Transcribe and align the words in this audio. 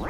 ¿Qué 0.00 0.06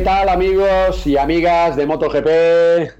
tal 0.00 0.28
amigos 0.28 1.06
y 1.06 1.16
amigas 1.16 1.76
de 1.76 1.86
MotoGP, 1.86 2.26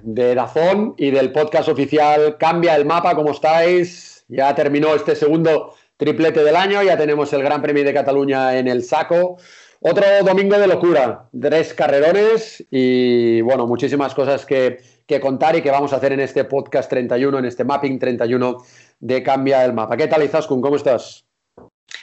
de 0.03 0.35
Dazón 0.37 0.95
y 0.97 1.11
del 1.11 1.33
podcast 1.33 1.69
oficial 1.69 2.37
Cambia 2.39 2.77
el 2.77 2.85
Mapa? 2.85 3.17
¿Cómo 3.17 3.33
estáis? 3.33 4.25
Ya 4.29 4.55
terminó 4.55 4.95
este 4.95 5.17
segundo 5.17 5.75
triplete 5.97 6.45
del 6.45 6.55
año, 6.55 6.83
ya 6.85 6.97
tenemos 6.97 7.33
el 7.33 7.43
Gran 7.43 7.63
Premio 7.63 7.83
de 7.83 7.93
Cataluña 7.93 8.57
en 8.57 8.69
el 8.69 8.85
saco. 8.85 9.39
Otro 9.81 10.05
domingo 10.25 10.59
de 10.59 10.67
locura, 10.67 11.29
tres 11.39 11.75
carrerones 11.75 12.65
y 12.71 13.41
bueno, 13.43 13.67
muchísimas 13.67 14.15
cosas 14.15 14.47
que, 14.47 14.81
contar 15.21 15.57
y 15.57 15.63
que 15.63 15.71
vamos 15.71 15.93
a 15.93 15.97
hacer 15.97 16.13
en 16.13 16.21
este 16.21 16.45
podcast 16.45 16.89
31, 16.89 17.39
en 17.39 17.45
este 17.45 17.65
mapping 17.65 17.99
31 17.99 18.57
de 19.01 19.23
Cambia 19.23 19.65
el 19.65 19.75
Mapa. 19.75 19.97
¿Qué 19.97 20.07
tal 20.07 20.23
Izaskun? 20.23 20.63
¿Cómo 20.63 20.77
estás? 20.77 21.27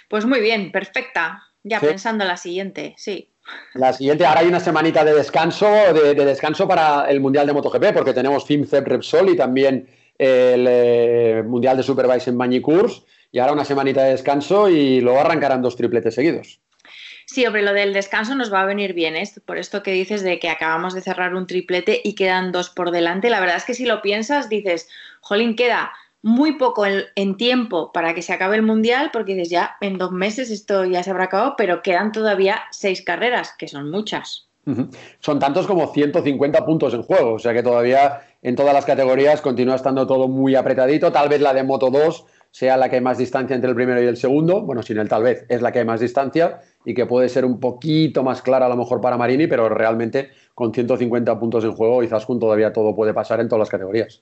Pues 0.08 0.26
muy 0.26 0.40
bien, 0.40 0.72
perfecta. 0.72 1.42
Ya 1.64 1.80
pensando 1.80 2.24
en 2.24 2.28
la 2.28 2.38
siguiente, 2.38 2.94
sí. 2.98 3.30
La 3.74 3.92
siguiente, 3.92 4.26
ahora 4.26 4.42
hay 4.42 4.48
una 4.48 4.60
semanita 4.60 5.04
de 5.04 5.14
descanso, 5.14 5.66
de, 5.68 6.14
descanso 6.14 6.68
para 6.68 7.10
el 7.10 7.20
Mundial 7.20 7.48
de 7.48 7.54
MotoGP, 7.54 7.94
porque 7.94 8.14
tenemos 8.14 8.46
FIMCEP 8.46 8.88
Repsol 8.88 9.30
y 9.30 9.36
también 9.36 9.88
el 10.18 10.66
eh, 10.70 11.44
Mundial 11.46 11.78
de 11.78 11.84
Superbike 11.84 12.28
en 12.28 12.38
Mañicurs, 12.38 13.04
y 13.32 13.40
ahora 13.40 13.54
una 13.54 13.66
semanita 13.66 14.04
de 14.04 14.12
descanso 14.12 14.70
y 14.70 15.02
luego 15.02 15.20
arrancarán 15.20 15.62
dos 15.62 15.76
tripletes 15.76 16.16
seguidos. 16.16 16.62
Sí, 17.26 17.46
hombre, 17.46 17.62
lo 17.62 17.74
del 17.74 17.94
descanso 17.94 18.36
nos 18.36 18.52
va 18.54 18.62
a 18.62 18.66
venir 18.66 18.94
bien, 18.94 19.16
¿eh? 19.16 19.30
por 19.46 19.58
esto 19.58 19.84
que 19.84 19.92
dices 19.92 20.24
de 20.24 20.40
que 20.40 20.50
acabamos 20.50 20.94
de 20.94 21.02
cerrar 21.02 21.36
un 21.36 21.48
triplete 21.48 22.02
y 22.04 22.16
quedan 22.16 22.52
dos 22.52 22.70
por 22.70 22.92
delante. 22.92 23.30
La 23.30 23.40
verdad 23.40 23.58
es 23.58 23.66
que 23.66 23.74
si 23.74 23.86
lo 23.86 24.02
piensas, 24.02 24.50
dices, 24.50 24.90
jolín, 25.22 25.56
queda 25.56 25.92
muy 26.22 26.54
poco 26.54 26.86
en, 26.86 27.38
tiempo 27.38 27.92
para 27.92 28.14
que 28.14 28.22
se 28.22 28.34
acabe 28.34 28.56
el 28.56 28.62
mundial, 28.62 29.10
porque 29.12 29.36
dices 29.36 29.50
ya 29.50 29.76
en 29.82 29.98
dos 29.98 30.12
meses 30.12 30.50
esto 30.50 30.86
ya 30.86 31.04
se 31.04 31.12
habrá 31.12 31.26
acabado, 31.26 31.56
pero 31.58 31.82
quedan 31.82 32.12
todavía 32.12 32.62
seis 32.72 33.02
carreras, 33.02 33.54
que 33.58 33.68
son 33.68 33.92
muchas. 33.92 34.48
Son 35.20 35.40
tantos 35.40 35.68
como 35.68 35.92
150 35.92 36.66
puntos 36.66 36.94
en 36.94 37.04
juego, 37.04 37.34
o 37.34 37.40
sea 37.40 37.54
que 37.54 37.62
todavía 37.62 38.22
en 38.42 38.56
todas 38.56 38.74
las 38.74 38.86
categorías 38.86 39.42
continúa 39.42 39.76
estando 39.76 40.08
todo 40.08 40.30
muy 40.30 40.56
apretadito. 40.56 41.12
Tal 41.12 41.28
vez 41.28 41.42
la 41.42 41.54
de 41.54 41.64
Moto 41.64 41.90
2 41.90 42.26
sea 42.54 42.78
la 42.78 42.88
que 42.88 42.98
hay 42.98 43.02
más 43.02 43.18
distancia 43.18 43.56
entre 43.56 43.72
el 43.72 43.76
primero 43.76 44.00
y 44.02 44.06
el 44.06 44.16
segundo, 44.16 44.62
bueno, 44.62 44.84
sin 44.84 45.00
el 45.00 45.10
tal 45.10 45.24
vez, 45.24 45.44
es 45.50 45.64
la 45.64 45.72
que 45.72 45.80
hay 45.80 45.86
más 45.86 46.00
distancia 46.00 46.60
y 46.86 46.94
que 46.94 47.08
puede 47.08 47.28
ser 47.28 47.46
un 47.46 47.60
poquito 47.60 48.22
más 48.24 48.44
clara 48.44 48.68
a 48.68 48.70
lo 48.70 48.78
mejor 48.78 49.02
para 49.02 49.18
Marini, 49.18 49.48
pero 49.48 49.70
realmente 49.70 50.30
con 50.54 50.72
150 50.72 51.40
puntos 51.40 51.64
en 51.64 51.72
juego, 51.72 52.04
con 52.04 52.40
todavía 52.40 52.72
todo 52.72 52.96
puede 52.96 53.12
pasar 53.12 53.40
en 53.40 53.50
todas 53.50 53.62
las 53.62 53.70
categorías. 53.70 54.22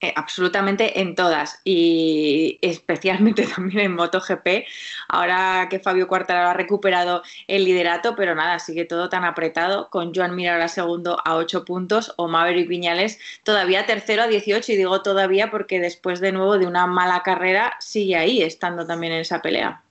Eh, 0.00 0.12
absolutamente 0.16 1.00
en 1.00 1.14
todas 1.14 1.60
y 1.64 2.58
especialmente 2.60 3.46
también 3.54 3.80
en 3.80 3.94
MotoGP. 3.94 4.66
Ahora 5.08 5.68
que 5.70 5.78
Fabio 5.78 6.08
Quartararo 6.08 6.50
ha 6.50 6.54
recuperado 6.54 7.22
el 7.48 7.64
liderato, 7.64 8.14
pero 8.16 8.34
nada, 8.34 8.58
sigue 8.58 8.84
todo 8.84 9.08
tan 9.08 9.24
apretado 9.24 9.88
con 9.90 10.14
Joan 10.14 10.34
Mir 10.36 10.50
ahora 10.50 10.68
segundo 10.68 11.18
a 11.24 11.36
8 11.36 11.64
puntos 11.64 12.12
o 12.16 12.28
Maverick 12.28 12.68
Viñales 12.68 13.18
todavía 13.44 13.86
tercero 13.86 14.22
a 14.24 14.26
18 14.26 14.72
y 14.72 14.76
digo 14.76 15.00
todavía 15.02 15.50
porque 15.50 15.80
después 15.80 16.20
de 16.20 16.32
nuevo 16.32 16.58
de 16.58 16.66
una 16.66 16.86
mala 16.86 17.22
carrera 17.22 17.74
sigue 17.80 18.16
ahí 18.16 18.42
estando 18.42 18.86
también 18.86 19.12
en 19.14 19.20
esa 19.20 19.40
pelea. 19.42 19.83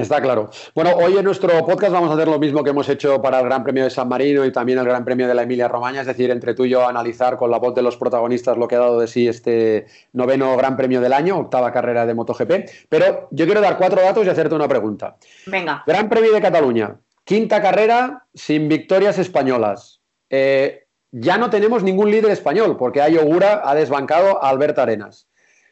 Está 0.00 0.20
claro. 0.20 0.50
Bueno, 0.74 0.90
hoy 0.96 1.16
en 1.16 1.24
nuestro 1.24 1.64
podcast 1.64 1.92
vamos 1.92 2.10
a 2.10 2.14
hacer 2.14 2.28
lo 2.28 2.38
mismo 2.38 2.62
que 2.62 2.70
hemos 2.70 2.88
hecho 2.88 3.20
para 3.22 3.40
el 3.40 3.46
Gran 3.46 3.64
Premio 3.64 3.84
de 3.84 3.90
San 3.90 4.08
Marino 4.08 4.44
y 4.44 4.52
también 4.52 4.78
el 4.78 4.84
Gran 4.84 5.04
Premio 5.04 5.26
de 5.26 5.34
la 5.34 5.42
Emilia 5.42 5.68
Romagna, 5.68 6.02
es 6.02 6.06
decir, 6.06 6.30
entre 6.30 6.54
tú 6.54 6.64
y 6.64 6.70
yo 6.70 6.86
analizar 6.86 7.36
con 7.36 7.50
la 7.50 7.58
voz 7.58 7.74
de 7.74 7.82
los 7.82 7.96
protagonistas 7.96 8.58
lo 8.58 8.68
que 8.68 8.76
ha 8.76 8.80
dado 8.80 9.00
de 9.00 9.06
sí 9.06 9.26
este 9.26 9.86
noveno 10.12 10.56
Gran 10.56 10.76
Premio 10.76 11.00
del 11.00 11.12
año, 11.12 11.38
octava 11.38 11.72
carrera 11.72 12.04
de 12.04 12.14
MotoGP. 12.14 12.52
Pero 12.88 13.28
yo 13.30 13.46
quiero 13.46 13.60
dar 13.60 13.78
cuatro 13.78 14.02
datos 14.02 14.26
y 14.26 14.28
hacerte 14.28 14.54
una 14.54 14.68
pregunta. 14.68 15.16
Venga. 15.46 15.82
Gran 15.86 16.08
Premio 16.08 16.32
de 16.32 16.40
Cataluña, 16.40 16.96
quinta 17.24 17.62
carrera 17.62 18.24
sin 18.34 18.68
victorias 18.68 19.18
españolas. 19.18 20.00
Eh, 20.28 20.86
ya 21.10 21.38
no 21.38 21.48
tenemos 21.48 21.82
ningún 21.82 22.10
líder 22.10 22.30
español 22.32 22.76
porque 22.76 23.00
Ayogura 23.00 23.62
ha 23.64 23.74
desbancado 23.74 24.42
a 24.44 24.50
Alberto 24.50 24.82
Arenas. 24.82 25.26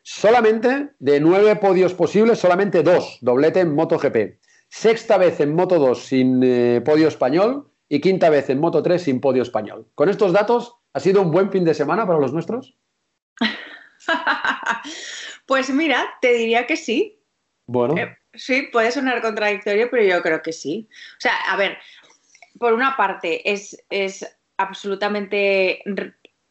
Solamente 0.06 0.90
de 0.98 1.18
nueve 1.18 1.56
podios 1.56 1.94
posibles, 1.94 2.38
solamente 2.38 2.82
dos, 2.82 3.16
doblete 3.22 3.60
en 3.60 3.74
MotoGP. 3.74 4.38
Sexta 4.68 5.16
vez 5.16 5.40
en 5.40 5.54
Moto 5.54 5.78
2 5.78 5.98
sin 5.98 6.42
eh, 6.44 6.82
podio 6.84 7.08
español 7.08 7.70
y 7.88 8.02
quinta 8.02 8.28
vez 8.28 8.50
en 8.50 8.60
Moto 8.60 8.82
3 8.82 9.02
sin 9.02 9.18
podio 9.18 9.42
español. 9.42 9.88
Con 9.94 10.10
estos 10.10 10.34
datos, 10.34 10.76
¿ha 10.92 11.00
sido 11.00 11.22
un 11.22 11.30
buen 11.30 11.50
fin 11.50 11.64
de 11.64 11.72
semana 11.72 12.06
para 12.06 12.18
los 12.18 12.34
nuestros? 12.34 12.76
pues 15.46 15.70
mira, 15.70 16.04
te 16.20 16.34
diría 16.34 16.66
que 16.66 16.76
sí. 16.76 17.18
Bueno. 17.66 17.96
Eh, 17.96 18.14
sí, 18.34 18.68
puede 18.70 18.92
sonar 18.92 19.22
contradictorio, 19.22 19.88
pero 19.90 20.02
yo 20.02 20.20
creo 20.20 20.42
que 20.42 20.52
sí. 20.52 20.86
O 21.16 21.20
sea, 21.20 21.34
a 21.48 21.56
ver, 21.56 21.78
por 22.58 22.74
una 22.74 22.94
parte, 22.94 23.50
es, 23.50 23.82
es 23.88 24.36
absolutamente 24.58 25.82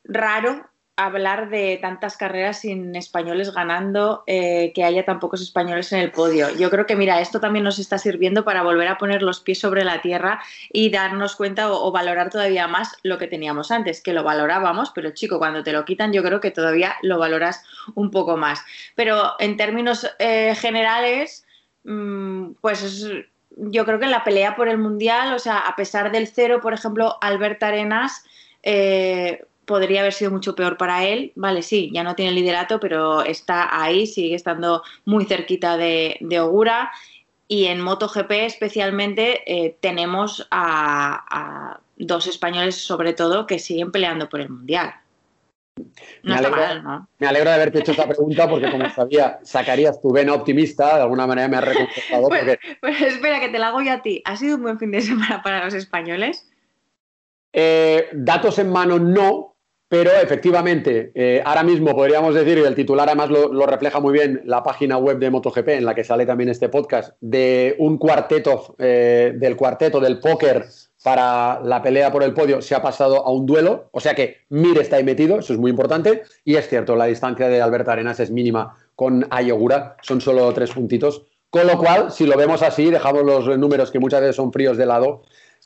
raro 0.05 0.72
hablar 0.95 1.49
de 1.49 1.79
tantas 1.81 2.17
carreras 2.17 2.59
sin 2.59 2.95
españoles 2.95 3.51
ganando, 3.51 4.23
eh, 4.27 4.71
que 4.75 4.83
haya 4.83 5.03
tan 5.03 5.19
pocos 5.19 5.41
españoles 5.41 5.91
en 5.91 5.99
el 5.99 6.11
podio. 6.11 6.55
Yo 6.55 6.69
creo 6.69 6.85
que, 6.85 6.95
mira, 6.95 7.19
esto 7.19 7.39
también 7.39 7.63
nos 7.65 7.79
está 7.79 7.97
sirviendo 7.97 8.43
para 8.43 8.61
volver 8.61 8.87
a 8.87 8.99
poner 8.99 9.23
los 9.23 9.39
pies 9.39 9.59
sobre 9.59 9.83
la 9.83 10.01
tierra 10.01 10.41
y 10.71 10.91
darnos 10.91 11.35
cuenta 11.35 11.71
o, 11.71 11.91
valorar 11.91 12.29
todavía 12.29 12.67
más 12.67 12.95
lo 13.01 13.17
que 13.17 13.27
teníamos 13.27 13.71
antes, 13.71 14.01
que 14.01 14.13
lo 14.13 14.23
valorábamos, 14.23 14.91
pero 14.93 15.11
chico, 15.11 15.39
cuando 15.39 15.63
te 15.63 15.73
lo 15.73 15.83
quitan 15.83 16.13
yo 16.13 16.21
creo 16.23 16.39
que 16.39 16.51
todavía 16.51 16.95
lo 17.01 17.17
valoras 17.17 17.63
un 17.95 18.11
poco 18.11 18.37
más. 18.37 18.63
Pero 18.95 19.33
en 19.39 19.57
términos 19.57 20.07
eh, 20.19 20.53
generales, 20.55 21.45
mm, 21.85 22.51
pues 22.61 23.07
yo 23.49 23.85
creo 23.85 23.97
que 23.97 24.05
en 24.05 24.11
la 24.11 24.23
pelea 24.23 24.55
por 24.55 24.67
el 24.67 24.77
Mundial, 24.77 25.33
o 25.33 25.39
sea, 25.39 25.57
a 25.57 25.75
pesar 25.75 26.11
del 26.11 26.27
cero, 26.27 26.59
por 26.61 26.73
ejemplo, 26.73 27.17
Albert 27.19 27.63
Arenas... 27.63 28.25
Eh, 28.61 29.43
podría 29.65 30.01
haber 30.01 30.13
sido 30.13 30.31
mucho 30.31 30.55
peor 30.55 30.77
para 30.77 31.05
él. 31.05 31.31
Vale, 31.35 31.61
sí, 31.61 31.89
ya 31.93 32.03
no 32.03 32.15
tiene 32.15 32.31
liderato, 32.31 32.79
pero 32.79 33.23
está 33.23 33.81
ahí, 33.81 34.07
sigue 34.07 34.35
estando 34.35 34.83
muy 35.05 35.25
cerquita 35.25 35.77
de, 35.77 36.17
Ogura. 36.41 36.91
Y 37.47 37.65
en 37.65 37.81
MotoGP 37.81 38.31
especialmente 38.31 39.43
eh, 39.45 39.77
tenemos 39.79 40.47
a, 40.49 41.79
dos 41.97 42.27
españoles 42.27 42.75
sobre 42.75 43.13
todo 43.13 43.45
que 43.45 43.59
siguen 43.59 43.91
peleando 43.91 44.29
por 44.29 44.41
el 44.41 44.49
Mundial. 44.49 44.93
No 45.75 46.33
me, 46.33 46.35
alegro, 46.35 46.57
mal, 46.57 46.83
¿no? 46.83 47.07
me 47.17 47.27
alegro 47.27 47.49
de 47.49 47.55
haberte 47.55 47.79
hecho 47.79 47.91
esta 47.91 48.07
pregunta 48.07 48.47
porque 48.47 48.69
como 48.69 48.87
sabía, 48.91 49.39
sacarías 49.41 49.99
tu 49.99 50.11
vena 50.11 50.33
optimista, 50.33 50.97
de 50.97 51.01
alguna 51.01 51.25
manera 51.25 51.47
me 51.47 51.57
has 51.57 51.65
reconfortado. 51.65 52.29
Pues, 52.29 52.59
pues, 52.79 53.01
espera, 53.01 53.39
que 53.39 53.49
te 53.49 53.57
la 53.57 53.69
hago 53.69 53.81
yo 53.81 53.93
a 53.93 54.01
ti. 54.01 54.21
¿Ha 54.25 54.37
sido 54.37 54.57
un 54.57 54.63
buen 54.63 54.79
fin 54.79 54.91
de 54.91 55.01
semana 55.01 55.41
para 55.41 55.65
los 55.65 55.73
españoles? 55.73 56.47
Eh, 57.55 58.09
datos 58.13 58.57
en 58.57 58.71
mano 58.71 58.97
no, 58.97 59.52
pero 59.93 60.09
efectivamente, 60.09 61.11
eh, 61.13 61.39
ahora 61.45 61.61
mismo 61.61 61.95
podríamos 61.95 62.33
decir, 62.33 62.57
y 62.57 62.61
el 62.61 62.73
titular 62.73 63.07
además 63.07 63.29
lo, 63.29 63.65
refleja 63.67 63.99
muy 63.99 64.11
bien 64.11 64.41
la 64.43 64.63
página 64.63 64.97
web 64.97 65.19
de 65.19 65.29
MotoGP, 65.29 65.67
en 65.67 65.85
la 65.85 65.93
que 65.93 66.03
sale 66.03 66.25
también 66.25 66.49
este 66.49 66.67
podcast, 66.67 67.13
de 67.21 67.75
un 67.77 67.99
cuarteto, 67.99 68.75
eh, 68.79 69.33
del 69.35 69.55
cuarteto 69.55 69.99
del 69.99 70.19
póker 70.19 70.65
para 71.03 71.59
la 71.63 71.83
pelea 71.83 72.11
por 72.11 72.23
el 72.23 72.33
podio, 72.33 72.59
se 72.63 72.73
ha 72.73 72.81
pasado 72.81 73.23
a 73.23 73.31
un 73.31 73.45
duelo. 73.45 73.89
O 73.91 73.99
sea 73.99 74.15
que 74.15 74.37
Mir 74.49 74.79
está 74.79 74.95
ahí 74.95 75.03
metido, 75.03 75.37
eso 75.37 75.53
es 75.53 75.59
muy 75.59 75.69
importante. 75.69 76.23
Y 76.43 76.55
es 76.55 76.67
cierto, 76.67 76.95
la 76.95 77.05
distancia 77.05 77.47
de 77.47 77.61
Alberto 77.61 77.91
Arenas 77.91 78.19
es 78.19 78.31
mínima 78.31 78.75
con 78.95 79.27
Ayogura, 79.29 79.97
son 80.01 80.21
solo 80.21 80.51
tres 80.55 80.71
puntitos. 80.71 81.21
Con 81.51 81.67
lo 81.67 81.77
cual, 81.77 82.11
si 82.11 82.25
lo 82.25 82.35
vemos 82.35 82.63
así, 82.63 82.89
dejamos 82.89 83.23
los 83.23 83.59
números 83.59 83.91
que 83.91 83.99
muchas 83.99 84.21
veces 84.21 84.37
son 84.37 84.51
fríos 84.51 84.75
de 84.75 84.87
lado 84.87 85.21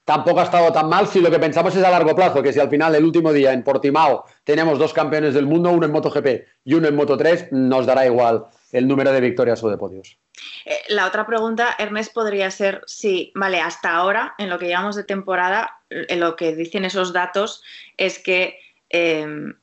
tampoco 0.07 0.40
ha 0.40 0.44
estado 0.44 0.72
tan 0.72 0.88
mal 0.88 1.06
si 1.06 1.19
lo 1.19 1.29
que 1.29 1.38
pensamos 1.38 1.75
es 1.75 1.84
a 1.84 1.91
largo 1.91 2.16
plazo, 2.16 2.41
que 2.41 2.53
si 2.53 2.62
al 2.62 2.69
final 2.69 2.95
el 2.95 3.03
último 3.03 3.34
día 3.34 3.51
en 3.51 3.62
Portimao 3.62 4.23
tenemos 4.46 4.79
dos 4.79 4.93
campeones 4.93 5.34
del 5.34 5.46
mundo, 5.46 5.70
uno 5.70 5.85
en 5.85 5.91
MotoGP 5.91 6.28
y 6.64 6.76
uno 6.76 6.87
en 6.87 6.97
Moto3, 6.97 7.49
nos 7.52 7.85
dará 7.85 8.05
igual 8.05 8.46
el 8.72 8.87
número 8.87 9.11
de 9.11 9.20
victorias 9.20 9.61
o 9.66 9.70
de 9.70 9.78
podios. 9.78 10.17
Eh, 10.64 10.79
la 10.87 11.08
otra 11.08 11.28
pregunta, 11.28 11.76
Ernest, 11.78 12.14
podría 12.14 12.49
ser 12.52 12.84
si, 12.85 13.34
vale, 13.35 13.59
hasta 13.59 13.96
ahora, 13.97 14.34
en 14.37 14.49
lo 14.49 14.58
que 14.58 14.67
llevamos 14.67 14.96
de 14.96 15.03
temporada, 15.03 15.81
en 15.90 16.22
lo 16.22 16.37
que 16.37 16.55
dicen 16.55 16.85
esos 16.85 17.11
datos 17.11 17.61
es 17.97 18.17
que 18.17 18.58
em, 18.87 19.55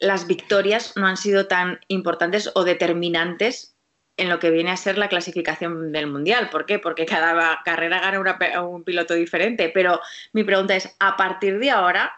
las 0.00 0.26
victorias 0.26 0.94
no 0.96 1.06
han 1.06 1.16
sido 1.16 1.46
tan 1.46 1.78
importantes 1.86 2.50
o 2.56 2.64
determinantes 2.64 3.77
en 4.18 4.28
lo 4.28 4.38
que 4.38 4.50
viene 4.50 4.70
a 4.70 4.76
ser 4.76 4.98
la 4.98 5.08
clasificación 5.08 5.92
del 5.92 6.08
Mundial. 6.08 6.50
¿Por 6.50 6.66
qué? 6.66 6.78
Porque 6.78 7.06
cada 7.06 7.60
carrera 7.64 8.00
gana 8.00 8.20
un 8.62 8.84
piloto 8.84 9.14
diferente. 9.14 9.70
Pero 9.72 10.00
mi 10.32 10.44
pregunta 10.44 10.76
es, 10.76 10.94
¿a 10.98 11.16
partir 11.16 11.58
de 11.58 11.70
ahora 11.70 12.12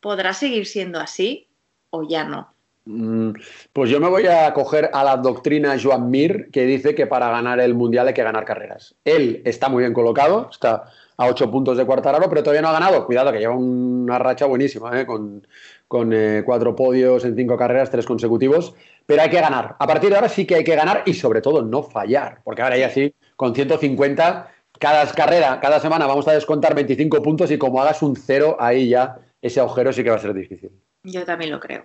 podrá 0.00 0.32
seguir 0.32 0.66
siendo 0.66 0.98
así 0.98 1.46
o 1.90 2.08
ya 2.08 2.24
no? 2.24 2.52
Mm, 2.86 3.32
pues 3.72 3.90
yo 3.90 4.00
me 4.00 4.08
voy 4.08 4.26
a 4.26 4.52
coger 4.54 4.90
a 4.92 5.02
la 5.04 5.16
doctrina 5.16 5.76
Joan 5.80 6.08
Mir, 6.08 6.50
que 6.52 6.64
dice 6.64 6.94
que 6.94 7.06
para 7.06 7.28
ganar 7.30 7.60
el 7.60 7.74
Mundial 7.74 8.08
hay 8.08 8.14
que 8.14 8.22
ganar 8.22 8.44
carreras. 8.44 8.94
Él 9.04 9.42
está 9.44 9.68
muy 9.68 9.82
bien 9.82 9.92
colocado, 9.92 10.48
está 10.50 10.84
a 11.16 11.26
8 11.26 11.50
puntos 11.50 11.76
de 11.76 11.84
Cuartararo, 11.84 12.28
pero 12.28 12.42
todavía 12.42 12.62
no 12.62 12.68
ha 12.68 12.72
ganado. 12.72 13.04
Cuidado, 13.04 13.32
que 13.32 13.40
lleva 13.40 13.56
una 13.56 14.18
racha 14.18 14.46
buenísima, 14.46 15.00
¿eh? 15.00 15.06
con, 15.06 16.12
eh, 16.12 16.42
cuatro 16.46 16.76
podios 16.76 17.24
en 17.24 17.34
cinco 17.34 17.56
carreras, 17.56 17.90
tres 17.90 18.06
consecutivos. 18.06 18.74
Pero 19.06 19.22
hay 19.22 19.30
que 19.30 19.40
ganar. 19.40 19.76
A 19.78 19.86
partir 19.86 20.10
de 20.10 20.16
ahora 20.16 20.28
sí 20.28 20.44
que 20.44 20.56
hay 20.56 20.64
que 20.64 20.74
ganar 20.74 21.02
y 21.06 21.14
sobre 21.14 21.40
todo 21.40 21.62
no 21.62 21.82
fallar, 21.82 22.40
porque 22.44 22.62
ahora 22.62 22.76
ya 22.76 22.90
sí, 22.90 23.14
con 23.36 23.54
150, 23.54 24.50
cada 24.78 25.06
carrera, 25.12 25.60
cada 25.60 25.80
semana 25.80 26.06
vamos 26.06 26.26
a 26.28 26.32
descontar 26.32 26.74
25 26.74 27.22
puntos 27.22 27.50
y 27.50 27.58
como 27.58 27.80
hagas 27.80 28.02
un 28.02 28.16
cero, 28.16 28.56
ahí 28.58 28.88
ya 28.88 29.18
ese 29.40 29.60
agujero 29.60 29.92
sí 29.92 30.02
que 30.02 30.10
va 30.10 30.16
a 30.16 30.20
ser 30.20 30.34
difícil. 30.34 30.70
Yo 31.04 31.24
también 31.24 31.52
lo 31.52 31.60
creo. 31.60 31.84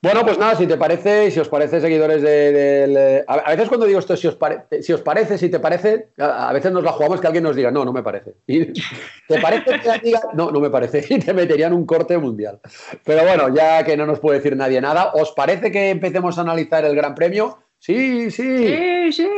Bueno, 0.00 0.24
pues 0.24 0.38
nada, 0.38 0.54
si 0.54 0.68
te 0.68 0.76
parece, 0.76 1.28
si 1.32 1.40
os 1.40 1.48
parece, 1.48 1.80
seguidores 1.80 2.22
del. 2.22 2.94
De, 2.94 3.24
a, 3.26 3.50
veces 3.50 3.68
cuando 3.68 3.84
digo 3.84 3.98
esto, 3.98 4.16
si 4.16 4.28
os, 4.28 4.38
si 4.80 4.92
os 4.92 5.00
parece, 5.00 5.36
si 5.38 5.48
te 5.48 5.58
parece, 5.58 6.10
a, 6.18 6.52
veces 6.52 6.70
nos 6.70 6.84
la 6.84 6.92
jugamos 6.92 7.20
que 7.20 7.26
alguien 7.26 7.42
nos 7.42 7.56
diga, 7.56 7.72
no, 7.72 7.84
no 7.84 7.92
me 7.92 8.04
parece. 8.04 8.34
Y 8.46 8.66
te 8.66 9.40
parece 9.42 9.80
que 9.80 9.98
diga, 10.04 10.20
no, 10.34 10.52
no 10.52 10.60
me 10.60 10.70
parece. 10.70 11.04
Y 11.10 11.18
te 11.18 11.34
meterían 11.34 11.72
un 11.72 11.84
corte 11.84 12.16
mundial. 12.16 12.60
Pero 13.04 13.24
bueno, 13.24 13.52
ya 13.52 13.82
que 13.82 13.96
no 13.96 14.06
nos 14.06 14.20
puede 14.20 14.38
decir 14.38 14.56
nadie 14.56 14.80
nada, 14.80 15.10
¿os 15.14 15.32
parece 15.32 15.72
que 15.72 15.90
empecemos 15.90 16.38
a 16.38 16.42
analizar 16.42 16.84
el 16.84 16.94
Gran 16.94 17.16
Premio? 17.16 17.58
Sí, 17.78 18.30
sí. 18.30 18.66
Sí, 18.66 19.12
sí. 19.12 19.28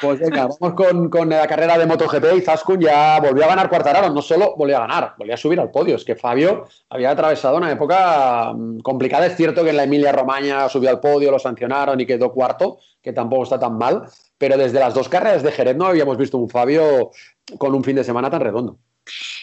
Pues 0.00 0.18
venga, 0.20 0.48
vamos 0.60 1.08
con, 1.10 1.28
la 1.28 1.46
carrera 1.46 1.78
de 1.78 1.86
MotoGP 1.86 2.36
y 2.36 2.40
Zaskun 2.40 2.80
ya 2.80 3.20
volvió 3.20 3.44
a 3.44 3.48
ganar 3.48 3.68
Cuartararo. 3.68 4.10
No 4.12 4.20
solo 4.20 4.54
volvió 4.56 4.76
a 4.76 4.80
ganar, 4.80 5.14
volvió 5.16 5.34
a 5.34 5.36
subir 5.36 5.60
al 5.60 5.70
podio. 5.70 5.96
Es 5.96 6.04
que 6.04 6.16
Fabio 6.16 6.66
había 6.90 7.10
atravesado 7.10 7.56
una 7.56 7.70
época 7.70 8.52
mm, 8.52 8.80
complicada. 8.80 9.26
Es 9.26 9.36
cierto 9.36 9.62
que 9.62 9.70
en 9.70 9.76
la 9.76 9.84
Emilia 9.84 10.12
Romagna 10.12 10.68
subió 10.68 10.90
al 10.90 11.00
podio, 11.00 11.30
lo 11.30 11.38
sancionaron 11.38 12.00
y 12.00 12.06
quedó 12.06 12.32
cuarto, 12.32 12.78
que 13.00 13.12
tampoco 13.12 13.44
está 13.44 13.58
tan 13.58 13.78
mal. 13.78 14.08
Pero 14.38 14.56
desde 14.56 14.80
las 14.80 14.94
dos 14.94 15.08
carreras 15.08 15.42
de 15.42 15.52
Jerez 15.52 15.76
no 15.76 15.86
habíamos 15.86 16.16
visto 16.16 16.38
un 16.38 16.48
Fabio 16.48 17.10
con 17.58 17.74
un 17.74 17.84
fin 17.84 17.96
de 17.96 18.04
semana 18.04 18.30
tan 18.30 18.40
redondo. 18.40 18.78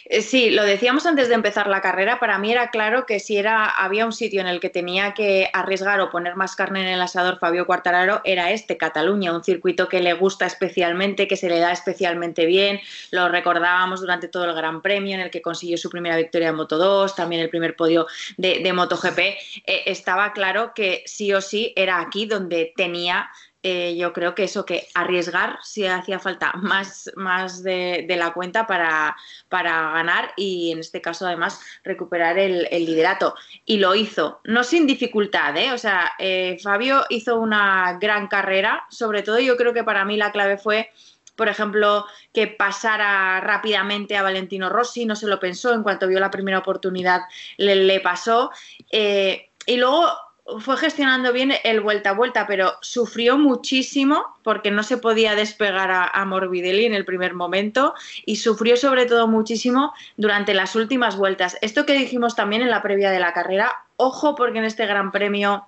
Eh, 0.05 0.21
sí, 0.21 0.49
lo 0.51 0.63
decíamos 0.63 1.05
antes 1.05 1.29
de 1.29 1.35
empezar 1.35 1.67
la 1.67 1.81
carrera, 1.81 2.19
para 2.19 2.37
mí 2.37 2.51
era 2.51 2.69
claro 2.69 3.05
que 3.05 3.19
si 3.19 3.37
era, 3.37 3.65
había 3.65 4.05
un 4.05 4.13
sitio 4.13 4.41
en 4.41 4.47
el 4.47 4.59
que 4.59 4.69
tenía 4.69 5.13
que 5.13 5.49
arriesgar 5.53 5.99
o 5.99 6.09
poner 6.09 6.35
más 6.35 6.55
carne 6.55 6.81
en 6.81 6.87
el 6.87 7.01
asador 7.01 7.39
Fabio 7.39 7.65
Quartararo, 7.65 8.21
era 8.23 8.51
este, 8.51 8.77
Cataluña, 8.77 9.33
un 9.33 9.43
circuito 9.43 9.89
que 9.89 10.01
le 10.01 10.13
gusta 10.13 10.45
especialmente, 10.45 11.27
que 11.27 11.37
se 11.37 11.49
le 11.49 11.59
da 11.59 11.71
especialmente 11.71 12.45
bien, 12.45 12.79
lo 13.11 13.29
recordábamos 13.29 14.01
durante 14.01 14.27
todo 14.27 14.45
el 14.45 14.53
Gran 14.53 14.81
Premio 14.81 15.15
en 15.15 15.21
el 15.21 15.31
que 15.31 15.41
consiguió 15.41 15.77
su 15.77 15.89
primera 15.89 16.17
victoria 16.17 16.49
en 16.49 16.55
Moto 16.55 16.77
2, 16.77 17.15
también 17.15 17.41
el 17.41 17.49
primer 17.49 17.75
podio 17.75 18.07
de, 18.37 18.73
MotoGP, 18.73 19.19
eh, 19.19 19.37
estaba 19.85 20.33
claro 20.33 20.73
que 20.75 21.03
sí 21.05 21.33
o 21.33 21.41
sí 21.41 21.73
era 21.75 21.99
aquí 21.99 22.25
donde 22.25 22.73
tenía 22.75 23.29
eh, 23.67 23.95
yo 23.97 24.13
creo 24.13 24.35
que 24.35 24.43
eso, 24.43 24.63
que 24.63 24.89
arriesgar 24.93 25.57
si 25.63 25.87
hacía 25.87 26.19
falta 26.19 26.53
más, 26.53 27.09
más 27.15 27.63
de, 27.63 28.05
la 28.07 28.31
cuenta 28.31 28.67
para, 28.67 29.15
para, 29.49 29.89
ganar 29.91 30.33
y 30.37 30.71
en 30.71 30.77
este 30.77 31.01
caso 31.01 31.25
además 31.25 31.59
recuperar 31.83 32.37
el, 32.37 32.67
liderato. 32.69 33.33
Y 33.65 33.77
lo 33.77 33.95
hizo, 33.95 34.39
no 34.43 34.63
sin 34.63 34.85
dificultad, 34.85 35.57
¿eh? 35.57 35.71
o 35.71 35.79
sea, 35.79 36.11
eh, 36.19 36.59
Fabio 36.61 37.05
hizo 37.09 37.39
una 37.39 37.97
gran 37.99 38.27
carrera, 38.27 38.85
sobre 38.91 39.23
todo 39.23 39.39
yo 39.39 39.57
creo 39.57 39.73
que 39.73 39.83
para 39.83 40.05
mí 40.05 40.15
la 40.15 40.31
clave 40.31 40.59
fue 40.59 40.91
por 41.35 41.49
ejemplo, 41.49 42.05
que 42.33 42.47
pasara 42.47 43.41
rápidamente 43.41 44.15
a 44.15 44.21
Valentino 44.21 44.69
Rossi, 44.69 45.05
no 45.05 45.17
se 45.17 45.27
lo 45.27 45.37
pensó, 45.39 45.73
en 45.73 45.83
cuanto 45.83 46.07
vio 46.07 46.19
la 46.19 46.31
primera 46.31 46.59
oportunidad 46.59 47.23
le, 47.57 47.99
pasó. 47.99 48.51
y 48.91 49.75
luego 49.75 50.07
fue 50.59 50.77
gestionando 50.77 51.33
bien 51.33 51.53
el 51.63 51.81
vuelta 51.81 52.11
a 52.11 52.13
vuelta, 52.13 52.45
pero 52.45 52.73
sufrió 52.81 53.37
muchísimo 53.37 54.37
porque 54.43 54.69
no 54.69 54.83
se 54.83 54.97
podía 54.97 55.33
despegar 55.33 55.91
a, 55.91 56.25
Morbidelli 56.25 56.85
en 56.85 56.93
el 56.93 57.05
primer 57.05 57.33
momento 57.33 57.95
y 58.25 58.35
sufrió 58.37 58.77
sobre 58.77 59.05
todo 59.05 59.27
muchísimo 59.27 59.93
durante 60.17 60.53
las 60.53 60.75
últimas 60.75 61.17
vueltas. 61.17 61.57
Esto 61.61 61.85
que 61.85 61.93
dijimos 61.93 62.35
también 62.35 62.61
en 62.61 62.69
la 62.69 62.83
previa 62.83 63.09
de 63.09 63.19
la 63.19 63.33
carrera, 63.33 63.71
ojo 63.97 64.35
porque 64.35 64.59
en 64.59 64.65
este 64.65 64.85
Gran 64.85 65.11
Premio 65.11 65.65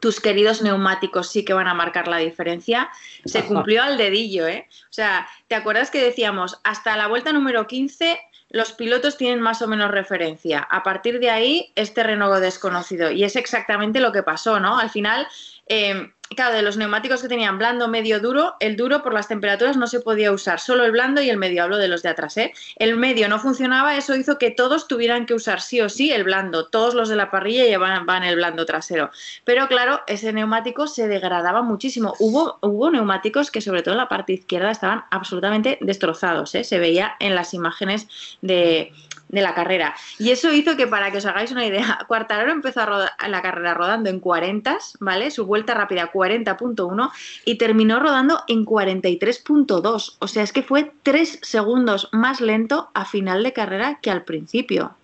tus 0.00 0.20
queridos 0.20 0.62
neumáticos 0.62 1.30
sí 1.30 1.44
que 1.44 1.54
van 1.54 1.68
a 1.68 1.74
marcar 1.74 2.08
la 2.08 2.18
diferencia. 2.18 2.90
Se 3.24 3.44
cumplió 3.44 3.82
al 3.82 3.96
dedillo, 3.96 4.46
¿eh? 4.46 4.68
O 4.84 4.92
sea, 4.92 5.26
¿te 5.48 5.54
acuerdas 5.54 5.90
que 5.90 6.02
decíamos 6.02 6.60
hasta 6.64 6.96
la 6.96 7.08
vuelta 7.08 7.32
número 7.32 7.66
15 7.66 8.18
los 8.52 8.72
pilotos 8.72 9.16
tienen 9.16 9.40
más 9.40 9.62
o 9.62 9.66
menos 9.66 9.90
referencia. 9.90 10.60
A 10.60 10.82
partir 10.82 11.18
de 11.18 11.30
ahí 11.30 11.72
es 11.74 11.94
terreno 11.94 12.30
desconocido 12.38 13.10
y 13.10 13.24
es 13.24 13.34
exactamente 13.34 14.00
lo 14.00 14.12
que 14.12 14.22
pasó, 14.22 14.60
¿no? 14.60 14.78
Al 14.78 14.90
final, 14.90 15.26
eh, 15.66 16.12
claro, 16.34 16.54
de 16.54 16.62
los 16.62 16.76
neumáticos 16.76 17.22
que 17.22 17.28
tenían 17.28 17.58
blando, 17.58 17.88
medio, 17.88 18.20
duro, 18.20 18.54
el 18.60 18.76
duro 18.76 19.02
por 19.02 19.12
las 19.12 19.28
temperaturas 19.28 19.76
no 19.76 19.86
se 19.86 20.00
podía 20.00 20.32
usar, 20.32 20.60
solo 20.60 20.84
el 20.84 20.92
blando 20.92 21.20
y 21.20 21.30
el 21.30 21.36
medio, 21.36 21.62
hablo 21.62 21.78
de 21.78 21.88
los 21.88 22.02
de 22.02 22.08
atrás, 22.08 22.36
¿eh? 22.36 22.52
El 22.76 22.96
medio 22.96 23.28
no 23.28 23.38
funcionaba, 23.38 23.96
eso 23.96 24.14
hizo 24.14 24.38
que 24.38 24.50
todos 24.50 24.88
tuvieran 24.88 25.26
que 25.26 25.34
usar 25.34 25.60
sí 25.60 25.80
o 25.80 25.88
sí 25.88 26.12
el 26.12 26.24
blando, 26.24 26.66
todos 26.66 26.94
los 26.94 27.08
de 27.08 27.16
la 27.16 27.30
parrilla 27.30 27.64
llevaban 27.64 28.24
el 28.24 28.36
blando 28.36 28.66
trasero. 28.66 29.10
Pero 29.44 29.68
claro, 29.68 30.02
ese 30.06 30.32
neumático 30.32 30.86
se 30.86 31.08
degradaba 31.08 31.62
muchísimo. 31.62 32.14
Hubo, 32.18 32.58
hubo 32.62 32.90
neumáticos 32.90 33.50
que 33.50 33.60
sobre 33.60 33.82
todo 33.82 33.94
en 33.94 33.98
la 33.98 34.08
parte 34.08 34.32
izquierda 34.32 34.70
estaban 34.70 35.04
absolutamente 35.10 35.78
destrozados, 35.80 36.54
¿eh? 36.54 36.64
Se 36.64 36.78
veía 36.78 37.14
en 37.20 37.34
las 37.34 37.54
imágenes 37.54 38.08
de, 38.40 38.92
de 39.32 39.42
la 39.42 39.54
carrera. 39.54 39.96
Y 40.18 40.30
eso 40.30 40.52
hizo 40.52 40.76
que, 40.76 40.86
para 40.86 41.10
que 41.10 41.18
os 41.18 41.26
hagáis 41.26 41.50
una 41.50 41.66
idea, 41.66 41.98
Cuartararo 42.06 42.52
empezó 42.52 42.82
a 42.82 43.28
la 43.28 43.42
carrera 43.42 43.74
rodando 43.74 44.08
en 44.08 44.20
40, 44.20 44.78
¿vale? 45.00 45.30
Su 45.32 45.46
vuelta 45.46 45.74
rápida 45.74 46.12
40.1 46.12 47.10
y 47.44 47.58
terminó 47.58 47.98
rodando 47.98 48.40
en 48.46 48.64
43.2. 48.64 50.16
O 50.20 50.28
sea, 50.28 50.42
es 50.44 50.52
que 50.52 50.62
fue 50.62 50.92
tres 51.02 51.40
segundos 51.42 52.08
más 52.12 52.40
lento 52.40 52.90
a 52.94 53.04
final 53.04 53.42
de 53.42 53.52
carrera 53.52 53.98
que 54.00 54.10
al 54.10 54.22
principio. 54.22 54.94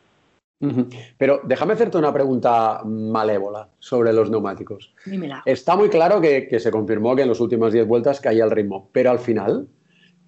Pero 1.18 1.40
déjame 1.44 1.74
hacerte 1.74 1.98
una 1.98 2.12
pregunta 2.12 2.82
malévola 2.84 3.68
sobre 3.78 4.12
los 4.12 4.28
neumáticos. 4.28 4.92
Dímela. 5.04 5.42
Está 5.46 5.76
muy 5.76 5.88
claro 5.88 6.20
que, 6.20 6.58
se 6.58 6.70
confirmó 6.72 7.14
que 7.14 7.22
en 7.22 7.28
las 7.28 7.40
últimas 7.40 7.72
10 7.72 7.86
vueltas 7.86 8.20
caía 8.20 8.44
el 8.44 8.50
ritmo, 8.50 8.88
pero 8.92 9.12
al 9.12 9.20
final 9.20 9.68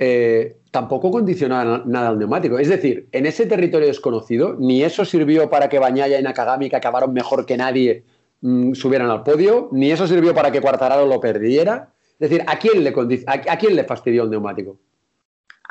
eh, 0.02 0.56
tampoco 0.70 1.10
condicionaba 1.10 1.82
nada 1.84 2.08
al 2.08 2.18
neumático. 2.18 2.58
Es 2.58 2.70
decir, 2.70 3.06
en 3.12 3.26
ese 3.26 3.44
territorio 3.44 3.86
desconocido, 3.86 4.56
ni 4.58 4.82
eso 4.82 5.04
sirvió 5.04 5.50
para 5.50 5.68
que 5.68 5.78
Bañaya 5.78 6.18
y 6.18 6.22
Nakagami, 6.22 6.70
que 6.70 6.76
acabaron 6.76 7.12
mejor 7.12 7.44
que 7.44 7.58
nadie, 7.58 8.04
mm, 8.40 8.72
subieran 8.72 9.10
al 9.10 9.22
podio, 9.22 9.68
ni 9.72 9.92
eso 9.92 10.06
sirvió 10.06 10.34
para 10.34 10.50
que 10.50 10.62
Cuartararo 10.62 11.04
lo 11.04 11.20
perdiera. 11.20 11.92
Es 12.18 12.30
decir, 12.30 12.42
¿a 12.46 12.58
quién 12.58 12.82
le, 12.82 12.94
a, 13.26 13.58
quién 13.58 13.76
le 13.76 13.84
fastidió 13.84 14.22
el 14.22 14.30
neumático? 14.30 14.78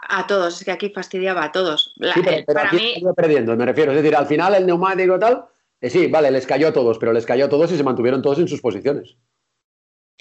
A 0.09 0.27
todos, 0.27 0.59
es 0.59 0.63
que 0.63 0.71
aquí 0.71 0.91
fastidiaba 0.91 1.43
a 1.43 1.51
todos. 1.51 1.95
sí, 2.13 2.21
pero, 2.23 2.45
para 2.45 2.71
mí... 2.71 3.01
perdiendo, 3.15 3.57
me 3.57 3.65
refiero. 3.65 3.93
Es 3.93 3.97
decir, 4.03 4.15
al 4.15 4.27
final 4.27 4.53
el 4.53 4.67
neumático 4.67 5.17
tal, 5.17 5.45
eh, 5.81 5.89
sí, 5.89 6.05
vale, 6.05 6.29
les 6.29 6.45
cayó 6.45 6.67
a 6.67 6.73
todos, 6.73 6.99
pero 6.99 7.13
les 7.13 7.25
cayó 7.25 7.45
a 7.45 7.49
todos 7.49 7.71
y 7.71 7.77
se 7.77 7.83
mantuvieron 7.83 8.21
todos 8.21 8.37
en 8.37 8.47
sus 8.47 8.61
posiciones. 8.61 9.17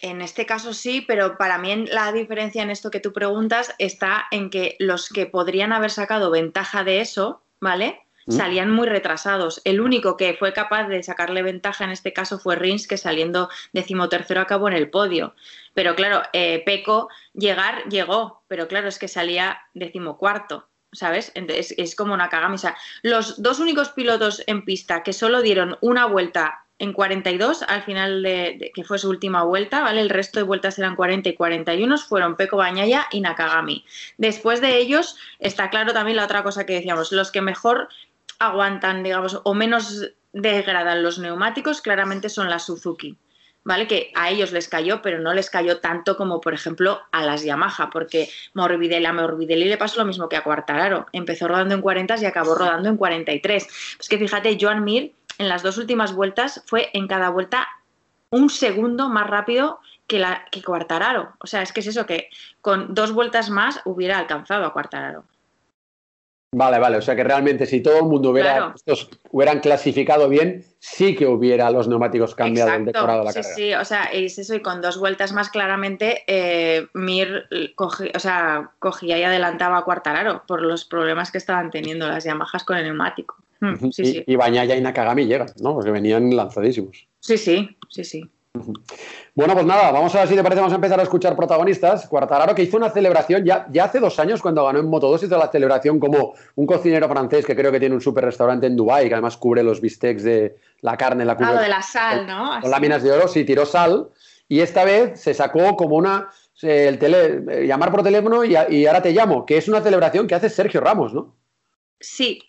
En 0.01 0.23
este 0.23 0.47
caso 0.47 0.73
sí, 0.73 1.01
pero 1.01 1.37
para 1.37 1.59
mí 1.59 1.87
la 1.87 2.13
diferencia 2.13 2.63
en 2.63 2.71
esto 2.71 2.91
que 2.91 3.01
tú 3.01 3.13
preguntas 3.13 3.75
está 3.79 4.27
en 4.31 4.49
que 4.49 4.77
los 4.79 5.09
que 5.09 5.27
podrían 5.27 5.73
haber 5.73 5.91
sacado 5.91 6.31
ventaja 6.31 6.85
de 6.85 7.01
eso, 7.01 7.43
¿vale? 7.61 8.01
Mm. 8.27 8.33
Salían 8.33 8.71
muy 8.71 8.87
retrasados. 8.87 9.61
El 9.65 9.81
único 9.81 10.17
que 10.17 10.35
fue 10.35 10.53
capaz 10.53 10.87
de 10.87 11.03
sacarle 11.03 11.43
ventaja 11.43 11.85
en 11.85 11.91
este 11.91 12.13
caso 12.13 12.39
fue 12.39 12.55
Rins, 12.55 12.87
que 12.87 12.97
saliendo 12.97 13.49
decimotercero 13.73 14.41
acabó 14.41 14.69
en 14.69 14.75
el 14.75 14.89
podio. 14.89 15.35
Pero 15.75 15.97
claro, 15.97 16.23
eh, 16.33 16.63
Peco 16.65 17.09
llegar 17.33 17.85
llegó, 17.89 18.45
pero 18.47 18.69
claro, 18.69 18.89
es 18.89 18.99
que 18.99 19.09
salía 19.09 19.59
decimocuarto. 19.75 20.69
¿Sabes? 20.93 21.33
Entonces 21.35 21.75
es 21.77 21.95
como 21.95 22.15
una 22.15 22.31
cagamisa. 22.31 22.75
Los 23.03 23.43
dos 23.43 23.61
únicos 23.61 23.91
pilotos 23.91 24.43
en 24.47 24.65
pista 24.65 25.03
que 25.03 25.13
solo 25.13 25.43
dieron 25.43 25.77
una 25.83 26.07
vuelta 26.07 26.65
en 26.79 26.93
42 26.93 27.63
al 27.63 27.83
final 27.83 28.23
de, 28.23 28.71
que 28.75 28.85
fue 28.85 28.99
su 28.99 29.09
última 29.09 29.43
vuelta, 29.43 29.83
¿vale? 29.83 30.01
El 30.01 30.11
resto 30.11 30.39
de 30.39 30.45
vueltas 30.45 30.79
eran 30.79 30.97
40 30.97 31.29
y 31.29 31.35
41, 31.35 31.99
fueron 31.99 32.37
Peco 32.37 32.57
Bañaya 32.57 33.07
y 33.11 33.21
Nakagami. 33.21 33.85
Después 34.17 34.61
de 34.61 34.77
ellos 34.77 35.17
está 35.41 35.71
claro 35.71 35.93
también 35.93 36.17
la 36.17 36.25
otra 36.25 36.43
cosa 36.43 36.67
que 36.67 36.75
decíamos, 36.75 37.13
los 37.13 37.33
que 37.33 37.43
mejor 37.43 37.89
aguantan, 38.39 39.03
digamos, 39.03 39.41
o 39.43 39.55
menos 39.55 40.11
degradan 40.33 41.03
los 41.03 41.19
neumáticos, 41.19 41.81
claramente 41.81 42.29
son 42.29 42.49
las 42.49 42.67
Suzuki. 42.67 43.17
¿Vale? 43.65 43.87
Que 43.87 44.13
a 44.15 44.31
ellos 44.31 44.53
les 44.53 44.67
cayó, 44.67 45.03
pero 45.03 45.19
no 45.19 45.35
les 45.35 45.51
cayó 45.51 45.79
tanto 45.81 46.17
como, 46.17 46.41
por 46.41 46.55
ejemplo, 46.55 47.03
a 47.13 47.27
las 47.27 47.43
Yamaha, 47.45 47.91
porque 47.91 48.31
Morbidelli, 48.55 49.05
a 49.05 49.13
Morbidelli 49.13 49.67
le 49.67 49.77
pasó 49.77 49.99
lo 49.99 50.07
mismo 50.07 50.27
que 50.27 50.37
a 50.37 50.45
Cuartararo. 50.45 51.07
Empezó 51.13 51.49
rodando 51.49 51.75
en 51.75 51.83
40 51.83 52.17
y 52.17 52.25
acabó 52.25 52.55
rodando 52.55 52.89
en 52.89 52.97
43. 52.97 53.67
Pues 53.97 54.09
que 54.09 54.17
fíjate, 54.17 54.57
Joan 54.59 54.85
Mir 54.85 55.13
en 55.39 55.49
las 55.49 55.63
dos 55.63 55.79
últimas 55.79 56.13
vueltas 56.13 56.63
fue 56.67 56.91
en 56.93 57.09
cada 57.09 57.31
vuelta 57.31 57.67
un 58.31 58.51
segundo 58.51 59.09
más 59.09 59.27
rápido 59.27 59.81
que, 60.07 60.19
la, 60.19 60.45
que 60.51 60.63
Cuartararo. 60.63 61.35
O 61.39 61.47
sea, 61.47 61.63
es 61.63 61.73
que 61.73 61.81
es 61.81 61.87
eso, 61.87 62.07
que 62.07 62.29
con 62.61 62.95
dos 62.95 63.13
vueltas 63.13 63.49
más 63.51 63.81
hubiera 63.85 64.19
alcanzado 64.19 64.67
a 64.67 64.73
Cuartararo. 64.73 65.25
Vale, 66.51 66.79
vale, 66.79 66.97
o 66.97 67.03
sea 67.03 67.15
que 67.15 67.25
realmente 67.25 67.67
si 67.67 67.83
todo 67.83 67.99
el 67.99 68.05
mundo 68.05 68.31
hubiera 68.31 68.73
estos, 68.75 69.11
hubieran 69.33 69.61
clasificado 69.61 70.31
bien, 70.31 70.65
sí 70.79 71.15
que 71.15 71.27
hubiera 71.27 71.71
los 71.71 71.89
neumáticos 71.89 72.35
cambiados 72.35 72.73
el 72.73 72.87
decorado 72.87 73.19
de 73.19 73.25
la 73.27 73.33
sí, 73.33 73.41
carrera. 73.41 73.55
Sí, 73.55 73.75
o 73.75 73.85
sea, 73.85 74.05
es 74.05 74.39
eso, 74.39 74.55
y 74.55 74.63
con 74.63 74.81
dos 74.81 74.99
vueltas 74.99 75.33
más 75.33 75.51
claramente, 75.51 76.23
eh, 76.27 76.87
Mir 76.95 77.45
o 77.77 78.19
sea, 78.19 78.71
cogía 78.79 79.19
y 79.19 79.25
adelantaba 79.25 79.77
a 79.77 79.85
Cuartararo 79.85 80.45
por 80.47 80.63
los 80.63 80.87
problemas 80.87 81.31
que 81.31 81.37
estaban 81.37 81.71
teniendo 81.71 82.09
las 82.09 82.25
Yamahas 82.25 82.65
con 82.65 82.79
el 82.79 82.85
neumático. 82.85 83.37
Mm, 83.61 83.91
sí, 83.91 84.03
y, 84.03 84.07
sí. 84.07 84.25
y 84.27 84.37
Bañaya 84.37 84.75
y 84.75 84.81
Nakagami 84.81 85.27
llegan, 85.27 85.49
¿no? 85.61 85.75
Porque 85.75 85.91
venían 85.91 86.35
lanzadísimos. 86.35 87.07
Sí, 87.21 87.37
sí, 87.37 87.77
sí, 87.91 88.05
sí. 88.05 88.31
Bueno, 89.35 89.55
pues 89.55 89.67
nada, 89.67 89.93
vamos 89.93 90.15
a 90.15 90.21
ver 90.21 90.29
si 90.29 90.35
te 90.35 90.43
parece, 90.43 90.61
vamos 90.61 90.73
a 90.73 90.77
empezar 90.77 90.99
a 90.99 91.03
escuchar 91.03 91.37
protagonistas. 91.37 92.09
Cuartararo 92.09 92.55
que 92.55 92.63
hizo 92.63 92.77
una 92.77 92.91
celebración 92.91 93.45
ya, 93.45 93.67
ya 93.71 93.85
hace 93.85 94.01
dos 94.01 94.19
años 94.19 94.43
cuando 94.43 94.65
ganó 94.65 94.81
en 94.81 94.91
Moto2, 94.91 95.25
hizo 95.25 95.39
la 95.39 95.49
celebración 95.49 96.01
como 96.01 96.35
un 96.57 96.67
cocinero 96.67 97.09
francés 97.09 97.47
que 97.47 97.55
creo 97.55 97.71
que 97.71 97.79
tiene 97.79 97.95
un 97.95 98.01
super 98.01 98.25
restaurante 98.25 98.67
en 98.67 98.77
Dubái, 98.77 99.09
que 99.09 99.15
además 99.15 99.37
cubre 99.37 99.63
los 99.63 99.81
bistecs 99.81 100.23
de 100.23 100.57
la 100.81 100.97
carne, 100.97 101.25
la 101.25 101.37
cubre. 101.37 101.51
Ah, 101.51 101.61
de 101.61 101.69
la 101.69 101.83
sal, 101.83 102.27
¿no? 102.27 102.61
Con 102.61 102.71
láminas 102.71 103.03
de 103.03 103.13
oro, 103.13 103.29
sí, 103.29 103.45
tiró 103.45 103.65
sal. 103.65 104.09
Y 104.49 104.61
esta 104.61 104.85
vez 104.85 105.21
se 105.21 105.35
sacó 105.35 105.77
como 105.77 105.97
una. 105.97 106.29
El 106.61 106.99
tele, 106.99 107.45
eh, 107.51 107.67
llamar 107.69 107.93
por 107.93 108.03
teléfono 108.03 108.43
y, 108.43 108.57
y 108.71 108.87
ahora 108.87 109.01
te 109.01 109.13
llamo, 109.13 109.47
que 109.47 109.59
es 109.59 109.69
una 109.69 109.81
celebración 109.81 110.27
que 110.27 110.35
hace 110.35 110.51
Sergio 110.51 110.81
Ramos, 110.81 111.15
¿no? 111.15 111.37
Sí, 112.01 112.48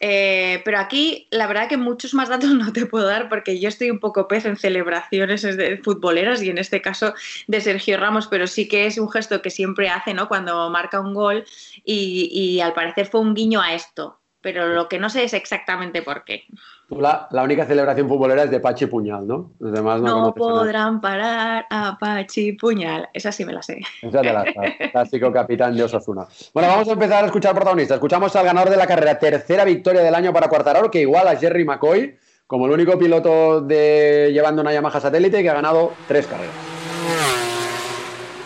eh, 0.00 0.62
pero 0.64 0.78
aquí, 0.78 1.28
la 1.30 1.46
verdad 1.46 1.68
que 1.68 1.76
muchos 1.76 2.14
más 2.14 2.28
datos 2.28 2.50
no 2.54 2.72
te 2.72 2.86
puedo 2.86 3.06
dar 3.06 3.28
porque 3.28 3.58
yo 3.60 3.68
estoy 3.68 3.90
un 3.90 4.00
poco 4.00 4.28
pez 4.28 4.44
en 4.44 4.56
celebraciones 4.56 5.42
de 5.42 5.78
futboleras 5.78 6.42
y 6.42 6.50
en 6.50 6.58
este 6.58 6.82
caso 6.82 7.14
de 7.46 7.60
Sergio 7.60 7.98
Ramos, 7.98 8.26
pero 8.28 8.46
sí 8.46 8.68
que 8.68 8.86
es 8.86 8.98
un 8.98 9.10
gesto 9.10 9.42
que 9.42 9.50
siempre 9.50 9.88
hace, 9.88 10.14
¿no? 10.14 10.28
Cuando 10.28 10.68
marca 10.70 11.00
un 11.00 11.14
gol 11.14 11.44
y, 11.84 12.28
y 12.32 12.60
al 12.60 12.72
parecer 12.72 13.06
fue 13.06 13.20
un 13.20 13.34
guiño 13.34 13.60
a 13.60 13.74
esto, 13.74 14.20
pero 14.40 14.68
lo 14.68 14.88
que 14.88 14.98
no 14.98 15.10
sé 15.10 15.24
es 15.24 15.34
exactamente 15.34 16.02
por 16.02 16.24
qué. 16.24 16.44
La, 16.88 17.26
la, 17.32 17.42
única 17.42 17.66
celebración 17.66 18.08
futbolera 18.08 18.44
es 18.44 18.50
de 18.50 18.60
Pachi 18.60 18.86
Puñal, 18.86 19.26
¿no? 19.26 19.50
Los 19.58 19.72
demás 19.72 20.00
no, 20.00 20.22
no 20.22 20.34
podrán 20.34 21.00
parar 21.00 21.66
a 21.68 21.98
Pachi 21.98 22.52
Puñal. 22.52 23.08
Esa 23.12 23.32
sí 23.32 23.44
me 23.44 23.52
la 23.52 23.60
sé. 23.60 23.80
Esa 24.02 24.22
te 24.22 24.32
la 24.32 24.44
Clásico 24.92 25.32
capitán 25.32 25.76
de 25.76 25.82
Osasuna. 25.82 26.28
Bueno, 26.54 26.68
vamos 26.68 26.88
a 26.88 26.92
empezar 26.92 27.24
a 27.24 27.26
escuchar 27.26 27.56
protagonistas. 27.56 27.96
Escuchamos 27.96 28.34
al 28.36 28.44
ganador 28.44 28.70
de 28.70 28.76
la 28.76 28.86
carrera, 28.86 29.18
tercera 29.18 29.64
victoria 29.64 30.02
del 30.02 30.14
año 30.14 30.32
para 30.32 30.48
Cuartararo, 30.48 30.88
que 30.88 31.00
igual 31.00 31.26
a 31.26 31.34
Jerry 31.34 31.64
McCoy, 31.64 32.16
como 32.46 32.66
el 32.66 32.72
único 32.72 32.96
piloto 32.96 33.60
de 33.60 34.30
llevando 34.32 34.62
una 34.62 34.72
Yamaha 34.72 35.00
satélite 35.00 35.42
que 35.42 35.50
ha 35.50 35.54
ganado 35.54 35.92
tres 36.06 36.28
carreras. 36.28 36.54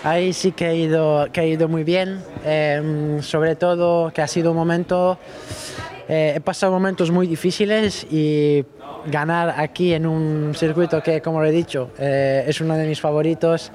Ahí 0.03 0.33
sí 0.33 0.53
que 0.53 0.65
ha 0.65 0.75
ido, 0.75 1.29
que 1.31 1.41
ha 1.41 1.45
ido 1.45 1.69
muy 1.69 1.85
bien, 1.85 2.23
em, 2.47 3.21
sobre 3.21 3.55
todo 3.55 4.11
que 4.13 4.23
ha 4.23 4.27
sido 4.27 4.53
un 4.53 4.57
momento 4.57 5.19
eh, 6.13 6.33
he 6.35 6.41
pasado 6.41 6.73
momentos 6.73 7.13
muy 7.13 7.29
difíciles 7.29 8.05
y 8.11 8.65
ganar 9.07 9.55
aquí 9.57 9.95
en 9.95 10.07
un 10.07 10.53
circuito 10.57 11.01
que, 11.01 11.23
como 11.23 11.41
lo 11.41 11.47
he 11.47 11.53
dicho, 11.53 11.93
eh, 12.01 12.43
es 12.49 12.61
uno 12.61 12.77
de 12.77 12.85
mis 12.89 13.01
favoritos, 13.01 13.71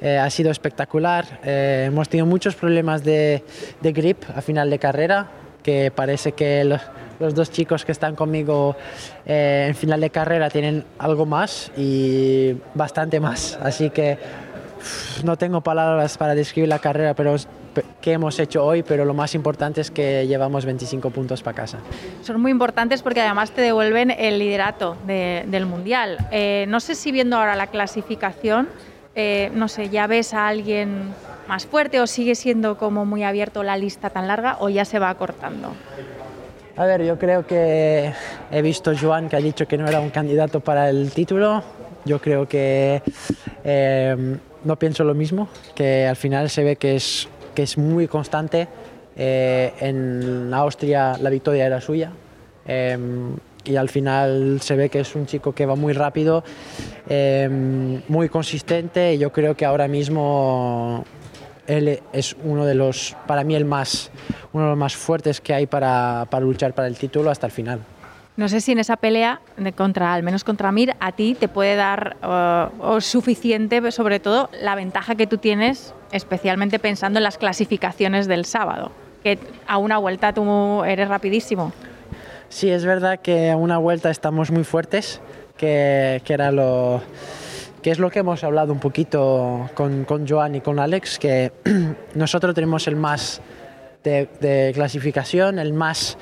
eh, 0.00 0.16
ha 0.16 0.30
sido 0.30 0.50
espectacular. 0.50 1.40
hemos 1.44 2.08
tenido 2.08 2.24
muchos 2.24 2.54
problemas 2.54 3.04
de, 3.04 3.44
de, 3.82 3.92
grip 3.92 4.24
a 4.34 4.40
final 4.40 4.70
de 4.70 4.78
carrera, 4.78 5.28
que 5.62 5.90
parece 5.94 6.32
que 6.32 6.64
los, 6.64 6.80
los 7.20 7.34
dos 7.34 7.50
chicos 7.50 7.84
que 7.84 7.92
están 7.92 8.16
conmigo 8.16 8.76
en 9.26 9.74
final 9.74 10.00
de 10.00 10.08
carrera 10.08 10.48
tienen 10.48 10.86
algo 10.98 11.26
más 11.26 11.70
y 11.76 12.56
bastante 12.72 13.20
más. 13.20 13.58
Así 13.62 13.90
que 13.90 14.16
no 15.22 15.36
tengo 15.36 15.60
palabras 15.60 16.16
para 16.16 16.34
describir 16.34 16.70
la 16.70 16.78
carrera, 16.78 17.12
pero 17.12 17.36
que 18.00 18.12
hemos 18.12 18.38
hecho 18.38 18.64
hoy, 18.64 18.82
pero 18.82 19.04
lo 19.04 19.14
más 19.14 19.34
importante 19.34 19.80
es 19.80 19.90
que 19.90 20.26
llevamos 20.26 20.64
25 20.64 21.10
puntos 21.10 21.42
para 21.42 21.56
casa. 21.56 21.78
Son 22.22 22.40
muy 22.40 22.50
importantes 22.50 23.02
porque 23.02 23.20
además 23.20 23.50
te 23.50 23.62
devuelven 23.62 24.10
el 24.10 24.38
liderato 24.38 24.96
del 25.06 25.66
Mundial. 25.66 26.18
Eh, 26.30 26.66
no 26.68 26.80
sé 26.80 26.94
si 26.94 27.12
viendo 27.12 27.36
ahora 27.36 27.56
la 27.56 27.68
clasificación, 27.68 28.68
eh, 29.14 29.50
no 29.54 29.68
sé, 29.68 29.90
ya 29.90 30.06
ves 30.06 30.34
a 30.34 30.48
alguien 30.48 31.14
más 31.48 31.66
fuerte 31.66 32.00
o 32.00 32.06
sigue 32.06 32.34
siendo 32.34 32.76
como 32.78 33.04
muy 33.04 33.22
abierto 33.22 33.62
la 33.62 33.76
lista 33.76 34.10
tan 34.10 34.28
larga 34.28 34.56
o 34.60 34.68
ya 34.68 34.84
se 34.84 34.98
va 34.98 35.10
acortando. 35.10 35.72
A 36.76 36.86
ver, 36.86 37.04
yo 37.04 37.18
creo 37.18 37.46
que 37.46 38.12
he 38.50 38.62
visto 38.62 38.92
Joan 39.00 39.28
que 39.28 39.36
ha 39.36 39.40
dicho 39.40 39.66
que 39.66 39.78
no 39.78 39.86
era 39.86 40.00
un 40.00 40.10
candidato 40.10 40.60
para 40.60 40.88
el 40.90 41.12
título. 41.12 41.62
Yo 42.04 42.20
creo 42.20 42.48
que 42.48 43.00
eh, 43.62 44.36
no 44.64 44.76
pienso 44.76 45.04
lo 45.04 45.14
mismo, 45.14 45.48
que 45.74 46.06
al 46.06 46.16
final 46.16 46.50
se 46.50 46.64
ve 46.64 46.76
que 46.76 46.96
es 46.96 47.28
que 47.54 47.62
es 47.62 47.78
muy 47.78 48.08
constante. 48.08 48.68
Eh, 49.16 49.72
en 49.80 50.52
Austria 50.52 51.16
la 51.20 51.30
victoria 51.30 51.66
era 51.66 51.80
suya. 51.80 52.10
Em, 52.66 53.36
y 53.64 53.76
al 53.76 53.88
final 53.88 54.58
se 54.60 54.76
ve 54.76 54.90
que 54.90 55.00
es 55.00 55.14
un 55.14 55.26
chico 55.26 55.52
que 55.52 55.64
va 55.64 55.74
muy 55.74 55.92
rápido, 55.94 56.44
em, 57.08 58.02
muy 58.08 58.28
consistente 58.28 59.14
y 59.14 59.18
yo 59.18 59.32
creo 59.32 59.56
que 59.56 59.64
ahora 59.64 59.88
mismo 59.88 61.04
él 61.66 62.00
es 62.12 62.36
uno 62.44 62.66
de 62.66 62.74
los, 62.74 63.16
para 63.26 63.42
mí 63.42 63.54
el 63.54 63.64
más, 63.64 64.10
uno 64.52 64.64
de 64.64 64.70
los 64.70 64.78
más 64.78 64.96
fuertes 64.96 65.40
que 65.40 65.54
hay 65.54 65.66
para, 65.66 66.26
para 66.30 66.44
luchar 66.44 66.74
para 66.74 66.88
el 66.88 66.96
título 66.96 67.30
hasta 67.30 67.46
el 67.46 67.52
final. 67.52 67.80
No 68.36 68.48
sé 68.48 68.60
si 68.60 68.72
en 68.72 68.80
esa 68.80 68.96
pelea, 68.96 69.40
de 69.56 69.72
contra, 69.72 70.12
al 70.12 70.24
menos 70.24 70.42
contra 70.42 70.72
Mir, 70.72 70.96
a 70.98 71.12
ti 71.12 71.36
te 71.38 71.46
puede 71.46 71.76
dar 71.76 72.16
o 72.22 73.00
suficiente, 73.00 73.92
sobre 73.92 74.18
todo, 74.18 74.50
la 74.60 74.74
ventaja 74.74 75.14
que 75.14 75.28
tú 75.28 75.38
tienes, 75.38 75.94
especialmente 76.10 76.80
pensando 76.80 77.20
en 77.20 77.22
las 77.22 77.38
clasificaciones 77.38 78.26
del 78.26 78.44
sábado, 78.44 78.90
que 79.22 79.38
a 79.68 79.78
una 79.78 79.98
vuelta 79.98 80.32
tú 80.32 80.82
eres 80.82 81.08
rapidísimo. 81.08 81.72
Sí, 82.48 82.70
es 82.70 82.84
verdad 82.84 83.20
que 83.20 83.50
a 83.50 83.56
una 83.56 83.78
vuelta 83.78 84.10
estamos 84.10 84.50
muy 84.50 84.64
fuertes, 84.64 85.20
que, 85.56 86.20
que 86.24 86.32
era 86.34 86.50
lo 86.50 87.02
que 87.82 87.90
es 87.90 87.98
lo 87.98 88.10
que 88.10 88.20
hemos 88.20 88.42
hablado 88.42 88.72
un 88.72 88.80
poquito 88.80 89.68
con, 89.74 90.04
con 90.04 90.26
Joan 90.26 90.54
y 90.54 90.62
con 90.62 90.78
Alex, 90.78 91.18
que 91.18 91.52
nosotros 92.14 92.54
tenemos 92.54 92.88
el 92.88 92.96
más 92.96 93.42
de, 94.04 94.72
clasificación, 94.74 95.58
el 95.58 95.72
más 95.72 96.16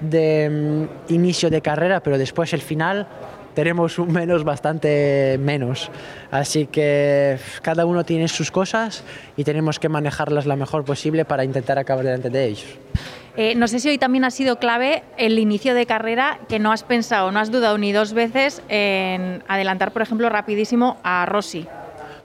de 0.00 0.88
mm, 1.08 1.12
inicio 1.12 1.50
de 1.50 1.60
carrera, 1.60 2.00
pero 2.00 2.18
después 2.18 2.52
el 2.52 2.62
final 2.62 3.06
tenemos 3.54 3.98
un 3.98 4.12
menos 4.12 4.44
bastante 4.44 5.36
menos. 5.40 5.90
Así 6.30 6.66
que 6.66 7.38
cada 7.62 7.86
uno 7.86 8.04
tiene 8.04 8.28
sus 8.28 8.50
cosas 8.50 9.04
y 9.36 9.44
tenemos 9.44 9.78
que 9.78 9.88
manejarlas 9.88 10.46
lo 10.46 10.56
mejor 10.56 10.84
posible 10.84 11.24
para 11.24 11.44
intentar 11.44 11.78
acabar 11.78 12.04
delante 12.04 12.30
de 12.30 12.44
ellos. 12.46 12.78
Eh, 13.36 13.54
no 13.54 13.68
sé 13.68 13.78
si 13.78 13.88
hoy 13.88 13.98
también 13.98 14.24
ha 14.24 14.30
sido 14.30 14.58
clave 14.58 15.04
el 15.16 15.38
inicio 15.38 15.74
de 15.74 15.86
carrera, 15.86 16.40
que 16.48 16.58
no 16.58 16.72
has 16.72 16.82
pensado, 16.82 17.30
no 17.30 17.38
has 17.38 17.52
dudado 17.52 17.78
ni 17.78 17.92
dos 17.92 18.12
veces 18.12 18.62
en 18.68 19.44
adelantar, 19.46 19.92
por 19.92 20.02
ejemplo, 20.02 20.28
rapidísimo 20.28 20.96
a 21.04 21.24
Rossi. 21.24 21.66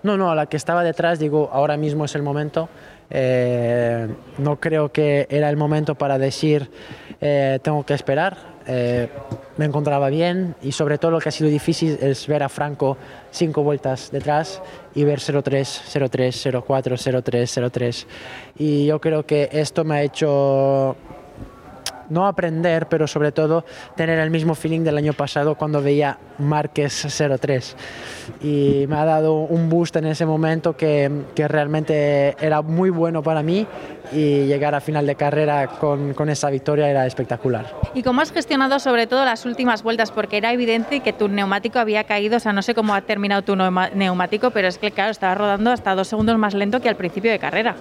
No, 0.04 0.18
no, 0.18 0.32
a 0.32 0.36
la 0.36 0.48
que 0.48 0.58
estaba 0.58 0.84
detrás, 0.84 1.18
digo, 1.18 1.50
ahora 1.54 1.78
mismo 1.78 2.06
es 2.06 2.16
el 2.16 2.24
momento. 2.24 2.68
Eh, 3.10 4.08
no 4.38 4.60
creo 4.60 4.92
que 4.92 5.28
era 5.30 5.50
el 5.50 5.58
momento 5.58 5.96
para 5.96 6.18
decir 6.18 6.70
eh, 7.22 7.60
tengo 7.62 7.86
que 7.86 7.94
esperar. 7.94 8.54
Eh, 8.66 9.10
me 9.58 9.66
encontraba 9.66 10.10
bien 10.10 10.56
y 10.62 10.72
sobre 10.72 10.98
todo 10.98 11.12
lo 11.12 11.20
que 11.20 11.30
ha 11.30 11.32
sido 11.32 11.50
difícil 11.50 11.98
es 12.02 12.28
ver 12.28 12.44
a 12.44 12.50
Franco 12.50 12.98
cinco 13.32 13.62
vueltas 13.62 14.10
detrás 14.12 14.62
y 14.96 15.04
ver 15.04 15.20
0-3, 15.20 15.44
0-3, 15.44 16.64
0-4, 16.66 17.24
0-3, 17.24 17.72
0-3. 17.72 18.06
Y 18.58 18.86
yo 18.86 19.00
creo 19.00 19.26
que 19.26 19.50
esto 19.52 19.84
me 19.84 19.96
ha 19.96 20.02
hecho 20.04 20.96
no 22.10 22.28
aprender, 22.28 22.88
pero 22.88 23.08
sobre 23.08 23.32
todo 23.32 23.66
tener 23.96 24.20
el 24.20 24.30
mismo 24.30 24.56
feeling 24.56 24.82
del 24.82 24.98
año 24.98 25.14
pasado 25.14 25.56
cuando 25.56 25.82
veía 25.82 26.18
Márquez 26.40 27.08
03. 27.40 27.76
Y 28.42 28.86
me 28.88 28.96
ha 28.96 29.06
dado 29.06 29.36
un 29.36 29.70
boost 29.70 29.96
en 29.96 30.06
ese 30.06 30.26
momento 30.26 30.76
que, 30.76 31.12
que 31.36 31.48
realmente 31.48 32.36
era 32.40 32.62
muy 32.62 32.90
bueno 32.90 33.24
para 33.24 33.44
mí 33.44 33.68
y 34.12 34.46
llegar 34.46 34.76
a 34.76 34.82
final 34.82 35.06
de 35.06 35.16
carrera 35.16 35.68
con, 35.68 36.14
con, 36.14 36.30
esa 36.30 36.50
victoria 36.50 36.90
era 36.90 37.06
espectacular. 37.06 37.66
¿Y 37.94 38.04
cómo 38.04 38.22
has 38.22 38.32
gestionado 38.32 38.80
sobre 38.80 39.08
todo 39.08 39.24
las 39.26 39.46
últimas 39.46 39.84
vueltas? 39.84 40.12
Porque 40.12 40.38
era 40.38 40.52
evidente 40.52 41.00
que 41.00 41.14
tu 41.14 41.28
neumático 41.28 41.80
había 41.80 42.04
caído, 42.04 42.38
o 42.38 42.40
sea, 42.40 42.54
no 42.54 42.62
sé 42.62 42.74
cómo 42.76 42.94
ha 42.94 43.02
terminado 43.02 43.42
tu 43.44 43.56
neumático, 43.56 44.52
pero 44.52 44.68
es 44.68 44.78
que 44.78 44.92
claro, 44.92 45.12
estaba 45.12 45.36
rodando 45.36 45.72
hasta 45.72 45.96
dos 45.96 46.08
segundos 46.08 46.38
más 46.38 46.54
lento 46.54 46.82
que 46.82 46.90
al 46.90 46.96
principio 46.96 47.32
de 47.32 47.40
carrera. 47.40 47.76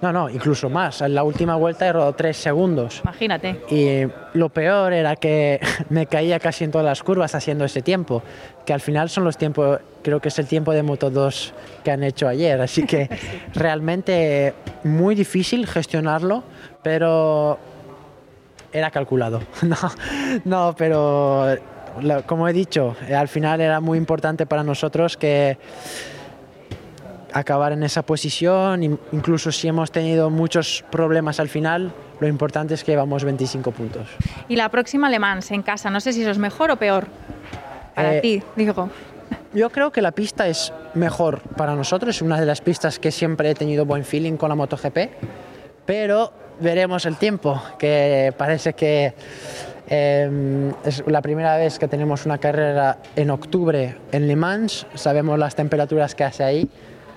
No, 0.00 0.12
no, 0.12 0.30
incluso 0.30 0.70
más. 0.70 1.00
En 1.00 1.14
la 1.14 1.24
última 1.24 1.56
vuelta 1.56 1.86
he 1.86 1.92
rodado 1.92 2.12
tres 2.12 2.36
segundos. 2.36 3.00
Imagínate. 3.02 3.60
Y 3.68 4.06
lo 4.34 4.48
peor 4.48 4.92
era 4.92 5.16
que 5.16 5.60
me 5.88 6.06
caía 6.06 6.38
casi 6.38 6.64
en 6.64 6.70
todas 6.70 6.84
las 6.84 7.02
curvas 7.02 7.34
haciendo 7.34 7.64
ese 7.64 7.82
tiempo, 7.82 8.22
que 8.64 8.72
al 8.72 8.80
final 8.80 9.08
son 9.10 9.24
los 9.24 9.36
tiempos, 9.36 9.80
creo 10.02 10.20
que 10.20 10.28
es 10.28 10.38
el 10.38 10.46
tiempo 10.46 10.72
de 10.72 10.82
Moto 10.82 11.10
2 11.10 11.52
que 11.84 11.90
han 11.90 12.02
hecho 12.02 12.28
ayer. 12.28 12.60
Así 12.60 12.84
que 12.84 13.08
realmente 13.54 14.54
muy 14.84 15.14
difícil 15.14 15.66
gestionarlo, 15.66 16.42
pero 16.82 17.58
era 18.72 18.90
calculado. 18.90 19.40
No, 19.62 19.76
no 20.44 20.74
pero 20.76 21.56
como 22.26 22.46
he 22.46 22.52
dicho, 22.52 22.94
al 23.12 23.26
final 23.28 23.60
era 23.60 23.80
muy 23.80 23.98
importante 23.98 24.46
para 24.46 24.62
nosotros 24.62 25.16
que 25.16 25.58
acabar 27.32 27.72
en 27.72 27.82
esa 27.82 28.02
posición, 28.02 28.82
incluso 29.12 29.52
si 29.52 29.68
hemos 29.68 29.90
tenido 29.90 30.30
muchos 30.30 30.84
problemas 30.90 31.40
al 31.40 31.48
final, 31.48 31.92
lo 32.20 32.26
importante 32.28 32.74
es 32.74 32.84
que 32.84 32.92
llevamos 32.92 33.24
25 33.24 33.70
puntos. 33.72 34.08
Y 34.48 34.56
la 34.56 34.68
próxima 34.70 35.10
Le 35.10 35.18
Mans 35.18 35.50
en 35.50 35.62
casa, 35.62 35.90
no 35.90 36.00
sé 36.00 36.12
si 36.12 36.22
eso 36.22 36.30
es 36.30 36.38
mejor 36.38 36.70
o 36.70 36.76
peor. 36.76 37.06
Para 37.94 38.16
Eh, 38.16 38.20
ti, 38.20 38.42
digo. 38.56 38.88
Yo 39.54 39.70
creo 39.70 39.90
que 39.90 40.02
la 40.02 40.12
pista 40.12 40.46
es 40.46 40.72
mejor 40.94 41.40
para 41.56 41.74
nosotros, 41.74 42.16
es 42.16 42.22
una 42.22 42.38
de 42.38 42.44
las 42.44 42.60
pistas 42.60 42.98
que 42.98 43.10
siempre 43.10 43.50
he 43.50 43.54
tenido 43.54 43.86
buen 43.86 44.04
feeling 44.04 44.36
con 44.36 44.50
la 44.50 44.54
MotoGP, 44.54 44.98
pero 45.86 46.32
veremos 46.60 47.06
el 47.06 47.16
tiempo, 47.16 47.60
que 47.78 48.34
parece 48.36 48.74
que 48.74 49.14
eh, 49.88 50.72
es 50.84 51.02
la 51.06 51.22
primera 51.22 51.56
vez 51.56 51.78
que 51.78 51.88
tenemos 51.88 52.26
una 52.26 52.36
carrera 52.36 52.98
en 53.16 53.30
octubre 53.30 53.96
en 54.12 54.28
Le 54.28 54.36
Mans, 54.36 54.86
sabemos 54.94 55.38
las 55.38 55.54
temperaturas 55.54 56.14
que 56.14 56.24
hace 56.24 56.44
ahí, 56.44 56.68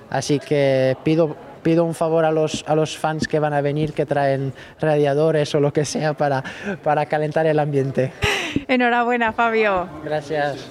así 0.10 0.40
que 0.40 0.96
pido, 1.04 1.36
pido 1.64 1.84
un 1.84 1.94
favor 1.94 2.24
a 2.24 2.32
los, 2.32 2.64
a 2.66 2.76
los 2.76 2.98
fans 2.98 3.28
que 3.28 3.40
van 3.40 3.54
a 3.54 3.60
venir 3.60 3.92
que 3.92 4.06
traen 4.06 4.54
radiadores 4.80 5.54
o 5.54 5.60
lo 5.60 5.74
que 5.74 5.84
sea 5.84 6.14
para, 6.14 6.46
para 6.82 7.06
calentar 7.08 7.46
el 7.46 7.60
ambiente. 7.60 8.14
Enhorabuena, 8.70 9.34
Fabio. 9.34 9.90
Gracias. 10.06 10.70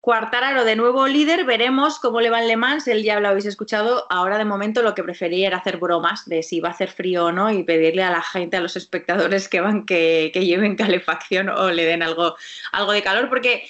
Cuartararo 0.00 0.64
de 0.64 0.76
nuevo 0.76 1.06
líder, 1.06 1.44
veremos 1.44 1.98
cómo 1.98 2.22
le 2.22 2.30
va 2.30 2.40
en 2.40 2.48
Le 2.48 2.56
Mans, 2.56 2.88
él 2.88 3.02
ya 3.02 3.20
lo 3.20 3.28
habéis 3.28 3.44
escuchado, 3.44 4.06
ahora 4.08 4.38
de 4.38 4.46
momento 4.46 4.80
lo 4.80 4.94
que 4.94 5.02
prefería 5.02 5.48
era 5.48 5.58
hacer 5.58 5.76
bromas 5.76 6.26
de 6.26 6.42
si 6.42 6.58
va 6.58 6.70
a 6.70 6.72
hacer 6.72 6.90
frío 6.90 7.26
o 7.26 7.32
no 7.32 7.50
y 7.50 7.64
pedirle 7.64 8.02
a 8.02 8.10
la 8.10 8.22
gente, 8.22 8.56
a 8.56 8.62
los 8.62 8.76
espectadores 8.76 9.46
que 9.46 9.60
van 9.60 9.84
que, 9.84 10.30
que 10.32 10.46
lleven 10.46 10.76
calefacción 10.76 11.50
o 11.50 11.70
le 11.70 11.84
den 11.84 12.02
algo, 12.02 12.34
algo 12.72 12.92
de 12.92 13.02
calor, 13.02 13.28
porque 13.28 13.68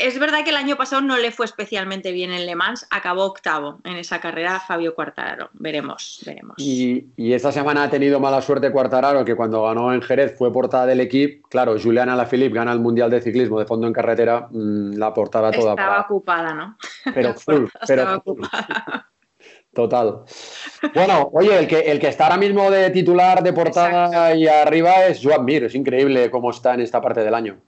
es 0.00 0.18
verdad 0.18 0.44
que 0.44 0.50
el 0.50 0.56
año 0.56 0.76
pasado 0.76 1.02
no 1.02 1.16
le 1.18 1.30
fue 1.32 1.46
especialmente 1.46 2.12
bien 2.12 2.32
en 2.32 2.46
Le 2.46 2.54
Mans, 2.54 2.86
acabó 2.90 3.24
octavo 3.24 3.80
en 3.84 3.96
esa 3.96 4.20
carrera 4.20 4.60
Fabio 4.60 4.94
Cuartararo, 4.94 5.50
veremos, 5.54 6.20
veremos. 6.24 6.54
Y, 6.58 7.06
y 7.16 7.32
esta 7.32 7.50
semana 7.52 7.84
ha 7.84 7.90
tenido 7.90 8.20
mala 8.20 8.40
suerte 8.42 8.70
Cuartararo, 8.70 9.24
que 9.24 9.34
cuando 9.34 9.62
ganó 9.64 9.92
en 9.92 10.02
Jerez 10.02 10.34
ffue 10.36 10.52
portada 10.52 10.86
del 10.86 11.00
equipo. 11.00 11.48
Claro, 11.48 11.76
Julián 11.82 12.08
Alaphilippe 12.08 12.54
gana 12.56 12.72
el 12.72 12.80
Mundial 12.80 13.10
de 13.10 13.20
Ciclismo 13.20 13.58
de 13.58 13.66
fondo 13.66 13.86
en 13.86 13.92
carretera, 13.92 14.48
mm, 14.50 14.94
la 14.96 15.12
portada 15.12 15.50
toda 15.50 15.70
Estaba 15.72 15.76
para- 15.90 16.00
ocupada, 16.02 16.54
¿no? 16.54 16.76
pero 17.14 17.34
full, 17.34 17.64
pero 17.86 18.02
estaba 18.02 18.20
full. 18.20 18.40
ocupada. 18.42 19.08
Total. 19.74 20.20
Bueno, 20.94 21.30
oye, 21.32 21.58
el 21.58 21.66
que, 21.66 21.80
el 21.80 21.98
que 21.98 22.08
está 22.08 22.24
ahora 22.24 22.36
mismo 22.36 22.70
de 22.70 22.90
titular 22.90 23.42
de 23.42 23.52
portada 23.54 24.34
y 24.34 24.46
arriba 24.46 25.06
es 25.06 25.20
Joan 25.22 25.44
Mir. 25.46 25.64
Es 25.64 25.74
increíble 25.74 26.30
cómo 26.30 26.50
está 26.50 26.74
en 26.74 26.80
esta 26.82 27.00
parte 27.00 27.20
del 27.24 27.34
año. 27.34 27.58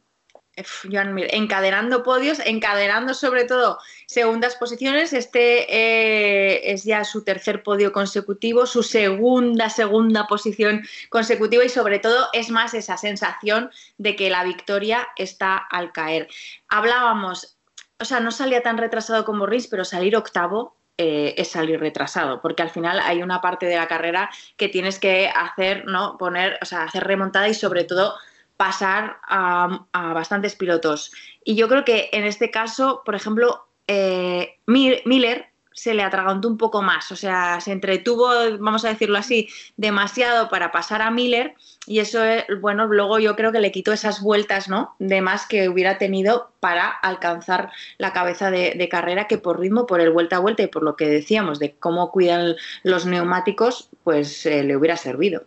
Encadenando 0.56 2.02
podios, 2.02 2.38
encadenando 2.44 3.14
sobre 3.14 3.44
todo 3.44 3.78
segundas 4.06 4.56
posiciones. 4.56 5.12
Este 5.12 5.66
eh, 5.68 6.72
es 6.72 6.84
ya 6.84 7.04
su 7.04 7.24
tercer 7.24 7.62
podio 7.62 7.92
consecutivo, 7.92 8.66
su 8.66 8.82
segunda, 8.82 9.68
segunda 9.68 10.26
posición 10.26 10.86
consecutiva 11.08 11.64
y 11.64 11.68
sobre 11.68 11.98
todo 11.98 12.28
es 12.32 12.50
más 12.50 12.74
esa 12.74 12.96
sensación 12.96 13.70
de 13.98 14.14
que 14.14 14.30
la 14.30 14.44
victoria 14.44 15.08
está 15.16 15.56
al 15.56 15.92
caer. 15.92 16.28
Hablábamos, 16.68 17.56
o 17.98 18.04
sea, 18.04 18.20
no 18.20 18.30
salía 18.30 18.62
tan 18.62 18.78
retrasado 18.78 19.24
como 19.24 19.46
Rins, 19.46 19.66
pero 19.66 19.84
salir 19.84 20.16
octavo 20.16 20.76
eh, 20.96 21.34
es 21.36 21.48
salir 21.48 21.80
retrasado, 21.80 22.40
porque 22.40 22.62
al 22.62 22.70
final 22.70 23.00
hay 23.00 23.20
una 23.20 23.40
parte 23.40 23.66
de 23.66 23.74
la 23.74 23.88
carrera 23.88 24.30
que 24.56 24.68
tienes 24.68 25.00
que 25.00 25.28
hacer, 25.28 25.86
¿no? 25.86 26.16
Poner, 26.16 26.56
o 26.62 26.64
sea, 26.66 26.84
hacer 26.84 27.02
remontada 27.02 27.48
y 27.48 27.54
sobre 27.54 27.82
todo 27.82 28.14
pasar 28.56 29.18
a, 29.26 29.86
bastantes 29.92 30.54
pilotos. 30.54 31.12
Y 31.44 31.56
yo 31.56 31.68
creo 31.68 31.84
que 31.84 32.08
en 32.12 32.24
este 32.24 32.50
caso, 32.50 33.02
por 33.04 33.14
ejemplo, 33.14 33.66
eh, 33.86 34.56
Mi- 34.66 35.00
Miller 35.04 35.46
se 35.76 35.92
le 35.92 36.04
atragantó 36.04 36.46
un 36.46 36.56
poco 36.56 36.82
más, 36.82 37.10
o 37.10 37.16
sea, 37.16 37.60
se 37.60 37.72
entretuvo, 37.72 38.28
vamos 38.60 38.84
a 38.84 38.90
decirlo 38.90 39.18
así, 39.18 39.48
demasiado 39.76 40.48
para 40.48 40.70
pasar 40.70 41.02
a 41.02 41.10
Miller 41.10 41.54
y 41.84 41.98
eso, 41.98 42.24
eh, 42.24 42.46
bueno, 42.60 42.86
luego 42.86 43.18
yo 43.18 43.34
creo 43.34 43.50
que 43.50 43.58
le 43.58 43.72
quitó 43.72 43.92
esas 43.92 44.22
vueltas, 44.22 44.68
¿no? 44.68 44.94
De 45.00 45.20
más 45.20 45.46
que 45.46 45.68
hubiera 45.68 45.98
tenido 45.98 46.52
para 46.60 46.88
alcanzar 46.88 47.72
la 47.98 48.12
cabeza 48.12 48.52
de, 48.52 48.74
de 48.76 48.88
carrera 48.88 49.26
que 49.26 49.36
por 49.36 49.58
ritmo, 49.58 49.84
por 49.84 50.00
el 50.00 50.12
vuelta 50.12 50.36
a 50.36 50.38
vuelta 50.38 50.62
y 50.62 50.68
por 50.68 50.84
lo 50.84 50.94
que 50.94 51.08
decíamos 51.08 51.58
de 51.58 51.74
cómo 51.74 52.12
cuidan 52.12 52.54
los 52.84 53.04
neumáticos, 53.04 53.90
pues 54.04 54.46
eh, 54.46 54.62
le 54.62 54.76
hubiera 54.76 54.96
servido. 54.96 55.42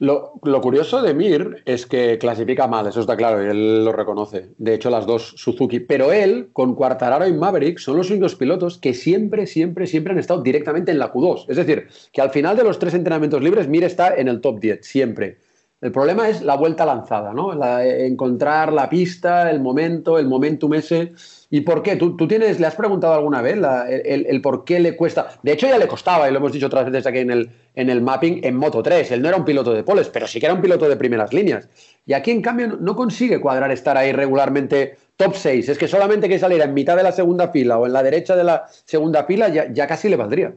Lo, 0.00 0.34
lo 0.44 0.60
curioso 0.60 1.02
de 1.02 1.12
Mir 1.12 1.62
es 1.64 1.84
que 1.84 2.18
clasifica 2.18 2.68
mal, 2.68 2.86
eso 2.86 3.00
está 3.00 3.16
claro, 3.16 3.42
y 3.42 3.48
él 3.48 3.84
lo 3.84 3.92
reconoce. 3.92 4.50
De 4.56 4.74
hecho, 4.74 4.90
las 4.90 5.06
dos 5.06 5.34
Suzuki. 5.36 5.80
Pero 5.80 6.12
él, 6.12 6.50
con 6.52 6.76
Quartararo 6.76 7.26
y 7.26 7.32
Maverick, 7.32 7.78
son 7.78 7.96
los 7.96 8.08
únicos 8.10 8.36
pilotos 8.36 8.78
que 8.78 8.94
siempre, 8.94 9.46
siempre, 9.48 9.88
siempre 9.88 10.12
han 10.12 10.20
estado 10.20 10.40
directamente 10.40 10.92
en 10.92 11.00
la 11.00 11.12
Q2. 11.12 11.46
Es 11.48 11.56
decir, 11.56 11.88
que 12.12 12.20
al 12.20 12.30
final 12.30 12.56
de 12.56 12.62
los 12.62 12.78
tres 12.78 12.94
entrenamientos 12.94 13.42
libres, 13.42 13.66
Mir 13.66 13.82
está 13.82 14.14
en 14.14 14.28
el 14.28 14.40
top 14.40 14.60
10, 14.60 14.86
siempre. 14.86 15.38
El 15.80 15.92
problema 15.92 16.28
es 16.28 16.42
la 16.42 16.56
vuelta 16.56 16.84
lanzada, 16.84 17.32
¿no? 17.32 17.54
La- 17.54 17.86
encontrar 17.86 18.72
la 18.72 18.88
pista, 18.88 19.48
el 19.48 19.60
momento, 19.60 20.18
el 20.18 20.26
momentum 20.26 20.74
ese. 20.74 21.12
¿Y 21.50 21.60
por 21.60 21.82
qué? 21.84 21.94
¿Tú, 21.94 22.16
tienes, 22.26 22.58
le 22.58 22.66
has 22.66 22.74
preguntado 22.74 23.14
alguna 23.14 23.42
vez 23.42 23.56
la- 23.58 23.88
el, 23.88 24.40
por 24.42 24.64
qué 24.64 24.80
le 24.80 24.96
cuesta? 24.96 25.28
De 25.42 25.52
hecho, 25.52 25.68
ya 25.68 25.78
le 25.78 25.86
costaba, 25.86 26.28
y 26.28 26.32
lo 26.32 26.38
hemos 26.38 26.52
dicho 26.52 26.66
otras 26.66 26.84
veces 26.86 27.06
aquí 27.06 27.18
en 27.18 27.30
el, 27.30 27.50
en 27.76 27.90
el 27.90 28.00
mapping, 28.02 28.40
en 28.42 28.56
Moto 28.56 28.82
3. 28.82 29.12
Él 29.12 29.22
no 29.22 29.28
era 29.28 29.36
un 29.36 29.44
piloto 29.44 29.72
de 29.72 29.84
poles, 29.84 30.08
pero 30.08 30.26
sí 30.26 30.40
que 30.40 30.46
era 30.46 30.54
un 30.54 30.60
piloto 30.60 30.88
de 30.88 30.96
primeras 30.96 31.32
líneas. 31.32 31.68
Y 32.04 32.12
aquí, 32.12 32.32
en 32.32 32.42
cambio, 32.42 32.66
no, 32.66 32.76
no 32.78 32.96
consigue 32.96 33.40
cuadrar 33.40 33.70
estar 33.70 33.96
ahí 33.96 34.10
regularmente 34.10 34.96
top 35.16 35.36
6. 35.36 35.68
Es 35.68 35.78
que 35.78 35.86
solamente 35.86 36.28
que 36.28 36.40
saliera 36.40 36.64
en 36.64 36.74
mitad 36.74 36.96
de 36.96 37.04
la 37.04 37.12
segunda 37.12 37.48
fila 37.50 37.78
o 37.78 37.86
en 37.86 37.92
la 37.92 38.02
derecha 38.02 38.34
de 38.34 38.42
la 38.44 38.64
segunda 38.84 39.22
fila 39.24 39.48
ya, 39.48 39.72
ya 39.72 39.86
casi 39.86 40.08
le 40.08 40.16
valdría. 40.16 40.54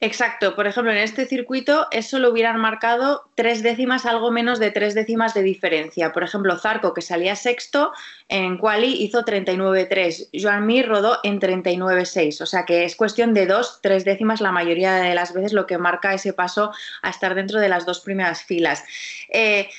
Exacto, 0.00 0.54
por 0.54 0.66
ejemplo, 0.66 0.92
en 0.92 0.98
este 0.98 1.26
circuito 1.26 1.86
eso 1.90 2.18
lo 2.18 2.30
hubieran 2.30 2.60
marcado 2.60 3.30
tres 3.34 3.62
décimas, 3.62 4.04
algo 4.04 4.30
menos 4.30 4.58
de 4.58 4.70
tres 4.70 4.94
décimas 4.94 5.32
de 5.32 5.42
diferencia. 5.42 6.12
Por 6.12 6.22
ejemplo, 6.22 6.58
Zarco, 6.58 6.92
que 6.92 7.00
salía 7.00 7.34
sexto 7.34 7.92
en 8.28 8.58
quali, 8.58 9.02
hizo 9.02 9.24
39.3. 9.24 10.28
Joan 10.34 10.66
Mir 10.66 10.86
rodó 10.86 11.18
en 11.22 11.40
39.6. 11.40 12.42
O 12.42 12.46
sea 12.46 12.66
que 12.66 12.84
es 12.84 12.94
cuestión 12.94 13.32
de 13.32 13.46
dos, 13.46 13.80
tres 13.82 14.04
décimas 14.04 14.42
la 14.42 14.52
mayoría 14.52 14.96
de 14.96 15.14
las 15.14 15.32
veces 15.32 15.54
lo 15.54 15.66
que 15.66 15.78
marca 15.78 16.12
ese 16.12 16.34
paso 16.34 16.72
a 17.00 17.10
estar 17.10 17.34
dentro 17.34 17.58
de 17.58 17.70
las 17.70 17.86
dos 17.86 18.00
primeras 18.00 18.44
filas. 18.44 18.84
Eh, 19.30 19.70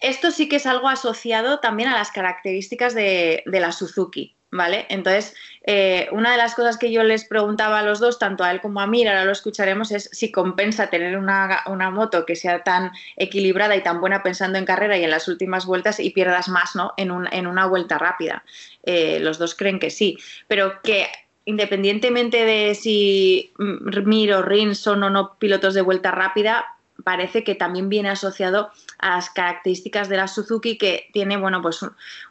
esto 0.00 0.30
sí 0.30 0.46
que 0.46 0.56
es 0.56 0.66
algo 0.66 0.90
asociado 0.90 1.60
también 1.60 1.88
a 1.88 1.94
las 1.94 2.10
características 2.10 2.94
de, 2.94 3.42
de 3.46 3.60
la 3.60 3.72
Suzuki. 3.72 4.36
¿Vale? 4.50 4.86
Entonces, 4.88 5.34
eh, 5.66 6.08
una 6.12 6.32
de 6.32 6.36
las 6.36 6.54
cosas 6.54 6.76
que 6.76 6.92
yo 6.92 7.02
les 7.02 7.24
preguntaba 7.24 7.78
a 7.78 7.82
los 7.82 7.98
dos, 7.98 8.18
tanto 8.18 8.44
a 8.44 8.50
él 8.50 8.60
como 8.60 8.80
a 8.80 8.86
mí, 8.86 9.06
ahora 9.06 9.24
lo 9.24 9.32
escucharemos, 9.32 9.92
es 9.92 10.10
si 10.12 10.30
compensa 10.30 10.90
tener 10.90 11.16
una, 11.16 11.62
una, 11.66 11.90
moto 11.90 12.26
que 12.26 12.36
sea 12.36 12.62
tan 12.62 12.92
equilibrada 13.16 13.74
y 13.74 13.82
tan 13.82 13.98
buena 13.98 14.22
pensando 14.22 14.58
en 14.58 14.66
carrera 14.66 14.98
y 14.98 15.04
en 15.04 15.10
las 15.10 15.26
últimas 15.26 15.64
vueltas 15.64 16.00
y 16.00 16.10
pierdas 16.10 16.48
más 16.48 16.76
¿no? 16.76 16.92
en, 16.98 17.10
en 17.32 17.46
una 17.46 17.66
vuelta 17.66 17.96
rápida. 17.96 18.44
Eh, 18.82 19.18
los 19.20 19.38
dos 19.38 19.54
creen 19.54 19.78
que 19.78 19.88
sí, 19.88 20.18
pero 20.48 20.82
que 20.82 21.06
independientemente 21.46 22.44
de 22.44 22.74
si 22.74 23.52
Mir 23.58 24.34
o 24.34 24.42
Rins 24.42 24.78
son 24.78 25.02
o 25.02 25.10
no 25.10 25.36
pilotos 25.38 25.74
de 25.74 25.82
vuelta 25.82 26.10
rápida, 26.10 26.66
parece 27.02 27.42
que 27.44 27.54
también 27.54 27.88
viene 27.88 28.10
asociado 28.10 28.70
a 28.98 29.16
las 29.16 29.30
características 29.30 30.08
de 30.08 30.16
la 30.16 30.28
Suzuki 30.28 30.78
que 30.78 31.10
tiene, 31.12 31.36
bueno, 31.36 31.60
pues 31.60 31.84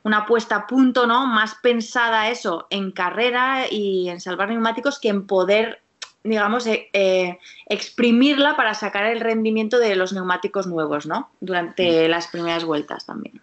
una 0.03 0.25
puesta 0.25 0.55
a 0.55 0.67
punto, 0.67 1.05
¿no? 1.05 1.27
Más 1.27 1.55
pensada 1.55 2.29
eso 2.29 2.67
en 2.69 2.91
carrera 2.91 3.65
y 3.69 4.09
en 4.09 4.21
salvar 4.21 4.49
neumáticos 4.49 4.99
que 4.99 5.09
en 5.09 5.27
poder, 5.27 5.81
digamos, 6.23 6.65
eh, 6.67 6.89
eh, 6.93 7.39
exprimirla 7.67 8.55
para 8.55 8.73
sacar 8.73 9.05
el 9.05 9.19
rendimiento 9.19 9.79
de 9.79 9.95
los 9.95 10.13
neumáticos 10.13 10.67
nuevos, 10.67 11.05
¿no? 11.05 11.29
Durante 11.41 12.07
las 12.07 12.27
primeras 12.27 12.63
vueltas 12.63 13.05
también. 13.05 13.42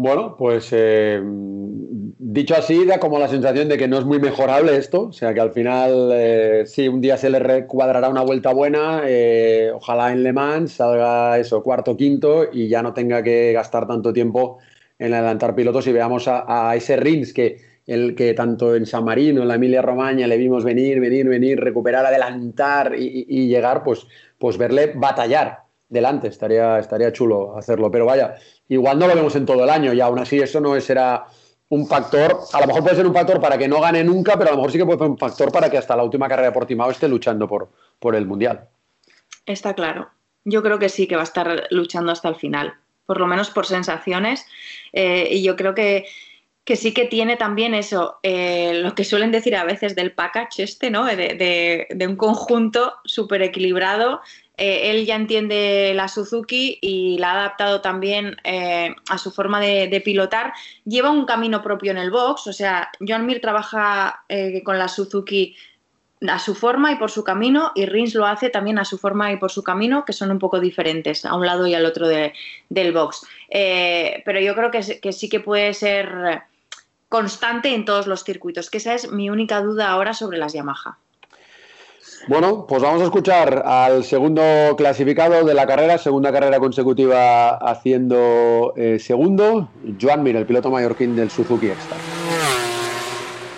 Bueno, 0.00 0.36
pues 0.36 0.68
eh, 0.70 1.20
dicho 1.20 2.54
así, 2.54 2.84
da 2.84 3.00
como 3.00 3.18
la 3.18 3.26
sensación 3.26 3.68
de 3.68 3.76
que 3.76 3.88
no 3.88 3.98
es 3.98 4.04
muy 4.04 4.20
mejorable 4.20 4.76
esto, 4.76 5.08
o 5.08 5.12
sea 5.12 5.34
que 5.34 5.40
al 5.40 5.50
final 5.50 6.10
eh, 6.12 6.62
sí, 6.66 6.86
un 6.86 7.00
día 7.00 7.16
se 7.16 7.28
le 7.28 7.40
recuadrará 7.40 8.08
una 8.08 8.22
vuelta 8.22 8.52
buena, 8.52 9.02
eh, 9.06 9.72
ojalá 9.74 10.12
en 10.12 10.22
Le 10.22 10.32
Mans 10.32 10.70
salga 10.74 11.36
eso, 11.40 11.64
cuarto, 11.64 11.96
quinto 11.96 12.44
y 12.52 12.68
ya 12.68 12.80
no 12.80 12.94
tenga 12.94 13.24
que 13.24 13.52
gastar 13.52 13.88
tanto 13.88 14.12
tiempo 14.12 14.58
en 15.00 15.14
adelantar 15.14 15.56
pilotos 15.56 15.84
y 15.88 15.92
veamos 15.92 16.28
a, 16.28 16.76
ese 16.76 16.96
Rins 16.96 17.32
que, 17.32 17.56
el 17.84 18.14
que 18.14 18.34
tanto 18.34 18.76
en 18.76 18.86
San 18.86 19.04
Marino, 19.04 19.42
en 19.42 19.48
la 19.48 19.56
Emilia 19.56 19.82
Romagna 19.82 20.28
le 20.28 20.36
vimos 20.36 20.62
venir, 20.62 21.00
venir, 21.00 21.28
venir, 21.28 21.58
recuperar, 21.58 22.06
adelantar 22.06 22.94
y, 22.96 23.26
y, 23.28 23.46
y 23.46 23.48
llegar, 23.48 23.82
pues, 23.82 24.06
pues 24.38 24.58
verle 24.58 24.92
batallar 24.94 25.67
delante, 25.88 26.28
estaría, 26.28 26.78
estaría 26.78 27.12
chulo 27.12 27.56
hacerlo, 27.56 27.90
pero 27.90 28.06
vaya, 28.06 28.36
igual 28.68 28.98
no 28.98 29.06
lo 29.06 29.14
vemos 29.14 29.34
en 29.36 29.46
todo 29.46 29.64
el 29.64 29.70
año 29.70 29.92
y 29.92 30.00
aún 30.00 30.18
así 30.18 30.38
eso 30.38 30.60
no 30.60 30.78
será 30.80 31.26
un 31.70 31.86
factor, 31.86 32.38
a 32.52 32.60
lo 32.60 32.66
mejor 32.66 32.82
puede 32.82 32.96
ser 32.96 33.06
un 33.06 33.14
factor 33.14 33.40
para 33.40 33.58
que 33.58 33.68
no 33.68 33.80
gane 33.80 34.02
nunca, 34.02 34.38
pero 34.38 34.50
a 34.50 34.52
lo 34.52 34.56
mejor 34.58 34.72
sí 34.72 34.78
que 34.78 34.86
puede 34.86 34.98
ser 34.98 35.08
un 35.08 35.18
factor 35.18 35.52
para 35.52 35.70
que 35.70 35.78
hasta 35.78 35.96
la 35.96 36.02
última 36.02 36.28
carrera 36.28 36.48
de 36.48 36.54
Portimao 36.54 36.90
esté 36.90 37.08
luchando 37.08 37.46
por, 37.46 37.68
por 37.98 38.14
el 38.14 38.26
Mundial. 38.26 38.68
Está 39.44 39.74
claro. 39.74 40.10
Yo 40.44 40.62
creo 40.62 40.78
que 40.78 40.88
sí, 40.88 41.06
que 41.06 41.16
va 41.16 41.22
a 41.22 41.24
estar 41.24 41.66
luchando 41.70 42.10
hasta 42.10 42.28
el 42.28 42.36
final, 42.36 42.74
por 43.04 43.20
lo 43.20 43.26
menos 43.26 43.50
por 43.50 43.66
sensaciones. 43.66 44.46
Eh, 44.92 45.28
y 45.30 45.42
yo 45.42 45.56
creo 45.56 45.74
que, 45.74 46.06
que 46.64 46.76
sí 46.76 46.92
que 46.92 47.06
tiene 47.06 47.36
también 47.36 47.74
eso, 47.74 48.18
eh, 48.22 48.74
lo 48.82 48.94
que 48.94 49.04
suelen 49.04 49.32
decir 49.32 49.56
a 49.56 49.64
veces 49.64 49.94
del 49.94 50.12
package 50.12 50.62
este, 50.62 50.90
¿no? 50.90 51.04
De, 51.04 51.86
un 52.06 52.16
conjunto 52.16 52.94
súper 53.04 53.42
equilibrado. 53.42 54.20
Eh, 54.58 54.90
él 54.90 55.06
ya 55.06 55.16
entiende 55.16 55.92
la 55.94 56.08
Suzuki 56.08 56.78
y 56.82 57.16
la 57.18 57.30
ha 57.30 57.38
adaptado 57.40 57.80
también 57.80 58.36
eh, 58.44 58.94
a 59.08 59.16
su 59.16 59.30
forma 59.30 59.60
de, 59.60 60.02
pilotar. 60.04 60.52
Lleva 60.84 61.10
un 61.10 61.24
camino 61.24 61.62
propio 61.62 61.90
en 61.92 61.98
el 61.98 62.10
box, 62.10 62.48
o 62.48 62.52
sea, 62.52 62.90
Joan 63.00 63.24
Mir 63.24 63.40
trabaja 63.40 64.24
con 64.64 64.78
la 64.78 64.88
Suzuki 64.88 65.56
a 66.26 66.38
su 66.38 66.54
forma 66.54 66.90
y 66.90 66.96
por 66.96 67.10
su 67.10 67.22
camino 67.22 67.70
y 67.74 67.86
Rins 67.86 68.14
lo 68.14 68.26
hace 68.26 68.50
también 68.50 68.78
a 68.78 68.84
su 68.84 68.98
forma 68.98 69.30
y 69.32 69.36
por 69.36 69.52
su 69.52 69.62
camino, 69.62 70.04
que 70.04 70.12
son 70.12 70.30
un 70.30 70.38
poco 70.38 70.58
diferentes 70.58 71.24
a 71.24 71.34
un 71.34 71.46
lado 71.46 71.66
y 71.66 71.74
al 71.74 71.86
otro 71.86 72.08
del 72.08 72.92
box. 72.92 73.26
Eh, 73.48 74.22
pero 74.24 74.40
yo 74.40 74.54
creo 74.54 74.70
que, 74.70 75.12
sí 75.12 75.28
que 75.28 75.40
puede 75.40 75.74
ser 75.74 76.42
constante 77.08 77.74
en 77.74 77.84
todos 77.84 78.06
los 78.06 78.24
circuitos, 78.24 78.70
que 78.70 78.78
esa 78.78 78.94
es 78.94 79.10
mi 79.10 79.30
única 79.30 79.60
duda 79.60 79.90
ahora 79.90 80.12
sobre 80.12 80.38
las 80.38 80.52
Yamaha. 80.52 80.98
Bueno, 82.26 82.66
pues 82.68 82.82
vamos 82.82 83.00
a 83.00 83.04
escuchar 83.04 83.62
al 83.64 84.04
segundo 84.04 84.42
clasificado 84.76 85.44
de 85.44 85.54
la 85.54 85.66
carrera, 85.66 85.98
segunda 85.98 86.32
carrera 86.32 86.58
consecutiva 86.58 87.56
haciendo 87.56 88.74
eh, 88.76 88.98
segundo, 88.98 89.68
Joan 90.00 90.22
Mir, 90.22 90.36
el 90.36 90.44
piloto 90.44 90.70
mallorquín 90.70 91.16
del 91.16 91.30
Suzuki 91.30 91.68
Extra. 91.68 91.96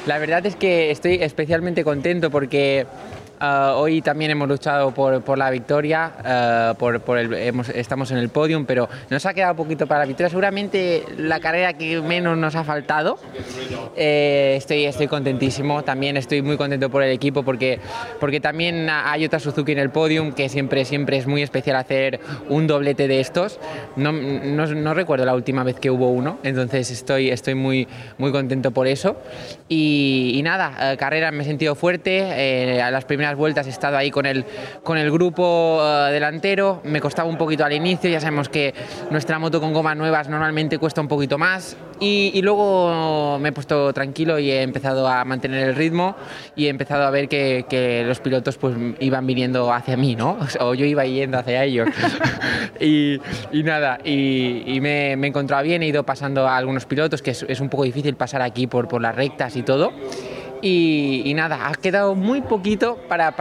La 0.06 0.18
verdad 0.18 0.44
es 0.46 0.56
que 0.56 0.90
estoy 0.90 1.14
especialmente 1.22 1.84
contento 1.84 2.30
porque 2.30 2.86
Ah, 3.42 3.72
hoy 3.76 4.02
también 4.02 4.30
hemos 4.30 4.46
luchado 4.46 4.92
por, 4.92 5.38
la 5.38 5.50
victoria, 5.50 6.12
ah, 6.22 6.74
por, 6.78 7.00
estamos 7.74 8.10
en 8.10 8.18
el 8.18 8.28
podium, 8.28 8.66
pero 8.66 8.86
nos 9.08 9.24
ha 9.24 9.32
quedado 9.32 9.56
poquito 9.56 9.86
para 9.86 10.00
la 10.00 10.06
victoria. 10.06 10.28
Seguramente 10.28 11.04
la 11.16 11.40
carrera 11.40 11.72
que 11.72 12.02
menos 12.02 12.36
nos 12.36 12.54
ha 12.54 12.64
faltado. 12.64 13.18
Eh, 13.96 14.56
estoy, 14.58 14.84
estoy 14.84 15.08
contentísimo, 15.08 15.82
también 15.82 16.18
estoy 16.18 16.42
muy 16.42 16.58
contento 16.58 16.90
por 16.90 17.02
el 17.02 17.12
equipo 17.12 17.42
porque, 17.42 17.80
porque 18.20 18.40
también 18.40 18.90
hay 18.90 19.24
otra 19.24 19.40
Suzuki 19.40 19.72
en 19.72 19.78
el 19.78 19.88
podium 19.88 20.32
que 20.32 20.50
siempre, 20.50 20.84
siempre 20.84 21.16
es 21.16 21.26
muy 21.26 21.40
especial 21.42 21.76
hacer 21.76 22.20
un 22.50 22.66
doblete 22.66 23.08
de 23.08 23.20
estos. 23.20 23.58
No, 23.96 24.12
no, 24.12 24.92
recuerdo 24.92 25.24
la 25.24 25.34
última 25.34 25.64
vez 25.64 25.80
que 25.80 25.90
hubo 25.90 26.10
uno, 26.10 26.38
entonces 26.42 26.90
estoy, 26.90 27.30
estoy 27.30 27.54
muy, 27.54 27.88
muy 28.18 28.32
contento 28.32 28.70
por 28.70 28.86
eso. 28.86 29.16
Y, 29.66 30.40
nada, 30.44 30.92
eh, 30.92 30.96
carrera 30.98 31.30
me 31.30 31.42
he 31.42 31.46
sentido 31.46 31.74
fuerte, 31.74 32.18
eh, 32.20 32.82
a 32.82 32.90
las 32.90 33.06
primeras 33.06 33.29
vueltas 33.36 33.66
he 33.66 33.70
estado 33.70 33.96
ahí 33.96 34.10
con 34.10 34.26
el, 34.26 34.44
con 34.82 34.98
el 34.98 35.10
grupo 35.10 35.80
eh, 35.82 36.12
delantero, 36.12 36.80
me 36.84 37.00
costaba 37.00 37.28
un 37.28 37.36
poquito 37.36 37.64
al 37.64 37.72
inicio, 37.72 38.10
ya 38.10 38.20
sabemos 38.20 38.48
que 38.48 38.74
nuestra 39.10 39.38
moto 39.38 39.60
con 39.60 39.72
gomas 39.72 39.96
nuevas 39.96 40.28
normalmente 40.28 40.78
cuesta 40.78 41.00
un 41.00 41.08
poquito 41.08 41.38
más 41.38 41.76
y, 42.00 42.40
luego 42.40 43.38
me 43.38 43.50
he 43.50 43.52
puesto 43.52 43.92
tranquilo 43.92 44.38
y 44.38 44.50
he 44.50 44.62
empezado 44.62 45.06
a 45.06 45.22
mantener 45.26 45.68
el 45.68 45.74
ritmo 45.74 46.16
y 46.56 46.66
he 46.66 46.68
empezado 46.70 47.04
a 47.04 47.10
ver 47.10 47.28
que, 47.28 47.66
que 47.68 48.04
los 48.06 48.20
pilotos 48.20 48.56
pues 48.56 48.74
iban 49.00 49.26
viniendo 49.26 49.70
hacia 49.72 49.96
mí, 49.96 50.16
¿no? 50.16 50.38
O 50.60 50.74
yo 50.74 50.86
iba 50.86 51.04
yendo 51.04 51.38
hacia 51.38 51.64
ellos. 51.64 51.88
y, 52.80 53.20
y, 53.52 53.62
nada, 53.62 53.98
y, 54.04 54.78
me, 54.80 55.16
me, 55.16 55.26
he 55.26 55.30
encontrado 55.30 55.62
bien, 55.62 55.82
he 55.82 55.88
ido 55.88 56.04
pasando 56.04 56.46
a 56.48 56.56
algunos 56.56 56.86
pilotos, 56.86 57.22
que 57.22 57.32
es, 57.32 57.44
es 57.48 57.60
un 57.60 57.68
poco 57.68 57.84
difícil 57.84 58.14
pasar 58.14 58.42
aquí 58.42 58.66
por, 58.66 58.88
por 58.88 59.02
las 59.02 59.14
rectas 59.14 59.56
y 59.56 59.62
todo. 59.62 59.92
Y, 60.62 61.32
nada, 61.34 61.68
ha 61.68 61.74
quedado 61.74 62.14
muy 62.14 62.42
poquito 62.42 62.98
para, 63.08 63.32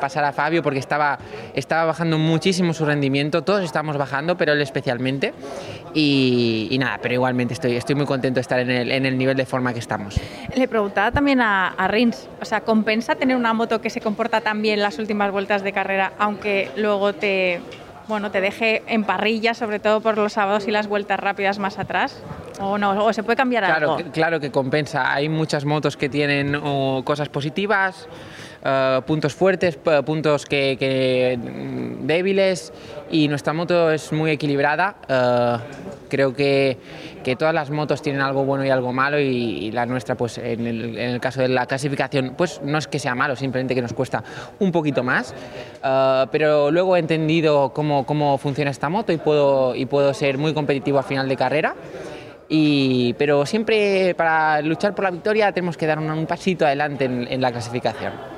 pasar 0.00 0.24
a 0.24 0.32
Fabio 0.32 0.62
porque 0.62 0.78
estaba, 0.78 1.18
estaba 1.54 1.84
bajando 1.86 2.18
muchísimo 2.18 2.72
su 2.72 2.84
rendimiento, 2.84 3.42
todos 3.42 3.64
estamos 3.64 3.96
bajando, 3.96 4.36
pero 4.36 4.52
él 4.52 4.60
especialmente. 4.60 5.34
Y, 5.94 6.76
nada, 6.78 6.98
pero 7.00 7.14
igualmente 7.14 7.54
estoy, 7.54 7.76
estoy 7.76 7.94
muy 7.94 8.06
contento 8.06 8.36
de 8.36 8.42
estar 8.42 8.58
en 8.58 8.70
el, 8.70 8.90
en 8.90 9.06
el 9.06 9.16
nivel 9.16 9.36
de 9.36 9.46
forma 9.46 9.72
que 9.72 9.78
estamos. 9.78 10.20
Le 10.54 10.68
preguntaba 10.68 11.12
también 11.12 11.40
a, 11.40 11.68
a 11.68 11.88
Rins, 11.88 12.28
o 12.40 12.44
sea, 12.44 12.62
¿compensa 12.62 13.14
tener 13.14 13.36
una 13.36 13.52
moto 13.52 13.80
que 13.80 13.90
se 13.90 14.00
comporta 14.00 14.40
tan 14.40 14.62
bien 14.62 14.80
las 14.80 14.98
últimas 14.98 15.30
vueltas 15.30 15.62
de 15.62 15.72
carrera, 15.72 16.12
aunque 16.18 16.70
luego 16.76 17.12
te, 17.12 17.60
bueno, 18.08 18.30
te 18.30 18.40
deje 18.40 18.82
en 18.86 19.04
parrilla, 19.04 19.54
sobre 19.54 19.78
todo 19.78 20.00
por 20.00 20.16
los 20.16 20.32
sábados 20.34 20.68
y 20.68 20.70
las 20.70 20.86
vueltas 20.86 21.18
rápidas 21.18 21.58
más 21.58 21.78
atrás? 21.78 22.22
¿O 22.60 22.78
no? 22.78 23.04
¿O 23.04 23.12
se 23.12 23.22
puede 23.22 23.36
cambiar 23.36 23.64
algo? 23.64 23.96
Que, 23.96 24.04
claro 24.10 24.40
que 24.40 24.50
compensa. 24.50 25.12
Hay 25.12 25.28
muchas 25.28 25.64
motos 25.64 25.96
que 25.96 26.08
tienen 26.08 26.60
cosas 27.04 27.28
positivas, 27.28 28.08
eh, 28.64 29.00
puntos 29.06 29.34
fuertes, 29.34 29.76
puntos 30.04 30.46
que, 30.46 31.38
mm, 31.38 32.06
débiles 32.06 32.72
y 33.10 33.28
nuestra 33.28 33.52
moto 33.52 33.90
es 33.90 34.12
muy 34.12 34.30
equilibrada. 34.30 34.96
Eh, 35.08 35.56
creo 36.08 36.34
que, 36.34 36.78
que, 37.22 37.36
todas 37.36 37.52
las 37.54 37.70
motos 37.70 38.00
tienen 38.00 38.22
algo 38.22 38.44
bueno 38.44 38.64
y 38.64 38.70
algo 38.70 38.92
malo 38.92 39.18
y, 39.18 39.70
la 39.72 39.84
nuestra, 39.86 40.14
pues 40.14 40.38
en 40.38 40.66
el, 40.66 40.98
en 40.98 41.10
el, 41.10 41.20
caso 41.20 41.40
de 41.40 41.48
la 41.48 41.66
clasificación, 41.66 42.34
pues 42.36 42.60
no 42.62 42.78
es 42.78 42.86
que 42.86 42.98
sea 42.98 43.14
malo, 43.14 43.36
simplemente 43.36 43.74
que 43.74 43.82
nos 43.82 43.92
cuesta 43.92 44.22
un 44.60 44.72
poquito 44.72 45.02
más. 45.02 45.34
Eh, 45.82 46.26
pero 46.30 46.70
luego 46.70 46.96
he 46.96 47.00
entendido 47.00 47.72
cómo, 47.74 48.06
cómo 48.06 48.38
funciona 48.38 48.70
esta 48.70 48.88
moto 48.88 49.12
y 49.12 49.16
puedo, 49.18 49.74
y 49.74 49.86
puedo 49.86 50.14
ser 50.14 50.38
muy 50.38 50.54
competitivo 50.54 50.98
al 50.98 51.04
final 51.04 51.28
de 51.28 51.36
carrera. 51.36 51.74
Y, 52.48 53.14
pero 53.14 53.46
siempre 53.46 54.14
para 54.14 54.60
luchar 54.60 54.94
por 54.94 55.04
la 55.04 55.10
victoria 55.10 55.52
tenemos 55.52 55.76
que 55.76 55.86
dar 55.86 55.98
un, 55.98 56.26
pasito 56.26 56.66
adelante 56.66 57.06
en, 57.06 57.40
la 57.40 57.50
clasificación. 57.50 58.33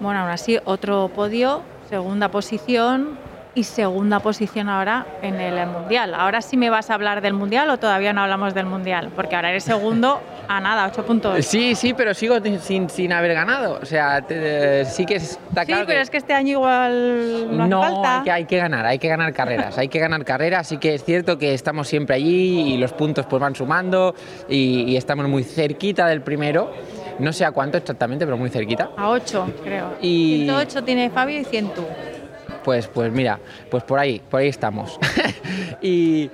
Bueno, 0.00 0.20
aún 0.20 0.30
así, 0.30 0.58
otro 0.64 1.10
podio, 1.14 1.62
segunda 1.88 2.30
posición 2.30 3.18
y 3.54 3.64
segunda 3.64 4.20
posición 4.20 4.68
ahora 4.68 5.06
en 5.22 5.40
el 5.40 5.66
Mundial. 5.66 6.14
Ahora 6.14 6.42
sí 6.42 6.56
me 6.56 6.70
vas 6.70 6.90
a 6.90 6.94
hablar 6.94 7.20
del 7.20 7.34
Mundial 7.34 7.68
o 7.70 7.78
todavía 7.78 8.12
no 8.12 8.22
hablamos 8.22 8.54
del 8.54 8.66
Mundial, 8.66 9.10
porque 9.16 9.34
ahora 9.34 9.50
eres 9.50 9.64
segundo 9.64 10.20
a 10.46 10.60
nada, 10.60 10.86
ocho 10.86 11.04
puntos. 11.04 11.44
Sí, 11.44 11.74
sí, 11.74 11.92
pero 11.92 12.14
sigo 12.14 12.36
sin, 12.60 12.88
sin 12.88 13.12
haber 13.12 13.34
ganado. 13.34 13.78
O 13.82 13.84
sea, 13.84 14.24
sí 14.86 15.04
que 15.04 15.16
está 15.16 15.64
claro. 15.64 15.82
Sí, 15.82 15.86
pero 15.88 16.00
es 16.00 16.10
que 16.10 16.16
este 16.16 16.32
año 16.32 16.52
igual 16.52 17.56
no, 17.56 17.66
no 17.66 17.82
falta. 17.82 18.18
Hay, 18.18 18.24
que, 18.24 18.30
hay 18.30 18.44
que 18.44 18.56
ganar, 18.58 18.86
hay 18.86 18.98
que 18.98 19.08
ganar 19.08 19.32
carreras, 19.32 19.76
hay 19.76 19.88
que 19.88 19.98
ganar 19.98 20.24
carreras. 20.24 20.60
Así 20.60 20.78
que 20.78 20.94
es 20.94 21.04
cierto 21.04 21.36
que 21.36 21.52
estamos 21.52 21.88
siempre 21.88 22.16
allí 22.16 22.74
y 22.74 22.76
los 22.78 22.92
puntos 22.92 23.26
pues 23.26 23.40
van 23.40 23.54
sumando 23.54 24.14
y, 24.48 24.96
estamos 24.96 25.28
muy 25.28 25.44
cerquita 25.44 26.06
del 26.06 26.22
primero. 26.22 26.72
No 27.18 27.32
sé 27.32 27.44
a 27.44 27.52
cuánto 27.52 27.78
exactamente, 27.78 28.24
pero 28.24 28.36
muy 28.36 28.50
cerquita. 28.50 28.90
A 28.96 29.10
8, 29.10 29.52
creo. 29.62 29.96
Y... 30.00 30.44
108 30.44 30.84
tiene 30.84 31.10
Fabio 31.10 31.40
y 31.40 31.44
100 31.44 31.74
tú. 31.74 31.84
Pues, 32.64 32.86
pues 32.86 33.12
mira, 33.12 33.38
pues 33.70 33.82
por 33.82 33.98
ahí, 33.98 34.20
por 34.30 34.40
ahí 34.40 34.48
estamos. 34.48 34.98
y, 35.82 36.30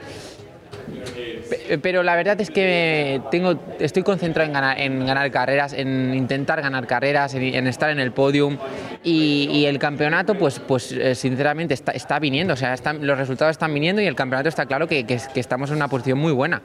pero 1.82 2.02
la 2.02 2.16
verdad 2.16 2.40
es 2.40 2.50
que 2.50 3.20
tengo, 3.30 3.58
estoy 3.78 4.02
concentrado 4.02 4.46
en 4.46 4.52
ganar, 4.52 4.80
en 4.80 5.06
ganar 5.06 5.30
carreras, 5.30 5.72
en 5.72 6.14
intentar 6.14 6.60
ganar 6.60 6.86
carreras, 6.86 7.34
en, 7.34 7.66
estar 7.66 7.90
en 7.90 8.00
el 8.00 8.12
podium 8.12 8.58
y, 9.02 9.64
el 9.66 9.78
campeonato, 9.78 10.34
pues, 10.34 10.58
pues 10.60 10.92
eh, 10.92 11.14
sinceramente 11.14 11.74
está, 11.74 11.92
está 11.92 12.18
viniendo, 12.18 12.54
o 12.54 12.56
sea, 12.56 12.74
los 13.00 13.18
resultados 13.18 13.52
están 13.52 13.72
viniendo 13.72 14.02
y 14.02 14.06
el 14.06 14.14
campeonato 14.14 14.48
está 14.48 14.66
claro 14.66 14.86
que, 14.86 15.04
que, 15.04 15.20
estamos 15.34 15.70
en 15.70 15.76
una 15.76 15.88
posición 15.88 16.18
muy 16.18 16.32
buena, 16.32 16.62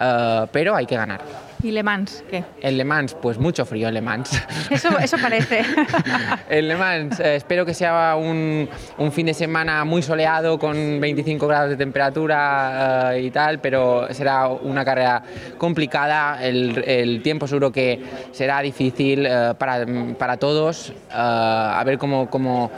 uh, 0.00 0.46
pero 0.52 0.74
hay 0.74 0.86
que 0.86 0.96
ganar. 0.96 1.49
¿Y 1.62 1.70
Le 1.72 1.82
Mans 1.82 2.24
qué? 2.30 2.44
En 2.60 2.76
Le 2.76 2.84
Mans, 2.84 3.14
pues 3.14 3.38
mucho 3.38 3.64
frío 3.64 3.88
en 3.88 3.94
Le 3.94 4.00
Mans. 4.00 4.30
Eso, 4.70 4.88
eso 4.98 5.16
parece. 5.18 5.62
en 6.48 6.68
Le 6.68 6.76
Mans, 6.76 7.20
eh, 7.20 7.36
espero 7.36 7.66
que 7.66 7.74
sea 7.74 8.16
un, 8.16 8.68
un, 8.98 9.12
fin 9.12 9.26
de 9.26 9.34
semana 9.34 9.84
muy 9.84 10.02
soleado 10.02 10.58
con 10.58 11.00
25 11.00 11.46
grados 11.46 11.70
de 11.70 11.76
temperatura 11.76 13.12
uh, 13.12 13.18
y 13.18 13.30
tal, 13.30 13.60
pero 13.60 14.12
será 14.12 14.48
una 14.48 14.84
carrera 14.84 15.22
complicada, 15.58 16.42
el, 16.42 16.82
el 16.86 17.22
tiempo 17.22 17.46
seguro 17.46 17.70
que 17.70 18.00
será 18.32 18.60
difícil 18.60 19.26
uh, 19.26 19.54
para, 19.56 19.86
para, 20.18 20.36
todos, 20.36 20.92
a 21.10 21.82
ver 21.84 21.98
cómo, 21.98 22.30
cómo 22.30 22.70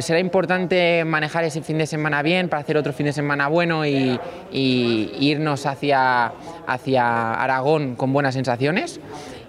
será 0.00 0.20
importante 0.20 1.04
manejar 1.04 1.44
ese 1.44 1.62
fin 1.62 1.78
de 1.78 1.86
semana 1.86 2.22
bien 2.22 2.48
para 2.48 2.62
hacer 2.62 2.76
otro 2.76 2.92
fin 2.92 3.06
de 3.06 3.12
semana 3.12 3.48
bueno 3.48 3.86
y, 3.86 4.20
irnos 4.52 5.66
hacia, 5.66 6.32
hacia 6.66 7.34
Aragón 7.34 7.96
con 7.96 8.12
buenas 8.12 8.34
sensaciones 8.34 9.00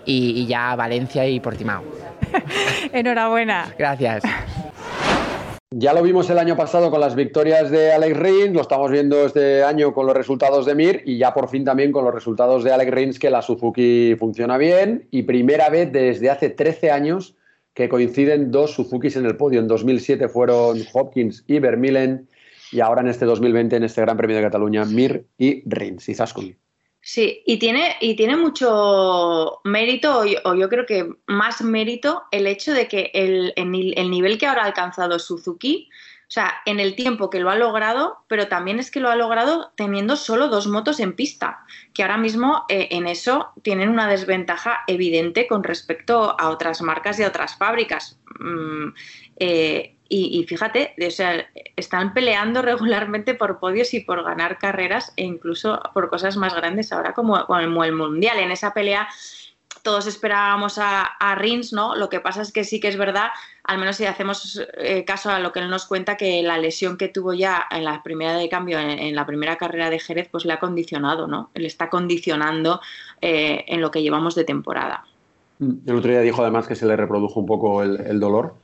y, 0.05 0.47
ya 0.47 0.75
Valencia 0.75 1.27
y 1.27 1.39
Portimao. 1.39 1.83
Enhorabuena. 2.93 3.73
Gracias. 3.77 4.23
Ya 5.71 5.93
lo 5.93 6.01
vimos 6.01 6.27
el 6.31 6.39
año 6.39 6.57
pasado 6.57 6.89
con 6.89 6.99
las 6.99 7.13
victorias 7.13 7.69
de 7.69 7.93
Alex 7.93 8.17
Rins, 8.17 8.53
lo 8.53 8.61
estamos 8.61 8.89
viendo 8.89 9.23
este 9.27 9.63
año 9.63 9.93
con 9.93 10.07
los 10.07 10.15
resultados 10.15 10.65
de 10.65 10.73
Mir 10.73 11.03
y 11.05 11.19
ya 11.19 11.31
por 11.31 11.47
fin 11.47 11.63
también 11.63 11.91
con 11.91 12.03
los 12.03 12.13
resultados 12.13 12.63
de 12.63 12.73
Alex 12.73 12.91
Rins 12.91 13.19
que 13.19 13.29
la 13.29 13.43
Suzuki 13.43 14.15
funciona 14.17 14.57
bien 14.57 15.07
y 15.11 15.23
primera 15.23 15.69
vez 15.69 15.91
desde 15.91 16.31
hace 16.31 16.49
13 16.49 16.89
años 16.89 17.35
que 17.79 17.87
coinciden 17.87 18.51
dos 18.51 18.73
Suzukis 18.73 19.15
en 19.15 19.25
el 19.25 19.37
podio. 19.37 19.61
En 19.61 19.69
2007 19.69 20.27
fueron 20.27 20.83
Hopkins 20.91 21.45
y 21.47 21.59
Vermeulen 21.59 22.27
y 22.73 22.81
ahora 22.81 22.99
en 22.99 23.07
este 23.07 23.23
2020, 23.23 23.77
en 23.77 23.83
este 23.85 24.01
Gran 24.01 24.17
Premio 24.17 24.35
de 24.35 24.41
Cataluña, 24.41 24.83
Mir 24.83 25.25
y 25.37 25.63
Rins 25.65 26.09
y 26.09 26.13
Zaskoli. 26.13 26.57
Sí, 26.99 27.41
y 27.45 27.57
tiene, 27.57 27.95
y 28.01 28.17
tiene 28.17 28.35
mucho 28.35 29.61
mérito, 29.63 30.23
o 30.43 30.55
yo, 30.55 30.67
creo 30.67 30.85
que 30.85 31.09
más 31.27 31.61
mérito, 31.61 32.23
el 32.31 32.47
hecho 32.47 32.73
de 32.73 32.89
que 32.89 33.11
el, 33.13 33.53
el, 33.55 34.11
nivel 34.11 34.37
que 34.37 34.45
ahora 34.45 34.63
ha 34.63 34.65
alcanzado 34.65 35.17
Suzuki 35.17 35.87
O 36.29 36.31
sea, 36.31 36.61
en 36.67 36.79
el 36.79 36.95
tiempo 36.95 37.31
que 37.31 37.39
lo 37.39 37.49
ha 37.49 37.55
logrado, 37.55 38.23
pero 38.27 38.47
también 38.47 38.79
es 38.79 38.91
que 38.91 38.99
lo 38.99 39.09
ha 39.09 39.15
logrado 39.15 39.73
teniendo 39.75 40.15
solo 40.15 40.47
dos 40.47 40.67
motos 40.67 40.99
en 40.99 41.13
pista, 41.13 41.65
que 41.91 42.03
ahora 42.03 42.17
mismo 42.17 42.65
eh, 42.69 42.89
en 42.91 43.07
eso 43.07 43.49
tienen 43.63 43.89
una 43.89 44.07
desventaja 44.07 44.81
evidente 44.85 45.47
con 45.47 45.63
respecto 45.63 46.39
a 46.39 46.49
otras 46.49 46.83
marcas 46.83 47.19
y 47.19 47.23
a 47.23 47.29
otras 47.29 47.57
fábricas. 47.57 48.19
Mm, 48.39 48.89
eh, 49.37 49.95
y, 50.11 50.43
fíjate, 50.47 50.95
o 51.07 51.11
sea, 51.11 51.47
están 51.75 52.13
peleando 52.13 52.61
regularmente 52.63 53.33
por 53.33 53.59
podios 53.59 53.93
y 53.95 53.99
por 53.99 54.23
ganar 54.23 54.59
carreras 54.59 55.13
e 55.15 55.23
incluso 55.23 55.81
por 55.95 56.09
cosas 56.09 56.37
más 56.37 56.53
grandes 56.55 56.91
ahora 56.91 57.13
como, 57.13 57.43
como 57.47 57.83
el 57.83 57.93
Mundial. 57.93 58.37
En 58.37 58.51
esa 58.51 58.73
pelea 58.73 59.07
todos 59.83 60.07
esperábamos 60.07 60.77
a, 60.77 61.35
Rins, 61.35 61.73
¿no? 61.73 61.95
Lo 61.95 62.09
que 62.09 62.19
pasa 62.19 62.41
es 62.41 62.51
que 62.51 62.63
sí 62.63 62.79
que 62.79 62.87
es 62.87 62.97
verdad, 62.97 63.29
al 63.63 63.77
menos 63.77 63.97
si 63.97 64.05
hacemos 64.05 64.61
eh, 64.77 65.03
caso 65.05 65.29
a 65.29 65.39
lo 65.39 65.51
que 65.51 65.59
él 65.59 65.69
nos 65.69 65.85
cuenta, 65.85 66.17
que 66.17 66.41
la 66.43 66.57
lesión 66.57 66.97
que 66.97 67.07
tuvo 67.07 67.33
ya 67.33 67.65
en 67.71 67.83
la 67.83 68.03
primera 68.03 68.33
de 68.33 68.49
cambio, 68.49 68.79
en, 68.79 69.15
la 69.15 69.25
primera 69.25 69.57
carrera 69.57 69.89
de 69.89 69.99
Jerez, 69.99 70.27
pues 70.31 70.45
le 70.45 70.53
ha 70.53 70.59
condicionado, 70.59 71.27
¿no? 71.27 71.51
Le 71.53 71.67
está 71.67 71.89
condicionando 71.89 72.81
eh, 73.21 73.65
en 73.67 73.81
lo 73.81 73.91
que 73.91 74.01
llevamos 74.01 74.35
de 74.35 74.43
temporada. 74.43 75.05
Mm, 75.59 75.87
el 75.87 75.95
otro 75.95 76.11
día 76.11 76.21
dijo 76.21 76.41
además 76.41 76.67
que 76.67 76.75
se 76.75 76.85
le 76.85 76.95
reprodujo 76.95 77.39
un 77.39 77.45
poco 77.45 77.83
el, 77.83 78.19
dolor. 78.19 78.55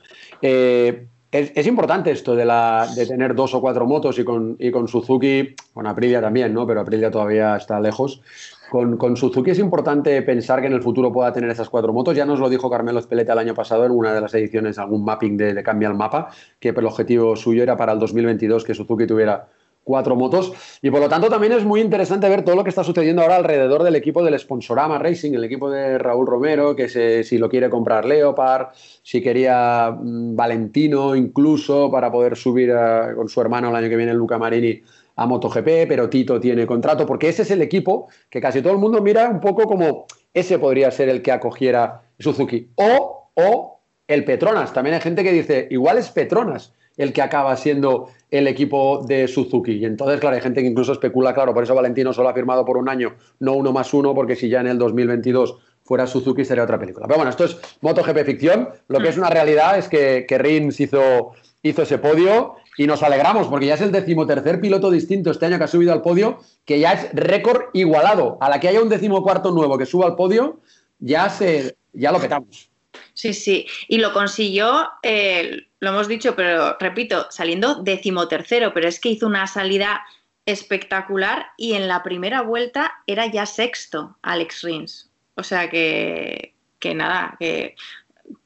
Eh, 0.42 1.06
es, 1.32 1.66
importante 1.66 2.10
esto 2.10 2.34
de, 2.34 2.44
la, 2.44 2.88
de 2.94 3.06
tener 3.06 3.34
dos 3.34 3.52
o 3.54 3.60
cuatro 3.60 3.86
motos 3.86 4.18
y 4.18 4.24
con, 4.24 4.56
y 4.58 4.70
con 4.70 4.88
Suzuki, 4.88 5.54
con 5.74 5.86
Aprilia 5.86 6.20
también, 6.20 6.54
¿no? 6.54 6.66
Pero 6.66 6.80
Aprilia 6.80 7.10
todavía 7.10 7.56
está 7.56 7.80
lejos. 7.80 8.22
Con, 8.70 9.16
Suzuki 9.16 9.50
es 9.50 9.58
importante 9.58 10.20
pensar 10.22 10.60
que 10.60 10.66
en 10.66 10.72
el 10.72 10.82
futuro 10.82 11.12
pueda 11.12 11.32
tener 11.32 11.50
esas 11.50 11.68
cuatro 11.68 11.92
motos. 11.92 12.16
Ya 12.16 12.26
nos 12.26 12.40
lo 12.40 12.48
dijo 12.48 12.68
Carmelo 12.68 12.98
Espeleta 12.98 13.32
el 13.32 13.38
año 13.38 13.54
pasado 13.54 13.84
en 13.84 13.92
una 13.92 14.12
de 14.12 14.20
las 14.20 14.34
ediciones, 14.34 14.78
algún 14.78 15.04
mapping 15.04 15.36
de, 15.36 15.54
de 15.54 15.62
Cambia 15.62 15.88
el 15.88 15.94
Mapa, 15.94 16.30
que 16.58 16.70
el 16.70 16.86
objetivo 16.86 17.36
suyo 17.36 17.62
era 17.62 17.76
para 17.76 17.92
el 17.92 17.98
2022 17.98 18.64
que 18.64 18.74
Suzuki 18.74 19.06
tuviera 19.06 19.48
cuatro 19.86 20.16
motos. 20.16 20.52
Y 20.82 20.90
por 20.90 21.00
lo 21.00 21.08
tanto 21.08 21.30
también 21.30 21.52
es 21.52 21.64
muy 21.64 21.80
interesante 21.80 22.28
ver 22.28 22.44
todo 22.44 22.56
lo 22.56 22.64
que 22.64 22.70
está 22.70 22.82
sucediendo 22.82 23.22
ahora 23.22 23.36
alrededor 23.36 23.84
del 23.84 23.94
equipo 23.94 24.24
del 24.24 24.36
Sponsorama 24.36 24.98
Racing, 24.98 25.32
el 25.34 25.44
equipo 25.44 25.70
de 25.70 25.96
Raúl 25.96 26.26
Romero, 26.26 26.74
que 26.74 26.88
si 27.22 27.38
lo 27.38 27.48
quiere 27.48 27.70
comprar 27.70 28.04
Leopard, 28.04 28.70
si 29.02 29.22
quería 29.22 29.96
mm, 29.96 30.34
Valentino 30.34 31.14
incluso 31.14 31.88
para 31.88 32.10
poder 32.10 32.36
subir 32.36 32.74
con 33.14 33.28
su 33.28 33.40
hermano 33.40 33.70
el 33.70 33.76
año 33.76 33.88
que 33.88 33.96
viene, 33.96 34.12
Luca 34.12 34.38
Marini, 34.38 34.82
a 35.16 35.26
MotoGP, 35.26 35.88
pero 35.88 36.08
Tito 36.08 36.38
tiene 36.38 36.66
contrato, 36.66 37.06
porque 37.06 37.28
ese 37.28 37.42
es 37.42 37.50
el 37.50 37.62
equipo 37.62 38.08
que 38.30 38.40
casi 38.40 38.62
todo 38.62 38.72
el 38.72 38.78
mundo 38.78 39.00
mira 39.00 39.28
un 39.28 39.40
poco 39.40 39.64
como 39.64 40.06
ese 40.32 40.58
podría 40.58 40.90
ser 40.90 41.08
el 41.08 41.22
que 41.22 41.32
acogiera 41.32 42.02
Suzuki. 42.18 42.70
O, 42.76 43.30
o 43.34 43.80
el 44.06 44.24
Petronas. 44.24 44.72
También 44.72 44.94
hay 44.94 45.00
gente 45.00 45.24
que 45.24 45.32
dice, 45.32 45.66
igual 45.70 45.98
es 45.98 46.10
Petronas 46.10 46.72
el 46.96 47.12
que 47.12 47.22
acaba 47.22 47.56
siendo 47.56 48.08
el 48.30 48.46
equipo 48.46 49.04
de 49.06 49.28
Suzuki. 49.28 49.72
Y 49.72 49.84
entonces, 49.84 50.18
claro, 50.20 50.36
hay 50.36 50.42
gente 50.42 50.62
que 50.62 50.68
incluso 50.68 50.92
especula, 50.92 51.34
claro, 51.34 51.52
por 51.52 51.62
eso 51.62 51.74
Valentino 51.74 52.12
solo 52.12 52.28
ha 52.28 52.34
firmado 52.34 52.64
por 52.64 52.76
un 52.76 52.88
año, 52.88 53.16
no 53.38 53.54
uno 53.54 53.72
más 53.72 53.92
uno, 53.92 54.14
porque 54.14 54.34
si 54.34 54.48
ya 54.48 54.60
en 54.60 54.68
el 54.68 54.78
2022 54.78 55.58
fuera 55.84 56.06
Suzuki 56.06 56.44
sería 56.44 56.64
otra 56.64 56.78
película. 56.78 57.06
Pero 57.06 57.18
bueno, 57.18 57.30
esto 57.30 57.44
es 57.44 57.58
MotoGP 57.82 58.24
ficción. 58.24 58.70
Lo 58.88 58.98
que 58.98 59.08
es 59.08 59.18
una 59.18 59.30
realidad 59.30 59.78
es 59.78 59.88
que, 59.88 60.24
que 60.26 60.38
Rins 60.38 60.80
hizo, 60.80 61.32
hizo 61.62 61.82
ese 61.82 61.98
podio 61.98 62.56
y 62.76 62.86
nos 62.86 63.02
alegramos 63.02 63.48
porque 63.48 63.66
ya 63.66 63.74
es 63.74 63.80
el 63.80 63.92
decimotercer 63.92 64.60
piloto 64.60 64.90
distinto 64.90 65.30
este 65.30 65.46
año 65.46 65.58
que 65.58 65.64
ha 65.64 65.68
subido 65.68 65.92
al 65.92 66.02
podio, 66.02 66.40
que 66.64 66.78
ya 66.78 66.92
es 66.92 67.08
récord 67.12 67.70
igualado. 67.72 68.38
A 68.40 68.50
la 68.50 68.60
que 68.60 68.68
haya 68.68 68.82
un 68.82 68.88
decimocuarto 68.88 69.50
nuevo 69.50 69.78
que 69.78 69.86
suba 69.86 70.06
al 70.06 70.16
podio, 70.16 70.60
ya, 70.98 71.28
se, 71.30 71.76
ya 71.92 72.12
lo 72.12 72.20
petamos. 72.20 72.70
Sí, 73.14 73.32
sí, 73.32 73.66
y 73.88 73.98
lo 73.98 74.12
consiguió, 74.12 74.88
eh, 75.02 75.66
lo 75.80 75.90
hemos 75.90 76.08
dicho, 76.08 76.36
pero 76.36 76.76
repito, 76.78 77.26
saliendo 77.30 77.82
decimotercero, 77.82 78.72
pero 78.74 78.88
es 78.88 79.00
que 79.00 79.10
hizo 79.10 79.26
una 79.26 79.46
salida 79.46 80.04
espectacular 80.44 81.46
y 81.56 81.74
en 81.74 81.88
la 81.88 82.02
primera 82.02 82.42
vuelta 82.42 82.92
era 83.06 83.26
ya 83.26 83.46
sexto 83.46 84.16
Alex 84.22 84.62
Rins. 84.62 85.10
O 85.34 85.42
sea 85.42 85.68
que, 85.68 86.54
que 86.78 86.94
nada, 86.94 87.36
que, 87.38 87.74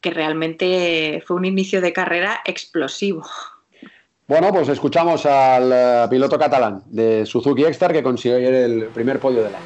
que 0.01 0.11
realmente 0.11 1.23
fue 1.27 1.37
un 1.37 1.45
inicio 1.45 1.81
de 1.81 1.93
carrera 1.93 2.41
explosivo. 2.45 3.25
Bueno, 4.31 4.53
pues 4.53 4.69
escuchamos 4.69 5.27
al 5.27 5.73
eh, 5.73 6.07
piloto 6.09 6.39
catalán 6.39 6.85
de 6.87 7.27
Suzuki 7.27 7.65
Extar 7.65 7.93
que 7.93 8.01
consiguió 8.01 8.39
el 8.39 8.85
primer 8.95 9.19
podio 9.19 9.43
del 9.43 9.57
año. 9.57 9.65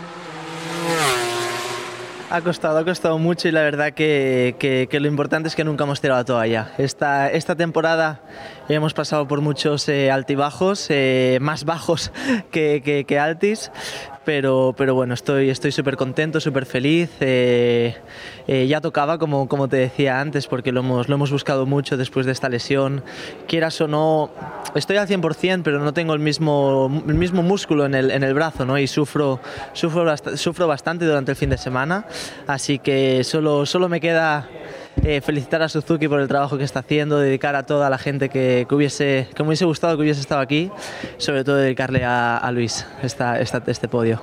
Ha 2.30 2.40
costado, 2.40 2.78
ha 2.78 2.84
costado 2.86 3.18
mucho 3.18 3.46
y 3.46 3.52
la 3.52 3.60
verdad 3.60 3.92
que, 3.92 4.88
lo 4.90 5.06
importante 5.06 5.48
es 5.48 5.54
que 5.54 5.64
nunca 5.64 5.84
hemos 5.84 6.00
tirado 6.00 6.18
la 6.18 6.24
toalla. 6.24 6.72
Esta, 6.78 7.30
esta 7.30 7.54
temporada 7.56 8.22
hemos 8.70 8.94
pasado 8.94 9.28
por 9.28 9.42
muchos 9.42 9.86
eh, 9.90 10.10
altibajos, 10.10 10.86
eh, 10.88 11.36
más 11.42 11.66
bajos 11.66 12.10
que, 12.50 13.04
que, 13.06 13.18
altis, 13.18 13.70
pero, 14.24 14.74
pero 14.76 14.94
bueno, 14.94 15.14
estoy 15.14 15.72
súper 15.72 15.96
contento, 15.96 16.40
súper 16.40 16.66
feliz. 16.66 17.10
Eh, 17.20 17.94
eh, 18.46 18.66
ya 18.66 18.80
tocaba, 18.80 19.18
como, 19.18 19.48
como 19.48 19.68
te 19.68 19.76
decía 19.76 20.20
antes, 20.20 20.46
porque 20.46 20.72
lo 20.72 20.80
hemos, 20.80 21.08
lo 21.08 21.14
hemos 21.14 21.30
buscado 21.30 21.66
mucho 21.66 21.96
después 21.96 22.26
de 22.26 22.32
esta 22.32 22.48
lesión. 22.48 23.02
Quieras 23.46 23.80
o 23.80 23.88
no, 23.88 24.30
estoy 24.74 24.96
al 24.96 25.08
100%, 25.08 25.62
pero 25.62 25.78
no 25.80 25.92
tengo 25.92 26.14
el 26.14 26.20
mismo, 26.20 27.02
el 27.06 27.14
mismo 27.14 27.42
músculo 27.42 27.86
en 27.86 27.94
el, 27.94 28.10
en 28.10 28.22
el 28.22 28.34
brazo, 28.34 28.64
¿no? 28.64 28.78
Y 28.78 28.86
sufro, 28.86 29.40
sufro, 29.72 30.16
sufro 30.36 30.66
bastante 30.66 31.04
durante 31.04 31.32
el 31.32 31.36
fin 31.36 31.50
de 31.50 31.58
semana, 31.58 32.06
así 32.46 32.78
que 32.78 33.24
solo, 33.24 33.66
solo 33.66 33.88
me 33.88 34.00
queda 34.00 34.48
eh, 35.02 35.20
felicitar 35.20 35.62
a 35.62 35.68
Suzuki 35.68 36.08
por 36.08 36.20
el 36.20 36.28
trabajo 36.28 36.56
que 36.56 36.64
está 36.64 36.80
haciendo, 36.80 37.18
dedicar 37.18 37.56
a 37.56 37.64
toda 37.64 37.90
la 37.90 37.98
gente 37.98 38.28
que, 38.28 38.66
hubiese, 38.70 39.28
que 39.34 39.42
me 39.42 39.48
hubiese 39.48 39.64
gustado 39.64 39.96
que 39.96 40.02
hubiese 40.02 40.20
estado 40.20 40.40
aquí, 40.40 40.70
sobre 41.18 41.44
todo 41.44 41.56
dedicarle 41.56 42.04
a, 42.04 42.50
Luis 42.52 42.86
esta, 43.02 43.38
este 43.38 43.88
podio. 43.88 44.22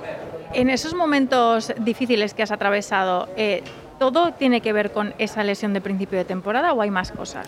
En 0.54 0.68
esos 0.68 0.94
momentos 0.94 1.72
difíciles 1.78 2.34
que 2.34 2.42
has 2.42 2.50
atravesado, 2.50 3.28
eh, 3.36 3.62
¿Todo 4.02 4.32
tiene 4.32 4.60
que 4.62 4.72
ver 4.72 4.90
con 4.90 5.14
esa 5.18 5.44
lesión 5.44 5.72
de 5.74 5.80
principio 5.80 6.18
de 6.18 6.24
temporada 6.24 6.72
o 6.72 6.82
hay 6.82 6.90
más 6.90 7.12
cosas? 7.12 7.46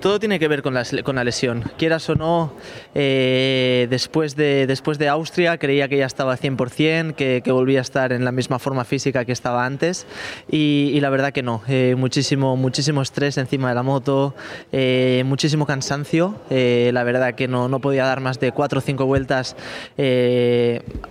Todo 0.00 0.20
tiene 0.20 0.38
que 0.38 0.48
ver 0.48 0.60
con 0.60 0.74
la, 0.74 0.84
con 1.02 1.16
la 1.16 1.24
lesión. 1.24 1.64
Quieras 1.78 2.10
o 2.10 2.14
no, 2.14 2.52
eh, 2.94 3.86
después, 3.88 4.36
de, 4.36 4.66
después 4.66 4.98
de 4.98 5.08
Austria 5.08 5.56
creía 5.56 5.88
que 5.88 5.96
ya 5.96 6.04
estaba 6.04 6.32
al 6.32 6.38
100%, 6.38 7.14
que, 7.14 7.40
que, 7.42 7.50
volvía 7.52 7.78
a 7.78 7.80
estar 7.80 8.12
en 8.12 8.22
la 8.22 8.32
misma 8.32 8.58
forma 8.58 8.84
física 8.84 9.24
que 9.24 9.32
estaba 9.32 9.64
antes 9.64 10.06
y, 10.50 11.00
la 11.00 11.08
verdad 11.08 11.32
que 11.32 11.42
no. 11.42 11.62
Eh, 11.68 11.94
muchísimo, 11.96 12.54
muchísimo 12.54 13.00
estrés 13.00 13.38
encima 13.38 13.70
de 13.70 13.74
la 13.74 13.82
moto, 13.82 14.34
eh, 14.72 15.22
muchísimo 15.24 15.64
cansancio. 15.64 16.34
la 16.50 17.02
verdad 17.02 17.34
que 17.34 17.48
no, 17.48 17.70
no 17.70 17.78
podía 17.78 18.04
dar 18.04 18.20
más 18.20 18.38
de 18.40 18.52
4 18.52 18.78
o 18.78 18.82
5 18.82 19.06
vueltas. 19.06 19.56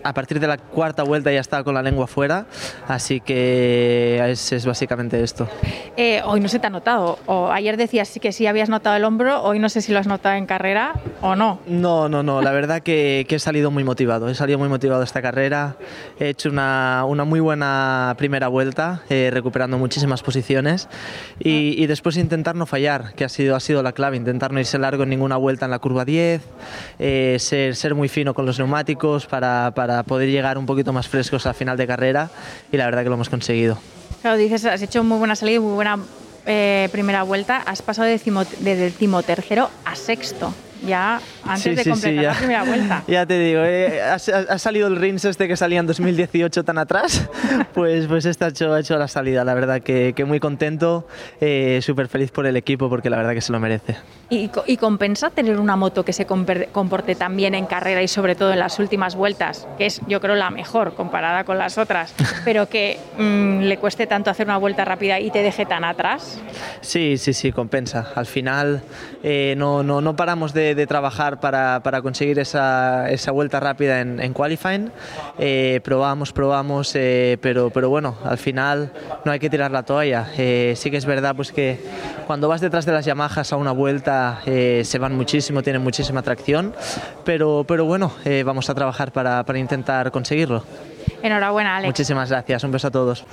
a 0.04 0.14
partir 0.14 0.40
de 0.40 0.46
la 0.46 0.60
cuarta 0.60 1.02
vuelta 1.02 1.32
ya 1.32 1.42
estaba 1.42 1.64
con 1.64 1.74
la 1.74 1.82
lengua 1.82 2.06
fuera, 2.06 2.46
así 2.88 3.22
que 3.22 4.22
es, 4.30 4.52
es 4.52 4.68
básicamente 4.68 4.83
básicamente 4.84 5.24
esto. 5.24 5.48
Eh, 5.96 6.22
hoy 6.26 6.41
no 6.41 6.50
se 6.50 6.60
te 6.60 6.67
ha 6.67 6.69
notado. 6.69 7.17
O 7.26 7.50
ayer 7.50 7.78
decías 7.78 8.19
que 8.22 8.34
sí 8.34 8.48
habías 8.48 8.67
notado 8.67 8.98
el 8.98 9.06
hombro, 9.06 9.41
hoy 9.41 9.58
no 9.58 9.69
sé 9.69 9.82
si 9.82 9.93
lo 9.93 10.00
has 10.00 10.08
notado 10.08 10.36
en 10.36 10.46
carrera 10.46 10.93
o 11.22 11.38
no. 11.38 11.60
No, 11.67 12.10
no, 12.10 12.22
no. 12.22 12.41
La 12.41 12.52
verdad 12.52 12.82
que, 12.82 13.26
he 13.30 13.39
salido 13.39 13.72
muy 13.72 13.86
motivado. 13.86 14.28
He 14.28 14.36
salido 14.36 14.60
muy 14.60 14.67
motivado 14.67 15.02
esta 15.04 15.22
carrera. 15.22 15.78
He 16.19 16.30
hecho 16.30 16.50
una, 16.50 17.06
una 17.08 17.24
muy 17.24 17.39
buena 17.39 18.13
primera 18.17 18.50
vuelta, 18.50 19.04
eh, 19.10 19.30
recuperando 19.32 19.78
muchísimas 19.78 20.22
posiciones. 20.22 20.89
Y, 21.39 21.86
después 21.88 22.17
intentar 22.17 22.56
no 22.56 22.65
fallar, 22.65 23.13
que 23.15 23.24
ha 23.24 23.30
sido, 23.30 23.56
ha 23.56 23.62
sido 23.62 23.82
la 23.84 23.93
clave. 23.93 24.17
Intentar 24.17 24.52
no 24.52 24.60
irse 24.60 24.78
largo 24.78 25.04
en 25.04 25.10
ninguna 25.10 25.38
vuelta 25.38 25.65
en 25.65 25.72
la 25.72 25.80
curva 25.80 26.04
10. 26.04 26.41
Eh, 27.00 27.38
ser, 27.39 27.78
ser 27.78 27.96
muy 27.96 28.10
fino 28.10 28.34
con 28.34 28.46
los 28.46 28.60
neumáticos 28.60 29.28
para, 29.28 29.72
para 29.74 30.04
poder 30.04 30.30
llegar 30.30 30.58
un 30.58 30.65
poquito 30.65 30.91
más 30.91 31.08
frescos 31.08 31.46
al 31.46 31.54
final 31.54 31.78
de 31.78 31.88
carrera. 31.88 32.30
Y 32.69 32.76
la 32.76 32.86
verdad 32.86 33.04
que 33.04 33.10
lo 33.10 33.15
hemos 33.15 33.30
conseguido. 33.30 33.78
Claro, 34.24 34.38
dices, 34.38 34.64
has 34.64 34.82
hecho 34.82 35.04
muy 35.04 35.18
buena 35.18 35.36
salida 35.36 35.58
y 35.58 35.60
muy 35.60 35.74
buena 35.74 36.00
eh, 36.46 36.88
primera 36.94 37.24
vuelta, 37.24 37.58
has 37.58 37.82
pasado 37.82 38.08
de, 38.08 38.18
de 38.18 38.76
decimotercero 38.78 39.70
a 39.84 39.98
sexto 39.98 40.54
ya 40.86 41.22
antes 41.46 41.76
de 41.78 41.89
completar 41.89 42.24
la 42.24 42.34
primera 42.34 42.63
vuelta. 42.63 43.04
Ya 43.13 43.26
te 43.26 43.38
digo, 43.38 43.62
eh, 43.63 44.02
ha, 44.02 44.58
salido 44.58 44.88
el 44.88 44.96
Rins 44.96 45.26
este 45.26 45.48
que 45.48 45.58
salía 45.58 45.80
en 45.80 45.88
2018 45.88 46.63
tan 46.63 46.78
atrás, 46.78 47.30
pues, 47.74 48.08
pues 48.08 48.26
este 48.26 48.46
ha 48.46 48.48
hecho, 48.50 48.74
ha 48.74 48.80
hecho 48.80 48.98
la 48.98 49.08
salida, 49.08 49.43
la 49.43 49.54
verdad 49.54 49.82
que, 49.82 50.13
que 50.15 50.26
muy 50.26 50.39
contento, 50.39 51.08
eh, 51.41 51.80
súper 51.82 52.08
feliz 52.08 52.32
por 52.32 52.46
el 52.46 52.56
equipo 52.58 52.89
porque 52.89 53.10
la 53.10 53.17
verdad 53.17 53.34
que 53.34 53.41
se 53.41 53.52
lo 53.52 53.60
merece. 53.60 53.98
¿Y, 54.30 54.50
¿Y, 54.65 54.78
compensa 54.78 55.30
tener 55.30 55.60
una 55.60 55.76
moto 55.76 56.04
que 56.04 56.13
se 56.13 56.26
comporte 56.26 57.15
tan 57.15 57.38
bien 57.38 57.54
en 57.54 57.65
carrera 57.65 58.02
y 58.02 58.08
sobre 58.08 58.36
todo 58.36 58.52
en 58.52 58.60
las 58.60 58.80
últimas 58.80 59.15
vueltas, 59.15 59.67
que 59.78 59.86
es 59.86 60.02
yo 60.08 60.22
creo 60.22 60.36
la 60.36 60.50
mejor 60.50 60.96
comparada 60.96 61.43
con 61.43 61.58
las 61.58 61.78
otras, 61.78 62.13
pero 62.46 62.67
que 62.67 63.00
mm, 63.17 63.60
le 63.62 63.78
cueste 63.78 64.08
tanto 64.08 64.32
hacer 64.32 64.48
una 64.48 64.58
vuelta 64.58 64.86
rápida 64.86 65.19
y 65.19 65.30
te 65.30 65.43
deje 65.43 65.65
tan 65.65 65.84
atrás? 65.84 66.39
Sí, 66.82 67.17
sí, 67.17 67.34
sí, 67.34 67.52
compensa. 67.52 68.12
Al 68.15 68.26
final 68.26 68.82
eh, 69.24 69.54
no, 69.58 69.84
no, 69.84 70.02
no 70.02 70.15
paramos 70.15 70.54
de 70.54 70.73
de, 70.76 70.88
trabajar 70.88 71.40
para, 71.40 71.82
para 71.84 72.02
conseguir 72.02 72.40
esa, 72.40 73.10
esa, 73.10 73.32
vuelta 73.32 73.60
rápida 73.60 74.02
en, 74.02 74.20
en 74.20 74.34
qualifying. 74.34 74.92
Eh, 75.40 75.80
probamos, 75.84 76.34
probamos, 76.34 76.94
eh, 76.96 77.38
pero, 77.42 77.70
pero 77.70 77.90
bueno, 77.90 78.18
al 78.24 78.38
final 78.38 78.92
no 79.26 79.32
hay 79.32 79.40
que 79.40 79.50
tirar 79.50 79.72
la 79.72 79.84
toalla. 79.84 80.28
Eh, 80.38 80.74
sí 80.76 80.92
que 80.92 80.98
es 80.98 81.06
verdad 81.06 81.36
pues 81.36 81.52
que 81.52 81.80
cuando 82.28 82.48
vas 82.48 82.62
detrás 82.62 82.86
de 82.86 82.92
las 82.92 83.06
Yamahas 83.06 83.54
a 83.54 83.58
una 83.58 83.72
vuelta 83.72 84.42
se 84.46 84.98
van 85.00 85.16
muchísimo, 85.16 85.62
tienen 85.64 85.82
muchísima 85.82 86.22
tracción, 86.22 86.74
pero, 87.24 87.66
pero 87.68 87.86
bueno, 87.86 88.12
vamos 88.46 88.70
a 88.70 88.76
trabajar 88.76 89.12
para, 89.12 89.44
para 89.44 89.60
intentar 89.60 90.12
conseguirlo. 90.12 90.64
Enhorabuena, 91.22 91.78
Alex. 91.78 91.88
Muchísimas 91.88 92.30
gracias, 92.30 92.64
un 92.64 92.72
beso 92.72 92.88
a 92.88 92.92
todos. 92.92 93.26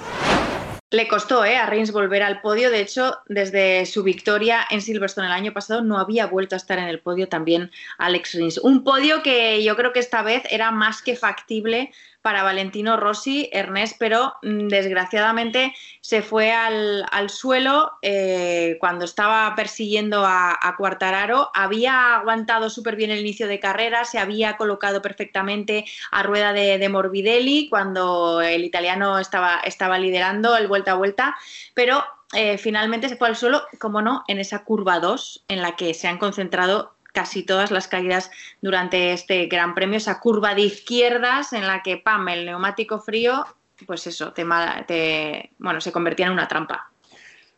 Le 0.93 1.07
costó 1.07 1.45
¿eh? 1.45 1.57
a 1.57 1.67
Reigns 1.67 1.93
volver 1.93 2.25
al 2.25 2.41
podio. 2.41 2.69
De 2.69 2.81
hecho, 2.81 3.19
desde 3.27 3.87
su 3.87 4.03
victoria 4.03 4.67
en 4.71 4.83
Silverstone 4.83 5.29
el 5.29 5.33
año 5.33 5.53
pasado 5.53 5.83
no 5.83 5.99
había 5.99 6.27
vuelto 6.27 6.57
a 6.57 6.59
estar 6.59 6.81
en 6.81 6.87
el 6.87 6.99
podio 6.99 7.29
también 7.29 7.71
Alex 7.99 8.35
Rins. 8.35 8.59
Un 8.59 8.83
podio 8.83 9.23
que 9.23 9.63
yo 9.63 9.77
creo 9.77 9.93
que 9.93 10.01
esta 10.01 10.23
vez 10.23 10.43
era 10.51 10.73
más 10.73 11.01
que 11.01 11.15
factible 11.15 11.93
para 12.23 12.43
Valentino 12.43 12.97
Rossi, 12.97 13.49
Ernest, 13.53 13.97
pero 13.99 14.35
mm, 14.43 14.69
desgraciadamente 14.69 15.75
se 16.01 16.23
fue 16.23 16.53
al, 16.53 17.07
suelo 17.29 17.93
eh, 18.03 18.77
cuando 18.81 19.05
estaba 19.05 19.55
persiguiendo 19.55 20.25
a, 20.25 20.59
a 20.61 20.77
Quartararo. 20.77 21.51
Había 21.55 22.17
aguantado 22.17 22.71
súper 22.71 22.97
bien 22.97 23.11
el 23.11 23.21
inicio 23.21 23.47
de 23.47 23.61
carrera, 23.61 24.05
se 24.05 24.19
había 24.19 24.57
colocado 24.57 25.03
perfectamente 25.03 25.85
a 26.11 26.23
rueda 26.23 26.53
de, 26.53 26.89
Morbidelli 26.89 27.69
cuando 27.69 28.41
el 28.41 28.65
italiano 28.65 29.19
estaba, 29.19 29.61
estaba 29.61 29.99
liderando 29.99 30.57
el 30.57 30.67
vuelta 30.67 30.93
a 30.93 30.97
vuelta, 30.97 31.37
pero 31.75 32.05
eh, 32.33 32.59
finalmente 32.59 33.09
se 33.09 33.17
fue 33.17 33.29
al 33.29 33.37
suelo, 33.37 33.63
como 33.79 34.03
no, 34.03 34.25
en 34.29 34.39
esa 34.39 34.65
curva 34.65 35.01
2 35.01 35.45
en 35.49 35.63
la 35.63 35.77
que 35.77 35.95
se 35.95 36.09
han 36.09 36.19
concentrado 36.19 36.95
casi 37.21 37.43
todas 37.43 37.71
las 37.71 37.87
caídas 37.87 38.31
durante 38.63 39.13
este 39.13 39.45
Gran 39.45 39.75
Premio, 39.75 39.99
esa 39.99 40.21
curva 40.21 40.55
de 40.55 40.63
izquierdas 40.63 41.53
en 41.53 41.67
la 41.67 41.83
que, 41.83 41.99
pam, 41.99 42.27
el 42.31 42.47
neumático 42.47 42.99
frío, 42.99 43.45
pues 43.87 44.07
eso, 44.07 44.33
te, 44.33 44.43
bueno, 45.59 45.81
se 45.83 45.93
convertía 45.93 46.27
en 46.27 46.33
una 46.33 46.49
trampa. 46.49 46.91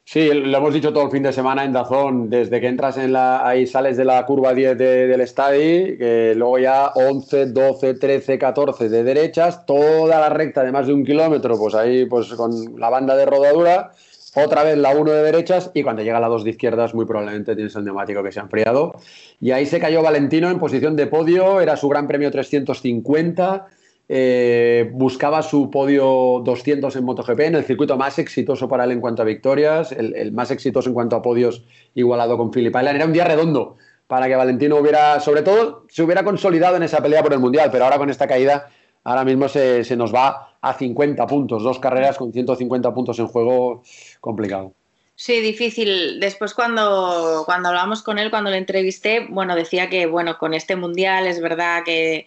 Sí, 0.05 0.29
lo 0.35 0.59
hemos 0.59 0.75
dicho 0.75 0.93
todo 0.93 1.05
el 1.05 1.13
fin 1.13 1.23
de 1.23 1.33
semana 1.33 1.65
en 1.65 1.73
Dazón, 1.73 2.29
desde 2.29 2.61
que 2.61 2.67
entras 2.67 2.97
en 2.99 3.13
la, 3.13 3.47
ahí 3.47 3.69
sales 3.69 3.97
de 3.97 4.05
la 4.05 4.27
curva 4.27 4.53
10 4.53 4.77
del 4.77 5.21
estadio, 5.21 5.97
que 5.97 6.35
luego 6.37 6.59
ya 6.59 6.89
11, 6.97 7.47
12, 7.47 7.95
13, 7.95 8.39
14 8.41 8.89
de 8.89 9.05
derechas, 9.05 9.65
toda 9.65 10.19
la 10.19 10.29
recta 10.29 10.65
de 10.65 10.73
más 10.73 10.89
de 10.89 10.95
un 10.95 11.05
kilómetro, 11.05 11.57
pues 11.57 11.77
ahí 11.77 12.07
pues 12.07 12.35
con 12.35 12.81
la 12.81 12.91
banda 12.91 13.15
de 13.15 13.27
rodadura, 13.27 13.93
otra 14.35 14.65
vez 14.65 14.79
la 14.79 14.91
1 14.91 15.11
de 15.11 15.23
derechas 15.23 15.71
y 15.75 15.83
cuando 15.83 16.03
llega 16.03 16.19
la 16.19 16.29
2 16.29 16.45
de 16.45 16.51
izquierdas 16.51 16.95
muy 16.95 17.05
probablemente 17.05 17.55
tienes 17.55 17.75
el 17.77 17.85
neumático 17.85 18.23
que 18.23 18.33
se 18.33 18.41
ha 18.41 18.45
enfriado. 18.45 18.95
Y 19.41 19.51
ahí 19.51 19.67
se 19.67 19.79
cayó 19.79 20.03
Valentino 20.03 20.51
en 20.51 20.59
posición 20.59 20.97
de 20.97 21.07
podio, 21.07 21.61
era 21.61 21.77
su 21.77 21.89
gran 21.89 22.07
premio 22.07 22.31
350, 22.31 23.67
eh, 24.09 24.91
buscaba 24.93 25.43
su 25.43 25.71
podio 25.71 26.41
200 26.45 26.95
en 26.97 27.05
MotoGP, 27.05 27.41
en 27.41 27.55
el 27.57 27.65
circuito 27.65 27.97
más 27.97 28.19
exitoso 28.19 28.69
para 28.69 28.85
él 28.85 28.93
en 28.93 29.01
cuanto 29.01 29.23
a 29.23 29.25
victorias, 29.25 29.93
el, 29.93 30.33
más 30.33 30.51
exitoso 30.51 30.89
en 30.89 30.95
cuanto 30.95 31.17
a 31.17 31.23
podios 31.23 31.65
igualado 31.95 32.37
con 32.39 32.51
Philip 32.51 32.75
Island. 32.75 32.97
Era 32.97 33.07
un 33.07 33.13
día 33.13 33.25
redondo 33.25 33.77
para 34.07 34.29
que 34.29 34.37
Valentino 34.37 34.77
hubiera, 34.77 35.21
sobre 35.21 35.43
todo, 35.43 35.87
se 35.89 36.03
hubiera 36.03 36.25
consolidado 36.25 36.77
en 36.77 36.83
esa 36.83 37.03
pelea 37.03 37.23
por 37.23 37.33
el 37.33 37.39
Mundial, 37.39 37.71
pero 37.71 37.85
ahora 37.85 37.99
con 37.99 38.11
esta 38.11 38.27
caída, 38.27 38.69
ahora 39.05 39.25
mismo 39.25 39.49
se, 39.49 39.85
se 39.85 39.97
nos 39.97 40.15
va 40.15 40.52
a 40.63 40.75
50 40.75 41.27
puntos, 41.27 41.63
dos 41.63 41.79
carreras 41.79 42.17
con 42.17 42.33
150 42.33 42.95
puntos 42.95 43.19
en 43.19 43.27
juego, 43.27 43.83
complicado. 44.21 44.75
Sí, 45.15 45.41
difícil. 45.41 46.19
Después 46.21 46.55
cuando, 46.55 47.43
cuando 47.45 47.69
hablamos 47.69 48.03
con 48.03 48.19
él, 48.19 48.31
cuando 48.31 48.51
le 48.51 48.57
entrevisté, 48.57 49.27
bueno, 49.29 49.55
decía 49.55 49.91
que 49.91 50.07
bueno, 50.07 50.39
con 50.39 50.55
este 50.55 50.75
mundial 50.75 51.27
es 51.27 51.41
verdad 51.41 51.83
que, 51.85 52.27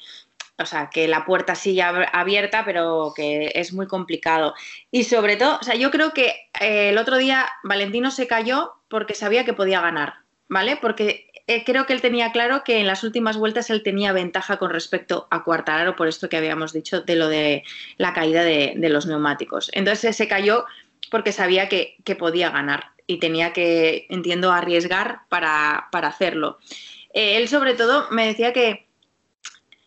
o 0.57 0.65
sea, 0.65 0.89
que 0.89 1.07
la 1.07 1.25
puerta 1.25 1.55
sigue 1.55 1.81
abierta, 1.81 2.63
pero 2.63 3.13
que 3.15 3.51
es 3.55 3.73
muy 3.73 3.87
complicado. 3.87 4.53
Y 4.91 5.03
sobre 5.03 5.35
todo, 5.37 5.57
o 5.59 5.63
sea, 5.63 5.75
yo 5.75 5.91
creo 5.91 6.11
que 6.11 6.27
eh, 6.61 6.89
el 6.89 6.97
otro 6.97 7.17
día 7.17 7.47
Valentino 7.63 8.11
se 8.11 8.27
cayó 8.27 8.73
porque 8.87 9.13
sabía 9.13 9.45
que 9.45 9.53
podía 9.53 9.81
ganar, 9.81 10.15
¿vale? 10.47 10.77
Porque 10.77 11.27
eh, 11.47 11.63
creo 11.63 11.85
que 11.85 11.93
él 11.93 12.01
tenía 12.01 12.31
claro 12.31 12.63
que 12.63 12.79
en 12.79 12.87
las 12.87 13.03
últimas 13.03 13.37
vueltas 13.37 13.69
él 13.69 13.83
tenía 13.83 14.13
ventaja 14.13 14.57
con 14.57 14.71
respecto 14.71 15.27
a 15.29 15.43
Cuartararo, 15.43 15.95
por 15.95 16.07
esto 16.07 16.27
que 16.27 16.37
habíamos 16.37 16.73
dicho 16.73 17.01
de 17.01 17.15
lo 17.15 17.27
de 17.27 17.63
la 17.97 18.13
caída 18.13 18.43
de, 18.43 18.75
los 18.89 19.05
neumáticos. 19.05 19.69
Entonces 19.73 20.15
se 20.15 20.27
cayó 20.27 20.65
porque 21.11 21.31
sabía 21.31 21.69
que, 21.69 21.97
podía 22.17 22.49
ganar 22.49 22.91
y 23.05 23.19
tenía 23.19 23.53
que, 23.53 24.07
entiendo, 24.09 24.51
arriesgar 24.51 25.21
para, 25.29 25.87
hacerlo. 25.91 26.57
Eh, 27.13 27.37
él 27.37 27.47
sobre 27.47 27.75
todo 27.75 28.07
me 28.09 28.25
decía 28.25 28.51
que 28.51 28.84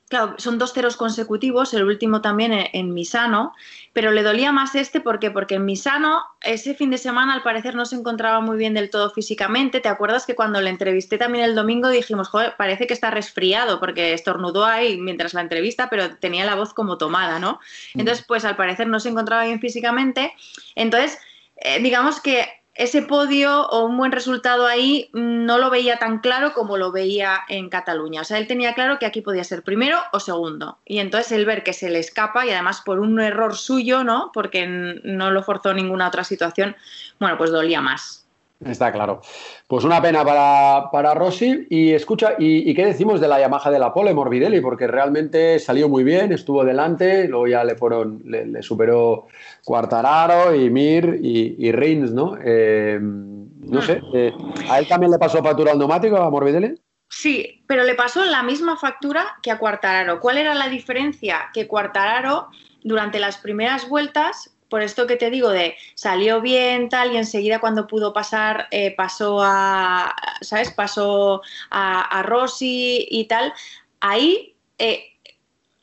claro, 0.09 0.35
son 0.39 0.59
dos 0.59 0.73
ceros 0.73 0.97
consecutivos, 0.97 1.75
el 1.75 1.85
último 1.85 2.21
también 2.21 2.53
en, 2.53 2.95
Misano, 2.95 3.55
pero 3.93 4.11
le 4.11 4.23
dolía 4.23 4.53
más 4.53 4.75
este 4.75 5.01
porque, 5.01 5.31
porque 5.31 5.57
en 5.57 5.65
Misano 5.65 6.23
ese 6.43 6.75
fin 6.75 6.91
de 6.91 6.99
semana 6.99 7.35
al 7.35 7.43
parecer 7.43 7.75
no 7.75 7.85
se 7.85 7.97
encontraba 7.97 8.41
muy 8.41 8.57
bien 8.57 8.75
del 8.75 8.91
todo 8.91 9.11
físicamente. 9.11 9.81
¿Te 9.81 9.89
acuerdas 9.89 10.27
que 10.27 10.35
cuando 10.35 10.61
le 10.61 10.71
entrevisté 10.71 11.19
también 11.19 11.45
el 11.45 11.55
domingo 11.55 11.89
dijimos, 11.89 12.29
joder, 12.29 12.55
parece 12.57 12.87
que 12.87 12.95
está 12.95 13.11
resfriado 13.11 13.81
porque 13.81 14.13
estornudó 14.13 14.65
ahí 14.65 14.99
mientras 14.99 15.35
la 15.35 15.43
entrevista, 15.43 15.89
pero 15.91 16.17
tenía 16.17 16.45
la 16.45 16.55
voz 16.55 16.75
como 16.75 16.99
tomada, 16.99 17.39
¿no? 17.39 17.61
Mm. 17.95 18.01
Entonces, 18.01 18.25
pues 18.27 18.45
al 18.45 18.57
parecer 18.57 18.87
no 18.87 19.01
se 19.01 19.11
encontraba 19.11 19.45
bien 19.45 19.61
físicamente. 19.61 20.33
Entonces, 20.75 21.19
eh, 21.57 21.81
digamos 21.81 22.21
que 22.21 22.58
ese 22.79 23.03
podio 23.03 23.67
o 23.67 23.85
un 23.85 23.97
buen 23.97 24.13
resultado 24.13 24.65
ahí 24.65 25.11
no 25.13 25.59
lo 25.59 25.69
veía 25.69 25.99
tan 25.99 26.21
claro 26.21 26.53
como 26.55 26.77
lo 26.77 26.93
veía 26.93 27.41
en 27.49 27.69
Cataluña. 27.69 28.21
O 28.21 28.25
sea, 28.25 28.39
él 28.39 28.47
tenía 28.47 28.75
claro 28.75 29.01
que 29.01 29.07
aquí 29.07 29.21
podía 29.21 29.43
ser 29.43 29.65
primero 29.65 29.99
o 30.13 30.21
segundo. 30.21 30.79
Y 30.85 31.01
entonces 31.01 31.33
el 31.33 31.45
ver 31.45 31.65
que 31.65 31.73
se 31.73 31.91
le 31.91 31.99
escapa 31.99 32.47
y 32.47 32.51
además 32.51 32.81
por 32.81 33.01
un 33.01 33.19
error 33.21 33.57
suyo, 33.57 34.05
¿no? 34.05 34.31
Porque 34.33 34.67
no 35.03 35.33
lo 35.33 35.43
forzó 35.43 35.75
ninguna 35.75 36.07
otra 36.07 36.23
situación, 36.23 36.77
bueno, 37.19 37.37
pues 37.37 37.51
dolía 37.51 37.81
más. 37.81 38.28
Está 38.65 38.91
claro. 38.91 39.21
Pues 39.69 39.85
una 39.85 40.03
pena 40.03 40.25
para, 40.25 40.91
para 40.91 41.15
Rossi. 41.15 41.67
Y 41.71 41.93
escucha, 41.93 42.35
¿y, 42.39 42.75
qué 42.75 42.87
decimos 42.87 43.21
de 43.21 43.29
la 43.29 43.39
Yamaha 43.39 43.71
de 43.71 43.79
la 43.79 43.93
Pole, 43.93 44.15
Morbidelli? 44.15 44.61
Porque 44.61 44.87
realmente 44.89 45.59
salió 45.61 45.89
muy 45.89 46.03
bien, 46.03 46.33
estuvo 46.33 46.65
delante, 46.65 47.29
luego 47.29 47.47
ya 47.47 47.63
le 47.63 47.77
fueron, 47.77 48.21
le, 48.25 48.63
superó 48.63 49.27
Cuartararo 49.65 50.55
y 50.55 50.71
Mir 50.71 51.21
y, 51.23 51.55
y 51.59 51.73
Reigns, 51.73 52.13
¿no? 52.13 52.37
Eh, 52.43 52.99
no 53.01 53.83
sé, 53.83 54.01
eh, 54.15 54.33
¿a 54.71 54.79
él 54.79 54.89
también 54.89 55.13
le 55.13 55.19
pasó 55.19 55.43
factura 55.43 55.73
al 55.73 55.79
neumático 55.79 56.17
a 56.17 56.31
Morbidelli? 56.31 56.75
Sí, 57.09 57.65
pero 57.67 57.85
le 57.85 57.95
pasó 57.95 58.25
la 58.25 58.43
misma 58.43 58.77
factura 58.77 59.39
que 59.43 59.51
a 59.51 59.59
Cuartararo. 59.59 60.21
¿Cuál 60.21 60.39
era 60.39 60.55
la 60.55 60.69
diferencia? 60.69 61.49
Que 61.55 61.67
Cuartararo 61.67 62.49
durante 62.83 63.19
las 63.19 63.39
primeras 63.39 63.89
vueltas 63.89 64.58
por 64.69 64.83
esto 64.83 65.07
que 65.07 65.17
te 65.17 65.31
digo 65.31 65.51
de 65.51 65.77
salió 65.95 66.41
bien 66.41 66.89
tal 66.89 67.13
y 67.13 67.17
enseguida 67.17 67.61
cuando 67.61 67.87
pudo 67.87 68.13
pasar 68.13 68.69
eh, 68.71 68.95
pasó 68.95 69.41
a, 69.43 70.15
¿sabes? 70.41 70.71
Pasó 70.73 71.43
a, 71.71 72.23
Rossi 72.23 73.07
y 73.11 73.25
tal. 73.25 73.53
Ahí 74.01 74.55
eh, 74.79 75.05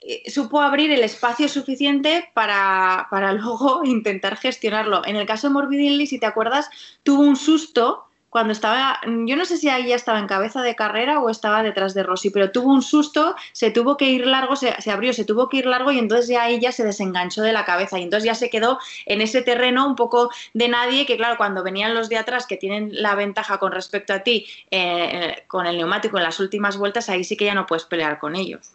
eh, 0.01 0.29
supo 0.29 0.61
abrir 0.61 0.91
el 0.91 1.03
espacio 1.03 1.49
suficiente 1.49 2.29
para, 2.33 3.07
para, 3.09 3.33
luego 3.33 3.83
intentar 3.83 4.37
gestionarlo. 4.37 5.05
En 5.05 5.15
el 5.15 5.25
caso 5.25 5.47
de 5.47 5.53
Morbidelli, 5.53 6.07
si 6.07 6.19
te 6.19 6.25
acuerdas, 6.25 6.69
tuvo 7.03 7.23
un 7.23 7.35
susto 7.35 8.05
cuando 8.35 8.51
estaba, 8.51 8.99
yo 9.05 9.37
no 9.37 9.45
sé 9.45 9.55
si 9.55 9.69
ahí 9.69 9.87
ya 9.87 9.95
estaba 9.95 10.19
en 10.19 10.27
cabeza 10.27 10.61
de 10.61 10.75
carrera 10.75 11.21
o 11.21 11.29
estaba 11.29 11.63
detrás 11.63 11.93
de 11.93 12.03
Rossi, 12.03 12.31
pero 12.31 12.51
tuvo 12.51 12.73
un 12.73 12.81
susto, 12.81 13.33
se 13.53 13.71
tuvo 13.71 13.95
que 13.95 14.09
ir 14.09 14.27
largo, 14.27 14.57
se, 14.57 14.75
abrió, 14.91 15.13
se 15.13 15.23
tuvo 15.23 15.47
que 15.47 15.55
ir 15.59 15.65
largo 15.65 15.89
y 15.93 15.99
entonces 15.99 16.27
ya 16.27 16.49
ella 16.49 16.73
se 16.73 16.83
desenganchó 16.83 17.43
de 17.43 17.53
la 17.53 17.63
cabeza 17.63 17.97
y 17.97 18.03
entonces 18.03 18.25
ya 18.25 18.35
se 18.35 18.49
quedó 18.49 18.77
en 19.05 19.21
ese 19.21 19.41
terreno 19.41 19.87
un 19.87 19.95
poco 19.95 20.31
de 20.53 20.67
nadie 20.67 21.05
que 21.05 21.15
claro, 21.15 21.37
cuando 21.37 21.63
venían 21.63 21.95
los 21.95 22.09
de 22.09 22.17
atrás 22.17 22.45
que 22.45 22.57
tienen 22.57 22.89
la 23.01 23.15
ventaja 23.15 23.57
con 23.57 23.71
respecto 23.71 24.11
a 24.11 24.19
ti 24.19 24.45
eh, 24.69 25.45
con 25.47 25.65
el 25.65 25.77
neumático 25.77 26.17
en 26.17 26.23
las 26.23 26.37
últimas 26.41 26.75
vueltas, 26.75 27.07
ahí 27.07 27.23
sí 27.23 27.37
que 27.37 27.45
ya 27.45 27.55
no 27.55 27.65
puedes 27.65 27.85
pelear 27.85 28.19
con 28.19 28.35
ellos. 28.35 28.69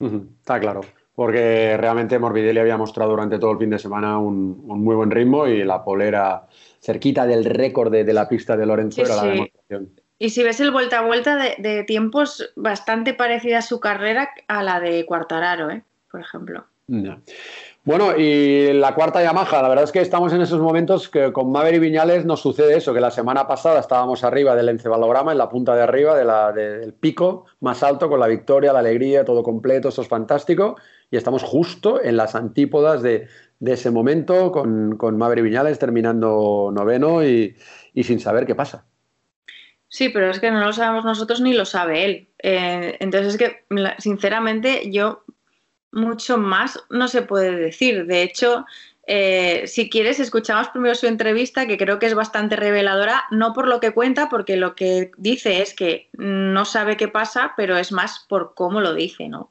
Está 0.00 0.58
claro 0.58 0.80
porque 1.14 1.76
realmente 1.76 2.18
Morbidelli 2.18 2.58
había 2.58 2.78
mostrado 2.78 3.10
durante 3.10 3.38
todo 3.38 3.52
el 3.52 3.58
fin 3.58 3.70
de 3.70 3.78
semana 3.78 4.18
un, 4.18 4.66
muy 4.66 4.96
buen 4.96 5.10
ritmo 5.10 5.46
y 5.46 5.62
la 5.62 5.84
polera 5.84 6.46
cerquita 6.82 7.26
del 7.26 7.44
récord 7.44 7.92
de, 7.92 8.12
la 8.12 8.28
pista 8.28 8.56
de 8.56 8.66
Lorenzo 8.66 9.02
era 9.02 9.16
la 9.16 9.24
demostración. 9.24 10.00
Y 10.18 10.30
si 10.30 10.42
ves 10.42 10.60
el 10.60 10.70
vuelta 10.70 10.98
a 10.98 11.06
vuelta 11.06 11.36
de, 11.36 11.84
tiempos 11.84 12.52
bastante 12.56 13.14
parecida 13.14 13.58
a 13.58 13.62
su 13.62 13.80
carrera 13.80 14.30
a 14.48 14.62
la 14.62 14.80
de 14.80 15.06
Cuartararo, 15.06 15.70
¿eh? 15.70 15.82
por 16.10 16.20
ejemplo. 16.20 16.66
Bueno, 17.84 18.16
y 18.16 18.72
la 18.74 18.94
cuarta 18.94 19.22
Yamaha, 19.22 19.60
la 19.60 19.68
verdad 19.68 19.84
es 19.84 19.92
que 19.92 20.00
estamos 20.00 20.32
en 20.32 20.40
esos 20.40 20.60
momentos 20.60 21.08
que 21.08 21.32
con 21.32 21.50
Maverick 21.50 21.80
Viñales 21.80 22.24
nos 22.24 22.40
sucede 22.40 22.76
eso, 22.76 22.94
que 22.94 23.00
la 23.00 23.10
semana 23.10 23.48
pasada 23.48 23.80
estábamos 23.80 24.22
arriba 24.22 24.54
del 24.54 24.68
encefalograma, 24.68 25.32
en 25.32 25.38
la 25.38 25.48
punta 25.48 25.74
de 25.74 25.82
arriba 25.82 26.52
del 26.52 26.92
pico 26.92 27.46
más 27.58 27.82
alto, 27.82 28.08
con 28.08 28.20
la 28.20 28.28
victoria, 28.28 28.72
la 28.72 28.78
alegría, 28.78 29.24
todo 29.24 29.42
completo, 29.42 29.88
eso 29.88 30.02
es 30.02 30.08
fantástico, 30.08 30.76
y 31.10 31.16
estamos 31.16 31.42
justo 31.42 32.00
en 32.02 32.16
las 32.16 32.36
antípodas 32.36 33.02
de, 33.02 33.26
ese 33.60 33.90
momento 33.90 34.52
con, 34.52 34.96
con 34.96 35.16
Maverick 35.18 35.44
Viñales 35.44 35.78
terminando 35.80 36.70
noveno 36.72 37.24
y, 37.24 37.56
sin 38.02 38.20
saber 38.20 38.46
qué 38.46 38.54
pasa. 38.54 38.86
Sí, 39.88 40.08
pero 40.08 40.30
es 40.30 40.40
que 40.40 40.50
no 40.50 40.60
lo 40.60 40.72
sabemos 40.72 41.04
nosotros 41.04 41.40
ni 41.40 41.52
lo 41.52 41.64
sabe 41.64 42.04
él. 42.04 42.28
Eh, 42.42 42.96
entonces 43.00 43.34
es 43.34 43.38
que, 43.38 43.64
sinceramente, 43.98 44.90
yo 44.90 45.24
mucho 45.92 46.38
más 46.38 46.82
no 46.90 47.08
se 47.08 47.22
puede 47.22 47.56
decir. 47.56 48.06
De 48.06 48.22
hecho, 48.22 48.64
eh, 49.06 49.64
si 49.66 49.90
quieres, 49.90 50.20
escuchamos 50.20 50.68
primero 50.68 50.94
su 50.94 51.06
entrevista, 51.06 51.66
que 51.66 51.76
creo 51.76 51.98
que 51.98 52.06
es 52.06 52.14
bastante 52.14 52.56
reveladora, 52.56 53.24
no 53.30 53.52
por 53.52 53.68
lo 53.68 53.80
que 53.80 53.92
cuenta, 53.92 54.28
porque 54.28 54.56
lo 54.56 54.74
que 54.74 55.10
dice 55.16 55.60
es 55.60 55.74
que 55.74 56.08
no 56.12 56.64
sabe 56.64 56.96
qué 56.96 57.08
pasa, 57.08 57.52
pero 57.56 57.76
es 57.76 57.92
más 57.92 58.24
por 58.28 58.54
cómo 58.54 58.80
lo 58.80 58.94
dice, 58.94 59.28
¿no? 59.28 59.50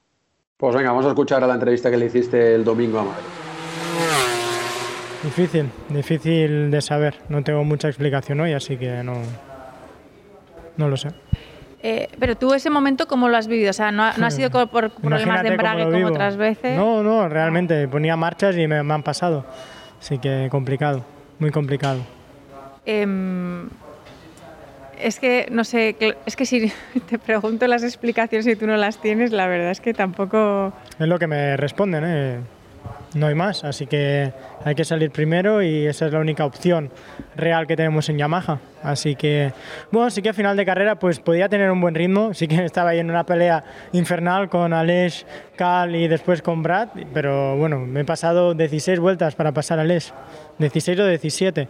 Pues 0.58 0.76
venga, 0.76 0.92
vamos 0.92 1.06
a 1.06 1.10
escuchar 1.10 1.44
a 1.44 1.48
la 1.48 1.56
entrevista 1.56 1.90
que 1.90 1.98
le 1.98 2.06
hiciste 2.06 2.56
el 2.56 2.64
domingo 2.64 3.00
a 3.00 3.04
Madrid. 3.04 3.26
Difícil, 5.24 5.70
difícil 5.90 6.72
de 6.72 6.82
saber. 6.82 7.16
No 7.30 7.44
tengo 7.44 7.64
mucha 7.64 7.88
explicación 7.88 8.40
hoy, 8.40 8.54
así 8.54 8.78
que 8.78 9.04
no, 9.04 9.14
no 10.78 10.88
lo 10.88 10.98
sé. 10.98 11.10
Eh, 11.84 12.10
pero 12.20 12.36
tú 12.36 12.54
ese 12.54 12.70
momento, 12.70 13.08
¿cómo 13.08 13.28
lo 13.28 13.38
has 13.38 13.48
vivido? 13.48 13.72
O 13.72 13.74
sea, 13.74 13.92
no, 13.92 14.04
ha 14.04 14.32
sido 14.32 14.50
por 14.70 14.92
problemas 14.92 15.44
de 15.44 15.50
embrague 15.50 15.84
como 15.84 16.08
otras 16.08 16.38
veces. 16.38 16.78
No, 16.78 17.02
no, 17.04 17.28
realmente 17.28 17.88
ponía 17.88 18.16
marchas 18.16 18.56
y 18.58 18.68
me, 18.68 18.78
han 18.78 19.04
pasado. 19.04 19.46
Así 20.00 20.20
que 20.20 20.48
complicado, 20.52 21.04
muy 21.40 21.52
complicado. 21.52 22.00
Em, 22.86 23.70
es 25.00 25.20
que, 25.20 25.48
no 25.52 25.64
sé, 25.64 25.96
es 26.26 26.36
que 26.36 26.46
si 26.46 26.72
te 27.10 27.18
pregunto 27.18 27.66
las 27.68 27.84
explicaciones 27.84 28.46
y 28.48 28.56
tú 28.56 28.68
no 28.68 28.78
las 28.78 29.00
tienes, 29.00 29.32
la 29.32 29.48
verdad 29.48 29.72
es 29.72 29.82
que 29.82 29.94
tampoco... 29.94 30.74
Es 31.00 31.08
lo 31.08 31.18
que 31.18 31.28
me 31.28 31.58
responden, 31.58 32.04
¿eh? 32.06 32.40
No 33.14 33.28
hay 33.28 33.36
más, 33.36 33.64
así 33.64 33.88
que 33.88 34.32
hay 34.64 34.76
que 34.76 34.86
salir 34.86 35.12
primero 35.12 35.62
y 35.62 35.86
esa 35.86 36.06
es 36.06 36.14
la 36.14 36.20
única 36.20 36.46
opción 36.46 36.90
real 37.36 37.68
que 37.68 37.76
tenemos 37.76 38.08
en 38.10 38.18
Yamaha. 38.18 38.60
Así 38.84 39.16
que, 39.16 39.54
bueno, 39.92 40.10
sí 40.10 40.22
que 40.22 40.30
a 40.30 40.34
final 40.34 40.56
de 40.56 40.66
carrera 40.66 40.96
pues 40.98 41.20
podía 41.20 41.50
tener 41.50 41.70
un 41.72 41.82
buen 41.82 41.94
ritmo, 41.94 42.34
sí 42.34 42.48
que 42.48 42.64
estaba 42.66 42.92
ahí 42.92 43.00
en 43.00 43.10
una 43.10 43.26
pelea 43.26 43.64
infernal 43.92 44.50
con 44.50 44.74
Aleix, 44.74 45.26
Cal 45.56 45.96
y 45.96 46.08
después 46.08 46.42
con 46.42 46.64
Brad, 46.64 46.90
pero 47.14 47.58
bueno, 47.58 47.80
me 47.80 48.02
he 48.02 48.06
pasado 48.06 48.54
16 48.54 49.00
vueltas 49.00 49.36
para 49.36 49.52
pasar 49.52 49.80
a 49.80 49.82
Aleix, 49.82 50.14
16 50.60 51.00
o 51.00 51.08
17. 51.08 51.68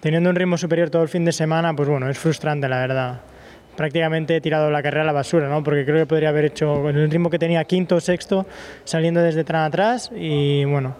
Teniendo 0.00 0.30
un 0.30 0.36
ritmo 0.36 0.56
superior 0.56 0.90
todo 0.90 1.02
el 1.02 1.08
fin 1.08 1.24
de 1.24 1.32
semana, 1.32 1.74
pues 1.74 1.88
bueno, 1.88 2.08
es 2.08 2.18
frustrante 2.18 2.68
la 2.68 2.78
verdad 2.78 3.20
prácticamente 3.78 4.34
he 4.34 4.40
tirado 4.40 4.72
la 4.72 4.82
carrera 4.82 5.04
a 5.04 5.06
la 5.06 5.12
basura, 5.12 5.48
¿no? 5.48 5.62
porque 5.62 5.84
creo 5.84 5.98
que 5.98 6.06
podría 6.06 6.30
haber 6.30 6.46
hecho 6.46 6.82
con 6.82 6.96
el 6.96 7.08
ritmo 7.08 7.30
que 7.30 7.38
tenía 7.38 7.62
quinto 7.62 7.94
o 7.94 8.00
sexto, 8.00 8.44
saliendo 8.82 9.22
desde 9.22 9.44
tran 9.44 9.62
atrás 9.62 10.10
y 10.12 10.64
bueno, 10.64 10.96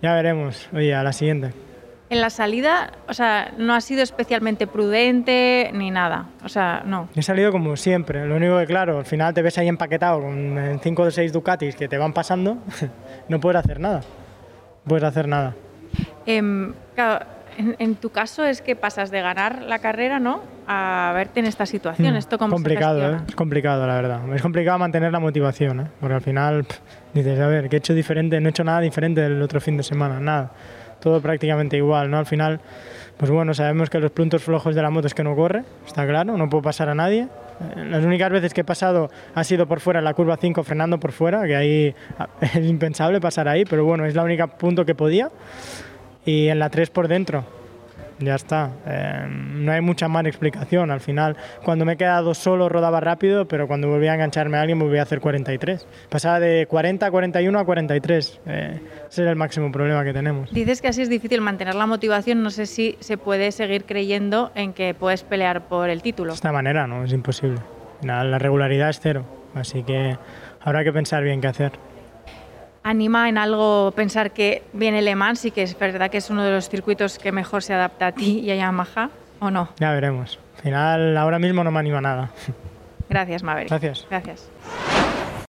ya 0.00 0.14
veremos, 0.14 0.68
oye, 0.72 0.94
a 0.94 1.02
la 1.02 1.12
siguiente. 1.12 1.52
En 2.08 2.20
la 2.20 2.30
salida, 2.30 2.92
o 3.08 3.12
sea, 3.12 3.52
no 3.58 3.74
ha 3.74 3.80
sido 3.80 4.04
especialmente 4.04 4.68
prudente 4.68 5.72
ni 5.74 5.90
nada, 5.90 6.28
o 6.44 6.48
sea, 6.48 6.84
no. 6.86 7.08
He 7.16 7.22
salido 7.22 7.50
como 7.50 7.76
siempre, 7.76 8.24
lo 8.24 8.36
único 8.36 8.56
que 8.58 8.66
claro, 8.66 8.98
al 8.98 9.04
final 9.04 9.34
te 9.34 9.42
ves 9.42 9.58
ahí 9.58 9.66
empaquetado 9.66 10.20
con 10.20 10.78
cinco 10.84 11.02
o 11.02 11.10
seis 11.10 11.32
Ducatis 11.32 11.74
que 11.74 11.88
te 11.88 11.98
van 11.98 12.12
pasando, 12.12 12.58
no 13.28 13.40
puedes 13.40 13.58
hacer 13.58 13.80
nada, 13.80 13.98
no 13.98 14.88
puedes 14.88 15.02
hacer 15.02 15.26
nada. 15.26 15.56
Eh, 16.24 16.72
claro, 16.94 17.26
en, 17.78 17.94
tu 17.96 18.10
caso 18.10 18.44
es 18.44 18.62
que 18.62 18.76
pasas 18.76 19.10
de 19.10 19.20
ganar 19.20 19.62
la 19.62 19.78
carrera, 19.78 20.18
¿no? 20.18 20.40
A 20.66 21.12
verte 21.14 21.40
en 21.40 21.46
esta 21.46 21.66
situación. 21.66 22.14
Mm, 22.14 22.16
Esto 22.16 22.38
complicado, 22.38 23.14
¿eh? 23.14 23.18
Es 23.28 23.34
complicado, 23.34 23.86
la 23.86 23.94
verdad. 23.94 24.20
Es 24.34 24.42
complicado 24.42 24.78
mantener 24.78 25.12
la 25.12 25.20
motivación, 25.20 25.80
¿eh? 25.80 25.86
Porque 26.00 26.14
al 26.14 26.22
final 26.22 26.66
dices, 27.14 27.38
a 27.40 27.46
ver, 27.46 27.68
¿qué 27.68 27.76
he 27.76 27.78
hecho 27.78 27.94
diferente? 27.94 28.40
No 28.40 28.48
he 28.48 28.50
hecho 28.50 28.64
nada 28.64 28.80
diferente 28.80 29.20
del 29.20 29.40
otro 29.42 29.60
fin 29.60 29.76
de 29.76 29.82
semana, 29.82 30.20
nada. 30.20 30.52
Todo 31.00 31.20
prácticamente 31.20 31.76
igual, 31.76 32.10
¿no? 32.10 32.18
Al 32.18 32.26
final, 32.26 32.60
pues 33.16 33.30
bueno, 33.30 33.54
sabemos 33.54 33.88
que 33.90 33.98
los 33.98 34.10
puntos 34.10 34.42
flojos 34.42 34.74
de 34.74 34.82
la 34.82 34.90
moto 34.90 35.06
es 35.06 35.14
que 35.14 35.24
no 35.24 35.34
corre, 35.34 35.64
está 35.86 36.06
claro, 36.06 36.36
no 36.36 36.48
puedo 36.48 36.62
pasar 36.62 36.88
a 36.88 36.94
nadie. 36.94 37.28
Las 37.76 38.04
únicas 38.04 38.30
veces 38.30 38.54
que 38.54 38.62
he 38.62 38.64
pasado 38.64 39.10
ha 39.34 39.44
sido 39.44 39.66
por 39.66 39.80
fuera, 39.80 39.98
en 39.98 40.04
la 40.04 40.14
curva 40.14 40.36
5, 40.38 40.62
frenando 40.62 40.98
por 40.98 41.12
fuera, 41.12 41.46
que 41.46 41.56
ahí 41.56 41.94
es 42.40 42.64
impensable 42.64 43.20
pasar 43.20 43.48
ahí, 43.48 43.64
pero 43.64 43.84
bueno, 43.84 44.04
es 44.04 44.14
la 44.14 44.24
única 44.24 44.46
punto 44.46 44.84
que 44.84 44.94
podía 44.94 45.30
y 46.24 46.48
en 46.48 46.58
la 46.58 46.70
3 46.70 46.90
por 46.90 47.08
dentro. 47.08 47.44
Ya 48.20 48.34
está. 48.34 48.70
Eh, 48.86 49.26
no 49.28 49.72
hay 49.72 49.80
mucha 49.80 50.06
más 50.08 50.26
explicación. 50.26 50.90
Al 50.90 51.00
final, 51.00 51.36
cuando 51.64 51.84
me 51.84 51.94
he 51.94 51.96
quedado 51.96 52.34
solo 52.34 52.68
rodaba 52.68 53.00
rápido, 53.00 53.48
pero 53.48 53.66
cuando 53.66 53.88
volví 53.88 54.08
a 54.08 54.14
engancharme 54.14 54.58
a 54.58 54.60
alguien 54.60 54.78
volví 54.78 54.98
a 54.98 55.02
hacer 55.02 55.20
43. 55.20 55.86
Pasaba 56.10 56.38
de 56.38 56.66
40 56.66 57.06
a 57.06 57.10
41 57.10 57.58
a 57.58 57.64
43. 57.64 58.40
Eh, 58.46 58.80
ese 59.08 59.22
era 59.22 59.30
el 59.30 59.36
máximo 59.36 59.72
problema 59.72 60.04
que 60.04 60.12
tenemos. 60.12 60.52
Dices 60.52 60.82
que 60.82 60.88
así 60.88 61.02
es 61.02 61.08
difícil 61.08 61.40
mantener 61.40 61.74
la 61.74 61.86
motivación. 61.86 62.42
No 62.42 62.50
sé 62.50 62.66
si 62.66 62.96
se 63.00 63.16
puede 63.16 63.52
seguir 63.52 63.84
creyendo 63.84 64.52
en 64.54 64.74
que 64.74 64.94
puedes 64.94 65.22
pelear 65.24 65.68
por 65.68 65.88
el 65.88 66.02
título. 66.02 66.32
De 66.32 66.36
esta 66.36 66.52
manera, 66.52 66.86
no, 66.86 67.04
es 67.04 67.12
imposible. 67.12 67.60
La 68.02 68.38
regularidad 68.38 68.90
es 68.90 69.00
cero. 69.00 69.24
Así 69.54 69.82
que 69.82 70.16
habrá 70.60 70.84
que 70.84 70.92
pensar 70.92 71.22
bien 71.22 71.40
qué 71.40 71.48
hacer 71.48 71.89
anima 72.90 73.28
en 73.28 73.38
algo 73.38 73.92
pensar 73.94 74.32
que 74.32 74.62
viene 74.72 75.00
Le 75.00 75.14
Mans 75.14 75.44
y 75.44 75.50
que 75.50 75.62
es 75.62 75.78
verdad 75.78 76.10
que 76.10 76.18
es 76.18 76.28
uno 76.28 76.44
de 76.44 76.50
los 76.50 76.68
circuitos 76.68 77.18
que 77.18 77.32
mejor 77.32 77.62
se 77.62 77.72
adapta 77.72 78.08
a 78.08 78.12
ti 78.12 78.40
y 78.40 78.50
a 78.50 78.56
Yamaha, 78.56 79.10
¿o 79.38 79.50
no? 79.50 79.70
Ya 79.78 79.92
veremos. 79.92 80.38
Al 80.56 80.62
final, 80.62 81.16
ahora 81.16 81.38
mismo 81.38 81.64
no 81.64 81.70
me 81.70 81.78
anima 81.78 82.00
nada. 82.00 82.30
Gracias, 83.08 83.42
Maverick. 83.42 83.70
Gracias. 83.70 84.06
Gracias. 84.10 84.50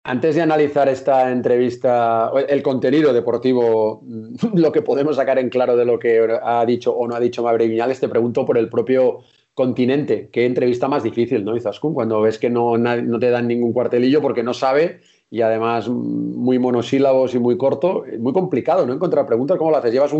Antes 0.02 0.34
de 0.34 0.42
analizar 0.42 0.88
esta 0.88 1.30
entrevista, 1.30 2.32
el 2.48 2.62
contenido 2.62 3.12
deportivo, 3.12 4.02
lo 4.54 4.72
que 4.72 4.82
podemos 4.82 5.16
sacar 5.16 5.38
en 5.38 5.50
claro 5.50 5.76
de 5.76 5.84
lo 5.84 5.98
que 5.98 6.20
ha 6.42 6.64
dicho 6.66 6.92
o 6.92 7.06
no 7.06 7.14
ha 7.14 7.20
dicho 7.20 7.42
Maverick 7.42 7.70
Viñales, 7.70 8.00
te 8.00 8.08
pregunto 8.08 8.44
por 8.44 8.58
el 8.58 8.68
propio 8.68 9.20
continente. 9.54 10.30
¿Qué 10.32 10.46
entrevista 10.46 10.88
más 10.88 11.02
difícil, 11.02 11.44
no, 11.44 11.56
Izaskun? 11.56 11.94
Cuando 11.94 12.20
ves 12.22 12.38
que 12.38 12.50
no, 12.50 12.76
no 12.76 13.18
te 13.18 13.30
dan 13.30 13.46
ningún 13.46 13.72
cuartelillo 13.72 14.20
porque 14.20 14.42
no 14.42 14.54
sabe 14.54 15.00
y 15.30 15.42
además 15.42 15.88
muy 15.88 16.58
monosílabos 16.58 17.34
y 17.34 17.38
muy 17.38 17.56
corto, 17.56 18.04
muy 18.18 18.32
complicado, 18.32 18.86
¿no? 18.86 18.92
Encontrar 18.92 19.26
preguntas, 19.26 19.56
¿cómo 19.58 19.70
lo 19.70 19.76
haces? 19.76 19.92
¿Llevas 19.92 20.12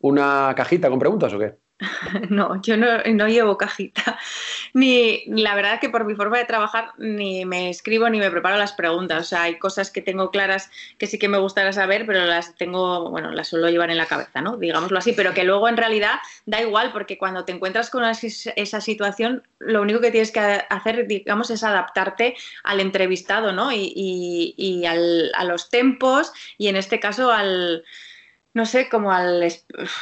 una 0.00 0.52
cajita 0.56 0.90
con 0.90 0.98
preguntas 0.98 1.32
o 1.32 1.38
qué? 1.38 1.67
No, 2.30 2.60
yo 2.62 2.76
no, 2.76 3.28
llevo 3.28 3.56
cajita. 3.56 4.18
Ni 4.74 5.24
la 5.26 5.54
verdad 5.54 5.80
que 5.80 5.88
por 5.88 6.04
mi 6.04 6.14
forma 6.14 6.38
de 6.38 6.44
trabajar 6.44 6.92
ni 6.98 7.44
me 7.44 7.70
escribo 7.70 8.08
ni 8.08 8.18
me 8.18 8.30
preparo 8.30 8.56
las 8.56 8.72
preguntas. 8.72 9.20
O 9.20 9.24
sea, 9.24 9.42
hay 9.42 9.58
cosas 9.58 9.90
que 9.90 10.02
tengo 10.02 10.30
claras 10.30 10.70
que 10.98 11.06
sí 11.06 11.18
que 11.18 11.28
me 11.28 11.38
gustaría 11.38 11.72
saber, 11.72 12.06
pero 12.06 12.24
las 12.24 12.54
tengo, 12.56 13.10
bueno, 13.10 13.30
las 13.30 13.48
suelo 13.48 13.70
llevar 13.70 13.90
en 13.90 13.96
la 13.96 14.06
cabeza, 14.06 14.40
¿no? 14.40 14.56
Digámoslo 14.56 14.98
así, 14.98 15.12
pero 15.12 15.34
que 15.34 15.44
luego 15.44 15.68
en 15.68 15.76
realidad 15.76 16.16
da 16.46 16.60
igual, 16.60 16.92
porque 16.92 17.18
cuando 17.18 17.44
te 17.44 17.52
encuentras 17.52 17.90
con 17.90 18.04
esa 18.04 18.80
situación, 18.80 19.42
lo 19.58 19.82
único 19.82 20.00
que 20.00 20.10
tienes 20.10 20.32
que 20.32 20.40
hacer, 20.40 21.06
digamos, 21.06 21.50
es 21.50 21.62
adaptarte 21.62 22.36
al 22.64 22.80
entrevistado, 22.80 23.52
¿no? 23.52 23.70
Y, 23.72 24.84
a 24.88 25.44
los 25.44 25.70
tempos 25.70 26.32
y 26.56 26.68
en 26.68 26.76
este 26.76 27.00
caso 27.00 27.30
al 27.30 27.84
no 28.54 28.66
sé, 28.66 28.88
como 28.88 29.12
al, 29.12 29.52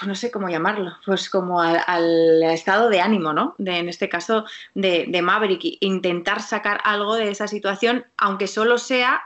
no 0.06 0.14
sé 0.14 0.30
cómo 0.30 0.48
llamarlo, 0.48 0.96
pues 1.04 1.28
como 1.28 1.60
al, 1.60 2.42
estado 2.42 2.88
de 2.88 3.00
ánimo, 3.00 3.32
¿no? 3.32 3.54
De, 3.58 3.78
en 3.78 3.88
este 3.88 4.08
caso 4.08 4.44
de, 4.74 5.20
Maverick, 5.22 5.78
intentar 5.80 6.40
sacar 6.40 6.80
algo 6.84 7.16
de 7.16 7.30
esa 7.30 7.48
situación, 7.48 8.06
aunque 8.16 8.46
solo 8.46 8.78
sea, 8.78 9.22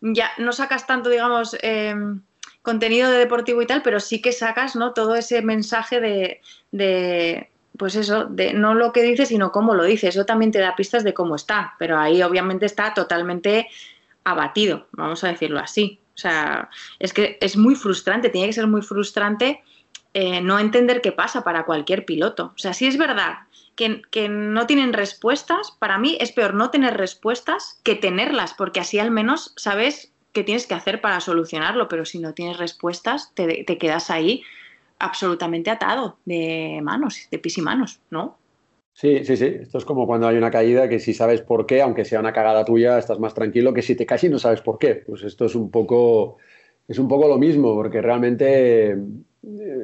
ya 0.00 0.30
no 0.38 0.52
sacas 0.52 0.86
tanto, 0.86 1.10
digamos, 1.10 1.56
em, 1.60 2.22
contenido 2.62 3.10
de 3.10 3.18
deportivo 3.18 3.62
y 3.62 3.66
tal, 3.66 3.82
pero 3.82 4.00
sí 4.00 4.22
que 4.22 4.32
sacas, 4.32 4.76
¿no? 4.76 4.92
Todo 4.92 5.16
ese 5.16 5.42
mensaje 5.42 6.00
de, 6.00 6.40
de 6.72 7.50
pues 7.76 7.94
eso, 7.94 8.24
de 8.24 8.54
no 8.54 8.74
lo 8.74 8.92
que 8.92 9.02
dices, 9.02 9.28
sino 9.28 9.52
cómo 9.52 9.74
lo 9.74 9.84
dices. 9.84 10.14
Eso 10.14 10.24
también 10.24 10.52
te 10.52 10.58
da 10.60 10.76
pistas 10.76 11.04
de 11.04 11.14
cómo 11.14 11.36
está, 11.36 11.74
pero 11.78 11.98
ahí 11.98 12.22
obviamente 12.22 12.66
está 12.66 12.94
totalmente 12.94 13.68
abatido, 14.24 14.86
vamos 14.92 15.22
a 15.24 15.28
decirlo 15.28 15.60
así. 15.60 16.00
O 16.16 16.18
sea, 16.18 16.70
es 16.98 17.12
que 17.12 17.36
es 17.40 17.56
muy 17.56 17.74
frustrante, 17.74 18.30
tiene 18.30 18.46
que 18.46 18.54
ser 18.54 18.66
muy 18.66 18.80
frustrante 18.80 19.62
eh, 20.14 20.40
no 20.40 20.58
entender 20.58 21.02
qué 21.02 21.12
pasa 21.12 21.44
para 21.44 21.66
cualquier 21.66 22.06
piloto. 22.06 22.52
O 22.54 22.58
sea, 22.58 22.72
si 22.72 22.86
es 22.86 22.96
verdad 22.96 23.40
que, 23.74 24.00
que, 24.10 24.30
no 24.30 24.66
tienen 24.66 24.94
respuestas, 24.94 25.72
para 25.78 25.98
mí 25.98 26.16
es 26.18 26.32
peor 26.32 26.54
no 26.54 26.70
tener 26.70 26.96
respuestas 26.96 27.80
que 27.84 27.96
tenerlas, 27.96 28.54
porque 28.54 28.80
así 28.80 28.98
al 28.98 29.10
menos 29.10 29.52
sabes 29.56 30.14
qué 30.32 30.42
tienes 30.42 30.66
que 30.66 30.72
hacer 30.72 31.02
para 31.02 31.20
solucionarlo, 31.20 31.88
pero 31.88 32.06
si 32.06 32.18
no 32.18 32.32
tienes 32.32 32.56
respuestas, 32.56 33.32
te, 33.34 33.64
te 33.64 33.76
quedas 33.76 34.08
ahí 34.08 34.42
absolutamente 34.98 35.70
atado 35.70 36.16
de 36.24 36.80
manos, 36.82 37.28
de 37.30 37.38
pis 37.38 37.58
y 37.58 37.62
manos, 37.62 38.00
¿no? 38.08 38.38
Sí, 38.98 39.24
sí, 39.26 39.36
sí. 39.36 39.44
Esto 39.60 39.76
es 39.76 39.84
como 39.84 40.06
cuando 40.06 40.26
hay 40.26 40.38
una 40.38 40.50
caída 40.50 40.88
que 40.88 40.98
si 41.00 41.12
sabes 41.12 41.42
por 41.42 41.66
qué, 41.66 41.82
aunque 41.82 42.06
sea 42.06 42.18
una 42.18 42.32
cagada 42.32 42.64
tuya, 42.64 42.96
estás 42.98 43.18
más 43.18 43.34
tranquilo 43.34 43.74
que 43.74 43.82
si 43.82 43.94
te 43.94 44.06
caes 44.06 44.24
y 44.24 44.30
no 44.30 44.38
sabes 44.38 44.62
por 44.62 44.78
qué. 44.78 44.94
Pues 44.94 45.22
esto 45.22 45.44
es 45.44 45.54
un 45.54 45.70
poco, 45.70 46.38
es 46.88 46.98
un 46.98 47.06
poco 47.06 47.28
lo 47.28 47.36
mismo, 47.36 47.74
porque 47.74 48.00
realmente 48.00 48.92
eh, 48.92 48.98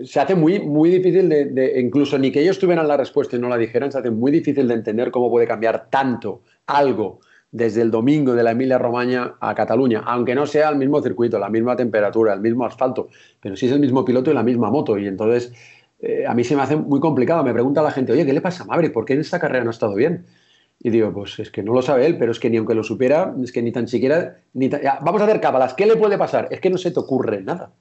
se 0.05 0.19
hace 0.19 0.35
muy, 0.35 0.61
muy 0.61 0.89
difícil 0.89 1.29
de, 1.29 1.79
incluso 1.79 2.19
ni 2.19 2.33
que 2.33 2.41
ellos 2.41 2.59
tuvieran 2.59 2.89
la 2.89 2.97
respuesta 2.97 3.37
y 3.37 3.39
no 3.39 3.51
la 3.51 3.59
dijeran, 3.59 3.93
se 3.93 3.99
hace 3.99 4.11
muy 4.11 4.33
difícil 4.33 4.67
de 4.67 4.75
entender 4.75 5.11
cómo 5.11 5.29
puede 5.29 5.47
cambiar 5.47 5.91
tanto 5.91 6.41
algo 6.67 7.21
desde 7.51 7.83
el 7.83 7.91
domingo 7.91 8.35
de 8.35 8.43
la 8.43 8.53
Emilia 8.53 8.79
Romagna 8.79 9.35
a 9.41 9.55
Cataluña, 9.55 10.05
aunque 10.07 10.35
no 10.35 10.47
sea 10.47 10.71
el 10.71 10.77
mismo 10.77 11.03
circuito, 11.03 11.39
la 11.39 11.51
misma 11.51 11.77
temperatura, 11.77 12.33
el 12.33 12.41
mismo 12.41 12.65
asfalto, 12.65 13.11
pero 13.43 13.57
sí 13.57 13.67
es 13.67 13.73
el 13.73 13.81
mismo 13.81 14.07
piloto 14.07 14.31
y 14.31 14.35
la 14.35 14.43
misma 14.43 14.71
moto. 14.71 14.97
Y 14.99 15.07
entonces 15.07 15.53
eh, 16.03 16.27
a 16.27 16.35
mí 16.35 16.43
se 16.43 16.57
me 16.57 16.63
hace 16.63 16.77
muy 16.77 16.99
complicado. 16.99 17.45
Me 17.45 17.53
pregunta 17.53 17.81
la 17.81 17.93
gente, 17.93 18.13
oye, 18.13 18.27
¿qué 18.27 18.33
le 18.33 18.41
pasa 18.41 18.65
a 18.65 18.67
Maverick? 18.67 18.93
¿Por 18.93 19.05
qué 19.05 19.15
en 19.15 19.21
esta 19.21 19.39
carrera 19.39 19.63
no 19.63 19.71
ha 19.71 19.73
estado 19.73 19.95
bien? 19.95 20.27
Y 20.81 20.91
digo, 20.91 21.13
pues 21.13 21.39
es 21.39 21.51
que 21.51 21.63
no 21.63 21.73
lo 21.73 21.81
sabe 21.81 22.07
él, 22.07 22.19
pero 22.19 22.33
es 22.33 22.41
que 22.41 22.51
ni 22.51 22.57
aunque 22.57 22.75
lo 22.75 22.83
supiera, 22.83 23.33
es 23.43 23.53
que 23.53 23.63
ni 23.63 23.71
tan 23.71 23.87
siquiera. 23.87 24.41
Ni 24.53 24.69
vamos 24.69 25.23
a 25.23 25.27
ver 25.27 25.41
cábalas, 25.41 25.75
¿qué 25.75 25.87
le 25.87 25.97
puede 25.97 26.19
pasar? 26.19 26.49
Es 26.51 26.61
que 26.61 26.71
no 26.71 26.77
se 26.77 26.91
te 26.91 26.99
ocurre 26.99 27.41
nada. 27.41 27.73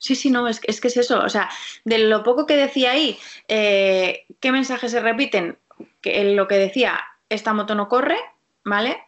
Sí, 0.00 0.16
sí, 0.16 0.30
no, 0.30 0.48
es, 0.48 0.60
es 0.64 0.80
que 0.80 0.88
es 0.88 0.96
eso. 0.96 1.20
O 1.20 1.28
sea, 1.28 1.48
de 1.84 1.98
lo 1.98 2.24
poco 2.24 2.44
que 2.44 2.56
decía 2.56 2.90
ahí, 2.90 3.16
eh, 3.46 4.26
¿qué 4.40 4.50
mensajes 4.50 4.90
se 4.90 5.00
repiten? 5.00 5.56
Que 6.00 6.34
lo 6.34 6.48
que 6.48 6.56
decía, 6.56 6.98
esta 7.28 7.54
moto 7.54 7.76
no 7.76 7.88
corre, 7.88 8.18
¿vale? 8.64 8.98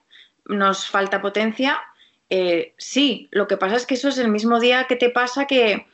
Nos 0.44 0.86
falta 0.86 1.20
potencia. 1.20 1.80
Eh, 2.30 2.74
sí, 2.78 3.28
lo 3.32 3.48
que 3.48 3.56
pasa 3.56 3.74
es 3.74 3.86
que 3.86 3.94
eso 3.94 4.08
es 4.08 4.18
el 4.18 4.28
mismo 4.28 4.60
día 4.60 4.86
que 4.88 4.96
te 4.96 5.10
pasa 5.10 5.46
que, 5.46 5.86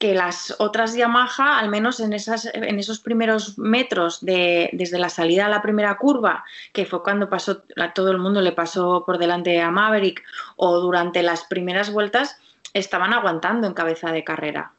que 0.00 0.14
las 0.14 0.56
otras 0.58 0.94
Yamaha, 0.94 1.58
al 1.58 1.68
menos 1.68 2.00
en, 2.00 2.14
esas, 2.14 2.46
en 2.54 2.78
esos 2.78 3.00
primeros 3.00 3.58
metros 3.58 4.24
de, 4.24 4.70
desde 4.72 4.98
la 4.98 5.10
salida 5.10 5.44
a 5.44 5.50
la 5.50 5.60
primera 5.60 5.98
curva, 5.98 6.42
que 6.72 6.86
fue 6.86 7.02
cuando 7.02 7.28
pasó, 7.28 7.64
a 7.76 7.92
todo 7.92 8.10
el 8.10 8.16
mundo 8.16 8.40
le 8.40 8.52
pasó 8.52 9.04
por 9.04 9.18
delante 9.18 9.60
a 9.60 9.70
Maverick, 9.70 10.22
o 10.56 10.80
durante 10.80 11.22
las 11.22 11.44
primeras 11.44 11.92
vueltas, 11.92 12.38
estaban 12.72 13.12
aguantando 13.12 13.66
en 13.66 13.74
cabeza 13.74 14.10
de 14.10 14.24
carrera. 14.24 14.72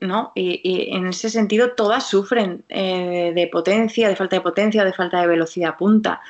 ¿no? 0.00 0.32
Y, 0.34 0.88
en 0.90 1.06
ese 1.06 1.28
sentido 1.28 1.72
todas 1.72 2.08
sufren 2.08 2.64
eh, 2.70 3.32
de 3.34 3.46
potencia, 3.48 4.08
de 4.08 4.16
falta 4.16 4.36
de 4.36 4.42
potencia, 4.42 4.84
de 4.84 4.92
falta 4.94 5.20
de 5.20 5.26
velocidad 5.26 5.76
punta. 5.76 6.22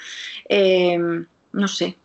Eh, 0.49 0.99
no 1.53 1.69
sé. 1.69 1.97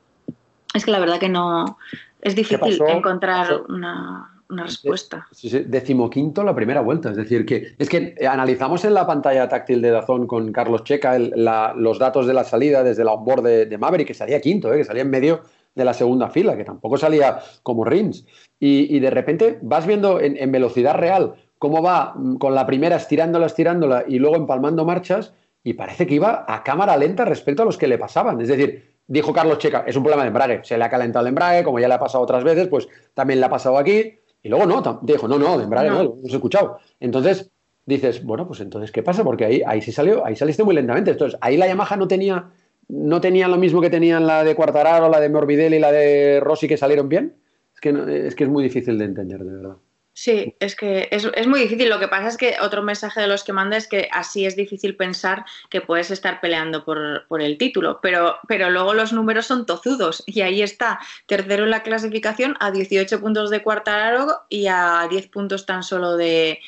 Es 0.72 0.86
que 0.86 0.92
la 0.92 1.00
verdad 1.00 1.20
que 1.20 1.30
no. 1.30 1.80
Es 2.22 2.36
difícil 2.36 2.80
encontrar 2.88 3.64
una 3.68 4.31
una 4.52 4.64
respuesta. 4.66 5.28
Sí, 5.32 5.50
sí, 5.50 5.64
decimoquinto 5.66 6.44
la 6.44 6.54
primera 6.54 6.82
vuelta. 6.82 7.10
Es 7.10 7.18
decir, 7.18 7.46
que 7.46 7.76
es 7.78 7.90
que 7.90 8.16
analizamos 8.30 8.86
en 8.86 8.94
la 8.94 9.08
pantalla 9.08 9.48
táctil 9.48 9.82
de 9.82 9.92
Dazón 9.92 10.28
con 10.28 10.52
Carlos 10.52 10.84
Checa 10.84 11.18
los 11.18 12.00
datos 12.00 12.28
de 12.28 12.34
la 12.34 12.44
salida 12.44 12.84
desde 12.84 13.04
la 13.04 13.14
onboard 13.14 13.44
de, 13.44 13.66
de, 13.66 13.78
Maverick, 13.78 14.08
que 14.08 14.14
salía 14.14 14.42
quinto, 14.42 14.74
¿eh? 14.74 14.78
que 14.78 14.86
salía 14.86 15.04
en 15.04 15.10
medio 15.10 15.42
de 15.76 15.86
la 15.86 15.94
segunda 15.94 16.30
fila, 16.30 16.58
que 16.58 16.64
tampoco 16.64 16.98
salía 16.98 17.40
como 17.64 17.86
Rins. 17.86 18.26
Y, 18.60 19.00
de 19.00 19.10
repente 19.10 19.58
vas 19.62 19.88
viendo 19.88 20.20
en, 20.20 20.52
velocidad 20.52 20.96
real 20.96 21.36
cómo 21.58 21.82
va 21.82 22.14
mm, 22.16 22.38
con 22.38 22.54
la 22.54 22.66
primera 22.66 22.98
estirándola, 22.98 23.48
estirándola 23.48 24.06
y 24.08 24.20
luego 24.20 24.36
empalmando 24.36 24.86
marchas, 24.86 25.34
y 25.64 25.74
parece 25.74 26.08
que 26.08 26.16
iba 26.16 26.46
a 26.48 26.64
cámara 26.64 26.98
lenta 26.98 27.26
respecto 27.26 27.62
a 27.62 27.66
los 27.66 27.78
que 27.78 27.88
le 27.88 27.98
pasaban. 27.98 28.42
Es 28.42 28.48
decir, 28.48 28.98
dijo 29.08 29.34
Carlos 29.34 29.60
Checa, 29.60 29.84
es 29.88 29.96
un 29.96 30.04
problema 30.04 30.24
de 30.24 30.30
embrague, 30.30 30.62
se 30.64 30.78
le 30.78 30.84
ha 30.84 30.90
calentado 30.90 31.26
el 31.26 31.30
embrague, 31.30 31.64
como 31.64 31.80
ya 31.80 31.88
le 31.88 31.94
ha 31.94 32.00
pasado 32.00 32.24
otras 32.24 32.44
veces, 32.44 32.68
pues 32.68 32.88
también 33.14 33.40
le 33.40 33.46
ha 33.46 33.50
pasado 33.50 33.78
aquí 33.78 34.20
y 34.44 34.50
luego 34.50 34.66
no, 34.66 35.00
dijo, 35.04 35.28
no, 35.28 35.38
no, 35.38 35.58
de 35.58 35.66
embrague 35.66 35.90
no, 35.90 36.04
lo 36.04 36.14
hemos 36.18 36.34
escuchado. 36.34 36.80
Entonces 37.00 37.52
dices, 37.86 38.24
bueno, 38.24 38.48
pues 38.48 38.60
entonces, 38.62 38.92
¿qué 38.92 39.04
pasa? 39.04 39.24
Porque 39.24 39.46
ahí, 39.46 39.62
ahí 39.66 39.82
sí 39.82 39.92
salió, 39.92 40.26
ahí 40.26 40.36
saliste 40.36 40.64
muy 40.64 40.76
lentamente. 40.76 41.12
Entonces, 41.12 41.38
ahí 41.42 41.58
la 41.58 41.68
Yamaha 41.68 41.96
no 41.96 42.08
tenía, 42.08 42.50
no 42.88 43.22
tenía 43.22 43.48
lo 43.48 43.58
mismo 43.58 43.82
que 43.82 43.90
tenían 43.90 44.26
la 44.26 44.44
de 44.44 44.56
Quartararo, 44.56 45.10
la 45.10 45.20
de 45.20 45.30
Morbidelli 45.30 45.78
y 45.78 45.80
la 45.80 45.92
de 45.92 46.40
Rossi 46.40 46.68
que 46.68 46.78
salieron 46.78 47.10
bien. 47.10 47.36
Es 47.74 47.82
que, 47.82 48.28
es 48.28 48.36
que 48.36 48.44
es 48.44 48.50
muy 48.50 48.64
difícil 48.64 48.98
de 48.98 49.06
entender, 49.06 49.44
de 49.44 49.56
verdad. 49.56 49.78
Sí, 50.22 50.56
es 50.60 50.76
que 50.76 51.08
es, 51.10 51.48
muy 51.48 51.62
difícil. 51.62 51.90
Lo 51.90 51.98
que 51.98 52.08
pasa 52.08 52.28
es 52.28 52.38
que 52.38 52.56
otro 52.62 52.84
mensaje 52.84 53.22
de 53.22 53.28
los 53.28 53.44
que 53.44 53.54
manda 53.54 53.76
es 53.76 53.88
que 53.88 54.08
así 54.12 54.46
es 54.46 54.56
difícil 54.56 54.96
pensar 54.96 55.46
que 55.72 55.82
puedes 55.82 56.12
estar 56.12 56.40
peleando 56.40 56.86
por, 56.86 57.42
el 57.42 57.58
título, 57.58 57.98
pero, 58.04 58.38
pero 58.48 58.70
luego 58.70 58.94
los 58.94 59.14
números 59.14 59.48
son 59.48 59.66
tozudos 59.66 60.22
y 60.28 60.42
ahí 60.42 60.62
está, 60.62 61.00
tercero 61.26 61.64
en 61.64 61.72
la 61.72 61.82
clasificación 61.82 62.56
a 62.60 62.70
18 62.70 63.20
puntos 63.20 63.50
de 63.50 63.64
Cuartararo 63.64 64.42
y 64.48 64.68
a 64.68 65.08
10 65.10 65.28
puntos 65.30 65.66
tan 65.66 65.82
solo 65.82 66.16
de, 66.18 66.60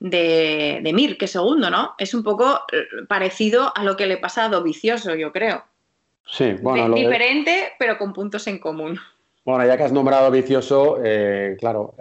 de, 0.00 0.90
Mir, 0.94 1.18
que 1.18 1.26
segundo, 1.26 1.68
¿no? 1.68 1.94
Es 1.98 2.14
un 2.14 2.22
poco 2.22 2.62
eh, 2.72 3.04
parecido 3.08 3.76
a 3.76 3.84
lo 3.84 3.94
que 3.94 4.06
le 4.06 4.16
pasa 4.16 4.46
a 4.46 4.48
Dovicioso, 4.48 5.14
yo 5.16 5.32
creo. 5.32 5.66
Sí, 6.24 6.54
bueno. 6.62 6.94
Diferente, 6.94 7.74
pero 7.78 7.98
con 7.98 8.14
puntos 8.14 8.46
en 8.46 8.58
común. 8.58 8.98
Bueno, 9.44 9.66
ya 9.66 9.76
que 9.76 9.82
has 9.82 9.92
nombrado 9.92 10.30
vicioso, 10.30 10.98
eh, 11.02 11.56
claro, 11.58 11.96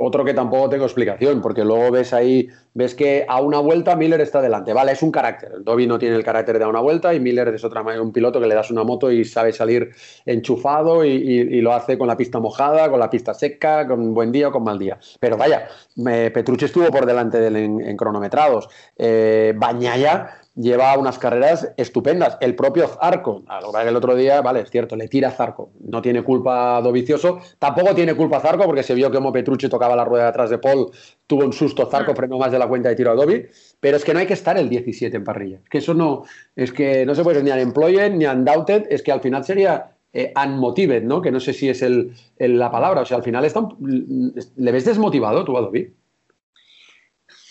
otro 0.00 0.24
que 0.24 0.34
tampoco 0.34 0.68
tengo 0.70 0.84
explicación, 0.84 1.40
porque 1.40 1.64
luego 1.64 1.92
ves 1.92 2.12
ahí, 2.12 2.48
ves 2.74 2.96
que 2.96 3.24
a 3.28 3.40
una 3.40 3.60
vuelta 3.60 3.94
Miller 3.94 4.20
está 4.20 4.42
delante. 4.42 4.72
Vale, 4.72 4.90
es 4.90 5.02
un 5.04 5.12
carácter. 5.12 5.62
Dobby 5.62 5.86
no 5.86 6.00
tiene 6.00 6.16
el 6.16 6.24
carácter 6.24 6.58
de 6.58 6.64
a 6.64 6.68
una 6.68 6.80
vuelta 6.80 7.14
y 7.14 7.20
Miller 7.20 7.46
es 7.48 7.62
otra 7.62 7.82
un 7.82 8.12
piloto 8.12 8.40
que 8.40 8.48
le 8.48 8.56
das 8.56 8.72
una 8.72 8.82
moto 8.82 9.12
y 9.12 9.24
sabe 9.24 9.52
salir 9.52 9.92
enchufado 10.26 11.04
y, 11.04 11.60
lo 11.60 11.72
hace 11.74 11.96
con 11.96 12.08
la 12.08 12.16
pista 12.16 12.40
mojada, 12.40 12.90
con 12.90 12.98
la 12.98 13.08
pista 13.08 13.34
seca, 13.34 13.86
con 13.86 14.12
buen 14.12 14.32
día 14.32 14.48
o 14.48 14.52
con 14.52 14.64
mal 14.64 14.80
día. 14.80 14.98
Pero 15.20 15.36
vaya, 15.36 15.68
Petrucci 15.94 16.64
estuvo 16.64 16.90
por 16.90 17.06
delante 17.06 17.38
de 17.38 17.46
él 17.46 17.56
en, 17.56 17.96
cronometrados. 17.96 18.68
Eh, 18.96 19.54
Bañaya 19.56 20.41
lleva 20.54 20.96
unas 20.98 21.18
carreras 21.18 21.72
estupendas. 21.76 22.36
El 22.40 22.54
propio 22.54 22.86
Zarco, 22.88 23.42
a 23.46 23.60
lo 23.60 23.72
que 23.72 23.88
el 23.88 23.96
otro 23.96 24.14
día, 24.14 24.40
vale, 24.40 24.60
es 24.60 24.70
cierto, 24.70 24.96
le 24.96 25.08
tira 25.08 25.28
a 25.28 25.30
Zarco. 25.32 25.70
No 25.80 26.02
tiene 26.02 26.22
culpa 26.22 26.80
Dovicioso. 26.82 27.40
Tampoco 27.58 27.94
tiene 27.94 28.14
culpa 28.14 28.40
Zarco 28.40 28.64
porque 28.64 28.82
se 28.82 28.94
vio 28.94 29.10
que 29.10 29.16
como 29.16 29.32
Petrucci 29.32 29.68
tocaba 29.68 29.96
la 29.96 30.04
rueda 30.04 30.24
de 30.24 30.30
atrás 30.30 30.50
de 30.50 30.58
Paul, 30.58 30.90
tuvo 31.26 31.44
un 31.44 31.52
susto 31.52 31.86
Zarco, 31.86 32.12
mm. 32.12 32.16
frenó 32.16 32.38
más 32.38 32.52
de 32.52 32.58
la 32.58 32.68
cuenta 32.68 32.88
de 32.88 32.96
tiro 32.96 33.10
a 33.10 33.14
Dovi. 33.14 33.46
Pero 33.80 33.96
es 33.96 34.04
que 34.04 34.12
no 34.12 34.20
hay 34.20 34.26
que 34.26 34.34
estar 34.34 34.56
el 34.58 34.68
17 34.68 35.16
en 35.16 35.24
parrilla. 35.24 35.60
Es 35.62 35.68
que 35.68 35.78
eso 35.78 35.94
no, 35.94 36.24
es 36.54 36.72
que 36.72 37.06
no 37.06 37.14
se 37.14 37.22
puede 37.22 37.42
ni 37.42 37.50
unemployed 37.50 38.12
ni 38.12 38.26
undoubted, 38.26 38.86
es 38.90 39.02
que 39.02 39.12
al 39.12 39.20
final 39.20 39.44
sería 39.44 39.96
eh, 40.12 40.32
unmotived, 40.36 41.02
¿no? 41.02 41.22
Que 41.22 41.30
no 41.30 41.40
sé 41.40 41.54
si 41.54 41.68
es 41.68 41.80
el, 41.82 42.12
la 42.38 42.70
palabra. 42.70 43.00
O 43.00 43.04
sea, 43.04 43.16
al 43.16 43.22
final 43.22 43.44
está, 43.44 43.66
le 43.80 44.72
ves 44.72 44.84
desmotivado 44.84 45.44
tú 45.44 45.56
a 45.56 45.62
Dovi. 45.62 45.94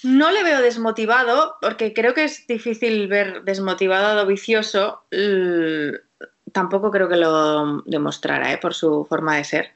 No 0.03 0.31
le 0.31 0.43
veo 0.43 0.61
desmotivado, 0.61 1.57
porque 1.61 1.93
creo 1.93 2.13
que 2.13 2.23
es 2.23 2.47
difícil 2.47 3.07
ver 3.07 3.43
desmotivado 3.43 4.19
a 4.19 4.25
vicioso. 4.25 5.03
Tampoco 6.51 6.91
creo 6.91 7.07
que 7.07 7.17
lo 7.17 7.81
demostrara 7.83 8.51
¿eh? 8.51 8.57
por 8.57 8.73
su 8.73 9.05
forma 9.05 9.37
de 9.37 9.43
ser. 9.43 9.71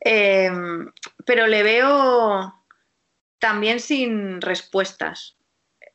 Em, 0.00 0.90
pero 1.24 1.46
le 1.46 1.62
veo 1.62 2.54
también 3.38 3.80
sin 3.80 4.40
respuestas. 4.40 5.37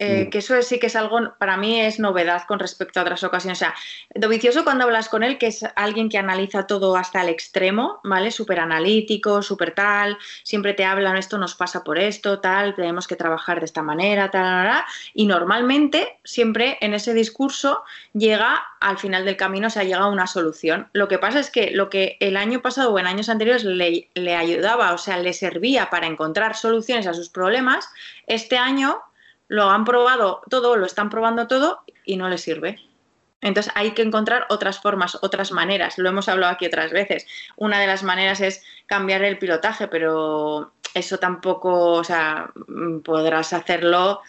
Eh, 0.04 0.26
mm. 0.26 0.30
que 0.32 0.40
eso 0.40 0.62
sí 0.62 0.80
que 0.80 0.88
es 0.88 0.96
algo, 0.96 1.34
para 1.38 1.56
mí 1.56 1.80
es 1.80 1.98
novedad 2.00 2.44
con 2.46 2.60
respecto 2.60 3.00
a 3.00 3.04
otras 3.04 3.24
ocasiones. 3.24 3.58
O 3.58 3.60
sea, 3.60 3.76
Dovicioso 4.14 4.64
cuando 4.64 4.84
hablas 4.84 5.08
con 5.08 5.24
él, 5.24 5.38
que 5.38 5.48
es 5.48 5.66
alguien 5.76 6.10
que 6.10 6.18
analiza 6.18 6.68
todo 6.68 6.96
hasta 6.98 7.22
el 7.22 7.30
extremo, 7.30 8.02
¿vale? 8.04 8.32
Súper 8.32 8.60
analítico, 8.60 9.42
súper 9.42 9.74
tal, 9.74 10.18
siempre 10.44 10.74
te 10.74 10.84
hablan, 10.84 11.16
esto 11.16 11.38
nos 11.38 11.56
pasa 11.56 11.84
por 11.84 11.98
esto, 11.98 12.40
tal, 12.40 12.76
tenemos 12.76 13.08
que 13.08 13.16
trabajar 13.16 13.60
de 13.60 13.66
esta 13.66 13.82
manera, 13.82 14.30
tal, 14.30 14.68
tal, 14.68 14.84
y 15.14 15.26
normalmente 15.26 16.18
siempre 16.24 16.78
en 16.82 16.94
ese 16.94 17.14
discurso 17.14 17.84
llega 18.14 18.62
al 18.82 18.98
final 18.98 19.24
del 19.24 19.38
camino, 19.38 19.68
o 19.68 19.70
sea, 19.70 19.84
llega 19.84 20.00
a 20.00 20.10
una 20.10 20.28
solución. 20.28 20.90
Lo 20.92 21.08
que 21.08 21.18
pasa 21.18 21.40
es 21.40 21.50
que 21.50 21.72
lo 21.72 21.90
que 21.90 22.18
el 22.20 22.36
año 22.36 22.62
pasado 22.62 22.92
o 22.92 23.00
en 23.00 23.08
años 23.08 23.30
anteriores 23.30 23.64
le 23.64 24.36
ayudaba, 24.36 24.94
o 24.94 24.98
sea, 24.98 25.18
le 25.18 25.32
servía 25.34 25.90
para 25.90 26.08
encontrar 26.08 26.56
soluciones 26.56 27.08
a 27.08 27.14
sus 27.14 27.30
problemas, 27.30 27.90
este 28.28 28.58
año 28.58 29.02
lo 29.54 29.70
han 29.70 29.86
probado 29.86 30.42
todo, 30.50 30.78
lo 30.78 30.88
están 30.88 31.12
probando 31.12 31.46
todo 31.48 31.84
y 32.06 32.18
no 32.18 32.28
les 32.28 32.42
sirve. 32.42 32.80
Entonces 33.40 33.72
hay 33.76 33.92
que 33.92 34.02
encontrar 34.02 34.48
otras 34.50 34.80
formas, 34.80 35.20
otras 35.22 35.52
maneras. 35.52 36.00
Lo 36.00 36.10
hemos 36.10 36.28
hablado 36.28 36.52
aquí 36.52 36.66
otras 36.66 36.92
veces. 36.92 37.28
Una 37.56 37.80
de 37.80 37.86
las 37.86 38.02
maneras 38.02 38.42
es 38.42 38.64
cambiar 38.88 39.22
el 39.22 39.38
pilotaje, 39.38 39.88
pero 39.88 40.74
eso 40.96 41.20
tampoco, 41.20 41.92
o 41.92 42.04
sea, 42.04 42.52
podrás 43.04 43.54
hacerlo, 43.54 44.22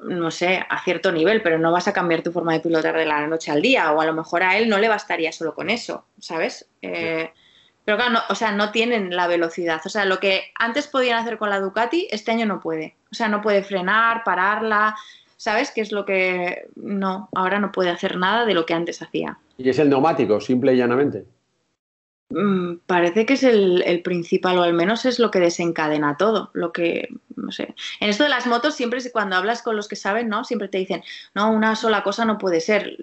no 0.00 0.32
sé, 0.32 0.66
a 0.68 0.82
cierto 0.82 1.12
nivel, 1.12 1.42
pero 1.42 1.60
no 1.60 1.70
vas 1.70 1.86
a 1.86 1.92
cambiar 1.92 2.22
tu 2.22 2.32
forma 2.32 2.52
de 2.52 2.60
pilotar 2.60 2.96
de 2.96 3.06
la 3.06 3.24
noche 3.28 3.52
al 3.52 3.62
día. 3.62 3.92
O 3.92 4.00
a 4.00 4.04
lo 4.06 4.14
mejor 4.14 4.42
a 4.42 4.58
él 4.58 4.68
no 4.68 4.78
le 4.78 4.88
bastaría 4.88 5.30
solo 5.30 5.54
con 5.54 5.70
eso, 5.70 6.06
¿sabes? 6.18 6.68
Eh, 6.80 7.32
pero 7.84 7.96
claro, 7.96 8.20
o 8.28 8.34
sea, 8.34 8.52
no 8.52 8.70
tienen 8.70 9.14
la 9.14 9.26
velocidad. 9.26 9.80
O 9.84 9.88
sea, 9.88 10.04
lo 10.04 10.20
que 10.20 10.52
antes 10.58 10.86
podían 10.86 11.18
hacer 11.18 11.38
con 11.38 11.50
la 11.50 11.60
Ducati, 11.60 12.08
este 12.10 12.30
año 12.30 12.46
no 12.46 12.60
puede. 12.60 12.96
O 13.10 13.14
sea, 13.14 13.28
no 13.28 13.42
puede 13.42 13.62
frenar, 13.62 14.22
pararla. 14.24 14.96
¿Sabes? 15.36 15.72
qué 15.72 15.80
es 15.80 15.90
lo 15.90 16.04
que 16.04 16.68
no, 16.76 17.28
ahora 17.34 17.58
no 17.58 17.72
puede 17.72 17.90
hacer 17.90 18.16
nada 18.16 18.46
de 18.46 18.54
lo 18.54 18.64
que 18.64 18.74
antes 18.74 19.02
hacía. 19.02 19.38
Y 19.58 19.68
es 19.68 19.78
el 19.80 19.90
neumático, 19.90 20.40
simple 20.40 20.72
y 20.72 20.76
llanamente. 20.76 21.24
Mm, 22.34 22.78
parece 22.86 23.26
que 23.26 23.34
es 23.34 23.42
el, 23.42 24.00
principal, 24.02 24.58
o 24.58 24.62
al 24.62 24.72
menos 24.72 25.04
es 25.04 25.18
lo 25.18 25.30
que 25.30 25.38
desencadena 25.38 26.16
todo. 26.16 26.50
Lo 26.54 26.72
que, 26.72 27.08
no 27.36 27.52
sé. 27.52 27.74
En 28.00 28.08
esto 28.08 28.24
de 28.24 28.30
las 28.30 28.46
motos, 28.46 28.74
siempre 28.74 29.00
cuando 29.12 29.36
hablas 29.36 29.62
con 29.62 29.76
los 29.76 29.88
que 29.88 29.96
saben, 29.96 30.28
¿no? 30.28 30.44
Siempre 30.44 30.68
te 30.68 30.78
dicen, 30.78 31.02
no, 31.34 31.50
una 31.50 31.76
sola 31.76 32.02
cosa 32.02 32.24
no 32.24 32.38
puede 32.38 32.60
ser, 32.60 32.96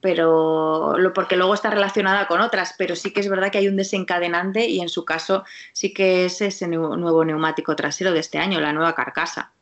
pero 0.00 0.98
lo, 0.98 1.12
porque 1.12 1.36
luego 1.36 1.54
está 1.54 1.70
relacionada 1.70 2.26
con 2.26 2.40
otras, 2.40 2.74
pero 2.76 2.96
sí 2.96 3.12
que 3.12 3.20
es 3.20 3.28
verdad 3.28 3.50
que 3.52 3.58
hay 3.58 3.68
un 3.68 3.76
desencadenante 3.76 4.66
y 4.66 4.80
en 4.80 4.88
su 4.88 5.04
caso 5.04 5.44
sí 5.72 5.92
que 5.94 6.24
es 6.24 6.40
ese 6.40 6.66
nuevo 6.68 7.24
neumático 7.24 7.76
trasero 7.76 8.12
de 8.12 8.20
este 8.20 8.38
año, 8.38 8.60
la 8.60 8.72
nueva 8.72 8.94
carcasa. 8.94 9.52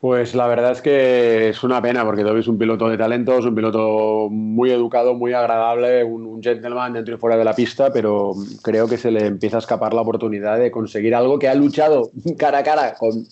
Pues 0.00 0.34
la 0.34 0.46
verdad 0.46 0.72
es 0.72 0.80
que 0.80 1.50
es 1.50 1.62
una 1.62 1.82
pena 1.82 2.06
porque 2.06 2.22
Dobby 2.22 2.40
es 2.40 2.48
un 2.48 2.56
piloto 2.56 2.88
de 2.88 2.96
talento, 2.96 3.38
es 3.38 3.44
un 3.44 3.54
piloto 3.54 4.28
muy 4.30 4.70
educado, 4.70 5.14
muy 5.14 5.34
agradable, 5.34 6.02
un, 6.04 6.42
gentleman 6.42 6.94
dentro 6.94 7.14
y 7.14 7.18
fuera 7.18 7.36
de 7.36 7.44
la 7.44 7.52
pista, 7.52 7.92
pero 7.92 8.32
creo 8.62 8.88
que 8.88 8.96
se 8.96 9.10
le 9.10 9.26
empieza 9.26 9.56
a 9.56 9.60
escapar 9.60 9.92
la 9.92 10.00
oportunidad 10.00 10.58
de 10.58 10.70
conseguir 10.70 11.14
algo 11.14 11.38
que 11.38 11.48
ha 11.48 11.54
luchado 11.54 12.10
cara 12.38 12.58
a 12.58 12.62
cara 12.62 12.94
con 12.94 13.26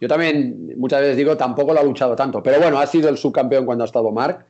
yo 0.00 0.08
también 0.08 0.74
muchas 0.76 1.00
veces 1.00 1.16
digo, 1.16 1.36
tampoco 1.36 1.72
lo 1.72 1.80
ha 1.80 1.84
luchado 1.84 2.16
tanto. 2.16 2.42
Pero 2.42 2.60
bueno, 2.60 2.78
ha 2.78 2.86
sido 2.86 3.08
el 3.08 3.16
subcampeón 3.16 3.64
cuando 3.64 3.84
ha 3.84 3.86
estado 3.86 4.10
Mark. 4.10 4.44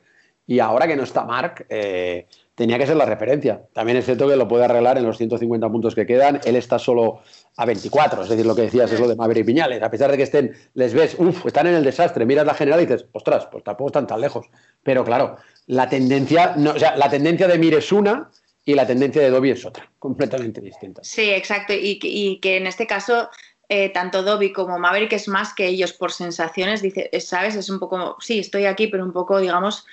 Y 0.47 0.59
ahora 0.59 0.87
que 0.87 0.95
no 0.95 1.03
está 1.03 1.23
Mark, 1.23 1.65
eh, 1.69 2.27
tenía 2.55 2.79
que 2.79 2.87
ser 2.87 2.95
la 2.95 3.05
referencia. 3.05 3.61
También 3.73 3.97
es 3.97 4.05
cierto 4.05 4.27
que 4.27 4.35
lo 4.35 4.47
puede 4.47 4.65
arreglar 4.65 4.97
en 4.97 5.05
los 5.05 5.17
150 5.17 5.69
puntos 5.69 5.93
que 5.93 6.05
quedan. 6.05 6.39
Él 6.45 6.55
está 6.55 6.79
solo 6.79 7.21
a 7.57 7.65
24, 7.65 8.23
es 8.23 8.29
decir, 8.29 8.45
lo 8.45 8.55
que 8.55 8.63
decías 8.63 8.91
es 8.91 8.99
lo 8.99 9.07
de 9.07 9.15
Maverick 9.15 9.45
Piñales. 9.45 9.83
A 9.83 9.91
pesar 9.91 10.09
de 10.09 10.17
que 10.17 10.23
estén, 10.23 10.55
les 10.73 10.93
ves, 10.93 11.15
uff, 11.19 11.45
están 11.45 11.67
en 11.67 11.75
el 11.75 11.83
desastre, 11.83 12.25
miras 12.25 12.45
la 12.45 12.53
general 12.53 12.81
y 12.81 12.85
dices, 12.85 13.05
ostras, 13.11 13.47
pues 13.51 13.63
tampoco 13.63 13.89
están 13.89 14.07
tan 14.07 14.21
lejos. 14.21 14.47
Pero 14.81 15.03
claro, 15.03 15.37
la 15.67 15.89
tendencia, 15.89 16.55
no, 16.55 16.71
o 16.71 16.79
sea, 16.79 16.95
la 16.95 17.09
tendencia 17.09 17.47
de 17.47 17.57
Mir 17.57 17.73
es 17.75 17.91
una 17.91 18.31
y 18.63 18.73
la 18.73 18.87
tendencia 18.87 19.21
de 19.21 19.29
Dobby 19.29 19.51
es 19.51 19.65
otra, 19.65 19.89
completamente 19.99 20.61
distinta. 20.61 21.03
Sí, 21.03 21.29
exacto. 21.29 21.73
Y, 21.73 22.39
que 22.39 22.57
en 22.57 22.67
este 22.67 22.87
caso 22.87 23.29
eh, 23.67 23.89
tanto 23.89 24.23
Dobby 24.23 24.53
como 24.53 24.79
Maverick 24.79 25.13
es 25.13 25.27
más 25.27 25.53
que 25.53 25.67
ellos 25.67 25.91
por 25.91 26.11
sensaciones, 26.11 26.81
dice, 26.81 27.09
¿sabes? 27.19 27.55
Es 27.55 27.69
un 27.69 27.79
poco, 27.79 28.15
sí, 28.19 28.39
estoy 28.39 28.65
aquí, 28.65 28.87
pero 28.87 29.03
un 29.03 29.11
poco, 29.11 29.39
digamos, 29.39 29.85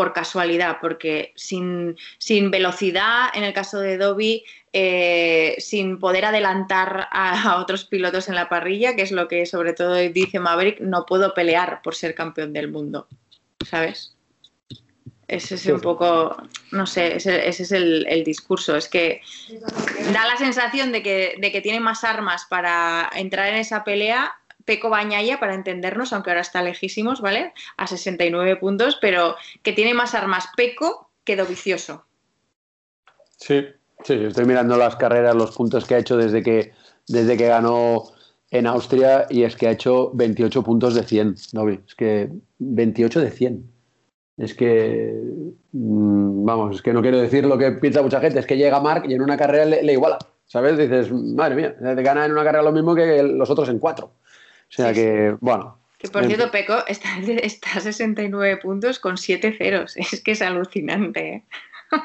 por 0.00 0.14
casualidad, 0.14 0.78
porque 0.80 1.34
sin, 1.36 1.94
sin 2.16 2.50
velocidad, 2.50 3.28
en 3.34 3.44
el 3.44 3.52
caso 3.52 3.80
de 3.80 3.98
Dobby, 3.98 4.44
eh, 4.72 5.56
sin 5.58 5.98
poder 5.98 6.24
adelantar 6.24 7.06
a, 7.12 7.60
otros 7.60 7.84
pilotos 7.84 8.26
en 8.30 8.34
la 8.34 8.48
parrilla, 8.48 8.96
que 8.96 9.02
es 9.02 9.12
lo 9.12 9.28
que 9.28 9.44
sobre 9.44 9.74
todo 9.74 9.96
dice 9.96 10.40
Maverick, 10.40 10.80
no 10.80 11.04
puedo 11.04 11.34
pelear 11.34 11.82
por 11.82 11.94
ser 11.94 12.14
campeón 12.14 12.54
del 12.54 12.70
mundo, 12.70 13.08
¿sabes? 13.68 14.16
Ese 15.28 15.56
es 15.56 15.66
un 15.66 15.82
poco, 15.82 16.34
no 16.72 16.86
sé, 16.86 17.16
ese, 17.16 17.46
es 17.46 17.70
el, 17.70 18.24
discurso. 18.24 18.76
Es 18.76 18.88
que 18.88 19.20
da 20.14 20.26
la 20.26 20.38
sensación 20.38 20.92
de 20.92 21.02
que, 21.02 21.34
de 21.38 21.52
que 21.52 21.60
tiene 21.60 21.78
más 21.78 22.04
armas 22.04 22.46
para 22.48 23.10
entrar 23.14 23.48
en 23.48 23.56
esa 23.56 23.84
pelea 23.84 24.39
Peco 24.70 24.88
Bañaya, 24.88 25.40
para 25.40 25.54
entendernos, 25.54 26.12
aunque 26.12 26.30
ahora 26.30 26.42
está 26.42 26.62
lejísimos, 26.62 27.20
¿vale? 27.20 27.52
A 27.76 27.88
69 27.88 28.54
puntos, 28.54 28.96
pero 29.00 29.34
que 29.64 29.72
tiene 29.72 29.94
más 29.94 30.14
armas 30.14 30.46
Peco 30.56 31.10
que 31.24 31.34
Dovicioso. 31.34 32.04
Sí, 33.36 33.66
sí, 34.04 34.14
estoy 34.14 34.44
mirando 34.44 34.76
las 34.76 34.94
carreras, 34.94 35.34
los 35.34 35.56
puntos 35.56 35.86
que 35.86 35.96
ha 35.96 35.98
hecho 35.98 36.16
desde 36.16 36.44
que, 36.44 36.72
desde 37.08 37.36
que 37.36 37.48
ganó 37.48 38.12
en 38.52 38.68
Austria 38.68 39.26
y 39.28 39.42
es 39.42 39.56
que 39.56 39.66
ha 39.66 39.72
hecho 39.72 40.12
28 40.14 40.62
puntos 40.62 40.94
de 40.94 41.02
100, 41.02 41.34
Dovi. 41.50 41.80
Es 41.84 41.96
que 41.96 42.30
28 42.60 43.22
de 43.22 43.30
100. 43.32 43.72
Es 44.36 44.54
que, 44.54 45.20
mm, 45.72 46.44
vamos, 46.44 46.76
es 46.76 46.82
que 46.82 46.92
no 46.92 47.02
quiero 47.02 47.18
decir 47.18 47.44
lo 47.44 47.58
que 47.58 47.72
piensa 47.72 48.02
mucha 48.02 48.20
gente, 48.20 48.38
es 48.38 48.46
que 48.46 48.56
llega 48.56 48.78
Mark 48.78 49.02
y 49.08 49.14
en 49.14 49.22
una 49.22 49.36
carrera 49.36 49.64
le, 49.64 49.82
le 49.82 49.94
iguala. 49.94 50.18
¿Sabes? 50.46 50.78
Dices, 50.78 51.10
madre 51.10 51.56
mía, 51.56 51.76
gana 51.80 52.24
en 52.24 52.32
una 52.32 52.44
carrera 52.44 52.62
lo 52.62 52.72
mismo 52.72 52.94
que 52.94 53.20
los 53.24 53.50
otros 53.50 53.68
en 53.68 53.80
cuatro. 53.80 54.12
O 54.70 54.72
sea 54.72 54.92
que, 54.92 55.36
bueno. 55.40 55.78
Que 55.98 56.08
por 56.08 56.24
cierto, 56.26 56.50
Peco 56.50 56.86
está, 56.86 57.18
está, 57.42 57.72
a 57.76 57.80
69 57.80 58.58
puntos 58.58 58.98
con 58.98 59.18
7 59.18 59.52
ceros. 59.56 59.96
Es 59.96 60.22
que 60.22 60.32
es 60.32 60.42
alucinante. 60.42 61.28
¿eh? 61.28 61.44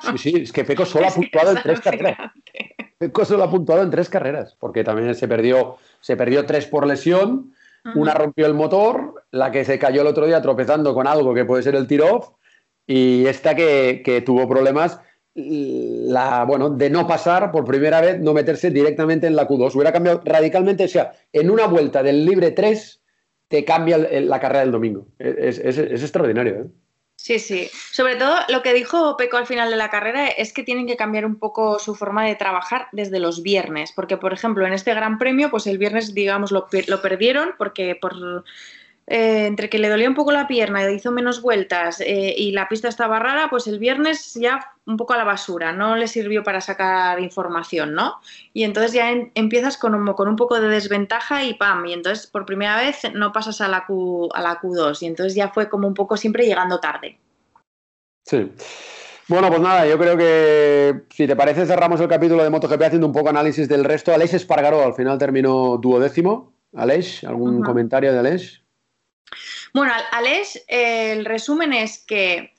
Sí, 0.01 0.17
sí, 0.17 0.33
es 0.41 0.51
que 0.51 0.63
Peco 0.63 0.85
solo 0.85 1.07
ha 1.07 1.11
puntuado 1.11 1.51
en 1.51 1.61
tres 1.61 1.79
carreras. 1.79 2.31
Peco 2.97 3.25
solo 3.25 3.43
ha 3.43 3.51
puntuado 3.51 3.83
en 3.83 3.91
tres 3.91 4.09
carreras, 4.09 4.55
porque 4.59 4.83
también 4.83 5.13
se 5.15 5.27
perdió, 5.27 5.77
se 6.01 6.17
perdió 6.17 6.45
tres 6.45 6.65
por 6.65 6.87
lesión, 6.87 7.53
una 7.93 8.15
rompió 8.15 8.47
el 8.47 8.55
motor, 8.55 9.25
la 9.29 9.51
que 9.51 9.63
se 9.63 9.77
cayó 9.77 10.01
el 10.01 10.07
otro 10.07 10.25
día 10.25 10.41
tropezando 10.41 10.95
con 10.95 11.05
algo 11.05 11.35
que 11.35 11.45
puede 11.45 11.61
ser 11.61 11.75
el 11.75 11.85
tiro-off, 11.85 12.29
y 12.87 13.27
esta 13.27 13.53
que, 13.55 14.01
que, 14.03 14.21
tuvo 14.21 14.47
problemas 14.49 14.99
la, 15.35 16.45
bueno, 16.45 16.69
de 16.69 16.89
no 16.89 17.05
pasar 17.05 17.51
por 17.51 17.65
primera 17.65 17.99
vez, 17.99 18.19
no 18.19 18.33
meterse 18.33 18.71
directamente 18.71 19.27
en 19.27 19.35
la 19.35 19.47
Q2. 19.47 19.75
Hubiera 19.75 19.91
cambiado 19.91 20.21
radicalmente, 20.23 20.85
o 20.85 20.87
sea, 20.87 21.11
en 21.33 21.49
una 21.49 21.67
vuelta 21.67 22.01
del 22.01 22.25
libre 22.25 22.51
3 22.51 23.01
te 23.49 23.65
cambia 23.65 23.97
la 23.97 24.39
carrera 24.39 24.61
del 24.61 24.71
domingo. 24.71 25.07
Es, 25.19 25.59
extraordinario. 25.59 26.55
¿eh? 26.55 26.65
Sí, 27.17 27.39
sí. 27.39 27.69
Sobre 27.91 28.15
todo 28.15 28.35
lo 28.49 28.61
que 28.61 28.73
dijo 28.73 29.17
Peco 29.17 29.37
al 29.37 29.45
final 29.45 29.69
de 29.69 29.75
la 29.75 29.89
carrera 29.89 30.27
es 30.27 30.53
que 30.53 30.63
tienen 30.63 30.87
que 30.87 30.97
cambiar 30.97 31.25
un 31.25 31.37
poco 31.37 31.79
su 31.79 31.95
forma 31.95 32.25
de 32.25 32.35
trabajar 32.35 32.87
desde 32.91 33.19
los 33.19 33.43
viernes, 33.43 33.91
porque 33.93 34.17
por 34.17 34.33
ejemplo 34.33 34.65
en 34.65 34.73
este 34.73 34.93
Gran 34.93 35.17
Premio, 35.17 35.49
pues 35.49 35.67
el 35.67 35.77
viernes 35.77 36.13
digamos 36.13 36.51
lo, 36.51 36.67
lo 36.87 37.01
perdieron 37.01 37.51
porque 37.57 37.95
por 37.95 38.43
eh, 39.07 39.45
entre 39.45 39.69
que 39.69 39.77
le 39.77 39.89
dolía 39.89 40.09
un 40.09 40.15
poco 40.15 40.31
la 40.31 40.47
pierna, 40.47 40.89
hizo 40.89 41.11
menos 41.11 41.41
vueltas 41.41 42.01
eh, 42.01 42.33
y 42.35 42.51
la 42.53 42.67
pista 42.67 42.87
estaba 42.87 43.19
rara, 43.19 43.49
pues 43.51 43.67
el 43.67 43.77
viernes 43.77 44.33
ya 44.33 44.73
un 44.87 44.97
poco 44.97 45.13
a 45.13 45.17
la 45.17 45.23
basura, 45.23 45.73
no 45.73 45.95
le 45.95 46.07
sirvió 46.07 46.43
para 46.43 46.59
sacar 46.59 47.19
información, 47.19 47.93
¿no? 47.93 48.15
Y 48.51 48.63
entonces 48.63 48.93
ya 48.93 49.11
empiezas 49.35 49.77
con 49.77 49.93
un, 49.93 50.11
con 50.13 50.27
un 50.27 50.35
poco 50.35 50.59
de 50.59 50.69
desventaja 50.69 51.43
y 51.43 51.53
pam, 51.53 51.85
y 51.85 51.93
entonces 51.93 52.25
por 52.25 52.47
primera 52.47 52.77
vez 52.77 53.01
no 53.13 53.31
pasas 53.31 53.61
a 53.61 53.67
la, 53.67 53.85
Q, 53.85 54.29
a 54.33 54.41
la 54.41 54.59
Q2 54.59 55.03
y 55.03 55.05
entonces 55.05 55.35
ya 55.35 55.49
fue 55.49 55.69
como 55.69 55.87
un 55.87 55.93
poco 55.93 56.17
siempre 56.17 56.45
llegando 56.45 56.79
tarde. 56.79 57.19
Sí. 58.25 58.51
Bueno, 59.27 59.49
pues 59.49 59.61
nada, 59.61 59.87
yo 59.87 59.99
creo 59.99 60.17
que 60.17 61.03
si 61.11 61.27
te 61.27 61.35
parece 61.35 61.65
cerramos 61.65 61.99
el 62.01 62.07
capítulo 62.07 62.43
de 62.43 62.49
MotoGP 62.49 62.81
haciendo 62.81 63.07
un 63.07 63.13
poco 63.13 63.29
análisis 63.29 63.67
del 63.67 63.83
resto. 63.83 64.13
Aleix 64.13 64.33
Espargaró 64.33 64.83
al 64.83 64.93
final 64.93 65.17
terminó 65.19 65.77
duodécimo. 65.77 66.53
Aleix, 66.73 67.23
¿algún 67.23 67.61
comentario 67.61 68.11
de 68.11 68.19
Aleix? 68.19 68.64
Bueno, 69.75 69.91
Alex, 70.11 70.63
el 70.69 71.25
resumen 71.25 71.73
es 71.73 71.99
que 71.99 72.53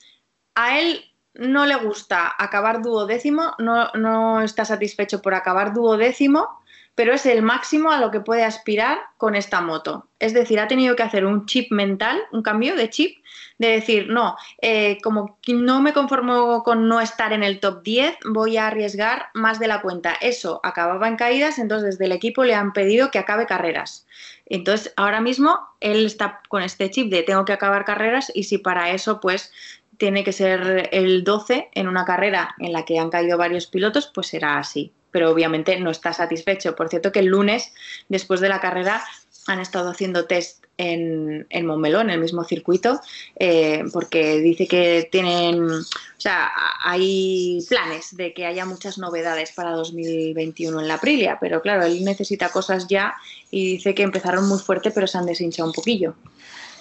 a 0.55 0.79
él 0.79 1.03
no 1.33 1.65
le 1.65 1.77
gusta 1.77 2.35
acabar 2.37 2.83
duodécimo, 2.83 3.55
no, 3.57 3.91
no 3.95 4.43
está 4.43 4.67
satisfecho 4.67 5.23
por 5.23 5.33
acabar 5.33 5.73
duodécimo, 5.73 6.47
pero 6.95 7.15
es 7.15 7.25
el 7.25 7.41
máximo 7.41 7.91
a 7.91 8.01
lo 8.01 8.11
que 8.11 8.21
puede 8.21 8.45
aspirar 8.45 8.99
con 9.17 9.35
esta 9.35 9.63
moto. 9.63 10.09
Es 10.19 10.35
decir, 10.35 10.61
ha 10.61 10.69
tenido 10.69 10.95
que 10.95 11.05
hacer 11.05 11.25
un 11.25 11.47
chip 11.47 11.73
mental, 11.73 12.21
un 12.33 12.43
cambio 12.43 12.77
de 12.77 12.91
chip, 12.91 13.17
de 13.57 13.69
decir, 13.69 14.09
no, 14.09 14.37
eh, 14.61 14.99
como 15.03 15.39
no 15.49 15.81
me 15.81 15.95
conformo 15.95 16.63
con 16.65 16.87
no 16.87 17.01
estar 17.01 17.33
en 17.33 17.43
el 17.43 17.61
top 17.61 17.83
10, 17.83 18.17
voy 18.31 18.59
a 18.59 18.67
arriesgar 18.67 19.29
más 19.33 19.59
de 19.59 19.69
la 19.69 19.81
cuenta. 19.81 20.15
Eso 20.21 20.61
acababa 20.63 21.09
en 21.09 21.17
caídas, 21.17 21.59
entonces 21.59 21.93
desde 21.93 22.05
el 22.05 22.13
equipo 22.13 22.45
le 22.45 22.55
han 22.55 22.75
pedido 22.75 23.11
que 23.11 23.19
acabe 23.19 23.47
carreras. 23.47 24.07
Entonces, 24.47 24.93
ahora 24.97 25.21
mismo 25.21 25.59
él 25.81 26.07
está 26.07 26.41
con 26.49 26.63
este 26.63 26.91
chip 26.91 27.11
de 27.11 27.23
tengo 27.23 27.45
que 27.45 27.53
acabar 27.53 27.85
carreras 27.85 28.31
y 28.35 28.45
si 28.45 28.59
para 28.59 28.91
eso, 28.91 29.21
pues 29.21 29.53
tiene 29.99 30.25
que 30.25 30.33
ser 30.33 30.89
el 30.93 31.25
12 31.25 31.71
en 31.73 31.89
una 31.89 32.05
carrera 32.05 32.55
en 32.59 32.73
la 32.73 32.85
que 32.85 32.99
han 32.99 33.11
caído 33.11 33.39
varios 33.39 33.67
pilotos, 33.67 34.11
pues 34.15 34.29
será 34.29 34.59
así. 34.59 34.93
Pero 35.11 35.31
obviamente 35.31 35.79
no 35.81 35.91
está 35.91 36.13
satisfecho. 36.13 36.77
Por 36.77 36.89
cierto 36.89 37.11
que 37.11 37.21
el 37.21 37.27
lunes, 37.27 37.73
después 38.09 38.41
de 38.41 38.49
la 38.49 38.61
carrera, 38.61 39.03
han 39.47 39.61
estado 39.61 39.91
haciendo 39.91 40.27
test 40.27 40.66
en, 40.79 41.47
en 41.49 41.67
Montmeló, 41.67 42.01
en 42.01 42.11
el 42.11 42.21
mismo 42.21 42.45
circuito, 42.45 43.01
eh, 43.39 43.85
porque 43.93 44.39
dice 44.39 44.67
que 44.67 45.09
tienen, 45.11 45.71
o 45.71 45.85
sea, 46.17 46.51
hay 46.85 47.65
planes 47.69 48.17
de 48.17 48.33
que 48.35 48.47
haya 48.47 48.65
muchas 48.67 48.99
novedades 48.99 49.53
para 49.53 49.73
2021 49.73 50.81
en 50.81 50.89
la 50.89 50.95
Aprilia, 50.95 51.39
pero 51.41 51.63
claro, 51.63 51.85
él 51.85 52.05
necesita 52.05 52.51
cosas 52.51 52.87
ya 52.89 53.15
y 53.51 53.73
dice 53.73 53.95
que 53.95 54.03
empezaron 54.03 54.49
muy 54.49 54.59
fuerte, 54.59 54.91
pero 54.91 55.07
se 55.07 55.19
han 55.19 55.27
deshinchado 55.27 55.69
un 55.69 55.75
poquillo. 55.75 56.15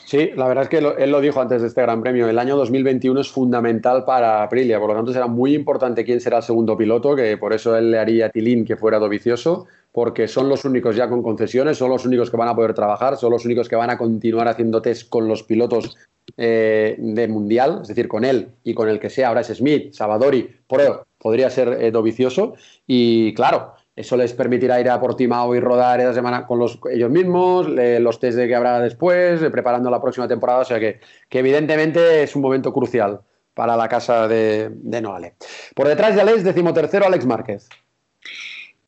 Sí, 0.05 0.29
la 0.35 0.47
verdad 0.47 0.65
es 0.65 0.69
que 0.69 0.77
él 0.77 1.11
lo 1.11 1.19
dijo 1.19 1.41
antes 1.41 1.63
de 1.63 1.67
este 1.67 1.81
Gran 1.81 2.01
Premio. 2.01 2.29
El 2.29 2.37
año 2.37 2.55
2021 2.57 3.21
es 3.21 3.29
fundamental 3.29 4.05
para 4.05 4.43
Aprilia, 4.43 4.79
por 4.79 4.89
lo 4.89 4.95
tanto 4.95 5.11
será 5.11 5.25
muy 5.25 5.55
importante 5.55 6.05
quién 6.05 6.21
será 6.21 6.37
el 6.37 6.43
segundo 6.43 6.77
piloto, 6.77 7.15
que 7.15 7.37
por 7.37 7.53
eso 7.53 7.75
él 7.75 7.89
le 7.89 7.97
haría 7.97 8.27
a 8.27 8.29
Tilín 8.29 8.65
que 8.65 8.77
fuera 8.77 8.99
dovicioso, 8.99 9.65
porque 9.91 10.27
son 10.27 10.47
los 10.47 10.63
únicos 10.63 10.95
ya 10.95 11.09
con 11.09 11.23
concesiones, 11.23 11.77
son 11.77 11.89
los 11.89 12.05
únicos 12.05 12.29
que 12.29 12.37
van 12.37 12.49
a 12.49 12.55
poder 12.55 12.75
trabajar, 12.75 13.17
son 13.17 13.31
los 13.31 13.45
únicos 13.45 13.67
que 13.67 13.75
van 13.75 13.89
a 13.89 13.97
continuar 13.97 14.47
haciendo 14.47 14.79
test 14.79 15.09
con 15.09 15.27
los 15.27 15.41
pilotos 15.41 15.97
eh, 16.37 16.95
de 16.99 17.27
mundial, 17.27 17.79
es 17.81 17.87
decir, 17.87 18.07
con 18.07 18.25
él 18.25 18.49
y 18.63 18.75
con 18.75 18.89
el 18.89 18.99
que 18.99 19.09
sea, 19.09 19.29
ahora 19.29 19.41
es 19.41 19.47
Smith, 19.47 19.93
Savadori, 19.93 20.49
Pro, 20.67 21.07
podría 21.17 21.49
ser 21.49 21.69
eh, 21.81 21.91
dovicioso. 21.91 22.55
Y 22.85 23.33
claro, 23.33 23.73
eso 23.95 24.17
les 24.17 24.33
permitirá 24.33 24.79
ir 24.81 24.89
a 24.89 24.99
Portimao 24.99 25.55
y 25.55 25.59
rodar 25.61 26.01
esa 26.01 26.13
semana 26.13 26.45
con 26.45 26.59
los, 26.59 26.79
ellos 26.91 27.09
mismos, 27.09 27.67
los 27.67 28.19
test 28.19 28.37
de 28.37 28.47
que 28.47 28.55
habrá 28.55 28.79
después, 28.79 29.41
eh, 29.41 29.49
preparando 29.49 29.89
la 29.89 30.01
próxima 30.01 30.27
temporada. 30.27 30.59
O 30.59 30.65
sea 30.65 30.79
que, 30.79 30.99
evidentemente 31.29 32.23
es 32.23 32.35
un 32.35 32.41
momento 32.41 32.73
crucial 32.73 33.21
para 33.53 33.77
la 33.77 33.87
casa 33.87 34.27
de, 34.27 34.69
de 34.69 35.01
Noale. 35.01 35.35
Por 35.73 35.87
detrás 35.87 36.13
de 36.15 36.21
Alex, 36.21 36.43
decimotercero, 36.43 37.05
Alex 37.05 37.25
Márquez. 37.25 37.69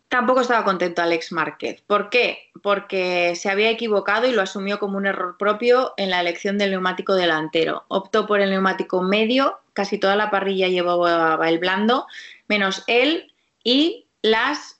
Tampoco 0.10 0.41
estaba 0.41 0.66
contento 0.66 1.01
Alex 1.01 1.32
Márquez. 1.32 1.82
¿Por 1.86 2.10
qué? 2.10 2.49
Porque 2.62 3.36
se 3.36 3.49
había 3.49 3.70
equivocado 3.70 4.28
y 4.28 4.32
lo 4.32 4.41
asumió 4.41 4.80
como 4.80 4.97
un 4.97 5.05
error 5.05 5.38
propio 5.38 5.93
en 5.97 6.10
la 6.10 6.22
elección 6.22 6.58
del 6.58 6.72
neumático 6.72 7.14
delantero. 7.14 7.84
Optó 7.89 8.26
por 8.26 8.41
el 8.41 8.49
neumático 8.49 9.01
medio, 9.01 9.60
casi 9.74 9.97
toda 9.97 10.16
la 10.16 10.32
parrilla 10.32 10.68
llevaba 10.68 11.38
el 11.47 11.60
blando, 11.60 12.08
menos 12.47 12.84
él 12.88 13.34
y 13.64 14.08
las 14.22 14.77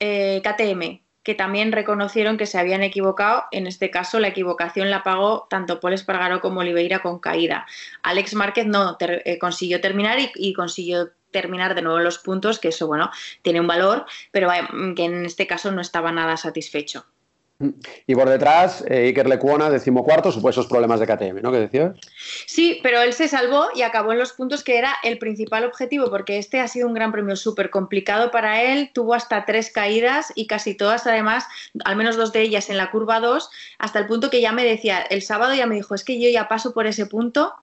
eh, 0.00 0.42
KTM, 0.42 1.02
que 1.22 1.34
también 1.34 1.72
reconocieron 1.72 2.36
que 2.36 2.46
se 2.46 2.58
habían 2.58 2.82
equivocado. 2.82 3.44
En 3.52 3.66
este 3.66 3.90
caso, 3.90 4.18
la 4.18 4.28
equivocación 4.28 4.90
la 4.90 5.02
pagó 5.02 5.46
tanto 5.48 5.78
Paul 5.80 5.92
Espargaro 5.92 6.40
como 6.40 6.60
Oliveira 6.60 7.00
con 7.00 7.18
caída. 7.18 7.66
Alex 8.02 8.34
Márquez 8.34 8.66
no 8.66 8.96
eh, 9.00 9.38
consiguió 9.38 9.80
terminar 9.80 10.18
y, 10.34 10.52
consiguió 10.54 11.10
terminar 11.30 11.74
de 11.74 11.82
nuevo 11.82 12.00
los 12.00 12.18
puntos, 12.18 12.58
que 12.58 12.68
eso, 12.68 12.86
bueno, 12.86 13.10
tiene 13.42 13.60
un 13.60 13.68
valor, 13.68 14.06
pero 14.32 14.50
que 14.96 15.04
en 15.04 15.24
este 15.24 15.46
caso 15.46 15.70
no 15.70 15.80
estaba 15.80 16.10
nada 16.10 16.36
satisfecho. 16.36 17.06
Y 18.06 18.14
por 18.14 18.28
detrás, 18.28 18.82
eh, 18.88 19.08
Iker 19.08 19.28
Lecuona, 19.28 19.68
decimocuarto, 19.68 20.32
supuestos 20.32 20.66
problemas 20.66 20.98
de 20.98 21.06
KTM, 21.06 21.42
¿no? 21.42 21.52
¿Qué 21.52 21.60
decías? 21.60 21.96
Sí, 22.46 22.80
pero 22.82 23.02
él 23.02 23.12
se 23.12 23.28
salvó 23.28 23.66
y 23.74 23.82
acabó 23.82 24.12
en 24.12 24.18
los 24.18 24.32
puntos 24.32 24.64
que 24.64 24.78
era 24.78 24.96
el 25.02 25.18
principal 25.18 25.64
objetivo, 25.64 26.08
porque 26.08 26.38
este 26.38 26.60
ha 26.60 26.68
sido 26.68 26.88
un 26.88 26.94
gran 26.94 27.12
premio 27.12 27.36
súper 27.36 27.68
complicado 27.68 28.30
para 28.30 28.62
él. 28.62 28.90
Tuvo 28.94 29.14
hasta 29.14 29.44
tres 29.44 29.70
caídas 29.70 30.32
y 30.34 30.46
casi 30.46 30.74
todas, 30.74 31.06
además, 31.06 31.44
al 31.84 31.96
menos 31.96 32.16
dos 32.16 32.32
de 32.32 32.40
ellas 32.40 32.70
en 32.70 32.78
la 32.78 32.90
curva 32.90 33.20
2, 33.20 33.50
hasta 33.78 33.98
el 33.98 34.06
punto 34.06 34.30
que 34.30 34.40
ya 34.40 34.52
me 34.52 34.64
decía, 34.64 35.00
el 35.02 35.20
sábado 35.20 35.54
ya 35.54 35.66
me 35.66 35.74
dijo, 35.74 35.94
es 35.94 36.04
que 36.04 36.18
yo 36.18 36.30
ya 36.30 36.48
paso 36.48 36.72
por 36.72 36.86
ese 36.86 37.06
punto 37.06 37.54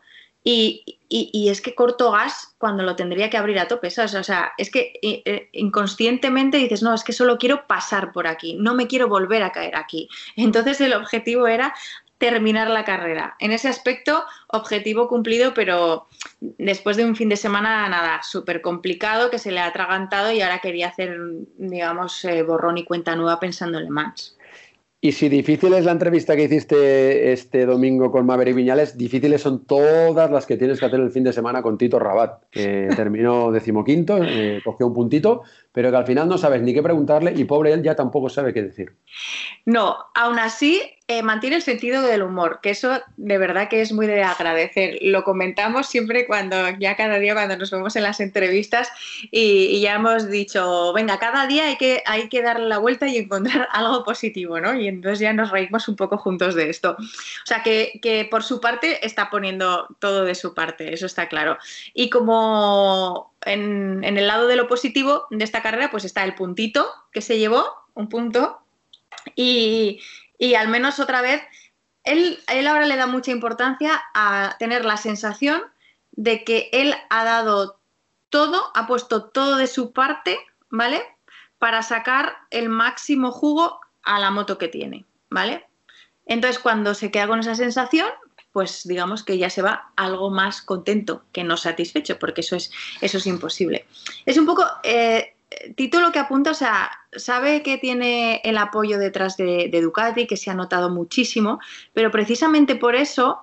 y, 0.50 1.50
es 1.50 1.62
que 1.62 1.76
corto 1.76 2.12
gas 2.12 2.56
cuando 2.58 2.84
lo 2.84 2.96
tendría 2.96 3.30
que 3.30 3.38
abrir 3.38 3.60
a 3.60 3.68
tope, 3.68 3.88
O 3.88 3.92
sea, 4.24 4.54
es 4.58 4.72
que 4.72 4.94
eh, 5.02 5.22
eh, 5.26 5.50
inconscientemente 5.54 6.58
dices, 6.58 6.82
no, 6.82 6.94
es 6.94 7.04
que 7.04 7.14
solo 7.14 7.38
quiero 7.38 7.68
pasar 7.68 8.12
por 8.12 8.28
aquí, 8.28 8.56
no 8.56 8.74
me 8.74 8.88
quiero 8.88 9.08
volver 9.10 9.44
a 9.44 9.52
caer 9.52 9.76
aquí. 9.76 10.08
Entonces 10.38 10.80
el 10.82 10.94
objetivo 10.94 11.48
era 11.48 11.74
terminar 12.18 12.70
la 12.70 12.84
carrera. 12.84 13.36
En 13.40 13.52
ese 13.52 13.68
aspecto, 13.68 14.24
objetivo 14.48 15.08
cumplido, 15.08 15.54
pero 15.54 16.08
después 16.40 16.98
de 16.98 17.06
un 17.06 17.16
fin 17.16 17.30
de 17.30 17.38
semana, 17.38 17.88
nada, 17.90 18.24
súper 18.24 18.62
complicado, 18.62 19.30
que 19.30 19.38
se 19.38 19.52
le 19.52 19.60
ha 19.60 19.68
atragantado 19.68 20.32
y 20.32 20.42
ahora 20.42 20.60
quería 20.60 20.88
hacer, 20.88 21.20
digamos, 21.58 22.24
eh, 22.26 22.42
borrón 22.42 22.78
y 22.78 22.86
cuenta 22.86 23.16
nueva 23.16 23.40
pensando 23.40 23.78
en 23.78 23.84
Le 23.84 23.92
Mans. 23.92 24.37
Y 25.00 25.12
si 25.12 25.30
difícil 25.30 25.74
es 25.74 25.86
la 25.86 25.92
entrevista 25.92 26.36
que 26.36 26.46
hiciste 26.46 27.32
este 27.32 27.68
domingo 27.68 28.12
con 28.12 28.26
Maverick 28.26 28.56
Viñales, 28.56 28.98
difíciles 28.98 29.42
son 29.42 29.64
todas 29.66 30.32
las 30.32 30.48
que 30.48 30.58
tienes 30.58 30.80
que 30.80 30.88
hacer 30.88 31.00
el 31.00 31.12
fin 31.12 31.24
de 31.24 31.34
semana 31.34 31.62
con 31.62 31.78
Tito 31.78 32.00
Rabat, 32.00 32.42
que 32.50 32.90
terminó 32.96 33.52
decimoquinto, 33.52 34.18
eh, 34.24 34.60
cogió 34.66 34.88
un 34.88 34.96
puntito, 34.96 35.44
pero 35.72 35.92
que 35.92 35.98
al 35.98 36.08
final 36.08 36.28
no 36.28 36.40
sabes 36.40 36.64
ni 36.64 36.74
qué 36.74 36.82
preguntarle 36.82 37.32
y 37.36 37.44
pobre 37.44 37.74
él 37.74 37.84
ya 37.84 37.96
tampoco 37.96 38.28
sabe 38.28 38.56
qué 38.56 38.64
decir. 38.64 38.96
No, 39.66 39.98
aún 40.16 40.40
así 40.40 40.82
eh, 41.08 41.24
mantiene 41.24 41.56
el 41.56 41.62
sentido 41.62 42.02
del 42.02 42.22
humor, 42.22 42.60
que 42.62 42.70
eso 42.70 43.02
de 43.16 43.38
verdad 43.38 43.70
que 43.70 43.82
es 43.82 43.94
muy 43.94 44.08
de 44.08 44.24
agradecer. 44.24 44.98
Lo 45.02 45.24
comentamos 45.24 45.88
siempre 45.88 46.28
cuando, 46.28 46.70
ya 46.80 46.96
cada 46.96 47.18
día 47.20 47.34
cuando 47.34 47.56
nos 47.56 47.72
vemos 47.72 47.96
en 47.96 48.04
las 48.04 48.20
entrevistas 48.20 48.90
y, 49.32 49.80
ya 49.80 49.96
hemos 49.96 50.30
dicho, 50.30 50.92
venga, 50.94 51.18
cada 51.20 51.48
día 51.48 51.68
hay 51.68 51.78
que, 51.78 52.04
hay 52.06 52.28
que 52.30 52.42
darle 52.42 52.68
la 52.68 52.78
vuelta 52.78 53.08
y 53.08 53.18
encontrar 53.18 53.70
algo 53.74 54.04
positivo, 54.04 54.60
¿no? 54.60 54.76
Y 54.76 54.88
entonces 54.88 55.20
ya 55.20 55.34
nos 55.34 55.52
reímos 55.52 55.88
un 55.88 55.96
poco 55.96 56.18
juntos 56.18 56.56
de 56.56 56.70
esto. 56.70 56.98
O 57.00 57.46
sea, 57.46 57.64
que, 57.64 58.00
que 58.02 58.26
por 58.26 58.44
su 58.44 58.60
parte 58.60 59.06
está 59.06 59.30
poniendo 59.30 59.88
todo 60.00 60.26
de 60.26 60.36
su 60.36 60.54
parte, 60.54 60.94
eso 60.94 61.06
está 61.06 61.30
claro. 61.30 61.58
Y 61.94 62.10
como 62.10 63.34
en, 63.48 64.04
el 64.04 64.28
lado 64.28 64.48
de 64.48 64.56
lo 64.56 64.68
positivo 64.68 65.26
de 65.30 65.44
esta 65.44 65.62
carrera, 65.62 65.90
pues 65.90 66.06
está 66.06 66.24
el 66.24 66.36
puntito 66.36 66.88
que 67.12 67.22
se 67.22 67.38
llevó, 67.40 67.66
un 67.94 68.10
punto, 68.10 68.60
y, 69.36 70.00
al 70.56 70.68
menos 70.68 71.00
otra 71.00 71.22
vez, 71.22 71.42
él, 72.04 72.40
él 72.48 72.68
ahora 72.68 72.86
le 72.86 72.96
da 72.96 73.08
mucha 73.08 73.32
importancia 73.32 74.02
a 74.14 74.56
tener 74.60 74.86
la 74.86 74.98
sensación 74.98 75.62
de 76.12 76.44
que 76.44 76.70
él 76.72 76.96
ha 77.10 77.24
dado 77.24 77.80
todo, 78.30 78.72
ha 78.76 78.88
puesto 78.88 79.26
todo 79.26 79.56
de 79.56 79.68
su 79.68 79.94
parte, 79.94 80.38
¿vale? 80.70 81.02
Para 81.60 81.84
sacar 81.84 82.36
el 82.50 82.70
máximo 82.70 83.32
jugo 83.32 83.80
a 84.04 84.20
la 84.20 84.32
moto 84.32 84.58
que 84.58 84.68
tiene, 84.68 85.06
¿vale? 85.30 85.66
Entonces, 86.26 86.60
cuando 86.60 86.94
se 86.94 87.12
queda 87.12 87.28
con 87.28 87.40
esa 87.40 87.56
sensación, 87.56 88.10
pues 88.52 88.88
digamos 88.88 89.24
que 89.24 89.38
ya 89.38 89.50
se 89.50 89.62
va 89.62 89.92
algo 89.96 90.30
más 90.30 90.62
contento 90.62 91.24
que 91.32 91.44
no 91.44 91.58
satisfecho, 91.58 92.18
porque 92.20 92.42
eso 92.42 92.56
es, 92.56 92.72
eso 93.02 93.20
es 93.20 93.28
imposible. 93.28 93.86
Es 94.26 94.38
un 94.38 94.46
poco, 94.46 94.66
eh, 94.84 95.36
Tito 95.76 96.02
lo 96.02 96.12
que 96.12 96.20
apunta, 96.20 96.52
o 96.52 96.54
sea, 96.54 96.92
sabe 97.14 97.64
que 97.64 97.78
tiene 97.78 98.42
el 98.44 98.58
apoyo 98.58 99.00
detrás 99.00 99.38
de, 99.38 99.70
Ducati, 99.82 100.28
que 100.28 100.36
se 100.36 100.52
ha 100.52 100.54
notado 100.54 100.90
muchísimo, 100.90 101.60
pero 101.94 102.12
precisamente 102.12 102.76
por 102.76 102.96
eso 102.96 103.42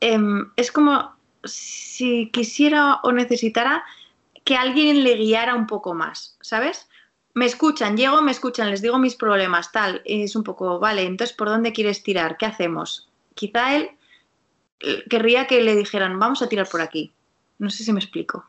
em, 0.00 0.50
es 0.56 0.72
como 0.72 1.12
si 1.44 2.30
quisiera 2.32 3.00
o 3.02 3.12
necesitara 3.12 3.84
que 4.44 4.56
alguien 4.56 5.04
le 5.04 5.16
guiara 5.16 5.54
un 5.54 5.66
poco 5.66 5.92
más, 5.92 6.38
¿sabes? 6.40 6.88
Me 7.34 7.44
escuchan, 7.46 7.96
llego, 7.96 8.22
me 8.22 8.32
escuchan, 8.32 8.70
les 8.70 8.82
digo 8.82 8.98
mis 8.98 9.14
problemas, 9.14 9.72
tal, 9.72 10.00
es 10.04 10.34
un 10.34 10.44
poco, 10.44 10.78
vale, 10.78 11.02
entonces, 11.02 11.36
¿por 11.36 11.48
dónde 11.48 11.72
quieres 11.72 12.02
tirar? 12.02 12.38
¿Qué 12.38 12.46
hacemos? 12.46 13.08
Quizá 13.34 13.76
él 13.76 13.90
querría 15.08 15.46
que 15.46 15.60
le 15.60 15.76
dijeran, 15.76 16.18
vamos 16.18 16.42
a 16.42 16.48
tirar 16.48 16.68
por 16.68 16.80
aquí. 16.80 17.12
No 17.58 17.70
sé 17.70 17.84
si 17.84 17.92
me 17.92 18.00
explico. 18.00 18.44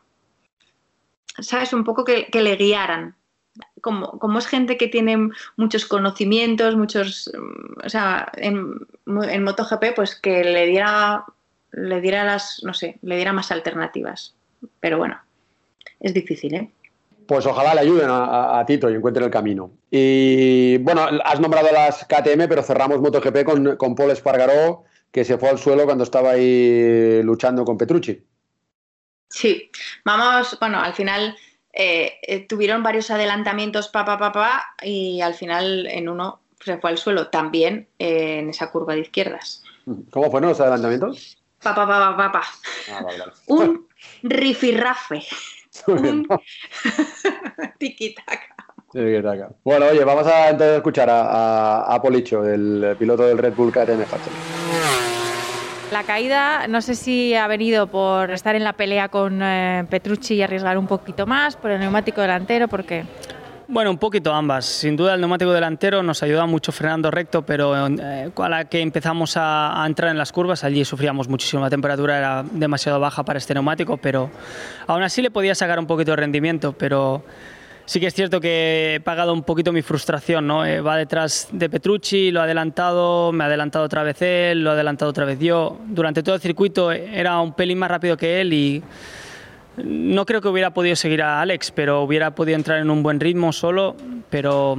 ¿Sabes? 1.38 1.72
Un 1.72 1.84
poco 1.84 2.04
que, 2.04 2.28
le 2.32 2.56
guiaran. 2.56 3.16
Como, 3.80 4.18
como, 4.18 4.38
es 4.38 4.46
gente 4.46 4.76
que 4.76 4.88
tiene 4.88 5.30
muchos 5.56 5.86
conocimientos, 5.86 6.76
muchos, 6.76 7.30
o 7.84 7.88
sea, 7.88 8.32
en, 8.36 8.74
en 9.06 9.44
MotoGP, 9.44 9.94
pues 9.94 10.16
que 10.16 10.42
le 10.42 10.66
diera, 10.66 11.24
le 11.72 12.00
diera 12.00 12.24
las, 12.24 12.62
no 12.64 12.74
sé, 12.74 12.98
le 13.02 13.16
diera 13.16 13.32
más 13.32 13.52
alternativas. 13.52 14.34
Pero 14.80 14.98
bueno, 14.98 15.20
es 16.00 16.14
difícil, 16.14 16.54
¿eh? 16.54 16.70
Pues 17.26 17.46
ojalá 17.46 17.74
le 17.74 17.80
ayuden 17.80 18.08
a, 18.10 18.62
Tito 18.66 18.90
y 18.90 18.94
encuentren 18.94 19.24
el 19.24 19.30
camino. 19.30 19.70
Y 19.90 20.76
bueno, 20.78 21.06
has 21.24 21.40
nombrado 21.40 21.68
las 21.72 22.04
KTM, 22.04 22.48
pero 22.48 22.62
cerramos 22.62 23.00
MotoGP 23.00 23.44
con, 23.44 23.76
con 23.76 23.94
Paul 23.94 24.10
Espargaró, 24.10 24.84
que 25.10 25.24
se 25.24 25.38
fue 25.38 25.48
al 25.48 25.58
suelo 25.58 25.84
cuando 25.84 26.04
estaba 26.04 26.32
ahí 26.32 27.22
luchando 27.22 27.64
con 27.64 27.78
Petrucci. 27.78 28.22
Sí, 29.34 29.68
vamos, 30.04 30.56
bueno, 30.60 30.78
al 30.78 30.94
final 30.94 31.36
eh, 31.72 32.18
eh, 32.22 32.46
tuvieron 32.46 32.84
varios 32.84 33.10
adelantamientos, 33.10 33.88
papá, 33.88 34.16
papá, 34.16 34.64
y 34.80 35.20
al 35.22 35.34
final 35.34 35.88
en 35.88 36.08
uno 36.08 36.40
se 36.60 36.78
fue 36.78 36.90
al 36.90 36.98
suelo 36.98 37.30
también 37.30 37.88
eh, 37.98 38.38
en 38.38 38.50
esa 38.50 38.70
curva 38.70 38.94
de 38.94 39.00
izquierdas. 39.00 39.64
¿Cómo 40.12 40.30
fueron 40.30 40.50
los 40.50 40.60
adelantamientos? 40.60 41.36
Papá, 41.60 41.84
papá, 41.84 42.16
papá. 42.16 42.44
Ah, 42.92 43.04
Un 43.48 43.88
rifirrafe. 44.22 45.26
Un 45.88 46.28
tiquitaca. 47.80 48.54
Bueno, 49.64 49.86
oye, 49.86 50.04
vamos 50.04 50.28
a 50.28 50.50
escuchar 50.50 51.08
a, 51.10 51.98
Policho, 52.00 52.44
el 52.46 52.94
piloto 52.96 53.24
del 53.24 53.38
Red 53.38 53.54
Bull 53.54 53.72
KTM 53.72 54.04
La 55.94 56.02
caída, 56.02 56.66
no 56.66 56.82
sé 56.82 56.96
si 56.96 57.36
ha 57.36 57.46
venido 57.46 57.86
por 57.86 58.32
estar 58.32 58.56
en 58.56 58.64
la 58.64 58.72
pelea 58.72 59.08
con 59.10 59.40
eh, 59.40 59.86
Petrucci 59.88 60.34
y 60.34 60.42
arriesgar 60.42 60.76
un 60.76 60.88
poquito 60.88 61.24
más, 61.24 61.54
por 61.54 61.70
el 61.70 61.78
neumático 61.78 62.20
delantero, 62.20 62.66
porque 62.66 63.04
bueno, 63.68 63.92
un 63.92 63.98
poquito 63.98 64.34
ambas. 64.34 64.64
Sin 64.64 64.96
duda 64.96 65.14
el 65.14 65.20
neumático 65.20 65.52
delantero 65.52 66.02
nos 66.02 66.20
ayuda 66.24 66.46
mucho 66.46 66.72
frenando 66.72 67.12
recto, 67.12 67.42
pero 67.46 67.86
eh, 67.86 68.28
a 68.36 68.48
la 68.48 68.64
que 68.64 68.80
empezamos 68.80 69.36
a, 69.36 69.84
a, 69.84 69.86
entrar 69.86 70.10
en 70.10 70.18
las 70.18 70.32
curvas, 70.32 70.64
allí 70.64 70.84
sufríamos 70.84 71.28
muchísimo. 71.28 71.62
La 71.62 71.70
temperatura 71.70 72.18
era 72.18 72.44
demasiado 72.50 72.98
baja 72.98 73.24
para 73.24 73.38
este 73.38 73.54
neumático, 73.54 73.96
pero 73.96 74.32
aún 74.88 75.04
así 75.04 75.22
le 75.22 75.30
podía 75.30 75.54
sacar 75.54 75.78
un 75.78 75.86
poquito 75.86 76.10
de 76.10 76.16
rendimiento, 76.16 76.72
pero 76.72 77.22
sí 77.86 78.00
que 78.00 78.06
es 78.06 78.14
cierto 78.14 78.40
que 78.40 78.96
he 78.96 79.00
pagado 79.00 79.32
un 79.32 79.42
poquito 79.42 79.72
mi 79.72 79.82
frustración, 79.82 80.46
¿no? 80.46 80.64
Eh, 80.64 80.80
va 80.80 80.96
detrás 80.96 81.48
de 81.52 81.68
Petrucci, 81.68 82.30
lo 82.30 82.40
ha 82.40 82.44
adelantado, 82.44 83.32
me 83.32 83.44
ha 83.44 83.46
adelantado 83.46 83.84
otra 83.84 84.02
vez 84.02 84.20
él, 84.22 84.62
lo 84.62 84.70
ha 84.70 84.72
adelantado 84.74 85.10
otra 85.10 85.24
vez 85.24 85.38
yo. 85.38 85.78
Durante 85.86 86.22
todo 86.22 86.34
el 86.34 86.40
circuito 86.40 86.90
era 86.92 87.40
un 87.40 87.52
pelín 87.54 87.78
más 87.78 87.90
rápido 87.90 88.16
que 88.16 88.40
él 88.40 88.52
y 88.52 88.82
no 89.76 90.24
creo 90.24 90.40
que 90.40 90.48
hubiera 90.48 90.72
podido 90.72 90.96
seguir 90.96 91.22
a 91.22 91.40
Alex, 91.40 91.70
pero 91.72 92.02
hubiera 92.02 92.34
podido 92.34 92.56
entrar 92.56 92.78
en 92.78 92.90
un 92.90 93.02
buen 93.02 93.18
ritmo 93.18 93.52
solo, 93.52 93.96
pero 94.30 94.76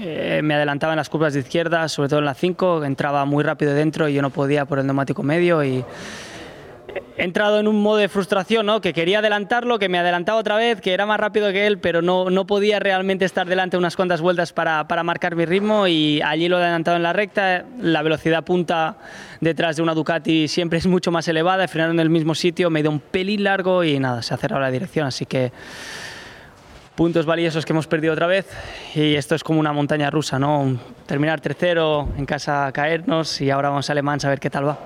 eh, 0.00 0.40
me 0.42 0.54
adelantaba 0.54 0.92
en 0.92 0.98
las 0.98 1.08
curvas 1.08 1.34
de 1.34 1.40
izquierda, 1.40 1.88
sobre 1.88 2.08
todo 2.08 2.20
en 2.20 2.26
la 2.26 2.34
5, 2.34 2.84
entraba 2.84 3.24
muy 3.24 3.42
rápido 3.42 3.74
dentro 3.74 4.08
y 4.08 4.14
yo 4.14 4.22
no 4.22 4.30
podía 4.30 4.64
por 4.64 4.78
el 4.78 4.86
neumático 4.86 5.22
medio 5.22 5.64
y 5.64 5.84
he 7.16 7.24
entrado 7.24 7.60
en 7.60 7.68
un 7.68 7.82
modo 7.82 7.98
de 7.98 8.08
frustración, 8.08 8.66
¿no? 8.66 8.80
que 8.80 8.92
quería 8.92 9.18
adelantarlo, 9.18 9.78
que 9.78 9.88
me 9.88 9.98
adelantaba 9.98 10.38
otra 10.38 10.56
vez, 10.56 10.80
que 10.80 10.92
era 10.92 11.06
más 11.06 11.20
rápido 11.20 11.52
que 11.52 11.66
él, 11.66 11.78
pero 11.78 12.02
no, 12.02 12.30
no 12.30 12.46
podía 12.46 12.78
realmente 12.78 13.24
estar 13.24 13.46
delante 13.46 13.76
unas 13.76 13.96
cuantas 13.96 14.20
vueltas 14.20 14.52
para, 14.52 14.86
para, 14.88 15.02
marcar 15.02 15.36
mi 15.36 15.44
ritmo 15.44 15.86
y 15.86 16.20
allí 16.22 16.48
lo 16.48 16.58
he 16.58 16.62
adelantado 16.62 16.96
en 16.96 17.02
la 17.02 17.12
recta, 17.12 17.64
la 17.80 18.02
velocidad 18.02 18.44
punta 18.44 18.96
detrás 19.40 19.76
de 19.76 19.82
una 19.82 19.94
Ducati 19.94 20.48
siempre 20.48 20.78
es 20.78 20.86
mucho 20.86 21.10
más 21.10 21.26
elevada, 21.28 21.64
he 21.64 21.68
frenado 21.68 21.92
en 21.92 22.00
el 22.00 22.10
mismo 22.10 22.34
sitio, 22.34 22.70
me 22.70 22.80
ido 22.80 22.90
un 22.90 23.00
pelín 23.00 23.44
largo 23.44 23.84
y 23.84 23.98
nada, 23.98 24.22
se 24.22 24.34
ha 24.34 24.36
cerrado 24.36 24.60
la 24.60 24.70
dirección, 24.70 25.06
así 25.06 25.26
que 25.26 25.52
puntos 26.94 27.24
valiosos 27.24 27.64
que 27.64 27.72
hemos 27.72 27.86
perdido 27.86 28.12
otra 28.12 28.26
vez 28.26 28.46
y 28.94 29.14
esto 29.14 29.34
es 29.34 29.42
como 29.42 29.58
una 29.58 29.72
montaña 29.72 30.10
rusa, 30.10 30.38
¿no? 30.38 30.78
Terminar 31.06 31.40
tercero, 31.40 32.08
en 32.16 32.26
casa 32.26 32.70
caernos 32.72 33.40
y 33.40 33.50
ahora 33.50 33.70
vamos 33.70 33.88
a 33.88 33.92
Alemán 33.92 34.18
a 34.22 34.28
ver 34.28 34.38
qué 34.38 34.50
tal 34.50 34.68
va. 34.68 34.78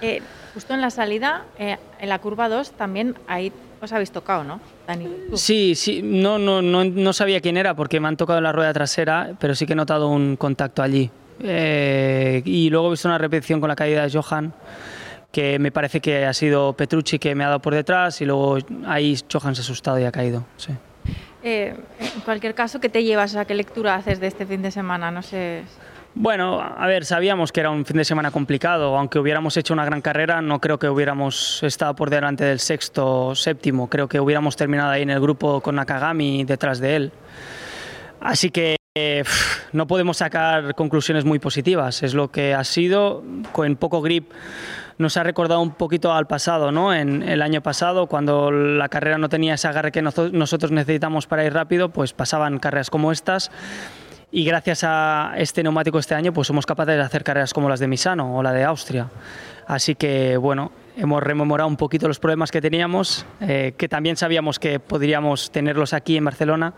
Eh, 0.00 0.22
Justo 0.54 0.74
en 0.74 0.80
la 0.80 0.90
salida, 0.90 1.44
eh, 1.58 1.78
en 1.98 2.08
la 2.08 2.18
curva 2.18 2.48
2, 2.48 2.72
también 2.72 3.14
ahí 3.26 3.52
os 3.80 3.92
habéis 3.92 4.12
tocado, 4.12 4.44
¿no, 4.44 4.60
Dani? 4.86 5.08
Sí, 5.34 5.74
sí, 5.74 6.02
no, 6.02 6.38
no, 6.38 6.60
no, 6.60 6.84
no, 6.84 7.12
sabía 7.12 7.40
quién 7.40 7.56
era 7.56 7.74
porque 7.74 8.00
me 8.00 8.08
han 8.08 8.16
tocado 8.16 8.38
en 8.38 8.44
la 8.44 8.52
rueda 8.52 8.72
trasera, 8.72 9.32
pero 9.40 9.54
sí 9.54 9.66
que 9.66 9.72
he 9.72 9.76
notado 9.76 10.08
un 10.08 10.36
contacto 10.36 10.82
allí. 10.82 11.10
Eh, 11.40 12.42
y 12.44 12.70
luego 12.70 12.88
he 12.88 12.90
visto 12.90 13.08
una 13.08 13.18
repetición 13.18 13.60
con 13.60 13.68
la 13.68 13.76
caída 13.76 14.06
de 14.06 14.10
Johan, 14.10 14.52
que 15.32 15.58
me 15.58 15.72
parece 15.72 16.00
que 16.00 16.26
ha 16.26 16.34
sido 16.34 16.74
Petrucci 16.74 17.18
que 17.18 17.34
me 17.34 17.44
ha 17.44 17.48
dado 17.48 17.60
por 17.60 17.74
detrás 17.74 18.20
y 18.20 18.26
luego 18.26 18.58
ahí 18.86 19.16
Johan 19.32 19.54
se 19.54 19.62
ha 19.62 19.64
asustado 19.64 19.98
y 19.98 20.04
ha 20.04 20.12
caído. 20.12 20.44
Sí. 20.58 20.72
Eh, 21.42 21.74
en 21.98 22.20
cualquier 22.20 22.54
caso, 22.54 22.78
¿qué 22.78 22.88
te 22.88 23.02
llevas? 23.02 23.34
a 23.34 23.44
¿Qué 23.46 23.54
lectura 23.54 23.96
haces 23.96 24.20
de 24.20 24.28
este 24.28 24.46
fin 24.46 24.62
de 24.62 24.70
semana? 24.70 25.10
No 25.10 25.22
sé. 25.22 25.62
Bueno, 26.14 26.60
a 26.60 26.86
ver, 26.86 27.06
sabíamos 27.06 27.52
que 27.52 27.60
era 27.60 27.70
un 27.70 27.86
fin 27.86 27.96
de 27.96 28.04
semana 28.04 28.30
complicado. 28.30 28.98
Aunque 28.98 29.18
hubiéramos 29.18 29.56
hecho 29.56 29.72
una 29.72 29.86
gran 29.86 30.02
carrera, 30.02 30.42
no 30.42 30.60
creo 30.60 30.78
que 30.78 30.86
hubiéramos 30.88 31.62
estado 31.62 31.94
por 31.94 32.10
delante 32.10 32.44
del 32.44 32.58
sexto 32.58 33.34
séptimo. 33.34 33.88
Creo 33.88 34.08
que 34.08 34.20
hubiéramos 34.20 34.54
terminado 34.54 34.90
ahí 34.90 35.02
en 35.02 35.10
el 35.10 35.20
grupo 35.20 35.62
con 35.62 35.76
Nakagami 35.76 36.44
detrás 36.44 36.80
de 36.80 36.96
él. 36.96 37.12
Así 38.20 38.50
que 38.50 38.76
no 39.72 39.86
podemos 39.86 40.18
sacar 40.18 40.74
conclusiones 40.74 41.24
muy 41.24 41.38
positivas. 41.38 42.02
Es 42.02 42.12
lo 42.12 42.30
que 42.30 42.52
ha 42.52 42.64
sido. 42.64 43.24
Con 43.52 43.74
poco 43.76 44.02
grip 44.02 44.30
nos 44.98 45.16
ha 45.16 45.22
recordado 45.22 45.62
un 45.62 45.70
poquito 45.72 46.12
al 46.12 46.26
pasado, 46.26 46.72
¿no? 46.72 46.92
En 46.92 47.22
el 47.22 47.40
año 47.40 47.62
pasado, 47.62 48.06
cuando 48.06 48.50
la 48.50 48.90
carrera 48.90 49.16
no 49.16 49.30
tenía 49.30 49.54
ese 49.54 49.66
agarre 49.66 49.90
que 49.90 50.02
nosotros 50.02 50.70
necesitamos 50.72 51.26
para 51.26 51.46
ir 51.46 51.54
rápido, 51.54 51.88
pues 51.88 52.12
pasaban 52.12 52.58
carreras 52.58 52.90
como 52.90 53.12
estas 53.12 53.50
y 54.32 54.44
gracias 54.46 54.82
a 54.82 55.34
este 55.36 55.62
neumático 55.62 55.98
este 55.98 56.14
año 56.14 56.32
pues 56.32 56.48
somos 56.48 56.64
capaces 56.64 56.96
de 56.96 57.02
hacer 57.02 57.22
carreras 57.22 57.52
como 57.52 57.68
las 57.68 57.78
de 57.78 57.86
Misano 57.86 58.34
o 58.34 58.42
la 58.42 58.52
de 58.52 58.64
Austria. 58.64 59.08
Así 59.66 59.94
que 59.94 60.38
bueno, 60.38 60.72
hemos 60.96 61.22
rememorado 61.22 61.68
un 61.68 61.76
poquito 61.76 62.08
los 62.08 62.18
problemas 62.18 62.50
que 62.50 62.60
teníamos, 62.60 63.26
eh, 63.40 63.74
que 63.76 63.88
también 63.88 64.16
sabíamos 64.16 64.58
que 64.58 64.80
podríamos 64.80 65.52
tenerlos 65.52 65.92
aquí 65.92 66.16
en 66.16 66.24
Barcelona, 66.24 66.72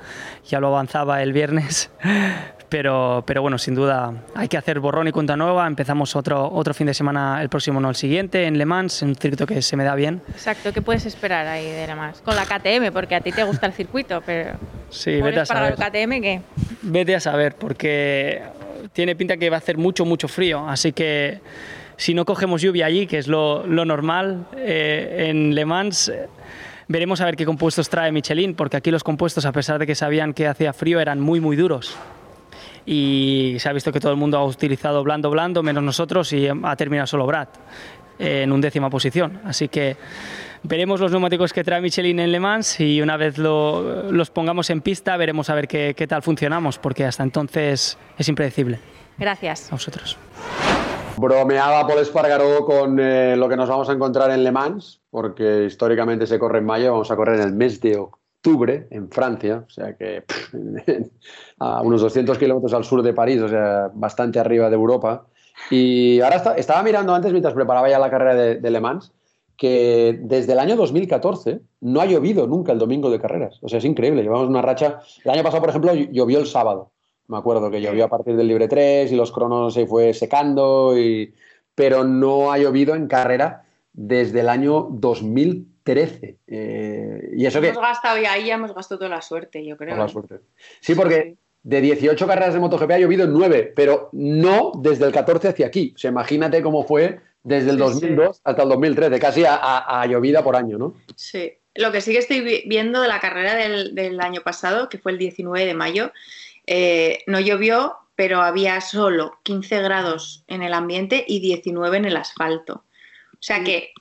ya 0.47 0.61
lo 0.61 0.67
avanzaba 0.69 1.23
el 1.23 1.33
viernes, 1.33 1.91
pero, 2.75 3.23
pero 3.25 3.41
bueno, 3.41 3.57
sin 3.57 3.77
duda 3.77 4.13
hay 4.35 4.49
que 4.49 4.57
hacer 4.57 4.81
borrón 4.81 5.07
y 5.07 5.13
cuenta 5.13 5.37
nueva. 5.37 5.65
Empezamos 5.65 6.17
otro, 6.17 6.51
otro 6.53 6.75
fin 6.75 6.89
de 6.89 6.95
semana, 6.95 7.41
el 7.41 7.49
próximo 7.49 7.81
no 7.81 7.89
el 7.89 7.95
siguiente, 7.95 8.47
en 8.47 8.59
Le 8.59 8.67
Mans, 8.67 9.01
un 9.03 9.15
circuito 9.15 9.47
que 9.47 9.63
se 9.63 9.77
me 9.77 9.85
da 9.85 9.95
bien. 9.95 10.23
Exacto, 10.31 10.73
¿qué 10.73 10.83
puedes 10.83 11.07
esperar 11.07 11.47
ahí 11.47 11.71
de 11.71 11.87
Le 11.87 11.95
Mans? 11.95 12.21
Con 12.23 12.35
la 12.35 12.43
KTM, 12.43 12.93
porque 12.93 13.15
a 13.15 13.21
ti 13.21 13.31
te 13.31 13.45
gusta 13.45 13.69
el 13.69 13.75
circuito, 13.75 14.25
pero 14.27 14.55
sí, 14.91 15.23
vete 15.23 15.39
a 15.39 15.47
saber. 15.47 15.77
para 15.77 15.93
el 15.93 16.09
KTM 16.09 16.21
qué? 16.21 16.41
Vete 16.83 17.15
a 17.15 17.21
saber, 17.21 17.55
porque 17.55 18.43
tiene 18.93 19.15
pinta 19.15 19.37
que 19.37 19.51
va 19.51 19.57
a 19.57 19.59
hacer 19.59 19.79
mucho, 19.79 20.05
mucho 20.05 20.27
frío, 20.27 20.69
así 20.69 20.93
que 20.93 21.43
si 21.97 22.13
no 22.13 22.25
cogemos 22.25 22.61
lluvia 22.61 22.87
allí, 22.87 23.07
que 23.07 23.19
es 23.19 23.29
lo, 23.29 23.65
lo 23.69 23.85
normal, 23.85 24.49
eh, 24.57 25.27
en 25.29 25.55
Le 25.55 25.65
Mans... 25.65 26.11
veremos 26.89 27.21
a 27.21 27.25
ver 27.27 27.37
qué 27.37 27.47
compuestos 27.47 27.89
trae 27.89 28.11
Michelin, 28.11 28.57
porque 28.57 28.77
aquí 28.77 28.91
los 28.91 29.05
compuestos, 29.05 29.47
a 29.47 29.53
pesar 29.53 29.79
de 29.79 29.87
que 29.87 29.95
sabían 29.95 30.35
que 30.35 30.49
hacía 30.49 30.73
frío, 30.73 30.99
eran 30.99 31.21
muy, 31.21 31.39
muy 31.39 31.55
duros 31.55 31.97
y 32.87 33.57
se 33.59 33.69
ha 33.69 33.73
visto 33.73 33.93
que 33.93 34.01
todo 34.01 34.13
el 34.13 34.19
mundo 34.19 34.39
ha 34.39 34.45
utilizado 34.45 35.03
blando 35.03 35.31
blando 35.31 35.63
menos 35.63 35.83
nosotros 35.83 36.33
y 36.33 36.49
ha 36.49 36.77
terminado 36.77 37.07
solo 37.07 37.27
Brad 37.27 37.49
en 38.19 38.53
undécima 38.53 38.91
posición. 38.91 39.41
Así 39.45 39.69
que 39.69 39.97
veremos 40.63 41.01
los 41.01 41.11
neumáticos 41.11 41.53
que 41.53 41.65
trae 41.65 41.81
Michelin 41.81 42.19
en 42.21 42.33
Le 42.33 42.41
Mans 42.41 42.81
y 42.81 43.01
una 43.01 43.17
vez 43.17 43.39
los 43.39 44.31
pongamos 44.31 44.71
en 44.71 44.81
pista 44.81 45.17
veremos 45.17 45.51
a 45.51 45.55
ver 45.55 45.69
qué, 45.69 45.95
qué, 45.97 46.07
tal 46.07 46.23
funcionamos, 46.23 46.79
porque 46.79 47.05
hasta 47.05 47.23
entonces 47.23 47.99
es 48.19 48.29
impredecible. 48.29 48.79
Gracias. 49.19 49.71
A 49.71 49.77
vosotros. 49.77 50.17
Bromeaba 51.17 51.87
Paul 51.87 52.01
Espargaró 52.01 52.65
con 52.65 52.99
eh, 52.99 53.37
lo 53.37 53.49
que 53.49 53.57
nos 53.57 53.69
vamos 53.69 53.89
a 53.89 53.93
encontrar 53.93 54.31
en 54.31 54.43
Le 54.43 54.51
Mans, 54.51 55.01
porque 55.11 55.65
históricamente 55.65 56.27
se 56.27 56.39
corre 56.39 56.59
en 56.59 56.67
mayo, 56.67 56.93
vamos 56.93 57.11
a 57.11 57.17
correr 57.17 57.41
en 57.41 57.47
el 57.47 57.55
mes 57.55 57.81
de 57.81 57.97
octubre 57.97 58.24
octubre 58.45 58.87
en 58.91 59.11
Francia, 59.11 59.65
o 59.67 59.71
sea 59.71 59.97
que 59.97 60.23
a 61.59 61.81
unos 61.81 62.03
200 62.03 62.37
kilómetros 62.37 62.75
al 62.75 62.85
sur 62.85 63.03
de 63.03 63.15
París, 63.15 63.41
o 63.41 63.49
sea, 63.49 63.91
bastante 63.95 64.39
arriba 64.39 64.69
de 64.69 64.77
Europa. 64.77 65.27
Y 65.71 66.21
ahora 66.21 66.55
estaba 66.57 66.83
mirando 66.83 67.15
antes, 67.15 67.33
mientras 67.33 67.55
preparaba 67.55 67.89
ya 67.89 67.99
la 67.99 68.11
carrera 68.11 68.35
de, 68.35 68.71
Le 68.71 68.81
Mans, 68.81 69.13
que 69.57 70.19
desde 70.21 70.53
el 70.53 70.59
año 70.59 70.77
2014 70.77 71.61
no 71.81 72.01
ha 72.03 72.07
llovido 72.07 72.47
nunca 72.47 72.73
el 72.73 72.79
domingo 72.79 73.09
de 73.09 73.19
carreras. 73.19 73.59
O 73.63 73.69
sea, 73.69 73.79
es 73.79 73.85
increíble. 73.87 74.23
Llevamos 74.23 74.49
una 74.49 74.61
racha. 74.61 75.01
El 75.25 75.31
año 75.31 75.43
pasado, 75.43 75.63
por 75.63 75.71
ejemplo, 75.71 75.95
llovió 75.95 76.39
el 76.39 76.47
sábado. 76.47 76.91
Me 77.29 77.39
acuerdo 77.39 77.71
que 77.71 77.81
llovió 77.81 78.05
a 78.05 78.09
partir 78.09 78.37
del 78.37 78.49
libre 78.49 78.69
3 78.69 79.11
y 79.11 79.17
los 79.17 79.33
cronos 79.33 79.73
se 79.73 79.87
fue 79.87 80.13
secando, 80.13 80.93
pero 81.75 82.05
no 82.05 82.53
ha 82.53 82.59
llovido 82.59 82.95
en 82.95 83.07
carrera 83.07 83.65
desde 83.95 84.41
el 84.41 84.51
año 84.51 84.89
2013 84.91 85.74
13. 85.85 86.39
Eh, 86.47 87.31
y 87.37 87.47
eso 87.47 87.59
hemos 87.59 87.79
gastado 87.79 88.19
y 88.19 88.25
ahí 88.25 88.47
ya 88.47 88.55
hemos 88.55 88.75
gastado 88.75 88.99
toda 88.99 89.11
la 89.11 89.23
suerte, 89.23 89.65
yo 89.65 89.77
creo. 89.77 89.97
la 89.97 90.07
¿eh? 90.07 90.09
suerte. 90.09 90.41
Sí, 90.81 90.95
porque 90.95 91.37
de 91.63 91.81
18 91.81 92.27
carreras 92.27 92.55
de 92.55 92.61
MotoGP 92.61 92.91
ha 92.91 92.99
llovido 92.99 93.27
9, 93.27 93.73
pero 93.77 94.09
no 94.13 94.73
desde 94.77 95.05
el 95.07 95.13
14 95.13 95.49
hacia 95.49 95.67
aquí. 95.67 95.93
O 95.95 95.99
sea, 95.99 96.11
imagínate 96.11 96.63
cómo 96.63 96.85
fue 96.85 97.21
desde 97.43 97.71
el 97.71 97.79
2002 97.79 98.41
hasta 98.43 98.63
el 98.63 98.69
2013, 98.71 99.19
casi 99.21 99.45
a, 99.47 100.07
llovida 100.09 100.43
por 100.43 100.57
año, 100.57 100.79
¿no? 100.79 100.95
Sí. 101.15 101.53
Lo 101.75 101.93
que 101.93 102.01
sí 102.01 102.13
que 102.13 102.19
estoy 102.19 102.65
viendo 102.67 103.03
de 103.03 103.09
la 103.09 103.21
carrera 103.21 103.55
del, 103.55 104.21
año 104.21 104.43
pasado, 104.43 104.89
que 104.89 104.99
fue 104.99 105.13
el 105.13 105.19
19 105.19 105.67
de 105.67 105.75
mayo, 105.75 106.13
eh, 106.67 107.19
no 107.27 107.41
llovió, 107.41 107.97
pero 108.15 108.41
había 108.41 108.81
solo 108.81 109.39
15 109.43 109.83
grados 109.83 110.45
en 110.47 110.63
el 110.63 110.73
ambiente 110.73 111.25
y 111.27 111.41
19 111.41 111.97
en 111.97 112.05
el 112.05 112.17
asfalto. 112.17 112.85
O 113.33 113.47
sea 113.47 113.63
que 113.65 113.93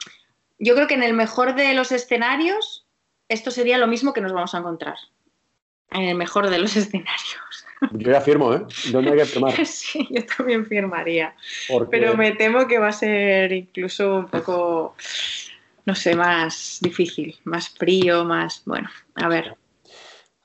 yo 0.63 0.75
creo 0.75 0.87
que 0.87 0.93
en 0.93 1.03
el 1.03 1.13
mejor 1.13 1.55
de 1.55 1.73
los 1.73 1.91
escenarios, 1.91 2.85
esto 3.27 3.51
sería 3.51 3.77
lo 3.77 3.87
mismo 3.87 4.13
que 4.13 4.21
nos 4.21 4.31
vamos 4.31 4.55
a 4.55 4.59
encontrar. 4.59 4.95
En 5.91 6.03
el 6.03 6.15
mejor 6.15 6.49
de 6.49 6.57
los 6.57 6.75
escenarios. 6.77 7.65
Yo 7.91 8.11
ya 8.11 8.21
firmo, 8.21 8.53
¿eh? 8.53 8.61
¿Dónde 8.91 9.11
hay 9.11 9.17
que 9.17 9.25
firmar? 9.25 9.65
sí, 9.65 10.07
yo 10.09 10.25
también 10.25 10.65
firmaría. 10.65 11.35
Pero 11.91 12.15
me 12.15 12.31
temo 12.31 12.65
que 12.65 12.79
va 12.79 12.87
a 12.87 12.93
ser 12.93 13.51
incluso 13.51 14.19
un 14.19 14.27
poco, 14.27 14.95
no 15.85 15.93
sé, 15.93 16.15
más 16.15 16.79
difícil, 16.81 17.35
más 17.43 17.69
frío, 17.69 18.23
más. 18.23 18.63
Bueno, 18.65 18.89
a 19.15 19.27
ver. 19.27 19.57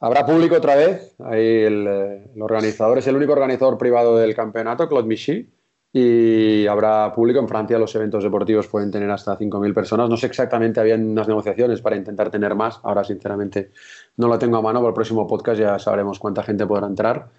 Habrá 0.01 0.27
público 0.27 0.57
otra 0.57 0.75
vez. 0.75 1.15
Ahí 1.21 1.63
el, 1.63 1.87
eh, 1.87 2.31
el 2.35 2.43
organizador 2.43 2.99
es 2.99 3.07
el 3.07 3.15
único 3.15 3.33
organizador 3.33 3.79
privado 3.79 4.19
del 4.19 4.35
campeonato, 4.35 4.89
Claude 4.89 5.07
Michy 5.07 5.49
y 5.93 6.67
habrá 6.67 7.13
público. 7.15 7.41
En 7.41 7.49
Francia 7.49 7.79
los 7.79 7.95
eventos 7.95 8.23
deportivos 8.23 8.69
pueden 8.69 8.91
tener 8.91 9.11
hasta 9.11 9.39
5.000 9.39 9.75
personas. 9.75 10.09
No 10.09 10.17
sé 10.17 10.27
exactamente, 10.27 10.81
habían 10.81 11.09
unas 11.09 11.29
negociaciones 11.29 11.81
para 11.81 11.97
intentar 11.97 12.31
tener 12.31 12.55
más. 12.55 12.81
Ahora, 12.83 13.05
sinceramente, 13.05 13.71
no 14.17 14.29
lo 14.29 14.39
tengo 14.39 14.59
a 14.59 14.63
mano. 14.63 14.81
Para 14.81 14.91
el 14.91 14.95
próximo 14.95 15.27
podcast 15.27 15.61
ya 15.61 15.79
sabremos 15.79 16.19
cuánta 16.19 16.43
gente 16.43 16.67
podrá 16.67 16.87
entrar. 16.87 17.31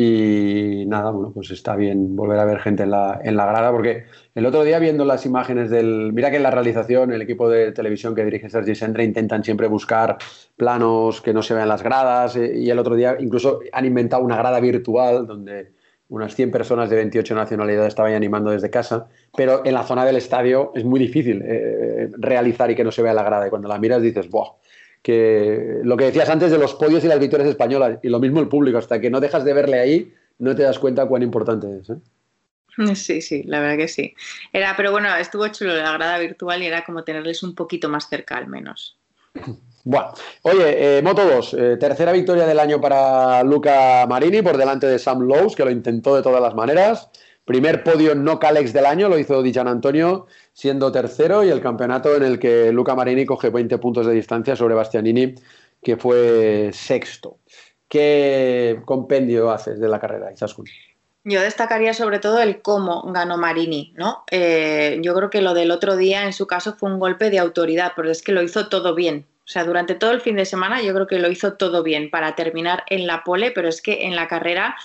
Y 0.00 0.84
nada, 0.86 1.10
bueno, 1.10 1.32
pues 1.32 1.50
está 1.50 1.74
bien 1.74 2.14
volver 2.14 2.38
a 2.38 2.44
ver 2.44 2.60
gente 2.60 2.84
en 2.84 2.92
la, 2.92 3.20
en 3.24 3.36
la 3.36 3.46
grada, 3.46 3.72
porque 3.72 4.04
el 4.32 4.46
otro 4.46 4.62
día 4.62 4.78
viendo 4.78 5.04
las 5.04 5.26
imágenes 5.26 5.70
del... 5.70 6.12
Mira 6.12 6.30
que 6.30 6.36
en 6.36 6.44
la 6.44 6.52
realización, 6.52 7.12
el 7.12 7.20
equipo 7.20 7.50
de 7.50 7.72
televisión 7.72 8.14
que 8.14 8.24
dirige 8.24 8.48
Sergi 8.48 8.76
Sendre 8.76 9.02
intentan 9.02 9.42
siempre 9.42 9.66
buscar 9.66 10.18
planos 10.56 11.20
que 11.20 11.34
no 11.34 11.42
se 11.42 11.54
vean 11.54 11.68
las 11.68 11.82
gradas, 11.82 12.36
eh, 12.36 12.60
y 12.60 12.70
el 12.70 12.78
otro 12.78 12.94
día 12.94 13.16
incluso 13.18 13.58
han 13.72 13.86
inventado 13.86 14.22
una 14.22 14.36
grada 14.36 14.60
virtual 14.60 15.26
donde 15.26 15.72
unas 16.08 16.34
100 16.34 16.50
personas 16.50 16.88
de 16.88 16.96
28 16.96 17.34
nacionalidades 17.34 17.88
estaban 17.88 18.14
animando 18.14 18.50
desde 18.50 18.70
casa, 18.70 19.08
pero 19.36 19.64
en 19.64 19.74
la 19.74 19.82
zona 19.82 20.04
del 20.04 20.16
estadio 20.16 20.72
es 20.74 20.84
muy 20.84 20.98
difícil 20.98 21.42
eh, 21.44 22.10
realizar 22.16 22.70
y 22.70 22.74
que 22.74 22.84
no 22.84 22.90
se 22.90 23.02
vea 23.02 23.12
la 23.12 23.22
grada. 23.22 23.46
Y 23.46 23.50
cuando 23.50 23.68
la 23.68 23.78
miras 23.78 24.02
dices, 24.02 24.28
¡buah! 24.30 24.52
Que 25.02 25.80
lo 25.84 25.96
que 25.96 26.06
decías 26.06 26.28
antes 26.28 26.50
de 26.50 26.58
los 26.58 26.74
podios 26.74 27.04
y 27.04 27.08
las 27.08 27.20
victorias 27.20 27.48
españolas, 27.48 27.98
y 28.02 28.08
lo 28.08 28.18
mismo 28.18 28.40
el 28.40 28.48
público, 28.48 28.78
hasta 28.78 29.00
que 29.00 29.10
no 29.10 29.20
dejas 29.20 29.44
de 29.44 29.52
verle 29.52 29.78
ahí, 29.78 30.14
no 30.38 30.56
te 30.56 30.62
das 30.62 30.78
cuenta 30.78 31.06
cuán 31.06 31.22
importante 31.22 31.78
es. 31.78 31.90
¿eh? 31.90 32.94
Sí, 32.94 33.20
sí, 33.20 33.42
la 33.44 33.60
verdad 33.60 33.76
que 33.76 33.88
sí. 33.88 34.14
Era, 34.52 34.74
pero 34.76 34.92
bueno, 34.92 35.14
estuvo 35.16 35.46
chulo 35.48 35.74
la 35.74 35.92
grada 35.92 36.18
virtual 36.18 36.62
y 36.62 36.66
era 36.66 36.84
como 36.84 37.04
tenerles 37.04 37.42
un 37.42 37.54
poquito 37.54 37.88
más 37.88 38.08
cerca 38.08 38.36
al 38.36 38.46
menos. 38.48 38.96
Bueno, 39.90 40.12
oye, 40.42 40.98
eh, 40.98 41.02
Moto 41.02 41.24
2, 41.24 41.54
eh, 41.54 41.76
tercera 41.80 42.12
victoria 42.12 42.46
del 42.46 42.58
año 42.60 42.78
para 42.78 43.42
Luca 43.42 44.04
Marini 44.06 44.42
por 44.42 44.58
delante 44.58 44.86
de 44.86 44.98
Sam 44.98 45.22
Lowe, 45.22 45.54
que 45.56 45.64
lo 45.64 45.70
intentó 45.70 46.14
de 46.14 46.20
todas 46.20 46.42
las 46.42 46.54
maneras. 46.54 47.08
Primer 47.46 47.82
podio 47.82 48.14
no 48.14 48.38
Calex 48.38 48.74
del 48.74 48.84
año, 48.84 49.08
lo 49.08 49.18
hizo 49.18 49.42
Di 49.42 49.58
Antonio 49.58 50.26
siendo 50.52 50.92
tercero 50.92 51.42
y 51.42 51.48
el 51.48 51.62
campeonato 51.62 52.14
en 52.14 52.22
el 52.22 52.38
que 52.38 52.70
Luca 52.70 52.94
Marini 52.94 53.24
coge 53.24 53.48
20 53.48 53.78
puntos 53.78 54.06
de 54.06 54.12
distancia 54.12 54.54
sobre 54.56 54.74
Bastianini, 54.74 55.34
que 55.82 55.96
fue 55.96 56.68
sexto. 56.74 57.38
¿Qué 57.88 58.82
compendio 58.84 59.50
haces 59.50 59.80
de 59.80 59.88
la 59.88 59.98
carrera, 59.98 60.30
Izaskun? 60.30 60.66
Yo 61.24 61.42
destacaría 61.42 61.94
sobre 61.94 62.20
todo 62.20 62.40
el 62.40 62.62
cómo 62.62 63.02
ganó 63.12 63.36
Marini, 63.36 63.92
¿no? 63.96 64.24
Eh, 64.30 64.98
yo 65.02 65.14
creo 65.14 65.30
que 65.30 65.42
lo 65.42 65.52
del 65.52 65.70
otro 65.70 65.96
día 65.96 66.24
en 66.24 66.32
su 66.32 66.46
caso 66.46 66.74
fue 66.74 66.90
un 66.90 66.98
golpe 66.98 67.30
de 67.30 67.38
autoridad, 67.38 67.92
pero 67.96 68.10
es 68.10 68.22
que 68.22 68.32
lo 68.32 68.42
hizo 68.42 68.68
todo 68.68 68.94
bien. 68.94 69.26
O 69.44 69.50
sea, 69.50 69.64
durante 69.64 69.94
todo 69.94 70.12
el 70.12 70.20
fin 70.20 70.36
de 70.36 70.44
semana 70.44 70.82
yo 70.82 70.94
creo 70.94 71.06
que 71.06 71.18
lo 71.18 71.30
hizo 71.30 71.54
todo 71.54 71.82
bien 71.82 72.10
para 72.10 72.34
terminar 72.34 72.84
en 72.88 73.06
la 73.06 73.24
pole, 73.24 73.50
pero 73.50 73.68
es 73.68 73.82
que 73.82 74.04
en 74.04 74.14
la 74.14 74.28
carrera, 74.28 74.76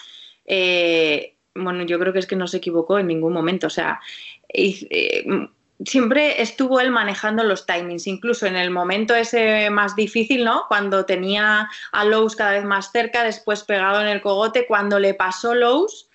eh, 0.45 1.35
bueno, 1.53 1.83
yo 1.83 1.99
creo 1.99 2.13
que 2.13 2.19
es 2.19 2.27
que 2.27 2.35
no 2.35 2.47
se 2.47 2.57
equivocó 2.57 2.97
en 2.99 3.07
ningún 3.07 3.33
momento. 3.33 3.67
O 3.67 3.69
sea, 3.69 3.99
eh, 4.49 5.25
siempre 5.85 6.41
estuvo 6.41 6.79
él 6.79 6.91
manejando 6.91 7.43
los 7.43 7.65
timings, 7.65 8.07
incluso 8.07 8.45
en 8.45 8.55
el 8.55 8.69
momento 8.71 9.15
ese 9.15 9.69
más 9.69 9.95
difícil, 9.95 10.43
¿no? 10.43 10.65
Cuando 10.67 11.05
tenía 11.05 11.69
a 11.91 12.05
Lowe's 12.05 12.35
cada 12.35 12.51
vez 12.51 12.63
más 12.63 12.91
cerca, 12.91 13.23
después 13.23 13.63
pegado 13.63 14.01
en 14.01 14.07
el 14.07 14.21
cogote, 14.21 14.65
cuando 14.65 14.99
le 14.99 15.13
pasó 15.13 15.53
Lowe's, 15.53 16.09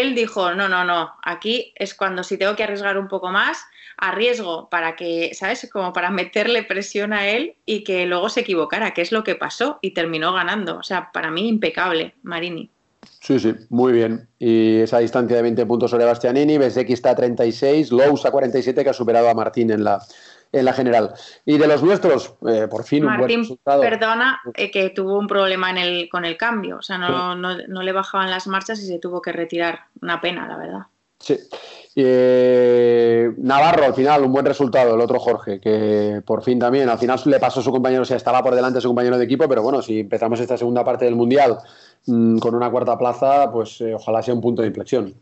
él 0.00 0.14
dijo, 0.14 0.54
no, 0.54 0.68
no, 0.68 0.84
no, 0.84 1.12
aquí 1.22 1.72
es 1.76 1.94
cuando 1.94 2.22
si 2.22 2.38
tengo 2.38 2.56
que 2.56 2.64
arriesgar 2.64 2.98
un 2.98 3.08
poco 3.08 3.30
más, 3.30 3.64
a 3.96 4.12
riesgo 4.12 4.68
para 4.68 4.96
que, 4.96 5.32
¿sabes? 5.34 5.68
Como 5.72 5.92
para 5.92 6.10
meterle 6.10 6.62
presión 6.64 7.12
a 7.12 7.28
él 7.28 7.54
y 7.66 7.84
que 7.84 8.06
luego 8.06 8.28
se 8.28 8.40
equivocara, 8.40 8.94
que 8.94 9.02
es 9.02 9.12
lo 9.12 9.22
que 9.22 9.34
pasó 9.34 9.78
y 9.80 9.92
terminó 9.92 10.32
ganando. 10.32 10.78
O 10.78 10.82
sea, 10.82 11.10
para 11.12 11.30
mí 11.30 11.48
impecable, 11.48 12.14
Marini. 12.22 12.70
Sí, 13.20 13.38
sí, 13.38 13.54
muy 13.68 13.92
bien. 13.92 14.28
Y 14.38 14.78
esa 14.80 14.98
distancia 14.98 15.36
de 15.36 15.42
20 15.42 15.66
puntos 15.66 15.90
sobre 15.90 16.04
Bastianini, 16.04 16.58
Besecki 16.58 16.92
está 16.92 17.10
a 17.10 17.14
36, 17.14 17.92
Lowe's 17.92 18.24
a 18.24 18.32
47, 18.32 18.82
que 18.82 18.90
ha 18.90 18.92
superado 18.92 19.28
a 19.28 19.34
Martín 19.34 19.70
en 19.70 19.84
la, 19.84 20.02
en 20.52 20.64
la 20.64 20.72
general. 20.72 21.14
Y 21.44 21.58
de 21.58 21.66
los 21.66 21.82
nuestros, 21.82 22.34
eh, 22.46 22.68
por 22.70 22.84
fin 22.84 23.04
un 23.04 23.16
buen 23.16 23.40
resultado. 23.40 23.80
perdona, 23.80 24.40
eh, 24.54 24.70
que 24.70 24.90
tuvo 24.90 25.18
un 25.18 25.26
problema 25.26 25.70
en 25.70 25.78
el, 25.78 26.08
con 26.10 26.24
el 26.24 26.36
cambio. 26.36 26.76
O 26.76 26.82
sea, 26.82 26.98
no, 26.98 27.34
no, 27.34 27.56
no, 27.66 27.82
le 27.82 27.92
bajaban 27.92 28.30
las 28.30 28.46
marchas 28.46 28.80
y 28.80 28.86
se 28.86 28.98
tuvo 28.98 29.22
que 29.22 29.32
retirar. 29.32 29.86
Una 30.00 30.20
pena, 30.20 30.46
la 30.46 30.56
verdad. 30.56 30.82
Sí. 31.18 31.38
Eh, 31.94 33.32
Navarro, 33.38 33.84
al 33.84 33.94
final, 33.94 34.24
un 34.24 34.32
buen 34.32 34.46
resultado, 34.46 34.94
el 34.94 35.00
otro 35.00 35.18
Jorge, 35.20 35.60
que 35.60 36.22
por 36.24 36.42
fin 36.42 36.58
también, 36.58 36.88
al 36.88 36.98
final 36.98 37.20
le 37.26 37.38
pasó 37.38 37.60
a 37.60 37.62
su 37.62 37.70
compañero, 37.70 38.02
o 38.02 38.04
sea, 38.04 38.16
estaba 38.16 38.42
por 38.42 38.54
delante 38.54 38.80
su 38.80 38.88
compañero 38.88 39.18
de 39.18 39.24
equipo, 39.24 39.48
pero 39.48 39.62
bueno, 39.62 39.82
si 39.82 40.00
empezamos 40.00 40.40
esta 40.40 40.56
segunda 40.56 40.84
parte 40.84 41.04
del 41.04 41.14
Mundial 41.14 41.58
mmm, 42.06 42.38
con 42.38 42.54
una 42.54 42.70
cuarta 42.70 42.98
plaza, 42.98 43.50
pues 43.52 43.80
eh, 43.82 43.94
ojalá 43.94 44.22
sea 44.22 44.34
un 44.34 44.40
punto 44.40 44.62
de 44.62 44.68
inflexión. 44.68 45.14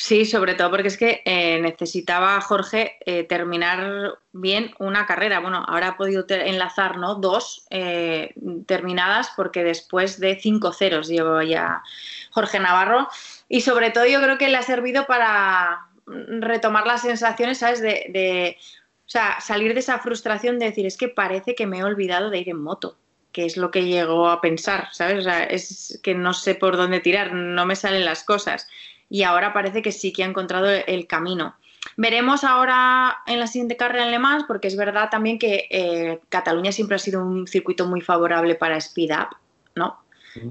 Sí, 0.00 0.26
sobre 0.26 0.54
todo 0.54 0.70
porque 0.70 0.86
es 0.86 0.96
que 0.96 1.22
eh, 1.24 1.60
necesitaba 1.60 2.40
Jorge 2.40 2.98
eh, 3.04 3.24
terminar 3.24 4.20
bien 4.30 4.72
una 4.78 5.06
carrera. 5.06 5.40
Bueno, 5.40 5.64
ahora 5.66 5.88
ha 5.88 5.96
podido 5.96 6.24
enlazar 6.28 6.94
dos 7.20 7.66
eh, 7.70 8.32
terminadas 8.66 9.32
porque 9.34 9.64
después 9.64 10.20
de 10.20 10.38
cinco 10.40 10.72
ceros 10.72 11.08
llevo 11.08 11.42
ya 11.42 11.82
Jorge 12.30 12.60
Navarro. 12.60 13.08
Y 13.48 13.62
sobre 13.62 13.90
todo 13.90 14.06
yo 14.06 14.22
creo 14.22 14.38
que 14.38 14.48
le 14.48 14.58
ha 14.58 14.62
servido 14.62 15.04
para 15.06 15.88
retomar 16.06 16.86
las 16.86 17.02
sensaciones, 17.02 17.58
¿sabes? 17.58 17.82
De, 17.82 18.06
de 18.10 18.56
o 19.04 19.10
sea, 19.10 19.40
salir 19.40 19.74
de 19.74 19.80
esa 19.80 19.98
frustración 19.98 20.60
de 20.60 20.66
decir, 20.66 20.86
es 20.86 20.96
que 20.96 21.08
parece 21.08 21.56
que 21.56 21.66
me 21.66 21.78
he 21.78 21.84
olvidado 21.84 22.30
de 22.30 22.38
ir 22.38 22.50
en 22.50 22.62
moto 22.62 22.96
que 23.32 23.44
es 23.44 23.56
lo 23.56 23.70
que 23.70 23.84
llegó 23.84 24.30
a 24.30 24.40
pensar, 24.40 24.88
¿sabes? 24.92 25.18
O 25.18 25.22
sea, 25.22 25.44
es 25.44 26.00
que 26.02 26.14
no 26.14 26.32
sé 26.32 26.54
por 26.54 26.76
dónde 26.76 27.00
tirar, 27.00 27.34
no 27.34 27.66
me 27.66 27.76
salen 27.76 28.04
las 28.04 28.24
cosas 28.24 28.66
y 29.10 29.22
ahora 29.22 29.52
parece 29.52 29.82
que 29.82 29.92
sí 29.92 30.12
que 30.12 30.22
ha 30.22 30.26
encontrado 30.26 30.68
el 30.68 31.06
camino. 31.06 31.54
Veremos 31.96 32.44
ahora 32.44 33.18
en 33.26 33.40
la 33.40 33.46
siguiente 33.46 33.76
carrera 33.76 34.04
en 34.04 34.10
Le 34.10 34.18
Mans, 34.18 34.44
porque 34.46 34.68
es 34.68 34.76
verdad 34.76 35.08
también 35.10 35.38
que 35.38 35.66
eh, 35.70 36.20
Cataluña 36.28 36.72
siempre 36.72 36.96
ha 36.96 36.98
sido 36.98 37.24
un 37.24 37.46
circuito 37.46 37.86
muy 37.86 38.00
favorable 38.00 38.54
para 38.54 38.76
speed 38.76 39.10
up, 39.12 39.36
¿no? 39.74 39.98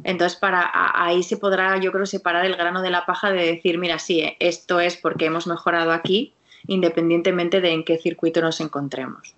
Entonces, 0.03 0.37
para 0.37 0.69
ahí 0.73 1.23
se 1.23 1.37
podrá, 1.37 1.77
yo 1.77 1.93
creo, 1.93 2.05
separar 2.05 2.45
el 2.45 2.57
grano 2.57 2.81
de 2.81 2.89
la 2.89 3.05
paja 3.05 3.31
de 3.31 3.45
decir, 3.45 3.77
mira, 3.77 3.99
sí, 3.99 4.19
eh, 4.19 4.35
esto 4.39 4.81
es 4.81 4.97
porque 4.97 5.25
hemos 5.25 5.47
mejorado 5.47 5.91
aquí, 5.91 6.33
independientemente 6.67 7.61
de 7.61 7.71
en 7.71 7.85
qué 7.85 7.97
circuito 7.97 8.41
nos 8.41 8.59
encontremos. 8.59 9.35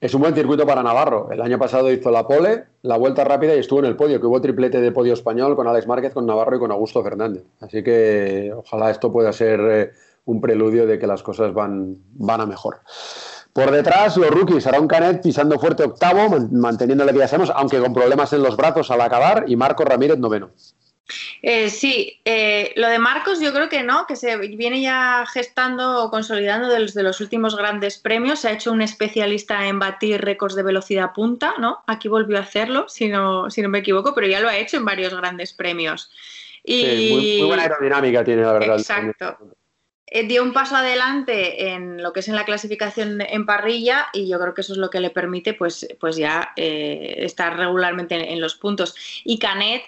Es 0.00 0.14
un 0.14 0.22
buen 0.22 0.34
circuito 0.34 0.66
para 0.66 0.82
Navarro. 0.82 1.28
El 1.30 1.42
año 1.42 1.58
pasado 1.58 1.92
hizo 1.92 2.10
la 2.10 2.26
pole, 2.26 2.64
la 2.80 2.96
vuelta 2.96 3.22
rápida 3.22 3.54
y 3.54 3.58
estuvo 3.58 3.80
en 3.80 3.84
el 3.84 3.96
podio, 3.96 4.18
que 4.18 4.26
hubo 4.26 4.40
triplete 4.40 4.80
de 4.80 4.92
podio 4.92 5.12
español 5.12 5.54
con 5.54 5.68
Alex 5.68 5.86
Márquez, 5.86 6.14
con 6.14 6.24
Navarro 6.24 6.56
y 6.56 6.58
con 6.58 6.72
Augusto 6.72 7.02
Fernández. 7.02 7.44
Así 7.60 7.82
que 7.82 8.50
ojalá 8.56 8.90
esto 8.90 9.12
pueda 9.12 9.30
ser 9.34 9.60
eh, 9.60 9.90
un 10.24 10.40
preludio 10.40 10.86
de 10.86 10.98
que 10.98 11.06
las 11.06 11.22
cosas 11.22 11.52
van, 11.52 11.98
van 12.14 12.40
a 12.40 12.46
mejor. 12.46 12.78
Por 13.52 13.70
detrás, 13.70 14.16
los 14.16 14.30
rookies, 14.30 14.66
Aaron 14.66 14.88
Canet 14.88 15.20
pisando 15.22 15.58
fuerte 15.58 15.82
octavo, 15.84 16.34
manteniendo 16.50 17.04
lo 17.04 17.12
que 17.12 17.18
ya 17.18 17.28
sabemos, 17.28 17.52
aunque 17.54 17.78
con 17.78 17.92
problemas 17.92 18.32
en 18.32 18.42
los 18.42 18.56
brazos 18.56 18.90
al 18.90 19.02
acabar, 19.02 19.44
y 19.48 19.56
Marco 19.56 19.84
Ramírez 19.84 20.18
noveno. 20.18 20.50
Eh, 21.42 21.70
sí, 21.70 22.20
eh, 22.24 22.72
lo 22.76 22.88
de 22.88 22.98
Marcos 22.98 23.40
yo 23.40 23.52
creo 23.52 23.68
que 23.68 23.82
no, 23.82 24.06
que 24.06 24.16
se 24.16 24.36
viene 24.36 24.80
ya 24.80 25.24
gestando 25.26 26.04
o 26.04 26.10
consolidando 26.10 26.68
de 26.68 27.02
los, 27.02 27.20
últimos 27.20 27.56
grandes 27.56 27.98
premios. 27.98 28.40
Se 28.40 28.48
ha 28.48 28.52
hecho 28.52 28.72
un 28.72 28.82
especialista 28.82 29.66
en 29.66 29.78
batir 29.78 30.20
récords 30.20 30.54
de 30.54 30.62
velocidad 30.62 31.12
punta, 31.12 31.54
¿no? 31.58 31.82
Aquí 31.86 32.08
volvió 32.08 32.38
a 32.38 32.42
hacerlo, 32.42 32.88
si 32.88 33.08
no, 33.08 33.50
si 33.50 33.62
no 33.62 33.68
me 33.68 33.78
equivoco, 33.78 34.14
pero 34.14 34.26
ya 34.26 34.40
lo 34.40 34.48
ha 34.48 34.56
hecho 34.56 34.76
en 34.76 34.84
varios 34.84 35.14
grandes 35.14 35.52
premios. 35.52 36.10
Y... 36.62 36.82
Sí, 36.82 37.10
muy, 37.12 37.38
muy, 37.38 37.46
buena 37.46 37.62
aerodinámica 37.62 38.22
tiene, 38.24 38.42
la 38.42 38.52
verdad. 38.52 38.78
Exacto. 38.78 39.38
Eh, 40.12 40.26
dio 40.26 40.42
un 40.42 40.52
paso 40.52 40.74
adelante 40.74 41.70
en 41.70 42.02
lo 42.02 42.12
que 42.12 42.18
es 42.18 42.26
en 42.26 42.34
la 42.34 42.44
clasificación 42.44 43.20
en 43.20 43.46
parrilla 43.46 44.08
y 44.12 44.28
yo 44.28 44.40
creo 44.40 44.54
que 44.54 44.62
eso 44.62 44.72
es 44.72 44.78
lo 44.78 44.90
que 44.90 44.98
le 44.98 45.10
permite 45.10 45.54
pues, 45.54 45.86
pues 46.00 46.16
ya 46.16 46.52
estar 46.56 47.56
regularmente 47.56 48.16
en, 48.16 48.22
en, 48.22 48.40
los 48.40 48.56
puntos. 48.56 48.96
Y 49.24 49.38
Canet 49.38 49.84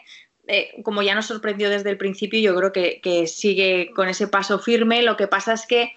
eh, 0.54 0.82
como 0.82 1.00
ya 1.00 1.14
nos 1.14 1.24
sorprendió 1.24 1.70
desde 1.70 1.88
el 1.88 1.96
principio, 1.96 2.38
yo 2.38 2.54
creo 2.54 2.72
que, 2.72 3.26
sigue 3.26 3.90
con 3.96 4.10
ese 4.10 4.28
paso 4.28 4.58
firme. 4.58 5.02
Lo 5.02 5.16
que 5.16 5.26
pasa 5.26 5.54
es 5.54 5.66
que 5.66 5.92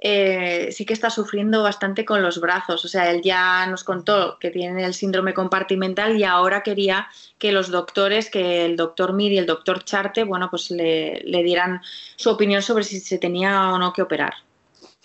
eh, 0.00 0.70
sí 0.72 0.86
que 0.86 0.94
está 0.94 1.10
sufriendo 1.10 1.62
bastante 1.62 2.06
con 2.06 2.22
los 2.22 2.40
brazos. 2.40 2.82
O 2.86 2.88
sea, 2.88 3.10
él 3.10 3.20
ya 3.20 3.66
nos 3.66 3.84
contó 3.84 4.38
que 4.40 4.50
tiene 4.50 4.82
el 4.86 4.94
síndrome 4.94 5.34
compartimental 5.34 6.16
y 6.16 6.24
ahora 6.24 6.62
quería 6.62 7.08
que 7.36 7.52
los 7.52 7.70
doctores, 7.70 8.30
que 8.30 8.64
el 8.64 8.76
doctor 8.76 9.12
Mir 9.12 9.32
y 9.32 9.38
el 9.38 9.44
doctor 9.44 9.84
Charte, 9.84 10.24
bueno, 10.24 10.48
pues 10.48 10.70
le 10.70 11.42
dieran 11.44 11.82
su 12.16 12.30
opinión 12.30 12.62
sobre 12.62 12.84
si 12.84 12.98
se 12.98 13.18
tenía 13.18 13.72
o 13.74 13.78
no 13.78 13.92
que 13.92 14.00
operar. 14.00 14.32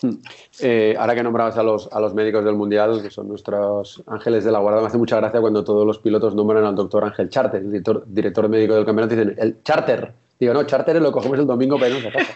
Eh, 0.59 0.95
ahora 0.97 1.13
que 1.13 1.23
nombrabas 1.23 1.57
a 1.57 1.63
los, 1.63 1.87
a 1.91 1.99
los 1.99 2.13
médicos 2.13 2.43
del 2.43 2.55
Mundial, 2.55 3.01
que 3.01 3.11
son 3.11 3.27
nuestros 3.27 4.03
ángeles 4.07 4.43
de 4.43 4.51
la 4.51 4.59
guarda, 4.59 4.81
me 4.81 4.87
hace 4.87 4.97
mucha 4.97 5.17
gracia 5.17 5.39
cuando 5.39 5.63
todos 5.63 5.85
los 5.85 5.99
pilotos 5.99 6.33
nombran 6.33 6.65
al 6.65 6.75
doctor 6.75 7.03
Ángel 7.03 7.29
Charter, 7.29 7.61
el 7.61 7.69
director, 7.69 8.03
director 8.07 8.49
médico 8.49 8.73
del 8.73 8.85
campeonato, 8.85 9.13
y 9.13 9.17
dicen, 9.17 9.35
el 9.37 9.61
charter. 9.63 10.13
Digo, 10.39 10.53
no, 10.53 10.63
charter 10.63 11.01
lo 11.01 11.11
cogemos 11.11 11.37
el 11.39 11.45
domingo 11.45 11.77
para 11.77 11.89
irnos 11.89 12.05
a 12.13 12.17
casa. 12.17 12.35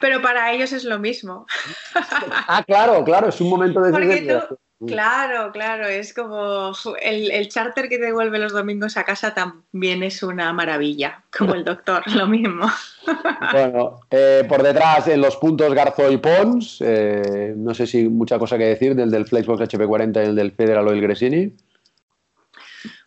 Pero 0.00 0.22
para 0.22 0.52
ellos 0.52 0.72
es 0.72 0.84
lo 0.84 0.98
mismo. 0.98 1.46
ah, 1.94 2.62
claro, 2.66 3.04
claro, 3.04 3.28
es 3.28 3.40
un 3.40 3.50
momento 3.50 3.80
de... 3.80 3.90
Porque 3.90 4.22
tú, 4.48 4.56
Claro, 4.86 5.52
claro, 5.52 5.86
es 5.86 6.12
como 6.12 6.72
el, 7.00 7.30
el, 7.30 7.48
charter 7.48 7.88
que 7.88 7.96
te 7.96 8.06
devuelve 8.06 8.38
los 8.38 8.52
domingos 8.52 8.96
a 8.96 9.04
casa 9.04 9.32
también 9.32 10.02
es 10.02 10.22
una 10.22 10.52
maravilla, 10.52 11.22
como 11.36 11.54
el 11.54 11.64
doctor, 11.64 12.02
lo 12.14 12.26
mismo. 12.26 12.66
Bueno, 13.52 14.00
eh, 14.10 14.44
por 14.48 14.62
detrás 14.62 15.06
en 15.08 15.20
los 15.20 15.36
puntos 15.36 15.72
Garzo 15.74 16.10
y 16.10 16.16
Pons, 16.16 16.78
eh, 16.84 17.54
no 17.56 17.72
sé 17.72 17.86
si 17.86 18.08
mucha 18.08 18.38
cosa 18.38 18.58
que 18.58 18.64
decir 18.64 18.94
del 18.96 19.10
del 19.10 19.26
Flexbox 19.26 19.60
HP40 19.62 20.16
y 20.16 20.28
el 20.28 20.34
del 20.34 20.52
Federal 20.52 20.88
Oil 20.88 21.00
Gresini. 21.00 21.54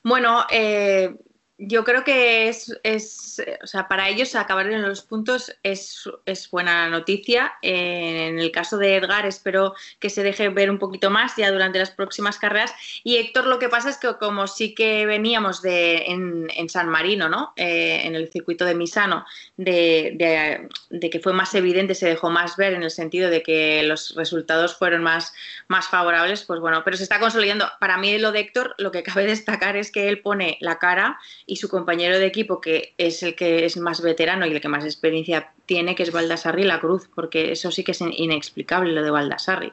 Bueno, 0.03 0.45
eh, 0.49 1.15
yo 1.59 1.83
creo 1.83 2.03
que 2.03 2.49
es, 2.49 2.71
es, 2.83 3.41
o 3.63 3.67
sea, 3.67 3.87
para 3.87 4.09
ellos 4.09 4.35
acabar 4.35 4.67
en 4.67 4.83
los 4.83 5.01
puntos 5.01 5.51
es, 5.63 6.07
es, 6.25 6.51
buena 6.51 6.87
noticia. 6.87 7.53
En 7.63 8.37
el 8.37 8.51
caso 8.51 8.77
de 8.77 8.95
Edgar, 8.95 9.25
espero 9.25 9.73
que 9.99 10.11
se 10.11 10.21
deje 10.21 10.49
ver 10.49 10.69
un 10.69 10.77
poquito 10.77 11.09
más 11.09 11.35
ya 11.35 11.51
durante 11.51 11.79
las 11.79 11.89
próximas 11.89 12.37
carreras. 12.37 12.73
Y 13.03 13.17
Héctor, 13.17 13.47
lo 13.47 13.57
que 13.57 13.69
pasa 13.69 13.89
es 13.89 13.97
que 13.97 14.15
como 14.19 14.45
sí 14.45 14.75
que 14.75 15.07
veníamos 15.07 15.63
de, 15.63 16.03
en, 16.05 16.47
en 16.55 16.69
San 16.69 16.89
Marino, 16.89 17.27
¿no? 17.27 17.53
Eh, 17.55 18.01
en 18.03 18.13
el 18.13 18.31
circuito 18.31 18.63
de 18.63 18.75
Misano, 18.75 19.25
de, 19.57 20.13
de, 20.15 20.69
de, 20.91 21.09
que 21.09 21.19
fue 21.19 21.33
más 21.33 21.55
evidente, 21.55 21.95
se 21.95 22.07
dejó 22.07 22.29
más 22.29 22.55
ver 22.55 22.73
en 22.73 22.83
el 22.83 22.91
sentido 22.91 23.31
de 23.31 23.41
que 23.41 23.81
los 23.81 24.13
resultados 24.13 24.75
fueron 24.75 25.01
más, 25.01 25.33
más 25.67 25.87
favorables, 25.87 26.43
pues 26.43 26.59
bueno, 26.59 26.83
pero 26.85 26.97
se 26.97 27.03
está 27.03 27.19
consolidando. 27.19 27.65
Para 27.79 27.97
mí 27.97 28.19
lo 28.19 28.31
de 28.31 28.41
Héctor, 28.41 28.75
lo 28.77 28.91
que 28.91 29.01
cabe 29.01 29.25
destacar 29.25 29.75
es 29.75 29.91
que 29.91 30.07
él 30.07 30.21
pone 30.21 30.59
la 30.61 30.77
cara 30.77 31.17
y 31.49 31.55
su 31.55 31.69
compañero 31.69 32.19
de 32.19 32.25
equipo, 32.25 32.59
que 32.59 32.93
es 32.97 33.23
el 33.23 33.33
que 33.33 33.65
es 33.65 33.77
más 33.77 34.01
veterano 34.01 34.45
y 34.45 34.51
el 34.51 34.59
que 34.59 34.67
más 34.67 34.83
experiencia 34.83 35.53
tiene, 35.65 35.95
que 35.95 36.03
es 36.03 36.11
Baldassarri 36.11 36.63
la 36.63 36.81
Cruz, 36.81 37.09
porque 37.15 37.53
eso 37.53 37.71
sí 37.71 37.85
que 37.85 37.93
es 37.93 38.01
inexplicable 38.01 38.91
lo 38.91 39.01
de 39.01 39.09
Baldassarri. 39.09 39.71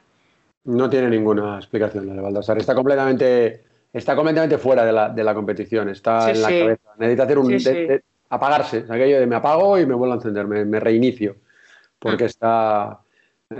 No 0.67 0.89
tiene 0.89 1.11
ninguna 1.11 1.57
explicación 1.57 2.07
lo 2.07 2.15
de 2.15 2.21
Baldassarri. 2.21 2.61
Está 2.61 2.77
completamente, 2.77 3.65
está 3.93 4.15
completamente 4.15 4.57
fuera 4.57 4.85
de 4.85 4.93
la, 4.93 5.09
de 5.09 5.25
la 5.25 5.35
competición, 5.35 5.89
está 5.89 6.21
sí, 6.27 6.31
en 6.31 6.43
la 6.43 6.49
sí. 6.49 6.59
cabeza. 6.61 6.91
Necesita 6.97 7.23
hacer 7.25 7.39
un 7.39 7.59
sí, 7.59 7.65
de, 7.65 7.87
de, 7.87 8.03
apagarse, 8.31 8.85
aquello 8.89 9.19
de 9.19 9.27
me 9.27 9.35
apago 9.35 9.77
y 9.77 9.85
me 9.85 9.95
vuelvo 9.95 10.15
a 10.15 10.17
encender, 10.19 10.47
me, 10.47 10.65
me 10.65 10.79
reinicio, 10.79 11.37
porque 11.99 12.25
ah. 12.25 12.27
está... 12.27 13.01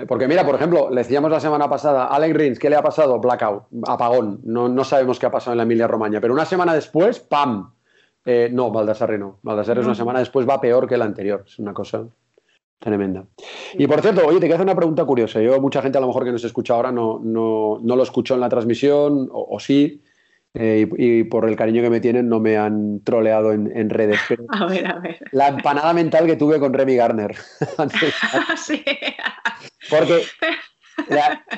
Porque 0.09 0.27
mira, 0.27 0.47
por 0.47 0.55
ejemplo, 0.55 0.89
le 0.91 1.03
decíamos 1.03 1.31
la 1.31 1.39
semana 1.39 1.69
pasada, 1.69 2.07
Allen 2.07 2.35
Rins, 2.35 2.59
¿qué 2.59 2.71
le 2.71 2.75
ha 2.75 2.83
pasado? 2.83 3.21
Blackout, 3.21 3.65
apagón. 3.87 4.41
No, 4.43 4.69
no 4.69 4.83
sabemos 4.83 5.19
qué 5.19 5.27
ha 5.27 5.31
pasado 5.31 5.53
en 5.53 5.59
la 5.59 5.65
Emilia 5.65 5.87
Romagna, 5.87 6.21
pero 6.21 6.33
una 6.33 6.47
semana 6.47 6.75
después, 6.75 7.21
¡pam! 7.21 7.74
Eh, 8.25 8.49
no, 8.53 8.71
Baldassarre 8.71 9.19
no. 9.19 9.39
Baldassarre 9.43 9.77
no. 9.77 9.81
es 9.83 9.87
una 9.87 9.95
semana 9.95 10.19
después, 10.19 10.49
va 10.49 10.61
peor 10.61 10.89
que 10.89 10.97
la 10.97 11.05
anterior. 11.05 11.45
Es 11.47 11.59
una 11.59 11.75
cosa 11.75 12.07
tremenda. 12.79 13.25
Y 13.75 13.87
por 13.87 14.01
cierto, 14.01 14.27
oye, 14.27 14.37
te 14.37 14.47
quiero 14.47 14.57
hacer 14.57 14.67
una 14.67 14.77
pregunta 14.77 15.05
curiosa. 15.05 15.41
Yo, 15.41 15.61
mucha 15.61 15.83
gente 15.83 15.99
a 15.99 16.01
lo 16.01 16.07
mejor 16.07 16.25
que 16.25 16.33
nos 16.33 16.45
escucha 16.45 16.75
ahora 16.75 16.93
no, 16.93 17.21
no, 17.23 17.79
no 17.83 17.97
lo 17.97 18.03
escuchó 18.03 18.35
en 18.35 18.41
la 18.41 18.49
transmisión, 18.49 19.29
o, 19.33 19.47
o 19.51 19.61
sí, 19.61 20.03
eh, 20.57 20.89
y, 20.97 21.19
y, 21.21 21.25
por 21.25 21.49
el 21.49 21.57
cariño 21.57 21.83
que 21.83 21.91
me 21.91 22.01
tienen 22.01 22.29
no 22.29 22.39
me 22.39 22.57
han 22.57 23.03
troleado 23.03 23.53
en, 23.53 23.77
en 23.77 23.91
redes. 23.91 24.21
Pero 24.29 24.45
a 24.53 24.67
ver, 24.67 24.87
a 24.87 24.99
ver. 25.01 25.19
La 25.33 25.49
empanada 25.49 25.93
mental 25.93 26.27
que 26.27 26.37
tuve 26.37 26.61
con 26.61 26.73
Remy 26.73 26.95
Garner. 26.95 27.35
sí. 28.57 28.85
Porque 29.91 30.23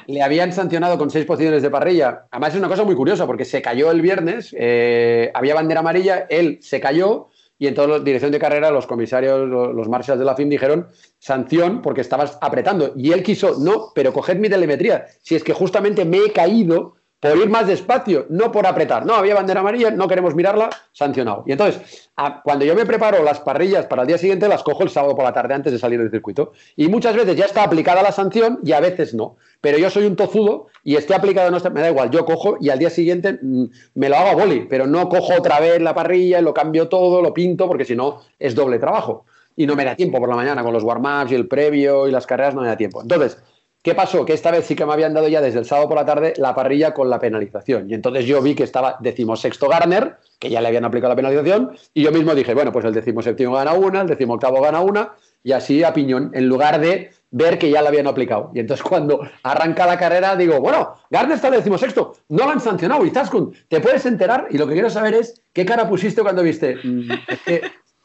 le, 0.07 0.23
habían 0.23 0.53
sancionado 0.53 0.99
con 0.99 1.11
seis 1.11 1.25
posiciones 1.25 1.63
de 1.63 1.71
parrilla. 1.71 2.27
Además, 2.31 2.55
es 2.55 2.59
una 2.59 2.69
cosa 2.69 2.85
muy 2.85 2.95
curiosa 2.95 3.27
porque 3.27 3.45
se 3.45 3.63
cayó 3.63 3.91
el 3.91 4.01
viernes, 4.01 4.55
eh, 4.59 5.31
había 5.35 5.55
bandera 5.55 5.81
amarilla, 5.81 6.27
él 6.29 6.59
se 6.61 6.81
cayó 6.81 7.29
y 7.59 7.67
en 7.67 7.75
toda 7.75 7.89
la 7.89 7.99
dirección 8.01 8.33
de 8.33 8.39
carrera 8.39 8.71
los 8.71 8.87
comisarios, 8.87 9.49
los 9.49 9.89
marshals 9.89 10.19
de 10.19 10.25
la 10.25 10.37
FIM 10.37 10.51
dijeron 10.51 10.89
sanción 11.19 11.81
porque 11.81 12.03
estabas 12.03 12.39
apretando. 12.41 12.93
Y 12.97 13.13
él 13.13 13.23
quiso, 13.23 13.57
no, 13.59 13.93
pero 13.95 14.13
coged 14.13 14.37
mi 14.37 14.49
telemetría. 14.49 15.07
Si 15.23 15.35
es 15.35 15.43
que 15.43 15.55
justamente 15.55 16.05
me 16.05 16.19
he 16.19 16.33
caído 16.33 16.97
por 17.21 17.37
ir 17.37 17.49
más 17.49 17.67
despacio, 17.67 18.27
no 18.29 18.53
por 18.53 18.67
apretar. 18.67 19.07
No, 19.07 19.15
había 19.15 19.35
bandera 19.35 19.61
amarilla, 19.61 19.91
no 19.91 20.07
queremos 20.07 20.35
mirarla, 20.35 20.71
sancionado. 20.93 21.45
Y 21.47 21.53
entonces, 21.53 22.11
cuando 22.45 22.65
yo 22.65 22.75
me 22.75 22.85
preparo 22.87 23.23
las 23.23 23.41
parrillas 23.41 23.87
para 23.87 24.03
el 24.03 24.09
día 24.09 24.19
siguiente, 24.19 24.49
las 24.49 24.63
cojo 24.63 24.83
el 24.83 24.91
sábado 24.91 25.15
por 25.15 25.25
la 25.25 25.33
tarde 25.33 25.55
antes 25.55 25.73
de 25.73 25.79
salir 25.79 25.99
del 25.99 26.11
circuito. 26.11 26.53
Y 26.77 26.89
muchas 26.89 27.17
veces 27.17 27.37
ya 27.37 27.47
está 27.47 27.63
aplicada 27.63 28.03
la 28.03 28.13
sanción 28.13 28.61
y 28.63 28.73
a 28.73 28.81
veces 28.81 29.15
no. 29.15 29.37
Pero 29.61 29.79
yo 29.79 29.91
soy 29.91 30.05
un 30.07 30.17
tozudo 30.17 30.67
y 30.85 30.97
esté 30.97 31.15
aplicado 31.15 31.51
no 31.51 31.59
me 31.71 31.81
da 31.81 31.91
igual. 31.91 32.11
Yo 32.11 32.25
cojo 32.25 32.59
y 32.61 32.69
al 32.69 32.79
día 32.79 32.91
siguiente 32.91 33.39
mm, 33.41 33.65
me 33.95 34.09
lo 34.09 34.17
hago 34.17 34.29
a 34.29 34.35
boli, 34.35 34.67
pero 34.69 34.87
no 34.87 35.09
cojo 35.09 35.35
otra 35.39 35.59
vez 35.61 35.81
la 35.81 35.95
parrilla 35.95 36.41
lo 36.41 36.53
cambio 36.55 36.89
todo, 36.89 37.23
lo 37.23 37.33
pinto, 37.33 37.67
porque 37.67 37.85
si 37.85 37.97
no 37.97 38.21
es 38.39 38.55
doble 38.55 38.79
trabajo. 38.79 39.25
Y 39.57 39.67
no 39.67 39.75
me 39.75 39.85
da 39.85 39.97
tiempo 39.97 40.19
por 40.19 40.29
la 40.29 40.37
mañana 40.37 40.63
con 40.63 40.73
los 40.73 40.85
warm-ups 40.85 41.33
y 41.33 41.35
el 41.35 41.49
previo 41.49 42.07
y 42.07 42.11
las 42.11 42.27
carreras, 42.27 42.55
no 42.55 42.61
me 42.61 42.69
da 42.69 42.77
tiempo. 42.77 43.01
Entonces, 43.01 43.39
¿Qué 43.87 43.95
pasó? 43.95 44.25
Que 44.25 44.33
esta 44.33 44.51
vez 44.51 44.67
sí 44.67 44.75
que 44.75 44.85
me 44.85 44.95
habían 44.95 45.15
dado 45.15 45.29
ya 45.29 45.41
desde 45.41 45.61
el 45.61 45.65
sábado 45.65 45.87
por 45.87 45.97
la 45.97 46.05
tarde 46.05 46.33
la 46.39 46.57
parrilla 46.57 46.93
con 46.93 47.09
la 47.09 47.21
penalización. 47.21 47.89
Y 47.89 47.95
entonces 47.95 48.25
yo 48.25 48.43
vi 48.43 48.57
que 48.57 48.65
estaba 48.65 48.97
decimosexto 48.99 49.69
Garner, 49.69 50.17
que 50.41 50.51
ya 50.51 50.61
le 50.61 50.67
habían 50.67 50.85
aplicado 50.85 51.11
la 51.11 51.15
penalización, 51.15 51.77
y 51.95 52.03
yo 52.03 52.11
mismo 52.11 52.35
dije, 52.35 52.53
bueno, 52.53 52.73
pues 52.73 52.85
el 52.85 52.93
decimoséptimo 52.93 53.55
gana 53.55 53.75
una, 53.75 54.01
el 54.01 54.09
decimoctavo 54.09 54.61
gana 54.61 54.81
una, 54.81 55.13
y 55.45 55.53
así 55.53 55.85
a 55.85 55.93
piñón, 55.93 56.33
en 56.35 56.49
lugar 56.49 56.81
de 56.81 57.13
ver 57.31 57.61
que 57.61 57.71
ya 57.71 57.81
la 57.81 57.91
habían 57.91 58.09
aplicado. 58.09 58.51
Y 58.55 58.59
entonces 58.59 58.83
cuando 58.83 59.21
arranca 59.45 59.87
la 59.87 59.97
carrera 59.97 60.35
digo, 60.35 60.59
bueno, 60.59 60.97
Garner 61.09 61.37
está 61.37 61.49
decimosexto, 61.49 62.17
no 62.31 62.45
lo 62.45 62.51
han 62.51 62.61
sancionado, 62.61 63.07
y 63.07 63.13
Taskun, 63.13 63.55
te 63.69 63.79
puedes 63.79 64.05
enterar, 64.05 64.49
y 64.51 64.59
lo 64.59 64.67
que 64.67 64.73
quiero 64.73 64.91
saber 64.91 65.15
es 65.15 65.45
qué 65.53 65.65
cara 65.65 65.89
pusiste 65.89 66.23
cuando 66.23 66.43
viste. 66.43 66.75
Mm, 66.83 67.09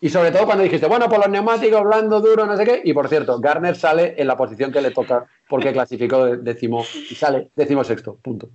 y 0.03 0.09
sobre 0.09 0.31
todo 0.31 0.45
cuando 0.45 0.63
dijiste, 0.63 0.87
bueno, 0.87 1.07
por 1.07 1.19
los 1.19 1.29
neumáticos, 1.29 1.83
blando, 1.83 2.19
duro, 2.19 2.47
no 2.47 2.57
sé 2.57 2.65
qué. 2.65 2.81
Y 2.83 2.91
por 2.91 3.07
cierto, 3.07 3.39
Garner 3.39 3.75
sale 3.75 4.15
en 4.17 4.25
la 4.25 4.35
posición 4.35 4.71
que 4.71 4.81
le 4.81 4.89
toca 4.89 5.27
porque 5.47 5.71
clasificó 5.71 6.25
décimo 6.37 6.83
y 7.09 7.13
sale 7.13 7.51
décimo 7.55 7.83
sexto. 7.83 8.17
Punto. 8.19 8.49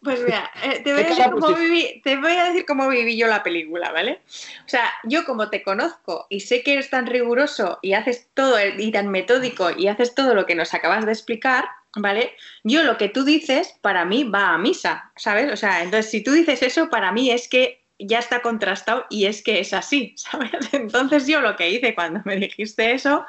Pues 0.00 0.20
mira, 0.24 0.50
eh, 0.64 0.80
te, 0.82 0.92
voy 0.92 1.02
a 1.02 1.08
decir 1.08 1.24
cómo 1.32 1.54
viví, 1.54 2.00
te 2.02 2.16
voy 2.16 2.32
a 2.32 2.44
decir 2.44 2.64
cómo 2.66 2.88
viví 2.88 3.16
yo 3.16 3.26
la 3.26 3.42
película, 3.42 3.90
¿vale? 3.90 4.20
O 4.64 4.68
sea, 4.68 4.92
yo 5.04 5.24
como 5.24 5.50
te 5.50 5.62
conozco 5.62 6.26
y 6.28 6.40
sé 6.40 6.62
que 6.62 6.74
eres 6.74 6.90
tan 6.90 7.06
riguroso 7.06 7.80
y 7.82 7.94
haces 7.94 8.28
todo 8.34 8.56
y 8.78 8.90
tan 8.92 9.08
metódico 9.08 9.70
y 9.76 9.88
haces 9.88 10.14
todo 10.14 10.34
lo 10.34 10.46
que 10.46 10.54
nos 10.54 10.72
acabas 10.72 11.04
de 11.04 11.12
explicar, 11.12 11.66
¿vale? 11.96 12.32
Yo 12.62 12.84
lo 12.84 12.96
que 12.96 13.08
tú 13.08 13.24
dices 13.24 13.76
para 13.80 14.04
mí 14.04 14.24
va 14.24 14.54
a 14.54 14.58
misa, 14.58 15.12
¿sabes? 15.16 15.52
O 15.52 15.56
sea, 15.56 15.82
entonces 15.82 16.10
si 16.10 16.22
tú 16.22 16.32
dices 16.32 16.62
eso, 16.62 16.90
para 16.90 17.12
mí 17.12 17.30
es 17.30 17.48
que 17.48 17.81
ya 18.06 18.18
está 18.18 18.42
contrastado 18.42 19.06
y 19.10 19.26
es 19.26 19.42
que 19.42 19.60
es 19.60 19.72
así, 19.72 20.14
¿sabes? 20.16 20.50
Entonces 20.72 21.26
yo 21.26 21.40
lo 21.40 21.56
que 21.56 21.70
hice 21.70 21.94
cuando 21.94 22.20
me 22.24 22.36
dijiste 22.36 22.92
eso, 22.92 23.24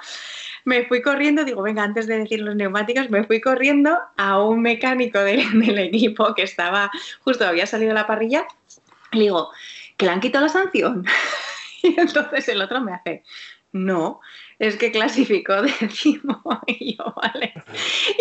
me 0.65 0.86
fui 0.86 1.01
corriendo, 1.01 1.43
digo, 1.43 1.61
venga, 1.61 1.84
antes 1.84 2.07
de 2.07 2.19
decir 2.19 2.41
los 2.41 2.55
neumáticos, 2.55 3.09
me 3.09 3.24
fui 3.24 3.41
corriendo 3.41 3.97
a 4.17 4.41
un 4.41 4.61
mecánico 4.61 5.19
del 5.24 5.78
equipo 5.80 6.34
que 6.36 6.43
estaba, 6.43 6.91
justo 7.24 7.45
había 7.45 7.65
salido 7.65 7.93
la 7.93 8.07
parrilla, 8.07 8.47
le 9.11 9.21
digo, 9.21 9.51
que 9.97 10.05
le 10.05 10.11
han 10.11 10.19
quitado 10.19 10.45
la 10.45 10.51
sanción. 10.51 11.05
Y 11.86 11.99
entonces 11.99 12.47
el 12.47 12.61
otro 12.61 12.80
me 12.80 12.93
hace, 12.93 13.24
no, 13.74 14.21
es 14.68 14.78
que 14.78 14.91
clasificó 14.91 15.61
décimo 15.61 16.41
y 16.68 16.95
yo, 16.95 17.14
vale. 17.16 17.53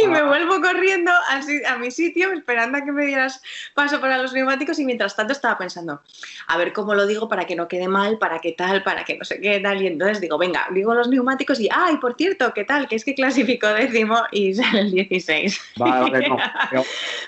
Y 0.02 0.08
me 0.08 0.18
ah. 0.18 0.24
vuelvo 0.24 0.60
corriendo 0.60 1.12
a, 1.12 1.76
mi 1.76 1.90
sitio 1.90 2.32
esperando 2.32 2.78
a 2.78 2.84
que 2.84 2.90
me 2.90 3.06
dieras 3.06 3.40
paso 3.74 4.00
para 4.00 4.18
los 4.18 4.32
neumáticos 4.32 4.78
y 4.80 4.84
mientras 4.84 5.14
tanto 5.14 5.32
estaba 5.32 5.56
pensando, 5.56 6.02
a 6.48 6.56
ver 6.56 6.72
cómo 6.72 6.94
lo 6.94 7.06
digo 7.06 7.28
para 7.28 7.44
que 7.46 7.54
no 7.54 7.68
quede 7.68 7.86
mal, 7.86 8.18
para 8.18 8.40
qué 8.40 8.52
tal, 8.52 8.82
para 8.82 9.04
que 9.04 9.18
no 9.18 9.24
sé 9.24 9.40
qué 9.40 9.60
tal. 9.60 9.82
Y 9.82 9.86
entonces 9.86 10.20
digo, 10.20 10.36
venga, 10.36 10.66
digo 10.72 10.94
los 10.94 11.08
neumáticos 11.08 11.60
y, 11.60 11.68
ay, 11.70 11.98
por 11.98 12.14
cierto, 12.14 12.52
¿qué 12.52 12.64
tal? 12.64 12.88
Que 12.88 12.96
es 12.96 13.04
que 13.04 13.14
clasificó 13.14 13.68
décimo 13.68 14.18
y 14.32 14.54
sale 14.56 14.80
el 14.80 14.90
16. 14.90 15.60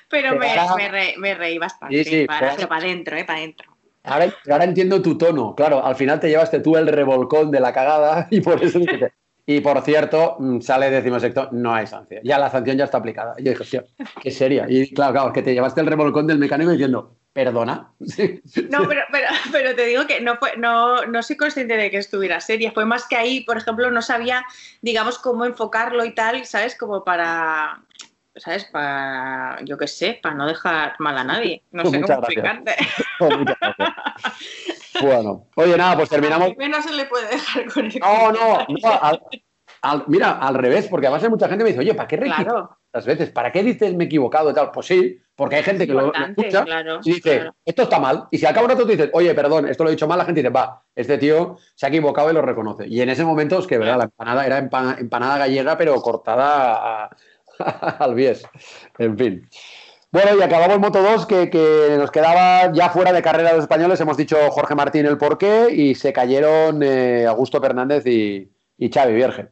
pero, 0.08 0.38
me, 0.38 1.34
reí 1.34 1.58
bastante, 1.58 2.26
para, 2.26 2.56
para 2.56 2.84
adentro, 2.84 3.16
¿eh? 3.16 3.24
Para 3.24 3.38
adentro. 3.38 3.73
Ahora, 4.04 4.64
entiendo 4.64 5.00
tu 5.00 5.16
tono. 5.16 5.54
Claro, 5.54 5.84
al 5.84 5.96
final 5.96 6.20
te 6.20 6.28
llevaste 6.28 6.60
tú 6.60 6.76
el 6.76 6.86
revolcón 6.86 7.50
de 7.50 7.60
la 7.60 7.72
cagada 7.72 8.28
y 8.30 8.40
por 8.40 8.62
eso 8.62 8.78
Y 9.46 9.60
por 9.60 9.80
cierto, 9.82 10.36
mm, 10.38 10.60
sale 10.60 10.90
decimosexto, 10.90 11.48
no 11.52 11.74
hay 11.74 11.86
sanción. 11.86 12.20
Ya 12.22 12.38
la 12.38 12.50
sanción 12.50 12.76
ya 12.76 12.84
está 12.84 12.98
aplicada. 12.98 13.34
Yo 13.38 13.50
dije, 13.50 13.62
hostia, 13.62 13.84
qué 14.20 14.30
seria. 14.30 14.66
Y 14.68 14.92
claro, 14.92 15.12
claro, 15.12 15.32
que 15.32 15.42
te 15.42 15.54
llevaste 15.54 15.80
el 15.80 15.86
revolcón 15.86 16.26
del 16.26 16.38
mecánico 16.38 16.70
diciendo, 16.70 17.16
perdona. 17.32 17.92
No, 18.70 18.86
pero, 18.86 19.02
pero, 19.10 19.26
pero, 19.50 19.74
te 19.74 19.86
digo 19.86 20.06
que 20.06 20.20
no, 20.20 20.36
fue, 20.36 20.56
no, 20.58 21.04
no 21.06 21.22
soy 21.22 21.36
consciente 21.36 21.76
de 21.76 21.90
que 21.90 21.98
estuviera 21.98 22.40
seria. 22.40 22.72
Fue 22.72 22.84
más 22.84 23.06
que 23.08 23.16
ahí, 23.16 23.40
por 23.44 23.56
ejemplo, 23.56 23.90
no 23.90 24.02
sabía, 24.02 24.44
digamos, 24.82 25.18
cómo 25.18 25.46
enfocarlo 25.46 26.04
y 26.04 26.14
tal, 26.14 26.44
¿sabes? 26.44 26.76
Como 26.76 27.04
para 27.04 27.82
¿sabes? 28.36 28.64
Para, 28.66 29.58
yo 29.64 29.78
qué 29.78 29.86
sé, 29.86 30.18
para 30.22 30.34
no 30.34 30.46
dejar 30.46 30.94
mal 30.98 31.16
a 31.18 31.24
nadie. 31.32 31.62
No 31.72 31.84
sé 31.84 32.00
cómo 32.00 32.14
explicarte. 32.14 32.74
bueno, 35.00 35.46
oye, 35.56 35.76
nada, 35.76 35.96
pues 35.96 36.08
terminamos. 36.10 36.50
A 36.58 36.68
no 36.68 36.82
se 36.82 36.92
le 36.92 37.06
puede 37.06 37.28
dejar 37.28 37.72
con 37.72 37.86
el 37.86 37.98
No, 37.98 38.32
no, 38.32 38.66
no 38.68 39.20
mira, 40.06 40.38
al 40.38 40.54
revés, 40.54 40.88
porque 40.88 41.06
además 41.06 41.24
hay 41.24 41.30
mucha 41.30 41.48
gente 41.48 41.58
que 41.58 41.64
me 41.64 41.70
dice, 41.70 41.80
oye, 41.80 41.94
¿para 41.94 42.08
qué 42.08 42.18
claro. 42.18 42.78
las 42.92 43.04
veces? 43.04 43.30
¿Para 43.30 43.52
qué 43.52 43.62
dices 43.62 43.94
me 43.94 44.04
he 44.04 44.06
equivocado 44.06 44.50
y 44.50 44.54
tal? 44.54 44.70
Pues 44.70 44.86
sí, 44.86 45.20
porque 45.36 45.56
hay 45.56 45.62
gente 45.62 45.86
que 45.86 45.92
lo, 45.92 46.12
escucha 46.12 46.64
y 47.02 47.12
dice, 47.12 47.50
esto 47.64 47.82
está 47.82 47.98
mal. 47.98 48.26
Y 48.30 48.38
si 48.38 48.46
al 48.46 48.54
cabo 48.54 48.66
de 48.66 48.74
rato 48.74 48.84
tú 48.84 48.92
dices, 48.92 49.10
oye, 49.12 49.34
perdón, 49.34 49.68
esto 49.68 49.84
lo 49.84 49.90
he 49.90 49.92
dicho 49.92 50.08
mal, 50.08 50.18
la 50.18 50.24
gente 50.24 50.40
dice, 50.40 50.52
va, 50.52 50.82
este 50.94 51.18
tío 51.18 51.56
se 51.74 51.86
ha 51.86 51.88
equivocado 51.88 52.30
y 52.30 52.34
lo 52.34 52.42
reconoce. 52.42 52.86
Y 52.86 53.00
en 53.00 53.10
ese 53.10 53.24
momento 53.24 53.58
es 53.58 53.66
que, 53.66 53.78
¿verdad? 53.78 53.98
La 53.98 54.04
empanada 54.04 54.46
era 54.46 54.58
empanada 54.58 55.38
gallega, 55.38 55.76
pero 55.76 55.94
cortada 55.96 57.04
a 57.04 57.10
al 57.98 58.14
bies. 58.14 58.44
En 58.98 59.16
fin. 59.18 59.48
Bueno, 60.10 60.38
y 60.38 60.42
acabamos 60.42 60.78
Moto 60.78 61.02
2, 61.02 61.26
que, 61.26 61.96
nos 61.98 62.10
quedaba 62.12 62.72
ya 62.72 62.88
fuera 62.90 63.12
de 63.12 63.20
carrera 63.20 63.52
los 63.52 63.62
españoles. 63.62 64.00
Hemos 64.00 64.16
dicho 64.16 64.36
Jorge 64.50 64.76
Martín 64.76 65.06
el 65.06 65.18
porqué 65.18 65.68
y 65.72 65.96
se 65.96 66.12
cayeron 66.12 66.82
eh, 66.84 67.26
Augusto 67.26 67.60
Fernández 67.60 68.06
y, 68.06 68.48
y 68.78 68.90
Xavi 68.90 69.12
Vierge. 69.12 69.48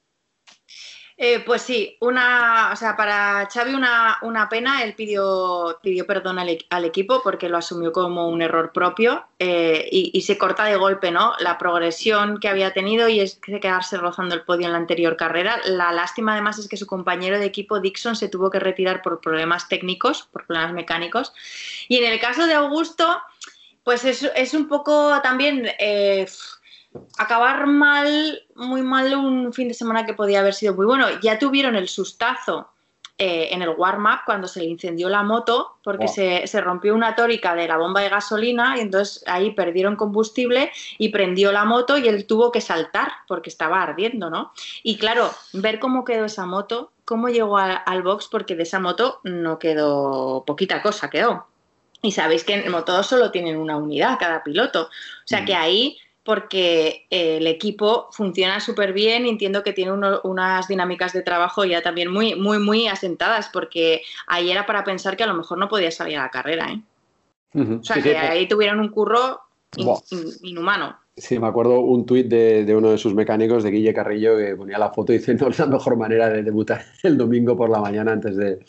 Eh, 1.24 1.38
pues 1.38 1.62
sí, 1.62 1.96
una, 2.00 2.70
o 2.72 2.76
sea, 2.76 2.96
para 2.96 3.48
Xavi 3.48 3.74
una, 3.74 4.18
una 4.22 4.48
pena, 4.48 4.82
él 4.82 4.94
pidió, 4.96 5.78
pidió 5.80 6.04
perdón 6.04 6.40
al, 6.40 6.84
equipo 6.84 7.22
porque 7.22 7.48
lo 7.48 7.58
asumió 7.58 7.92
como 7.92 8.26
un 8.28 8.42
error 8.42 8.72
propio 8.72 9.24
eh, 9.38 9.88
y, 9.92 10.20
se 10.22 10.36
corta 10.36 10.64
de 10.64 10.74
golpe, 10.74 11.12
¿no? 11.12 11.34
La 11.38 11.58
progresión 11.58 12.40
que 12.40 12.48
había 12.48 12.72
tenido 12.72 13.08
y 13.08 13.20
es 13.20 13.36
quedarse 13.36 13.98
rozando 13.98 14.34
el 14.34 14.42
podio 14.42 14.66
en 14.66 14.72
la 14.72 14.78
anterior 14.78 15.16
carrera. 15.16 15.60
La 15.64 15.92
lástima 15.92 16.32
además 16.32 16.58
es 16.58 16.66
que 16.66 16.76
su 16.76 16.88
compañero 16.88 17.38
de 17.38 17.46
equipo 17.46 17.78
Dixon 17.78 18.16
se 18.16 18.28
tuvo 18.28 18.50
que 18.50 18.58
retirar 18.58 19.00
por 19.00 19.20
problemas 19.20 19.68
técnicos, 19.68 20.24
por 20.32 20.44
problemas 20.44 20.72
mecánicos. 20.72 21.32
Y 21.86 21.98
en 21.98 22.12
el 22.12 22.18
caso 22.18 22.48
de 22.48 22.54
Augusto, 22.54 23.22
pues 23.84 24.04
es, 24.04 24.28
es 24.34 24.54
un 24.54 24.66
poco 24.66 25.20
también... 25.22 25.68
Eh, 25.78 26.26
acabar 27.18 27.66
mal, 27.66 28.42
muy 28.54 28.82
mal 28.82 29.14
un 29.14 29.52
fin 29.52 29.68
de 29.68 29.74
semana 29.74 30.06
que 30.06 30.14
podía 30.14 30.40
haber 30.40 30.54
sido 30.54 30.74
muy 30.74 30.86
bueno. 30.86 31.06
Ya 31.22 31.38
tuvieron 31.38 31.76
el 31.76 31.88
sustazo 31.88 32.68
eh, 33.18 33.50
en 33.52 33.62
el 33.62 33.68
warm-up 33.68 34.20
cuando 34.24 34.48
se 34.48 34.60
le 34.60 34.66
incendió 34.66 35.08
la 35.08 35.22
moto 35.22 35.76
porque 35.84 36.08
se, 36.08 36.46
se, 36.46 36.60
rompió 36.60 36.94
una 36.94 37.14
tórica 37.14 37.54
de 37.54 37.68
la 37.68 37.76
bomba 37.76 38.00
de 38.00 38.08
gasolina 38.08 38.76
y 38.76 38.80
entonces 38.80 39.22
ahí 39.26 39.52
perdieron 39.52 39.96
combustible 39.96 40.72
y 40.98 41.10
prendió 41.10 41.52
la 41.52 41.64
moto 41.64 41.98
y 41.98 42.08
él 42.08 42.26
tuvo 42.26 42.50
que 42.50 42.60
saltar 42.60 43.12
porque 43.28 43.50
estaba 43.50 43.82
ardiendo, 43.82 44.30
¿no? 44.30 44.52
Y 44.82 44.96
claro, 44.96 45.30
ver 45.52 45.78
cómo 45.78 46.04
quedó 46.04 46.24
esa 46.24 46.46
moto, 46.46 46.90
cómo 47.04 47.28
llegó 47.28 47.58
al 47.58 48.02
box 48.02 48.28
porque 48.28 48.56
de 48.56 48.64
esa 48.64 48.80
moto 48.80 49.20
no 49.24 49.58
quedó 49.58 50.44
poquita 50.46 50.82
cosa, 50.82 51.10
quedó. 51.10 51.46
Y 52.00 52.12
sabéis 52.12 52.42
que 52.42 52.54
en 52.54 52.64
el 52.64 52.70
moto 52.70 53.00
solo 53.04 53.30
tienen 53.30 53.56
una 53.56 53.76
unidad 53.76 54.18
cada 54.18 54.42
piloto. 54.42 54.84
O 54.84 55.26
sea 55.26 55.44
que 55.44 55.54
mm. 55.54 55.60
ahí 55.60 55.98
porque 56.24 57.06
eh, 57.10 57.38
el 57.38 57.46
equipo 57.46 58.08
funciona 58.12 58.60
súper 58.60 58.92
bien 58.92 59.26
y 59.26 59.30
entiendo 59.30 59.62
que 59.62 59.72
tiene 59.72 59.92
unas 59.92 60.68
dinámicas 60.68 61.12
de 61.12 61.22
trabajo 61.22 61.64
ya 61.64 61.82
también 61.82 62.12
muy, 62.12 62.34
muy, 62.36 62.58
muy 62.58 62.86
asentadas, 62.86 63.50
porque 63.52 64.02
ahí 64.26 64.50
era 64.50 64.64
para 64.66 64.84
pensar 64.84 65.16
que 65.16 65.24
a 65.24 65.26
lo 65.26 65.34
mejor 65.34 65.58
no 65.58 65.68
podía 65.68 65.90
salir 65.90 66.18
a 66.18 66.22
la 66.22 66.30
carrera. 66.30 66.68
¿eh? 66.72 66.82
O 67.54 67.84
sea, 67.84 68.00
que 68.00 68.16
ahí 68.16 68.46
tuvieron 68.46 68.80
un 68.80 68.88
curro 68.88 69.40
inhumano. 70.42 70.96
Sí, 71.16 71.38
me 71.38 71.46
acuerdo 71.46 71.80
un 71.80 72.06
tuit 72.06 72.26
de, 72.26 72.74
uno 72.74 72.90
de 72.90 72.98
sus 72.98 73.14
mecánicos, 73.14 73.62
de 73.62 73.70
Guille 73.70 73.92
Carrillo, 73.92 74.38
que 74.38 74.56
ponía 74.56 74.78
la 74.78 74.90
foto 74.90 75.12
diciendo 75.12 75.48
es 75.48 75.58
la 75.58 75.66
mejor 75.66 75.96
manera 75.96 76.30
de 76.30 76.42
debutar 76.42 76.84
el 77.02 77.18
domingo 77.18 77.56
por 77.56 77.68
la 77.68 77.80
mañana 77.80 78.12
antes 78.12 78.36
de, 78.36 78.60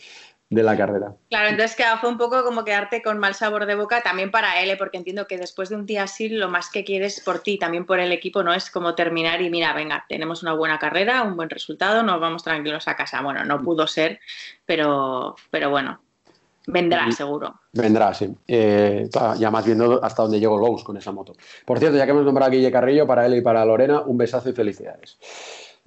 de 0.53 0.63
la 0.63 0.77
carrera. 0.77 1.13
Claro, 1.30 1.49
entonces 1.49 1.75
que 1.75 1.84
fue 1.99 2.09
un 2.09 2.17
poco 2.17 2.43
como 2.43 2.63
quedarte 2.63 3.01
con 3.01 3.17
mal 3.17 3.35
sabor 3.35 3.65
de 3.65 3.75
boca 3.75 4.01
también 4.01 4.31
para 4.31 4.61
él, 4.61 4.69
¿eh? 4.69 4.77
porque 4.77 4.97
entiendo 4.97 5.27
que 5.27 5.38
después 5.38 5.69
de 5.69 5.75
un 5.75 5.85
día 5.85 6.03
así 6.03 6.30
lo 6.30 6.49
más 6.49 6.69
que 6.69 6.84
quieres 6.84 7.19
por 7.21 7.39
ti, 7.39 7.57
también 7.57 7.85
por 7.85 7.99
el 7.99 8.11
equipo, 8.11 8.43
no 8.43 8.53
es 8.53 8.69
como 8.69 8.95
terminar 8.95 9.41
y 9.41 9.49
mira, 9.49 9.73
venga, 9.73 10.05
tenemos 10.07 10.43
una 10.43 10.53
buena 10.53 10.80
carrera, 10.80 11.23
un 11.23 11.35
buen 11.35 11.49
resultado, 11.49 12.03
nos 12.03 12.19
vamos 12.19 12.43
tranquilos 12.43 12.88
a 12.88 12.95
casa. 12.95 13.21
Bueno, 13.21 13.43
no 13.45 13.61
pudo 13.61 13.88
ser, 13.88 14.19
pero, 14.65 15.35
pero 15.49 15.69
bueno, 15.69 15.99
vendrá 16.67 17.11
seguro. 17.11 17.59
Vendrá, 17.71 18.13
sí. 18.13 18.34
Eh, 18.47 19.09
ya 19.38 19.51
más 19.51 19.65
viendo 19.65 20.03
hasta 20.03 20.23
dónde 20.23 20.39
llegó 20.39 20.57
Lowe's 20.57 20.84
con 20.84 20.97
esa 20.97 21.11
moto. 21.11 21.34
Por 21.65 21.80
cierto, 21.80 21.97
ya 21.97 22.05
que 22.05 22.11
hemos 22.11 22.25
nombrado 22.25 22.51
a 22.51 22.53
Guille 22.53 22.71
Carrillo, 22.71 23.07
para 23.07 23.25
él 23.25 23.35
y 23.35 23.41
para 23.41 23.65
Lorena, 23.65 24.01
un 24.01 24.17
besazo 24.17 24.49
y 24.49 24.53
felicidades. 24.53 25.17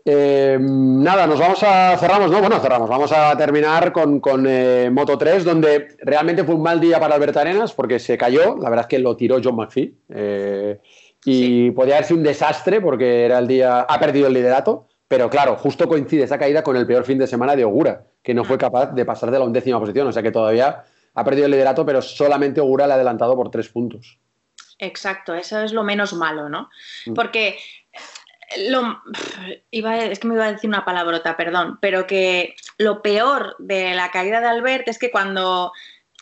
Eh, 0.08 0.56
nada, 0.60 1.26
nos 1.26 1.40
vamos 1.40 1.60
a 1.64 1.98
cerramos, 1.98 2.30
¿no? 2.30 2.38
Bueno, 2.38 2.60
cerramos. 2.60 2.88
Vamos 2.88 3.10
a 3.10 3.36
terminar 3.36 3.90
con, 3.90 4.46
eh, 4.46 4.88
Moto 4.92 5.18
3, 5.18 5.44
donde 5.44 5.96
realmente 5.98 6.44
fue 6.44 6.54
un 6.54 6.62
mal 6.62 6.78
día 6.78 7.00
para 7.00 7.16
Alberto 7.16 7.40
Arenas 7.40 7.72
porque 7.72 7.98
se 7.98 8.16
cayó. 8.16 8.56
La 8.56 8.70
verdad 8.70 8.84
es 8.84 8.86
que 8.86 9.00
lo 9.00 9.16
tiró 9.16 9.40
John 9.42 9.56
McPhee. 9.56 9.96
Eh, 10.10 10.80
y 11.24 11.72
podía 11.72 11.96
haber 11.96 12.06
sido 12.06 12.18
un 12.18 12.22
desastre 12.22 12.80
porque 12.80 13.24
era 13.24 13.40
el 13.40 13.48
día. 13.48 13.80
Ha 13.80 13.98
perdido 13.98 14.28
el 14.28 14.34
liderato. 14.34 14.86
Pero 15.08 15.28
claro, 15.28 15.56
justo 15.56 15.88
coincide 15.88 16.22
esa 16.22 16.38
caída 16.38 16.62
con 16.62 16.76
el 16.76 16.86
peor 16.86 17.04
fin 17.04 17.18
de 17.18 17.26
semana 17.26 17.56
de 17.56 17.64
Ogura, 17.64 18.04
que 18.22 18.34
no 18.34 18.44
fue 18.44 18.58
capaz 18.58 18.92
de 18.92 19.04
pasar 19.04 19.32
de 19.32 19.38
la 19.40 19.44
undécima 19.44 19.80
posición. 19.80 20.06
O 20.06 20.12
sea 20.12 20.22
que 20.22 20.32
todavía 20.32 20.84
ha 21.14 21.24
perdido 21.24 21.46
el 21.46 21.52
liderato, 21.52 21.84
pero 21.84 22.00
solamente 22.00 22.60
Ogura 22.60 22.86
le 22.86 22.92
ha 22.92 22.96
adelantado 22.96 23.34
por 23.34 23.50
tres 23.50 23.68
puntos. 23.68 24.18
Exacto, 24.78 25.34
eso 25.34 25.62
es 25.62 25.72
lo 25.72 25.82
menos 25.84 26.12
malo, 26.12 26.48
¿no? 26.48 26.68
Mm. 27.06 27.14
Porque 27.14 27.56
lo, 28.68 29.02
iba, 29.70 29.98
es 29.98 30.18
que 30.18 30.28
me 30.28 30.34
iba 30.34 30.46
a 30.46 30.52
decir 30.52 30.68
una 30.68 30.84
palabrota, 30.84 31.36
perdón, 31.36 31.78
pero 31.80 32.06
que 32.06 32.54
lo 32.78 33.02
peor 33.02 33.56
de 33.58 33.94
la 33.94 34.10
caída 34.10 34.40
de 34.40 34.46
Albert 34.46 34.88
es 34.88 34.98
que 34.98 35.10
cuando 35.10 35.72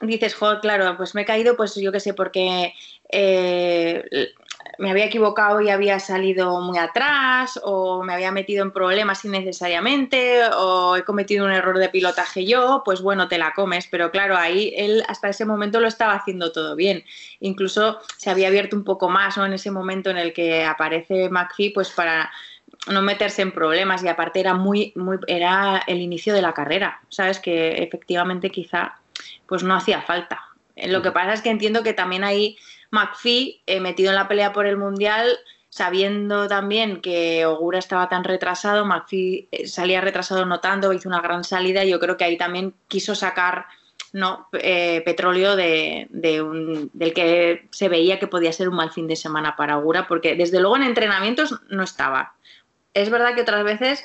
dices, 0.01 0.35
joder, 0.35 0.61
claro, 0.61 0.97
pues 0.97 1.15
me 1.15 1.23
he 1.23 1.27
caído, 1.27 1.57
pues 1.57 1.75
yo 1.77 1.93
qué 1.93 2.01
sé, 2.01 2.15
porque 2.15 2.73
eh, 3.11 4.33
me 4.79 4.91
había 4.91 5.07
equivocado 5.07 5.61
y 5.61 5.71
había 5.71 5.99
salido 6.01 6.61
muy 6.61 6.79
atrás, 6.79 7.59
o 7.63 8.03
me 8.03 8.15
había 8.15 8.31
metido 8.31 8.65
en 8.65 8.73
problemas 8.73 9.25
innecesariamente, 9.25 10.41
o 10.57 10.97
he 10.97 11.05
cometido 11.05 11.45
un 11.45 11.53
error 11.53 11.79
de 11.79 11.89
pilotaje 11.89 12.45
yo, 12.45 12.83
pues 12.85 13.01
bueno, 13.01 13.29
te 13.29 13.39
la 13.39 13.53
comes. 13.53 13.87
Pero 13.91 14.11
claro, 14.11 14.37
ahí 14.37 14.73
él 14.77 15.05
hasta 15.09 15.29
ese 15.29 15.45
momento 15.45 15.81
lo 15.81 15.89
estaba 15.89 16.15
haciendo 16.15 16.53
todo 16.53 16.77
bien. 16.77 17.05
Incluso 17.41 18.01
se 18.17 18.31
había 18.31 18.49
abierto 18.49 18.77
un 18.77 18.85
poco 18.85 19.09
más, 19.09 19.37
¿no? 19.37 19.47
En 19.47 19.53
ese 19.53 19.71
momento 19.71 20.11
en 20.11 20.19
el 20.19 20.33
que 20.33 20.65
aparece 20.65 21.29
McPhee, 21.29 21.71
pues 21.71 21.91
para 21.91 22.31
no 22.89 23.03
meterse 23.03 23.43
en 23.43 23.53
problemas 23.53 24.03
y 24.05 24.09
aparte 24.09 24.41
era 24.41 24.55
muy, 24.55 24.93
muy, 24.97 25.19
era 25.27 25.83
el 25.87 26.01
inicio 26.01 26.35
de 26.35 26.43
la 26.43 26.53
carrera, 26.53 27.01
¿sabes? 27.09 27.39
Que 27.39 27.83
efectivamente 27.83 28.51
quizá 28.51 28.99
pues 29.47 29.63
no 29.63 29.75
hacía 29.75 30.03
falta. 30.03 30.41
Lo 30.77 31.03
que 31.03 31.13
pasa 31.13 31.33
es 31.33 31.41
que 31.41 31.51
entiendo 31.51 31.83
que 31.83 31.93
también 31.93 32.25
ahí 32.25 32.57
McPhee, 32.95 33.63
eh, 33.67 33.81
metido 33.81 34.11
en 34.11 34.17
la 34.17 34.29
pelea 34.29 34.53
por 34.53 34.67
el 34.67 34.77
Mundial, 34.77 35.37
sabiendo 35.69 36.47
también 36.47 37.01
que 37.01 37.45
Ogura 37.45 37.81
estaba 37.81 38.09
tan 38.09 38.23
retrasado, 38.23 38.85
McPhee 38.85 39.49
eh, 39.51 39.67
salía 39.67 40.01
retrasado 40.01 40.47
notando, 40.47 40.93
hizo 40.93 41.09
una 41.09 41.21
gran 41.21 41.43
salida 41.43 41.85
y 41.85 41.91
yo 41.91 41.99
creo 41.99 42.17
que 42.17 42.25
ahí 42.25 42.39
también 42.39 42.75
quiso 42.87 43.17
sacar 43.17 43.67
no 44.13 44.49
eh, 44.53 45.03
petróleo 45.05 45.57
de, 45.57 46.07
del 46.13 47.13
que 47.13 47.67
se 47.73 47.89
veía 47.89 48.21
que 48.21 48.29
podía 48.29 48.53
ser 48.53 48.69
un 48.69 48.77
mal 48.77 48.93
fin 48.93 49.09
de 49.09 49.17
semana 49.17 49.57
para 49.57 49.77
Ogura, 49.77 50.07
porque 50.07 50.37
desde 50.37 50.61
luego 50.61 50.77
en 50.77 50.85
entrenamientos 50.85 51.61
no 51.69 51.83
estaba. 51.83 52.35
Es 52.93 53.11
verdad 53.11 53.35
que 53.35 53.41
otras 53.41 53.65
veces, 53.65 54.05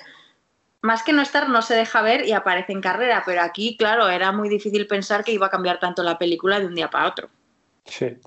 más 0.82 1.04
que 1.04 1.14
no 1.14 1.22
estar, 1.22 1.48
no 1.48 1.62
se 1.62 1.76
deja 1.76 2.02
ver 2.02 2.26
y 2.26 2.32
aparece 2.32 2.74
en 2.74 2.82
carrera, 2.82 3.22
pero 3.24 3.44
aquí, 3.44 3.78
claro, 3.78 4.10
era 4.10 4.32
muy 4.32 4.50
difícil 4.50 4.88
pensar 4.88 5.24
que 5.24 5.34
iba 5.34 5.46
a 5.46 5.52
cambiar 5.52 5.80
tanto 5.80 6.02
la 6.02 6.18
película 6.18 6.60
de 6.60 6.66
un 6.66 6.74
día 6.74 6.90
para 6.90 7.08
otro. 7.08 7.30
Sí. 7.86 8.18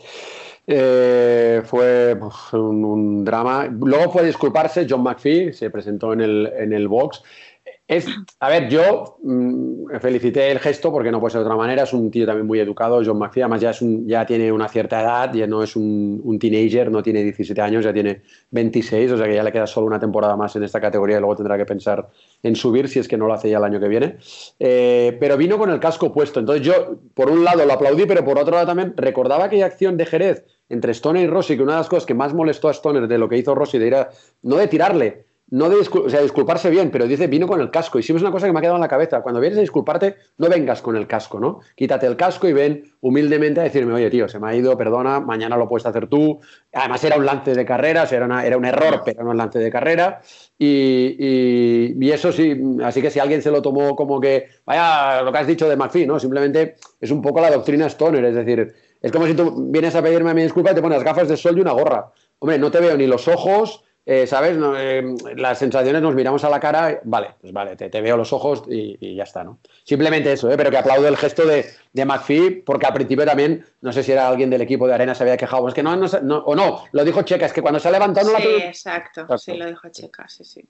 Eh, 0.67 1.63
fue 1.65 2.17
un, 2.53 3.25
drama. 3.25 3.67
Luego 3.67 4.13
fue 4.13 4.25
disculparse, 4.25 4.87
John 4.89 5.03
McPhee 5.03 5.53
se 5.53 5.71
presentó 5.71 6.13
en 6.13 6.21
el, 6.21 6.53
en 6.57 6.73
el 6.73 6.89
box 6.89 7.23
es, 7.97 8.07
a 8.41 8.49
ver, 8.49 8.69
yo 8.69 9.19
mm, 9.23 9.99
felicité 10.01 10.51
el 10.51 10.59
gesto 10.59 10.91
porque 10.91 11.11
no 11.11 11.21
puede 11.21 11.33
ser 11.33 11.41
de 11.41 11.47
otra 11.47 11.57
manera. 11.57 11.83
Es 11.83 11.93
un 11.93 12.11
tío 12.11 12.27
también 12.27 12.47
muy 12.47 12.61
educado, 12.61 13.03
John 13.05 13.19
McPhee. 13.19 13.43
Además, 13.43 13.61
ya, 13.61 13.71
es 13.71 13.83
un, 13.83 14.07
ya 14.07 14.25
tiene 14.27 14.51
una 14.53 14.69
cierta 14.69 15.01
edad, 15.01 15.33
ya 15.33 15.47
no 15.47 15.63
es 15.63 15.77
un, 15.77 16.39
teenager, 16.41 16.91
no 16.91 17.03
tiene 17.03 17.23
17 17.23 17.61
años, 17.61 17.85
ya 17.85 17.93
tiene 17.93 18.23
26, 18.51 19.13
o 19.13 19.17
sea 19.17 19.27
que 19.27 19.35
ya 19.35 19.43
le 19.43 19.53
queda 19.53 19.67
solo 19.67 19.87
una 19.87 20.01
temporada 20.01 20.37
más 20.37 20.57
en 20.57 20.65
esta 20.65 20.81
categoría 20.81 21.17
y 21.17 21.21
luego 21.21 21.37
tendrá 21.37 21.57
que 21.57 21.67
pensar 21.67 22.09
en 22.43 22.57
subir 22.57 22.89
si 22.89 22.99
es 22.99 23.09
que 23.09 23.17
no 23.17 23.27
lo 23.27 23.35
hace 23.35 23.51
ya 23.51 23.59
el 23.59 23.65
año 23.65 23.81
que 23.81 23.89
viene. 23.89 24.17
Eh, 24.59 25.17
pero 25.21 25.37
vino 25.37 25.59
con 25.59 25.71
el 25.71 25.81
casco 25.81 26.13
puesto. 26.13 26.41
Entonces, 26.41 26.67
yo, 26.67 26.97
por 27.15 27.31
un 27.31 27.45
lado, 27.45 27.65
lo 27.65 27.73
aplaudí, 27.73 28.07
pero 28.07 28.25
por 28.25 28.39
otro 28.39 28.55
lado 28.55 28.67
también 28.67 28.95
recordaba 28.97 29.45
aquella 29.45 29.67
acción 29.67 29.97
de 29.97 30.07
Jerez 30.07 30.45
entre 30.69 30.93
Stoner 30.95 31.25
y 31.25 31.27
Rossi, 31.27 31.57
que 31.57 31.63
una 31.63 31.73
de 31.73 31.79
las 31.79 31.89
cosas 31.89 32.07
que 32.07 32.15
más 32.15 32.33
molestó 32.33 32.69
a 32.69 32.73
Stoner 32.73 33.07
de 33.07 33.19
lo 33.19 33.29
que 33.29 33.37
hizo 33.37 33.55
Rossi, 33.55 33.79
de 33.79 33.87
ir 33.87 33.95
a, 33.95 34.09
no 34.43 34.57
de 34.57 34.69
tirarle, 34.69 35.27
no 35.53 35.69
de 35.69 35.77
o 35.77 36.09
sea, 36.09 36.23
disculparse 36.23 36.71
bien, 36.71 36.91
pero 36.91 37.07
dice 37.07 37.27
vino 37.27 37.47
con 37.47 37.61
el 37.61 37.71
casco. 37.71 37.99
Y 37.99 38.03
siempre 38.03 38.21
es 38.21 38.23
una 38.23 38.33
cosa 38.33 38.47
que 38.47 38.55
me 38.55 38.59
ha 38.59 38.63
quedado 38.63 38.77
en 38.77 38.81
la 38.81 38.89
cabeza. 38.89 39.21
Cuando 39.21 39.39
vienes 39.39 39.59
a 39.59 39.61
disculparte, 39.61 40.17
no 40.39 40.49
vengas 40.49 40.81
con 40.81 40.97
el 40.97 41.07
casco, 41.07 41.39
¿no? 41.39 41.61
Quítate 41.77 42.07
el 42.07 42.17
casco 42.17 42.49
y 42.49 42.55
ven 42.55 42.95
humildemente 43.03 43.61
a 43.61 43.65
decirme, 43.65 43.93
oye, 43.93 44.09
tío, 44.09 44.29
se 44.29 44.41
me 44.41 44.49
ha 44.49 44.57
ido, 44.57 44.79
perdona, 44.79 45.21
mañana 45.21 45.59
lo 45.59 45.69
puedes 45.69 45.85
hacer 45.85 46.07
tú. 46.07 46.41
Además, 46.73 47.05
era 47.05 47.19
un 47.19 47.27
lance 47.27 47.55
de 47.55 47.67
carrera, 47.67 48.09
era, 48.11 48.47
era 48.47 48.57
un 48.57 48.65
error, 48.65 49.03
pero 49.05 49.25
no 49.25 49.31
un 49.31 49.37
lance 49.37 49.59
de 49.59 49.71
carrera. 49.71 50.23
Y, 50.59 51.97
y, 52.01 52.11
eso 52.11 52.33
sí, 52.33 52.59
así 52.83 53.03
que 53.03 53.11
si 53.11 53.19
alguien 53.19 53.43
se 53.43 53.51
lo 53.51 53.61
tomó 53.61 53.95
como 53.95 54.19
que, 54.23 54.47
vaya, 54.65 55.21
lo 55.21 55.33
que 55.33 55.39
has 55.39 55.47
dicho 55.47 55.69
de 55.69 55.77
McPhee, 55.77 56.07
¿no? 56.07 56.19
Simplemente 56.19 56.77
es 56.99 57.11
un 57.11 57.21
poco 57.21 57.43
la 57.43 57.51
doctrina 57.51 57.91
Stoner, 57.91 58.25
es 58.25 58.35
decir, 58.35 58.73
es 59.03 59.13
como 59.13 59.27
si 59.27 59.35
tú 59.35 59.67
vienes 59.69 59.95
a 59.97 60.03
pedirme 60.03 60.31
a 60.31 60.35
mi 60.35 60.45
disculpa 60.45 60.73
y 60.73 60.75
te 60.75 60.81
pones 60.81 61.03
gafas 61.03 61.29
de 61.29 61.37
sol 61.37 61.59
y 61.59 61.61
una 61.61 61.73
gorra. 61.73 62.11
Hombre, 62.39 62.59
no 62.59 62.71
te 62.71 62.81
veo 62.81 62.97
ni 62.97 63.07
los 63.07 63.29
ojos 63.29 63.85
eh, 64.05 64.27
¿sabes? 64.27 64.59
Eh, 64.79 65.15
las 65.37 65.61
sensaciones 65.61 66.03
nos 66.03 66.15
miramos 66.15 66.43
a 66.43 66.51
la 66.51 66.59
cara, 66.59 67.01
vale, 67.05 67.35
pues 67.41 67.53
vale, 67.53 67.77
te, 67.77 68.01
veo 68.01 68.17
los 68.17 68.33
ojos 68.33 68.65
y, 68.69 69.15
ya 69.15 69.23
está, 69.23 69.45
¿no? 69.45 69.61
Simplemente 69.85 70.33
eso, 70.33 70.51
¿eh? 70.51 70.57
pero 70.57 70.71
que 70.71 70.79
aplaudo 70.79 71.07
el 71.07 71.17
gesto 71.17 71.47
de, 71.47 71.67
de 71.93 72.05
McPhee, 72.05 72.63
porque 72.67 72.87
al 72.87 72.95
principio 72.95 73.25
también, 73.25 73.65
no 73.81 73.93
sé 73.93 74.03
si 74.03 74.11
era 74.11 74.27
alguien 74.27 74.51
del 74.51 74.61
equipo 74.61 74.89
de 74.89 74.95
Arena, 74.95 75.15
se 75.15 75.23
había 75.23 75.37
quejado, 75.37 75.69
es 75.69 75.75
que 75.75 75.85
no, 75.85 75.95
no, 75.95 76.39
o 76.39 76.57
no, 76.57 76.85
lo 76.91 77.05
dijo 77.05 77.23
Checa, 77.23 77.47
es 77.47 77.53
que 77.53 77.63
cuando 77.63 77.79
se 77.79 77.89
ha 77.89 77.93
levantado 77.93 78.33
no 78.33 78.39
sí, 78.39 78.45
la... 78.45 78.65
exacto, 78.67 79.39
sí, 79.39 79.57
lo 79.57 79.67
dijo 79.67 79.89
Checa, 79.89 80.29
sí, 80.29 80.45
sí. 80.45 80.69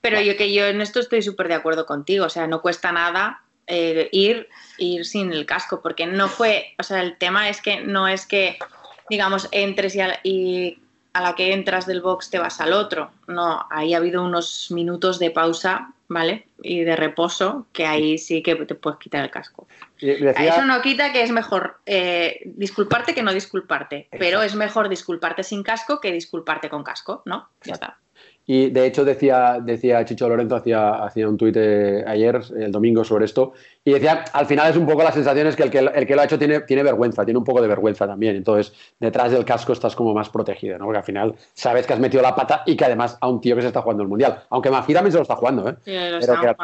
Pero 0.00 0.20
yo 0.22 0.36
que 0.38 0.52
yo 0.52 0.66
en 0.66 0.80
esto 0.80 1.00
estoy 1.00 1.20
súper 1.20 1.48
de 1.48 1.54
acuerdo 1.54 1.84
contigo, 1.84 2.24
o 2.24 2.30
sea, 2.30 2.46
no 2.46 2.62
cuesta 2.62 2.90
nada 2.90 3.42
ir, 3.66 4.48
ir 4.78 5.04
sin 5.04 5.32
el 5.32 5.44
casco, 5.44 5.80
porque 5.82 6.06
no 6.06 6.28
fue, 6.28 6.74
o 6.78 6.82
sea, 6.82 7.02
el 7.02 7.18
tema 7.18 7.48
es 7.50 7.60
que 7.60 7.82
no 7.82 8.08
es 8.08 8.26
que 8.26 8.58
digamos, 9.08 9.48
entres 9.52 9.94
y, 10.22 10.78
a 11.12 11.20
la 11.20 11.34
que 11.34 11.52
entras 11.52 11.86
del 11.86 12.00
box 12.00 12.30
te 12.30 12.38
vas 12.38 12.60
al 12.60 12.72
otro. 12.72 13.10
No, 13.26 13.64
ahí 13.70 13.94
ha 13.94 13.98
habido 13.98 14.24
unos 14.24 14.70
minutos 14.70 15.18
de 15.18 15.30
pausa, 15.30 15.92
¿vale? 16.08 16.46
Y 16.62 16.80
de 16.80 16.96
reposo, 16.96 17.66
que 17.72 17.86
ahí 17.86 18.18
sí 18.18 18.42
que 18.42 18.54
te 18.54 18.74
puedes 18.74 18.98
quitar 18.98 19.24
el 19.24 19.30
casco. 19.30 19.66
Eso 19.98 20.64
no 20.64 20.80
quita 20.82 21.12
que 21.12 21.22
es 21.22 21.30
mejor 21.30 21.78
eh, 21.86 22.40
disculparte 22.44 23.14
que 23.14 23.22
no 23.22 23.32
disculparte, 23.32 24.08
pero 24.18 24.42
es 24.42 24.54
mejor 24.54 24.88
disculparte 24.88 25.42
sin 25.42 25.62
casco 25.62 26.00
que 26.00 26.12
disculparte 26.12 26.68
con 26.68 26.82
casco, 26.82 27.22
¿no? 27.24 27.48
Ya 27.64 27.74
está. 27.74 27.98
Y 28.44 28.70
de 28.70 28.86
hecho 28.86 29.04
decía, 29.04 29.58
decía 29.62 30.04
Chicho 30.04 30.28
Lorenzo, 30.28 30.56
hacía, 30.56 31.04
hacía 31.04 31.28
un 31.28 31.36
tuit 31.36 31.56
eh, 31.56 32.04
ayer, 32.06 32.40
el 32.56 32.72
domingo, 32.72 33.04
sobre 33.04 33.26
esto, 33.26 33.52
y 33.84 33.92
decía, 33.92 34.24
al 34.32 34.46
final 34.46 34.70
es 34.70 34.76
un 34.76 34.86
poco 34.86 35.02
la 35.02 35.10
sensación 35.10 35.48
es 35.48 35.56
que 35.56 35.64
el 35.64 35.70
que, 35.70 35.78
el 35.78 36.06
que 36.06 36.14
lo 36.14 36.22
ha 36.22 36.24
hecho 36.24 36.38
tiene, 36.38 36.60
tiene 36.60 36.84
vergüenza, 36.84 37.24
tiene 37.24 37.38
un 37.38 37.44
poco 37.44 37.60
de 37.60 37.66
vergüenza 37.66 38.06
también. 38.06 38.36
Entonces, 38.36 38.72
detrás 39.00 39.32
del 39.32 39.44
casco 39.44 39.72
estás 39.72 39.96
como 39.96 40.14
más 40.14 40.28
protegido, 40.28 40.78
¿no? 40.78 40.84
Porque 40.84 40.98
al 40.98 41.04
final 41.04 41.34
sabes 41.52 41.84
que 41.84 41.92
has 41.92 41.98
metido 41.98 42.22
la 42.22 42.36
pata 42.36 42.62
y 42.64 42.76
que 42.76 42.84
además 42.84 43.18
a 43.20 43.28
un 43.28 43.40
tío 43.40 43.56
que 43.56 43.62
se 43.62 43.68
está 43.68 43.82
jugando 43.82 44.04
el 44.04 44.08
Mundial. 44.08 44.44
Aunque 44.50 44.70
McPhee 44.70 44.94
también 44.94 45.10
se 45.10 45.18
lo 45.18 45.22
está 45.22 45.34
jugando, 45.34 45.68
¿eh? 45.68 45.74
pero, 45.84 46.40
que 46.40 46.54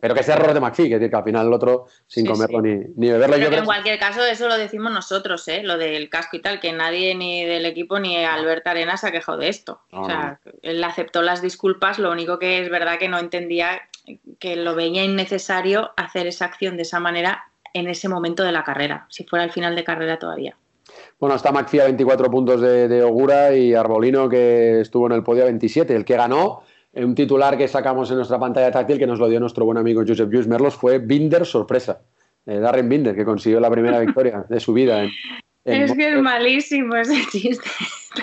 pero, 0.00 0.14
que 0.14 0.20
es 0.20 0.28
error 0.28 0.54
de 0.54 0.60
McPhee, 0.60 0.88
que, 0.88 0.94
decir, 0.94 1.10
que 1.10 1.16
al 1.16 1.24
final 1.24 1.48
el 1.48 1.52
otro 1.52 1.86
sin 2.06 2.24
comerlo 2.24 2.62
Ni, 2.62 2.76
ni, 2.96 3.10
beberlo. 3.10 3.34
Pero 3.36 3.50
que 3.50 3.56
en 3.56 3.64
cualquier 3.64 3.98
caso 3.98 4.24
eso 4.24 4.46
lo 4.46 4.56
decimos 4.56 4.92
nosotros, 4.92 5.48
¿eh? 5.48 5.62
Lo 5.64 5.76
del 5.76 6.08
casco 6.08 6.36
y 6.36 6.40
tal, 6.40 6.60
que 6.60 6.72
nadie 6.72 7.16
ni 7.16 7.44
del 7.44 7.66
equipo 7.66 7.98
ni 7.98 8.24
Albert 8.24 8.64
Arenas 8.68 9.00
se 9.00 9.08
ha 9.08 9.12
quejado 9.12 9.38
de 9.38 9.48
esto. 9.48 9.80
o 9.90 10.04
sea, 10.04 10.38
él 10.62 10.84
aceptó 10.84 11.22
las 11.22 11.42
disculpas 11.42 11.98
lo 11.98 12.12
único 12.12 12.38
que 12.38 12.62
es 12.62 12.70
verdad 12.70 12.98
que 13.00 13.08
no 13.08 13.18
entendía 13.18 13.80
que 14.38 14.56
lo 14.56 14.74
veía 14.74 15.04
innecesario 15.04 15.90
hacer 15.96 16.26
esa 16.26 16.46
acción 16.46 16.76
de 16.76 16.82
esa 16.82 17.00
manera 17.00 17.44
en 17.72 17.88
ese 17.88 18.08
momento 18.08 18.42
de 18.42 18.52
la 18.52 18.64
carrera, 18.64 19.06
si 19.08 19.24
fuera 19.24 19.44
el 19.44 19.52
final 19.52 19.76
de 19.76 19.84
carrera 19.84 20.18
todavía. 20.18 20.56
Bueno, 21.20 21.36
está 21.36 21.52
McPhee 21.52 21.80
a 21.80 21.84
24 21.84 22.30
puntos 22.30 22.60
de, 22.60 23.02
Ogura 23.02 23.54
y 23.54 23.74
Arbolino 23.74 24.28
que 24.28 24.80
estuvo 24.80 25.06
en 25.06 25.12
el 25.12 25.22
podio 25.22 25.42
a 25.42 25.46
27. 25.46 25.94
El 25.94 26.04
que 26.04 26.16
ganó, 26.16 26.62
un 26.92 27.14
titular 27.14 27.56
que 27.56 27.68
sacamos 27.68 28.10
en 28.10 28.16
nuestra 28.16 28.38
pantalla 28.38 28.72
táctil 28.72 28.98
que 28.98 29.06
nos 29.06 29.20
lo 29.20 29.28
dio 29.28 29.38
nuestro 29.38 29.64
buen 29.64 29.78
amigo 29.78 30.02
Josep 30.06 30.30
Lluís 30.30 30.48
Merlos 30.48 30.74
fue 30.74 30.98
Binder 30.98 31.46
sorpresa. 31.46 32.00
Eh, 32.46 32.58
Darren 32.58 32.88
Binder, 32.88 33.14
que 33.14 33.24
consiguió 33.24 33.60
la 33.60 33.70
primera 33.70 34.00
victoria 34.00 34.44
de 34.48 34.58
su 34.58 34.72
vida 34.72 35.02
en, 35.02 35.10
es 35.64 35.92
que 35.92 36.08
es 36.08 36.22
malísimo 36.22 36.96
ese 36.96 37.22
chiste. 37.30 37.70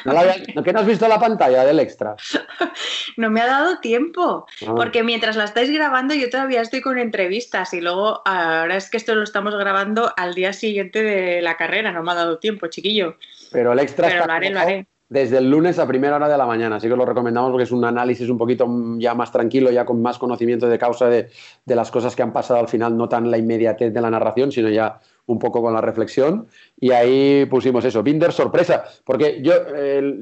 ¿No, 0.03 0.63
¿Qué 0.63 0.73
no 0.73 0.79
has 0.79 0.85
visto 0.85 1.07
la 1.07 1.19
pantalla 1.19 1.63
del 1.65 1.79
extra? 1.79 2.15
No 3.15 3.31
me 3.31 3.41
ha 3.41 3.47
dado 3.47 3.79
tiempo, 3.79 4.45
ah. 4.67 4.73
porque 4.75 5.01
mientras 5.01 5.35
la 5.35 5.45
estáis 5.45 5.71
grabando 5.71 6.13
yo 6.13 6.29
todavía 6.29 6.61
estoy 6.61 6.81
con 6.81 6.99
entrevistas 6.99 7.73
y 7.73 7.81
luego 7.81 8.21
ahora 8.25 8.75
es 8.75 8.91
que 8.91 8.97
esto 8.97 9.15
lo 9.15 9.23
estamos 9.23 9.55
grabando 9.55 10.13
al 10.17 10.35
día 10.35 10.53
siguiente 10.53 11.01
de 11.01 11.41
la 11.41 11.57
carrera, 11.57 11.91
no 11.91 12.03
me 12.03 12.11
ha 12.11 12.15
dado 12.15 12.37
tiempo, 12.37 12.67
chiquillo. 12.67 13.17
Pero 13.51 13.73
el 13.73 13.79
extra 13.79 14.09
Pero 14.09 14.27
lo 14.27 14.33
haré, 14.33 14.49
lo 14.51 14.59
haré. 14.59 14.87
Desde 15.09 15.37
el 15.37 15.49
lunes 15.49 15.79
a 15.79 15.87
primera 15.87 16.17
hora 16.17 16.27
de 16.27 16.37
la 16.37 16.45
mañana. 16.45 16.77
Así 16.77 16.89
que 16.89 16.95
lo 16.95 17.05
recomendamos 17.05 17.51
porque 17.51 17.63
es 17.63 17.71
un 17.71 17.85
análisis 17.85 18.29
un 18.29 18.37
poquito 18.37 18.67
ya 18.97 19.13
más 19.13 19.31
tranquilo, 19.31 19.71
ya 19.71 19.85
con 19.85 20.01
más 20.01 20.17
conocimiento 20.17 20.67
de 20.67 20.77
causa 20.77 21.07
de, 21.07 21.29
las 21.65 21.91
cosas 21.91 22.15
que 22.15 22.23
han 22.23 22.33
pasado 22.33 22.59
al 22.59 22.67
final, 22.67 22.97
no 22.97 23.07
tan 23.07 23.31
la 23.31 23.37
inmediatez 23.37 23.93
de 23.93 24.01
la 24.01 24.09
narración, 24.09 24.51
sino 24.51 24.69
ya 24.69 24.99
un 25.25 25.39
poco 25.39 25.61
con 25.61 25.73
la 25.73 25.81
reflexión. 25.81 26.47
Y 26.79 26.91
ahí 26.91 27.45
pusimos 27.45 27.85
eso, 27.85 28.03
Binder 28.03 28.31
sorpresa, 28.31 28.83
porque 29.05 29.41
yo, 29.41 29.53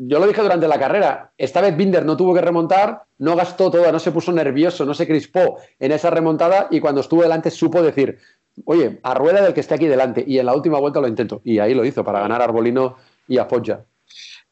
yo 0.08 0.20
lo 0.20 0.28
dije 0.28 0.42
durante 0.42 0.68
la 0.68 0.80
carrera, 0.80 1.32
esta 1.38 1.62
vez 1.62 1.76
Binder 1.76 2.06
no 2.06 2.18
tuvo 2.18 2.34
que 2.34 2.42
remontar, 2.42 3.04
no 3.18 3.36
gastó 3.36 3.72
todo, 3.72 3.92
no 3.92 4.00
se 4.00 4.12
puso 4.12 4.32
nervioso, 4.32 4.86
no 4.86 4.94
se 4.94 5.08
crispó 5.08 5.58
en 5.80 5.92
esa 5.92 6.10
remontada 6.10 6.68
y 6.72 6.80
cuando 6.80 7.02
estuvo 7.02 7.22
delante 7.22 7.52
supo 7.52 7.82
decir, 7.82 8.18
oye, 8.66 9.00
a 9.04 9.14
rueda 9.14 9.42
del 9.42 9.54
que 9.54 9.60
esté 9.60 9.76
aquí 9.76 9.88
delante. 9.88 10.24
Y 10.26 10.40
en 10.40 10.46
la 10.46 10.56
última 10.56 10.80
vuelta 10.80 11.02
lo 11.02 11.08
intento. 11.08 11.42
Y 11.44 11.60
ahí 11.60 11.74
lo 11.74 11.86
hizo 11.86 12.04
para 12.04 12.20
ganar 12.20 12.42
Arbolino 12.42 12.96
y 13.28 13.38
a 13.38 13.48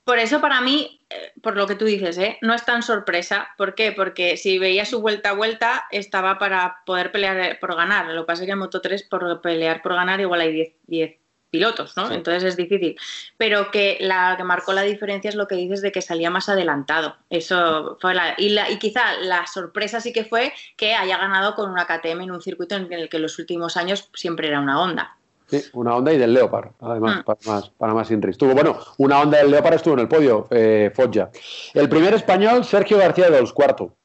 por 0.03 0.19
eso 0.19 0.41
para 0.41 0.59
mí, 0.61 0.99
eh, 1.09 1.31
por 1.41 1.55
lo 1.55 1.65
que 1.65 1.75
tú 1.75 1.85
dices, 1.85 2.17
¿eh? 2.17 2.37
no 2.41 2.53
es 2.53 2.65
tan 2.65 2.83
sorpresa. 2.83 3.49
¿Por 3.57 3.73
qué? 3.75 3.91
Porque 3.91 4.37
si 4.37 4.59
veía 4.59 4.85
su 4.85 5.01
vuelta 5.01 5.29
a 5.29 5.33
vuelta, 5.33 5.85
estaba 5.91 6.37
para 6.37 6.83
poder 6.85 7.11
pelear 7.11 7.59
por 7.59 7.75
ganar. 7.75 8.07
Lo 8.07 8.23
que 8.23 8.27
pasa 8.27 8.43
es 8.43 8.47
que 8.47 8.53
en 8.53 8.59
Moto 8.59 8.81
3, 8.81 9.03
por 9.03 9.41
pelear 9.41 9.81
por 9.81 9.93
ganar, 9.93 10.19
igual 10.19 10.41
hay 10.41 10.73
10 10.87 11.17
pilotos, 11.53 11.95
¿no? 11.95 12.11
Entonces 12.11 12.43
es 12.43 12.57
difícil. 12.57 12.97
Pero 13.37 13.69
que 13.69 13.97
la 14.01 14.35
que 14.37 14.43
marcó 14.43 14.73
la 14.73 14.81
diferencia 14.81 15.29
es 15.29 15.35
lo 15.35 15.47
que 15.47 15.55
dices 15.55 15.81
de 15.81 15.91
que 15.91 16.01
salía 16.01 16.31
más 16.31 16.49
adelantado. 16.49 17.15
Eso 17.29 17.97
fue 18.01 18.15
la 18.15 18.33
y, 18.37 18.49
la, 18.49 18.71
y 18.71 18.79
quizá 18.79 19.19
la 19.21 19.45
sorpresa 19.45 20.01
sí 20.01 20.11
que 20.11 20.25
fue 20.25 20.51
que 20.75 20.95
haya 20.95 21.17
ganado 21.17 21.53
con 21.53 21.69
una 21.69 21.85
KTM 21.85 22.21
en 22.21 22.31
un 22.31 22.41
circuito 22.41 22.75
en 22.75 22.91
el 22.91 23.07
que 23.07 23.17
en 23.17 23.23
los 23.23 23.37
últimos 23.37 23.77
años 23.77 24.09
siempre 24.15 24.47
era 24.47 24.59
una 24.59 24.81
Honda. 24.81 25.15
Sí, 25.59 25.69
una 25.73 25.95
onda 25.95 26.13
y 26.13 26.17
del 26.17 26.33
Leopard, 26.33 26.71
además, 26.81 27.17
mm. 27.17 27.23
para 27.23 27.39
más, 27.45 27.69
para 27.69 27.93
más 27.93 28.09
bueno, 28.39 28.79
una 28.97 29.21
onda 29.21 29.37
del 29.37 29.51
Leopard 29.51 29.75
estuvo 29.75 29.93
en 29.93 29.99
el 29.99 30.07
podio, 30.07 30.47
eh, 30.49 30.91
Foggia. 30.95 31.29
El 31.73 31.89
primer 31.89 32.13
español, 32.13 32.63
Sergio 32.63 32.97
García 32.97 33.29
de 33.29 33.41
los 33.41 33.53
cuarto. 33.53 33.95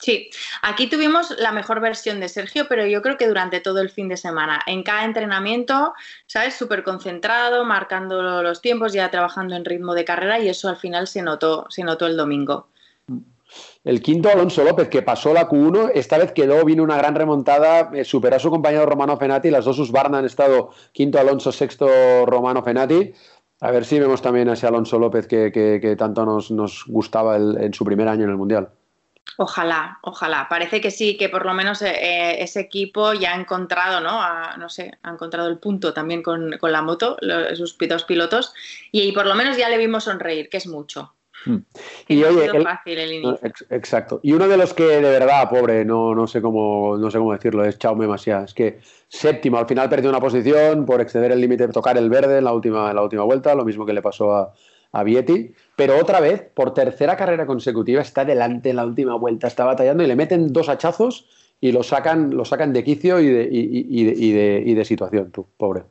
Sí, 0.00 0.30
aquí 0.62 0.88
tuvimos 0.88 1.30
la 1.38 1.50
mejor 1.50 1.80
versión 1.80 2.20
de 2.20 2.28
Sergio, 2.28 2.66
pero 2.68 2.86
yo 2.86 3.02
creo 3.02 3.16
que 3.16 3.26
durante 3.26 3.58
todo 3.58 3.80
el 3.80 3.90
fin 3.90 4.08
de 4.08 4.16
semana, 4.16 4.62
en 4.66 4.84
cada 4.84 5.04
entrenamiento, 5.04 5.92
¿sabes? 6.26 6.54
Súper 6.54 6.84
concentrado, 6.84 7.64
marcando 7.64 8.42
los 8.42 8.60
tiempos, 8.60 8.92
ya 8.92 9.10
trabajando 9.10 9.56
en 9.56 9.64
ritmo 9.64 9.94
de 9.94 10.04
carrera 10.04 10.38
y 10.38 10.48
eso 10.48 10.68
al 10.68 10.76
final 10.76 11.08
se 11.08 11.22
notó, 11.22 11.66
se 11.68 11.82
notó 11.82 12.06
el 12.06 12.16
domingo. 12.16 12.68
El 13.88 14.02
quinto 14.02 14.28
Alonso 14.28 14.64
López, 14.64 14.90
que 14.90 15.00
pasó 15.00 15.32
la 15.32 15.48
Q1, 15.48 15.92
esta 15.94 16.18
vez 16.18 16.32
quedó, 16.32 16.62
vino 16.62 16.82
una 16.82 16.98
gran 16.98 17.14
remontada, 17.14 17.90
eh, 17.94 18.04
superó 18.04 18.36
a 18.36 18.38
su 18.38 18.50
compañero 18.50 18.84
Romano 18.84 19.16
Fenati, 19.16 19.50
las 19.50 19.64
dos 19.64 19.78
Usbarna 19.78 20.18
han 20.18 20.26
estado 20.26 20.72
quinto 20.92 21.18
Alonso, 21.18 21.52
sexto 21.52 22.26
Romano 22.26 22.62
Fenati. 22.62 23.14
A 23.62 23.70
ver 23.70 23.86
si 23.86 23.98
vemos 23.98 24.20
también 24.20 24.50
a 24.50 24.52
ese 24.52 24.66
Alonso 24.66 24.98
López 24.98 25.26
que, 25.26 25.96
tanto 25.98 26.26
nos, 26.26 26.84
gustaba 26.86 27.38
en 27.38 27.72
su 27.72 27.82
primer 27.82 28.08
año 28.08 28.24
en 28.24 28.30
el 28.30 28.36
Mundial. 28.36 28.68
Ojalá, 29.38 29.98
ojalá. 30.02 30.48
Parece 30.50 30.82
que 30.82 30.90
sí, 30.90 31.16
que 31.16 31.30
por 31.30 31.46
lo 31.46 31.54
menos 31.54 31.80
eh, 31.80 31.88
eh, 31.88 32.42
ese 32.42 32.60
equipo 32.60 33.14
ya 33.14 33.32
ha 33.32 33.40
encontrado, 33.40 34.02
¿no? 34.02 34.20
no 34.58 34.68
sé, 34.68 34.98
ha 35.02 35.10
encontrado 35.10 35.48
el 35.48 35.56
punto 35.56 35.94
también 35.94 36.22
con, 36.22 36.58
la 36.60 36.82
moto, 36.82 37.16
sus 37.54 37.78
dos 37.78 38.04
pilotos, 38.04 38.52
y 38.92 39.12
por 39.12 39.24
lo 39.24 39.34
menos 39.34 39.56
ya 39.56 39.70
le 39.70 39.78
vimos 39.78 40.04
sonreír, 40.04 40.50
que 40.50 40.58
es 40.58 40.66
mucho. 40.66 41.14
Hmm. 41.44 41.58
Y 42.08 42.22
oye, 42.24 42.50
exacto. 43.70 44.20
Y 44.22 44.32
uno 44.32 44.48
de 44.48 44.56
los 44.56 44.74
que 44.74 44.84
de 44.84 45.00
verdad, 45.00 45.48
pobre, 45.48 45.84
no, 45.84 46.14
no 46.14 46.26
sé 46.26 46.42
cómo 46.42 46.96
no 46.98 47.10
sé 47.10 47.18
cómo 47.18 47.32
decirlo, 47.32 47.64
es 47.64 47.78
Chaume 47.78 48.06
Masia. 48.06 48.42
Es 48.44 48.54
que 48.54 48.80
séptimo, 49.08 49.58
al 49.58 49.66
final 49.66 49.88
perdió 49.88 50.10
una 50.10 50.20
posición 50.20 50.84
por 50.84 51.00
exceder 51.00 51.32
el 51.32 51.40
límite 51.40 51.66
de 51.66 51.72
tocar 51.72 51.96
el 51.96 52.10
verde 52.10 52.38
en 52.38 52.44
la 52.44 52.52
última, 52.52 52.90
en 52.90 52.96
la 52.96 53.02
última 53.02 53.22
vuelta, 53.22 53.54
lo 53.54 53.64
mismo 53.64 53.86
que 53.86 53.92
le 53.92 54.02
pasó 54.02 54.34
a, 54.34 54.54
a 54.92 55.02
Vietti. 55.02 55.52
Pero 55.76 55.98
otra 55.98 56.20
vez, 56.20 56.42
por 56.54 56.74
tercera 56.74 57.16
carrera 57.16 57.46
consecutiva, 57.46 58.02
está 58.02 58.24
delante 58.24 58.70
en 58.70 58.76
la 58.76 58.84
última 58.84 59.14
vuelta, 59.14 59.46
está 59.46 59.64
batallando 59.64 60.02
y 60.02 60.06
le 60.06 60.16
meten 60.16 60.52
dos 60.52 60.68
hachazos 60.68 61.28
y 61.60 61.72
lo 61.72 61.82
sacan, 61.82 62.36
lo 62.36 62.44
sacan 62.44 62.72
de 62.72 62.84
quicio 62.84 63.20
y 63.20 63.26
de, 63.26 63.48
y, 63.50 64.04
de, 64.04 64.62
y 64.64 64.74
de 64.74 64.84
situación, 64.84 65.30
tú, 65.30 65.46
pobre. 65.56 65.84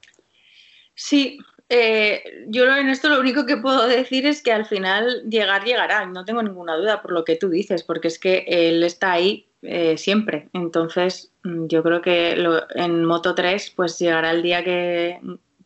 Sí, 0.95 1.37
eh, 1.69 2.45
yo 2.47 2.65
en 2.75 2.87
esto 2.89 3.09
lo 3.09 3.19
único 3.19 3.45
que 3.45 3.57
puedo 3.57 3.87
decir 3.87 4.25
es 4.25 4.41
que 4.41 4.53
al 4.53 4.65
final 4.65 5.23
llegar 5.29 5.65
llegará, 5.65 6.05
no 6.05 6.23
tengo 6.23 6.41
ninguna 6.41 6.77
duda 6.77 7.01
por 7.01 7.11
lo 7.11 7.25
que 7.25 7.35
tú 7.35 7.49
dices, 7.49 7.83
porque 7.83 8.07
es 8.07 8.19
que 8.19 8.45
él 8.47 8.83
está 8.83 9.11
ahí 9.11 9.47
eh, 9.61 9.97
siempre. 9.97 10.49
Entonces, 10.53 11.31
mm, 11.43 11.65
yo 11.67 11.83
creo 11.83 12.01
que 12.01 12.37
en 12.75 13.03
Moto 13.03 13.35
3 13.35 13.73
pues 13.75 13.99
llegará 13.99 14.31
el 14.31 14.43
día 14.43 14.63
que 14.63 15.19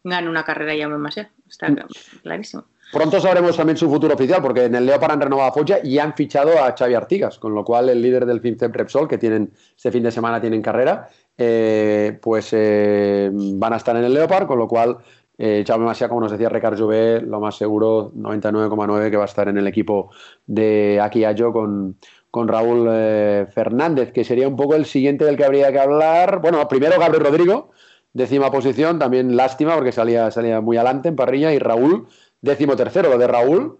gane 0.03 0.29
una 0.29 0.43
carrera 0.43 0.75
ya 0.75 0.87
más, 0.87 1.17
está 1.17 1.69
mm. 1.69 1.77
clarísimo. 2.23 2.65
Pronto 2.91 3.21
sabremos 3.21 3.55
también 3.55 3.77
su 3.77 3.89
futuro 3.89 4.15
oficial, 4.15 4.41
porque 4.41 4.65
en 4.65 4.75
el 4.75 4.85
Leopard 4.85 5.11
han 5.11 5.21
renovado 5.21 5.49
a 5.49 5.53
Foggia 5.53 5.79
y 5.81 5.97
han 5.97 6.13
fichado 6.13 6.61
a 6.61 6.75
Xavi 6.77 6.93
Artigas, 6.93 7.39
con 7.39 7.53
lo 7.53 7.63
cual 7.63 7.87
el 7.87 8.01
líder 8.01 8.25
del 8.25 8.41
FinCEP 8.41 8.75
Repsol, 8.75 9.07
que 9.07 9.17
tienen 9.17 9.53
este 9.73 9.91
fin 9.91 10.03
de 10.03 10.11
semana 10.11 10.41
tienen 10.41 10.61
carrera, 10.61 11.07
eh, 11.37 12.19
pues 12.21 12.51
van 12.51 13.73
a 13.73 13.77
estar 13.77 13.95
en 13.95 14.03
el 14.03 14.13
Leopard, 14.13 14.45
con 14.45 14.59
lo 14.59 14.67
cual 14.67 14.97
eh, 15.43 15.63
Chaume 15.65 15.91
como 16.07 16.21
nos 16.21 16.31
decía 16.31 16.49
Ricardo 16.49 16.83
Jové, 16.83 17.19
lo 17.19 17.39
más 17.39 17.55
seguro, 17.55 18.11
99,9 18.13 19.09
que 19.09 19.17
va 19.17 19.23
a 19.23 19.25
estar 19.25 19.47
en 19.47 19.57
el 19.57 19.65
equipo 19.65 20.11
de 20.45 20.99
Akiayo 21.01 21.51
con, 21.51 21.97
con 22.29 22.47
Raúl 22.47 22.87
eh, 22.91 23.47
Fernández, 23.51 24.11
que 24.11 24.23
sería 24.23 24.47
un 24.47 24.55
poco 24.55 24.75
el 24.75 24.85
siguiente 24.85 25.25
del 25.25 25.37
que 25.37 25.43
habría 25.43 25.71
que 25.71 25.79
hablar. 25.79 26.41
Bueno, 26.43 26.67
primero 26.67 26.99
Gabriel 26.99 27.25
Rodrigo, 27.25 27.71
décima 28.13 28.51
posición, 28.51 28.99
también 28.99 29.35
lástima 29.35 29.73
porque 29.73 29.91
salía, 29.91 30.29
salía 30.29 30.61
muy 30.61 30.77
adelante 30.77 31.09
en 31.09 31.15
parrilla, 31.15 31.51
y 31.51 31.57
Raúl, 31.57 32.05
décimo 32.39 32.75
tercero, 32.75 33.09
lo 33.09 33.17
de 33.17 33.25
Raúl. 33.25 33.79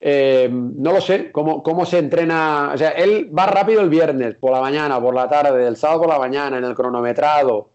Eh, 0.00 0.48
no 0.50 0.90
lo 0.90 1.02
sé, 1.02 1.30
¿cómo, 1.32 1.62
cómo 1.62 1.84
se 1.84 1.98
entrena. 1.98 2.70
O 2.72 2.78
sea, 2.78 2.92
él 2.92 3.30
va 3.36 3.44
rápido 3.44 3.82
el 3.82 3.90
viernes, 3.90 4.36
por 4.36 4.52
la 4.52 4.62
mañana, 4.62 4.98
por 4.98 5.14
la 5.14 5.28
tarde, 5.28 5.66
el 5.66 5.76
sábado 5.76 6.00
por 6.00 6.08
la 6.08 6.18
mañana, 6.18 6.56
en 6.56 6.64
el 6.64 6.74
cronometrado 6.74 7.73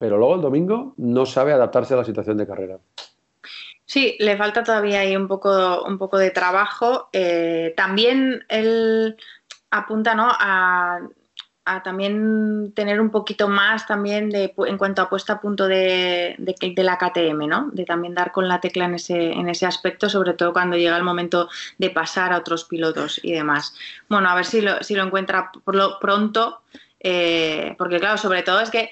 pero 0.00 0.16
luego 0.16 0.36
el 0.36 0.40
domingo 0.40 0.94
no 0.96 1.26
sabe 1.26 1.52
adaptarse 1.52 1.92
a 1.92 1.98
la 1.98 2.04
situación 2.06 2.38
de 2.38 2.46
carrera. 2.46 2.78
Sí, 3.84 4.16
le 4.18 4.34
falta 4.38 4.64
todavía 4.64 5.00
ahí 5.00 5.14
un 5.14 5.28
poco, 5.28 5.84
un 5.84 5.98
poco 5.98 6.16
de 6.16 6.30
trabajo. 6.30 7.10
Eh, 7.12 7.74
también 7.76 8.42
él 8.48 9.18
apunta 9.70 10.14
¿no? 10.14 10.28
a, 10.30 11.00
también 11.84 12.72
tener 12.74 12.98
un 12.98 13.10
poquito 13.10 13.46
más 13.46 13.86
también 13.86 14.30
de, 14.30 14.54
en 14.66 14.78
cuanto 14.78 15.02
a 15.02 15.10
puesta 15.10 15.34
a 15.34 15.40
punto 15.40 15.68
de, 15.68 16.34
de, 16.38 16.82
la 16.82 16.96
KTM, 16.96 17.46
¿no? 17.46 17.68
De 17.70 17.84
también 17.84 18.14
dar 18.14 18.32
con 18.32 18.48
la 18.48 18.58
tecla 18.58 18.86
en 18.86 18.94
ese, 18.94 19.32
en 19.32 19.50
ese 19.50 19.66
aspecto, 19.66 20.08
sobre 20.08 20.32
todo 20.32 20.54
cuando 20.54 20.78
llega 20.78 20.96
el 20.96 21.04
momento 21.04 21.50
de 21.76 21.90
pasar 21.90 22.32
a 22.32 22.38
otros 22.38 22.64
pilotos 22.64 23.20
y 23.22 23.32
demás. 23.32 23.74
Bueno, 24.08 24.30
a 24.30 24.34
ver 24.34 24.46
si 24.46 24.62
lo, 24.62 24.82
si 24.82 24.94
lo 24.94 25.04
encuentra 25.04 25.52
pronto, 26.00 26.62
eh, 27.00 27.74
porque 27.76 28.00
claro, 28.00 28.16
sobre 28.16 28.42
todo 28.42 28.60
es 28.60 28.70
que 28.70 28.90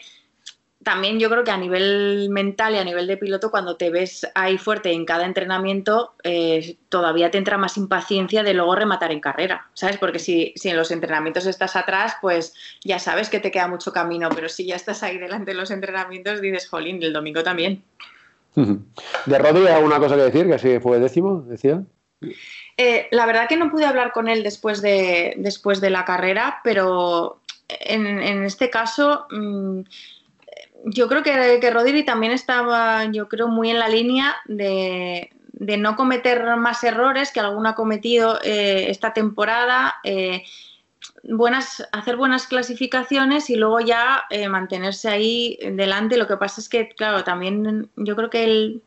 también 0.88 1.20
yo 1.20 1.28
creo 1.28 1.44
que 1.44 1.50
a 1.50 1.58
nivel 1.58 2.28
mental 2.30 2.74
y 2.74 2.78
a 2.78 2.84
nivel 2.84 3.06
de 3.06 3.18
piloto, 3.18 3.50
cuando 3.50 3.76
te 3.76 3.90
ves 3.90 4.26
ahí 4.34 4.56
fuerte 4.56 4.90
en 4.90 5.04
cada 5.04 5.26
entrenamiento, 5.26 6.14
eh, 6.24 6.78
todavía 6.88 7.30
te 7.30 7.36
entra 7.36 7.58
más 7.58 7.76
impaciencia 7.76 8.42
de 8.42 8.54
luego 8.54 8.74
rematar 8.74 9.12
en 9.12 9.20
carrera, 9.20 9.68
¿sabes? 9.74 9.98
Porque 9.98 10.18
si, 10.18 10.54
si, 10.56 10.70
en 10.70 10.78
los 10.78 10.90
entrenamientos 10.90 11.44
estás 11.44 11.76
atrás, 11.76 12.14
pues 12.22 12.54
ya 12.82 12.98
sabes 12.98 13.28
que 13.28 13.38
te 13.38 13.50
queda 13.50 13.68
mucho 13.68 13.92
camino, 13.92 14.30
pero 14.34 14.48
si 14.48 14.64
ya 14.64 14.76
estás 14.76 15.02
ahí 15.02 15.18
delante 15.18 15.50
de 15.50 15.58
los 15.58 15.70
entrenamientos, 15.70 16.40
dices, 16.40 16.66
jolín, 16.66 17.02
el 17.02 17.12
domingo 17.12 17.42
también. 17.42 17.82
¿De 18.54 19.38
Rodri 19.38 19.66
alguna 19.66 19.98
cosa 19.98 20.16
que 20.16 20.22
decir? 20.22 20.46
Que 20.46 20.54
así 20.54 20.78
fue 20.80 20.98
décimo, 20.98 21.42
decía. 21.42 21.82
Eh, 22.78 23.08
la 23.10 23.26
verdad 23.26 23.46
que 23.46 23.58
no 23.58 23.70
pude 23.70 23.84
hablar 23.84 24.12
con 24.12 24.26
él 24.26 24.42
después 24.42 24.80
de, 24.80 25.34
después 25.36 25.82
de 25.82 25.90
la 25.90 26.06
carrera, 26.06 26.60
pero 26.64 27.42
en, 27.68 28.06
en 28.06 28.44
este 28.44 28.70
caso... 28.70 29.26
Mm, 29.30 29.82
yo 30.84 31.08
creo 31.08 31.22
que, 31.22 31.70
Rodri 31.70 32.04
también 32.04 32.32
estaba, 32.32 33.04
yo 33.06 33.28
creo, 33.28 33.48
muy 33.48 33.70
en 33.70 33.78
la 33.78 33.88
línea 33.88 34.36
de, 34.46 35.30
no 35.78 35.96
cometer 35.96 36.56
más 36.56 36.84
errores 36.84 37.32
que 37.32 37.40
alguno 37.40 37.70
ha 37.70 37.74
cometido 37.74 38.38
eh, 38.42 38.86
esta 38.90 39.12
temporada. 39.12 39.96
Eh, 40.04 40.44
buenas, 41.24 41.86
hacer 41.92 42.16
buenas 42.16 42.46
clasificaciones 42.46 43.50
y 43.50 43.56
luego 43.56 43.80
ya 43.80 44.24
eh, 44.30 44.48
mantenerse 44.48 45.08
ahí 45.08 45.58
delante. 45.72 46.16
Lo 46.16 46.28
que 46.28 46.36
pasa 46.36 46.60
es 46.60 46.68
que, 46.68 46.88
claro, 46.90 47.24
también 47.24 47.90
yo 47.96 48.14
creo 48.14 48.30
que 48.30 48.44
él, 48.44 48.82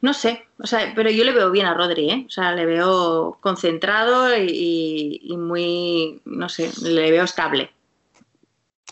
no 0.00 0.14
sé, 0.14 0.46
o 0.58 0.66
sea, 0.66 0.92
pero 0.94 1.10
yo 1.10 1.24
le 1.24 1.32
veo 1.32 1.50
bien 1.50 1.66
a 1.66 1.74
Rodri, 1.74 2.10
¿eh? 2.10 2.24
O 2.28 2.30
sea, 2.30 2.54
le 2.54 2.64
veo 2.64 3.38
concentrado 3.40 4.36
y 4.36 5.34
muy, 5.36 6.20
no 6.24 6.48
sé, 6.48 6.70
le 6.82 7.10
veo 7.10 7.24
estable. 7.24 7.75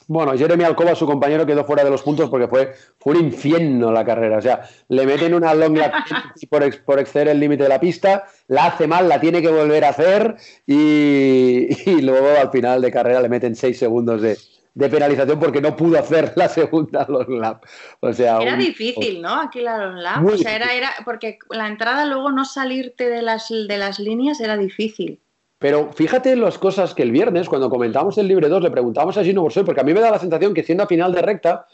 Bueno, 0.06 0.36
Jeremy 0.36 0.64
Alcoba, 0.64 0.94
su 0.94 1.06
compañero, 1.06 1.46
quedó 1.46 1.64
fuera 1.64 1.84
de 1.84 1.90
los 1.90 2.02
puntos 2.02 2.28
porque 2.28 2.48
fue, 2.48 2.74
fue 2.98 3.14
un 3.14 3.26
infierno 3.26 3.90
la 3.90 4.04
carrera. 4.04 4.38
O 4.38 4.42
sea, 4.42 4.68
le 4.88 5.06
meten 5.06 5.34
una 5.34 5.54
long 5.54 5.78
por, 6.50 6.84
por 6.84 6.98
exceder 6.98 7.28
el 7.28 7.40
límite 7.40 7.62
de 7.64 7.68
la 7.68 7.80
pista, 7.80 8.24
la 8.48 8.66
hace 8.66 8.86
mal, 8.86 9.08
la 9.08 9.20
tiene 9.20 9.40
que 9.40 9.48
volver 9.48 9.84
a 9.84 9.90
hacer 9.90 10.36
y, 10.66 12.00
luego 12.02 12.28
al 12.38 12.50
final 12.50 12.80
de 12.82 12.90
carrera 12.90 13.20
le 13.20 13.28
meten 13.28 13.56
seis 13.56 13.78
segundos 13.78 14.20
de, 14.20 14.36
de 14.74 14.88
penalización 14.88 15.38
porque 15.38 15.60
no 15.60 15.74
pudo 15.76 15.98
hacer 15.98 16.32
la 16.36 16.48
segunda 16.48 17.06
long 17.08 17.40
lap. 17.40 17.64
O 18.00 18.12
sea, 18.12 18.40
era 18.40 18.54
un- 18.54 18.58
difícil, 18.58 19.22
¿no? 19.22 19.40
Aquí 19.40 19.60
la 19.60 19.78
long 19.78 19.96
lap. 19.96 20.18
Muy 20.18 20.34
o 20.34 20.38
sea, 20.38 20.54
era, 20.54 20.74
era 20.74 20.90
porque 21.04 21.38
la 21.50 21.68
entrada 21.68 22.04
luego 22.04 22.30
no 22.30 22.44
salirte 22.44 23.08
de 23.08 23.22
las, 23.22 23.48
de 23.48 23.78
las 23.78 23.98
líneas 23.98 24.40
era 24.40 24.56
difícil. 24.56 25.20
Pero 25.64 25.90
fíjate 25.94 26.36
las 26.36 26.58
cosas 26.58 26.94
que 26.94 27.02
el 27.02 27.10
viernes, 27.10 27.48
cuando 27.48 27.70
comentamos 27.70 28.18
el 28.18 28.28
Libre 28.28 28.50
2, 28.50 28.64
le 28.64 28.70
preguntamos 28.70 29.16
a 29.16 29.24
Gino 29.24 29.40
Borsoi, 29.40 29.64
porque 29.64 29.80
a 29.80 29.82
mí 29.82 29.94
me 29.94 30.00
da 30.02 30.10
la 30.10 30.18
sensación 30.18 30.52
que 30.52 30.62
siendo 30.62 30.84
a 30.84 30.86
final 30.86 31.10
de 31.14 31.22
recta, 31.22 31.64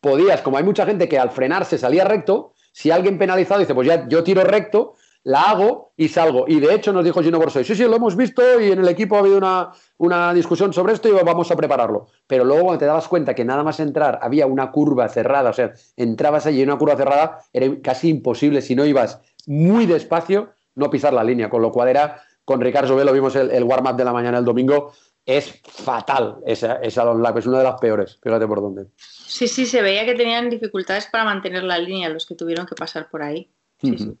podías, 0.00 0.42
como 0.42 0.56
hay 0.56 0.64
mucha 0.64 0.84
gente 0.84 1.08
que 1.08 1.16
al 1.16 1.30
frenarse 1.30 1.78
salía 1.78 2.04
recto, 2.04 2.54
si 2.72 2.90
alguien 2.90 3.18
penalizado 3.18 3.60
dice, 3.60 3.72
pues 3.72 3.86
ya 3.86 4.08
yo 4.08 4.24
tiro 4.24 4.42
recto, 4.42 4.94
la 5.22 5.42
hago 5.42 5.92
y 5.96 6.08
salgo. 6.08 6.46
Y 6.48 6.58
de 6.58 6.74
hecho 6.74 6.92
nos 6.92 7.04
dijo 7.04 7.22
Gino 7.22 7.38
Borsoi, 7.38 7.62
sí, 7.62 7.76
sí, 7.76 7.84
lo 7.84 7.94
hemos 7.94 8.16
visto 8.16 8.42
y 8.60 8.72
en 8.72 8.80
el 8.80 8.88
equipo 8.88 9.14
ha 9.14 9.20
habido 9.20 9.38
una, 9.38 9.70
una 9.98 10.34
discusión 10.34 10.72
sobre 10.72 10.94
esto 10.94 11.08
y 11.08 11.12
vamos 11.12 11.48
a 11.52 11.56
prepararlo. 11.56 12.08
Pero 12.26 12.44
luego 12.44 12.64
cuando 12.64 12.80
te 12.80 12.86
dabas 12.86 13.06
cuenta 13.06 13.32
que 13.36 13.44
nada 13.44 13.62
más 13.62 13.78
entrar 13.78 14.18
había 14.22 14.48
una 14.48 14.72
curva 14.72 15.08
cerrada, 15.08 15.50
o 15.50 15.52
sea, 15.52 15.72
entrabas 15.96 16.46
allí 16.46 16.62
en 16.62 16.70
una 16.70 16.78
curva 16.78 16.96
cerrada, 16.96 17.42
era 17.52 17.68
casi 17.80 18.08
imposible 18.08 18.60
si 18.60 18.74
no 18.74 18.84
ibas 18.84 19.20
muy 19.46 19.86
despacio 19.86 20.48
no 20.76 20.90
pisar 20.90 21.12
la 21.12 21.24
línea, 21.24 21.48
con 21.48 21.62
lo 21.62 21.72
cual 21.72 21.88
era, 21.88 22.22
con 22.46 22.60
Ricardo 22.60 22.88
Sobel 22.88 23.04
lo 23.04 23.12
vimos 23.12 23.34
el, 23.36 23.50
el 23.50 23.64
warm-up 23.64 23.96
de 23.96 24.04
la 24.04 24.12
mañana 24.12 24.38
el 24.38 24.44
domingo, 24.44 24.92
es 25.26 25.60
fatal 25.64 26.36
esa, 26.46 26.76
esa 26.76 27.04
long 27.04 27.20
lap, 27.20 27.36
es 27.36 27.46
una 27.46 27.58
de 27.58 27.64
las 27.64 27.80
peores, 27.80 28.18
fíjate 28.22 28.46
por 28.46 28.62
dónde. 28.62 28.86
Sí, 28.96 29.48
sí, 29.48 29.66
se 29.66 29.82
veía 29.82 30.04
que 30.06 30.14
tenían 30.14 30.48
dificultades 30.48 31.06
para 31.08 31.24
mantener 31.24 31.64
la 31.64 31.76
línea 31.76 32.08
los 32.08 32.24
que 32.24 32.36
tuvieron 32.36 32.64
que 32.64 32.76
pasar 32.76 33.10
por 33.10 33.22
ahí. 33.22 33.50
Sí, 33.80 33.98
sí. 33.98 34.12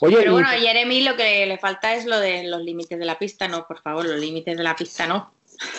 Oye, 0.00 0.16
Pero 0.18 0.32
y- 0.32 0.34
bueno, 0.34 0.48
a 0.48 0.52
Jeremy 0.52 1.04
lo 1.04 1.14
que 1.16 1.46
le 1.46 1.56
falta 1.58 1.94
es 1.94 2.04
lo 2.04 2.18
de 2.18 2.42
los 2.44 2.60
límites 2.62 2.98
de 2.98 3.04
la 3.06 3.16
pista. 3.18 3.46
No, 3.48 3.64
por 3.66 3.80
favor, 3.80 4.04
los 4.04 4.18
límites 4.20 4.56
de 4.56 4.62
la 4.62 4.74
pista 4.74 5.06
no. 5.06 5.32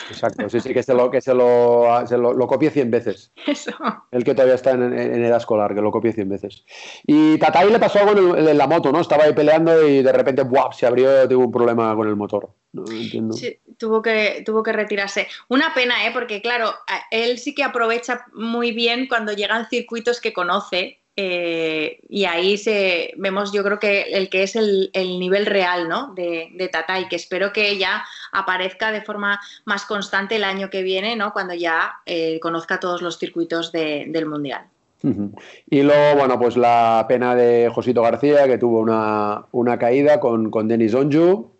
Exacto, 0.09 0.49
sí, 0.49 0.59
sí, 0.59 0.73
que 0.73 0.83
se 0.83 0.93
lo, 0.93 1.09
que 1.09 1.21
se 1.21 1.33
lo, 1.33 2.05
se 2.05 2.17
lo, 2.17 2.33
lo 2.33 2.47
copie 2.47 2.69
100 2.69 2.91
veces. 2.91 3.31
Eso. 3.47 3.71
El 4.11 4.23
que 4.23 4.33
todavía 4.33 4.55
está 4.55 4.71
en, 4.71 4.97
en 4.97 5.23
edad 5.23 5.37
escolar, 5.37 5.73
que 5.73 5.81
lo 5.81 5.91
copie 5.91 6.13
100 6.13 6.29
veces. 6.29 6.65
Y 7.05 7.37
Tatai 7.37 7.71
le 7.71 7.79
pasó 7.79 7.99
algo 7.99 8.35
en, 8.35 8.57
la 8.57 8.67
moto, 8.67 8.91
¿no? 8.91 9.01
Estaba 9.01 9.25
ahí 9.25 9.33
peleando 9.33 9.87
y 9.87 10.01
de 10.01 10.11
repente 10.11 10.43
¡buah! 10.43 10.71
se 10.71 10.85
abrió, 10.85 11.27
tuvo 11.27 11.45
un 11.45 11.51
problema 11.51 11.95
con 11.95 12.07
el 12.07 12.15
motor. 12.15 12.49
No 12.73 12.83
entiendo. 12.89 13.33
Sí, 13.33 13.59
tuvo 13.77 14.01
que, 14.01 14.43
tuvo 14.45 14.63
que 14.63 14.71
retirarse. 14.71 15.27
Una 15.49 15.73
pena, 15.73 16.05
¿eh? 16.07 16.11
Porque 16.13 16.41
claro, 16.41 16.73
él 17.09 17.37
sí 17.37 17.53
que 17.53 17.63
aprovecha 17.63 18.25
muy 18.33 18.71
bien 18.71 19.07
cuando 19.07 19.33
llegan 19.33 19.67
circuitos 19.69 20.21
que 20.21 20.33
conoce. 20.33 21.00
Eh, 21.23 21.99
y 22.09 22.25
ahí 22.25 22.57
se 22.57 23.13
vemos, 23.17 23.51
yo 23.53 23.63
creo 23.63 23.77
que 23.79 24.01
el 24.13 24.29
que 24.29 24.43
es 24.43 24.55
el, 24.55 24.89
el 24.93 25.19
nivel 25.19 25.45
real 25.45 25.87
¿no? 25.87 26.13
de, 26.15 26.49
de 26.55 26.67
Tatay, 26.67 27.07
que 27.09 27.15
espero 27.15 27.53
que 27.53 27.77
ya 27.77 28.03
aparezca 28.31 28.91
de 28.91 29.01
forma 29.01 29.39
más 29.65 29.85
constante 29.85 30.35
el 30.37 30.43
año 30.43 30.69
que 30.69 30.81
viene, 30.81 31.15
¿no? 31.15 31.31
cuando 31.33 31.53
ya 31.53 31.93
eh, 32.05 32.39
conozca 32.41 32.79
todos 32.79 33.01
los 33.01 33.17
circuitos 33.19 33.71
de- 33.71 34.05
del 34.07 34.25
Mundial. 34.25 34.63
Y 35.69 35.81
luego, 35.81 36.15
bueno, 36.19 36.37
pues 36.39 36.55
la 36.57 37.05
pena 37.09 37.33
de 37.35 37.71
Josito 37.73 38.03
García, 38.03 38.45
que 38.45 38.59
tuvo 38.59 38.79
una, 38.81 39.45
una 39.51 39.79
caída 39.79 40.19
con, 40.19 40.51
con 40.51 40.67
Denis 40.67 40.93
Onju, 40.93 41.51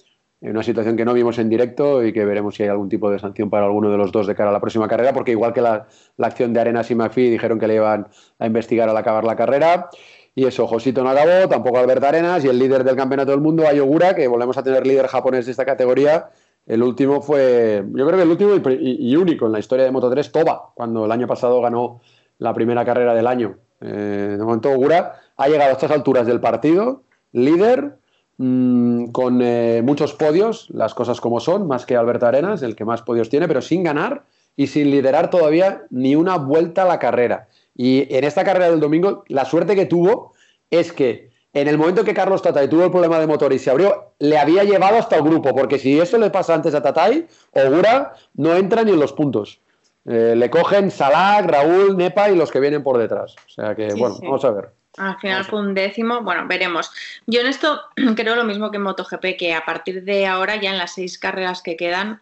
una 0.42 0.64
situación 0.64 0.98
que 0.98 1.06
no 1.06 1.14
vimos 1.14 1.38
en 1.38 1.50
directo 1.50 2.04
y 2.04 2.12
que 2.12 2.26
veremos 2.26 2.56
si 2.56 2.64
hay 2.64 2.70
algún 2.70 2.90
tipo 2.90 3.12
de 3.12 3.20
sanción 3.20 3.50
para 3.50 3.66
alguno 3.66 3.92
de 3.92 3.98
los 3.98 4.12
dos 4.12 4.26
de 4.26 4.34
cara 4.34 4.50
a 4.50 4.54
la 4.54 4.60
próxima 4.60 4.88
carrera, 4.88 5.14
porque 5.14 5.32
igual 5.32 5.54
que 5.54 5.62
la, 5.62 5.88
la 6.18 6.28
acción 6.28 6.52
de 6.52 6.60
Arenas 6.60 6.90
y 6.90 6.96
McPhee 6.96 7.30
dijeron 7.30 7.60
que 7.60 7.68
le 7.68 7.76
iban 7.76 8.08
a 8.40 8.48
investigar 8.48 8.90
al 8.90 8.98
acabar 8.98 9.24
la 9.24 9.36
carrera. 9.36 9.90
Y 10.34 10.46
eso, 10.46 10.66
Josito 10.66 11.04
no 11.04 11.10
acabó, 11.10 11.48
tampoco 11.50 11.78
Albert 11.78 12.04
Arenas, 12.04 12.44
y 12.44 12.48
el 12.48 12.58
líder 12.58 12.84
del 12.84 12.96
campeonato 12.96 13.32
del 13.32 13.42
mundo, 13.42 13.68
Ayogura, 13.68 14.16
que 14.16 14.28
volvemos 14.28 14.58
a 14.58 14.64
tener 14.64 14.88
líder 14.88 15.08
japonés 15.08 15.46
de 15.46 15.52
esta 15.52 15.66
categoría. 15.66 16.30
El 16.66 16.82
último 16.84 17.22
fue, 17.22 17.84
yo 17.94 18.08
creo 18.08 18.18
que 18.18 18.24
el 18.24 18.30
último 18.30 18.52
y 18.80 19.16
único 19.16 19.46
en 19.46 19.52
la 19.52 19.60
historia 19.60 19.86
de 19.86 19.92
Moto3, 19.92 20.32
Toba, 20.32 20.72
cuando 20.74 21.06
el 21.06 21.12
año 21.12 21.28
pasado 21.28 21.62
ganó 21.62 22.02
la 22.38 22.54
primera 22.54 22.86
carrera 22.86 23.14
del 23.14 23.28
año. 23.28 23.58
Eh, 23.82 24.36
de 24.38 24.44
momento, 24.44 24.72
Ogura 24.72 25.16
ha 25.36 25.48
llegado 25.48 25.72
a 25.72 25.74
estas 25.74 25.92
alturas 25.92 26.26
del 26.26 26.40
partido, 26.40 27.04
líder, 27.32 27.98
mm, 28.42 29.12
con 29.12 29.42
eh, 29.42 29.82
muchos 29.84 30.14
podios, 30.14 30.70
las 30.72 30.94
cosas 30.94 31.22
como 31.22 31.40
son, 31.40 31.68
más 31.68 31.86
que 31.86 31.96
Alberto 31.96 32.26
Arenas, 32.26 32.62
el 32.64 32.76
que 32.76 32.86
más 32.86 33.02
podios 33.02 33.30
tiene, 33.30 33.48
pero 33.48 33.62
sin 33.62 33.84
ganar 33.84 34.24
y 34.56 34.68
sin 34.68 34.92
liderar 34.92 35.30
todavía 35.30 35.84
ni 35.90 36.16
una 36.16 36.38
vuelta 36.38 36.84
a 36.84 36.88
la 36.88 37.00
carrera. 37.00 37.48
Y 37.76 38.14
en 38.14 38.24
esta 38.24 38.44
carrera 38.44 38.70
del 38.70 38.80
domingo, 38.80 39.24
la 39.28 39.46
suerte 39.46 39.76
que 39.76 39.86
tuvo 39.86 40.34
es 40.70 40.92
que 40.92 41.32
en 41.54 41.68
el 41.68 41.78
momento 41.78 42.04
que 42.04 42.14
Carlos 42.14 42.42
Tatay 42.42 42.70
tuvo 42.70 42.86
el 42.86 42.92
problema 42.92 43.20
de 43.20 43.28
motor 43.28 43.52
y 43.54 43.60
se 43.60 43.70
abrió, 43.70 44.14
le 44.20 44.38
había 44.38 44.64
llevado 44.64 44.98
hasta 44.98 45.18
el 45.18 45.24
grupo, 45.24 45.54
porque 45.54 45.80
si 45.80 46.00
eso 46.00 46.18
le 46.18 46.30
pasa 46.30 46.54
antes 46.54 46.74
a 46.74 46.82
Tatay, 46.82 47.28
Ogura 47.54 48.14
no 48.36 48.56
entra 48.56 48.84
ni 48.84 48.92
en 48.92 49.00
los 49.00 49.14
puntos. 49.14 49.60
Eh, 50.06 50.34
le 50.36 50.50
cogen 50.50 50.90
Salah, 50.90 51.42
Raúl, 51.42 51.96
Nepa 51.98 52.30
y 52.30 52.36
los 52.36 52.52
que 52.52 52.60
vienen 52.60 52.84
por 52.84 52.98
detrás. 52.98 53.36
O 53.46 53.50
sea 53.50 53.76
que, 53.76 53.92
Sí, 53.92 54.00
bueno, 54.00 54.16
sí. 54.16 54.26
vamos 54.26 54.46
a 54.46 54.52
ver. 54.52 54.70
Al 54.98 55.18
final 55.20 55.44
fue 55.50 55.60
un 55.60 55.74
décimo, 55.74 56.22
bueno, 56.22 56.46
veremos. 56.48 56.92
Yo 57.26 57.42
en 57.42 57.48
esto 57.48 57.82
creo 58.16 58.36
lo 58.36 58.44
mismo 58.44 58.72
que 58.72 58.78
en 58.78 58.84
MotoGP, 58.84 59.38
que 59.38 59.54
a 59.54 59.66
partir 59.66 60.04
de 60.04 60.28
ahora, 60.28 60.56
ya 60.58 60.72
en 60.72 60.78
las 60.78 60.94
seis 60.96 61.18
carreras 61.18 61.62
que 61.62 61.78
quedan, 61.78 62.22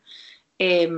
eh, 0.60 0.90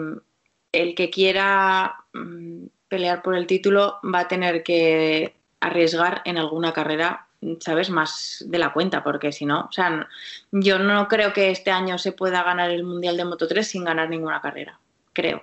el 0.71 0.95
que 0.95 1.09
quiera 1.09 1.95
mm, 2.13 2.65
pelear 2.87 3.21
por 3.21 3.35
el 3.35 3.47
título 3.47 3.99
va 4.03 4.21
a 4.21 4.27
tener 4.27 4.63
que 4.63 5.35
arriesgar 5.61 6.21
en 6.25 6.37
alguna 6.37 6.73
carrera, 6.73 7.27
¿sabes? 7.59 7.89
Más 7.89 8.43
de 8.47 8.57
la 8.57 8.73
cuenta, 8.73 9.03
porque 9.03 9.31
si 9.31 9.45
no, 9.45 9.61
o 9.69 9.71
sea, 9.71 9.89
no- 9.89 10.07
yo 10.51 10.77
no 10.79 11.07
creo 11.07 11.33
que 11.33 11.51
este 11.51 11.71
año 11.71 11.97
se 11.97 12.11
pueda 12.11 12.43
ganar 12.43 12.69
el 12.71 12.83
Mundial 12.83 13.15
de 13.17 13.25
Moto 13.25 13.47
3 13.47 13.67
sin 13.67 13.83
ganar 13.85 14.09
ninguna 14.09 14.41
carrera, 14.41 14.79
creo. 15.13 15.41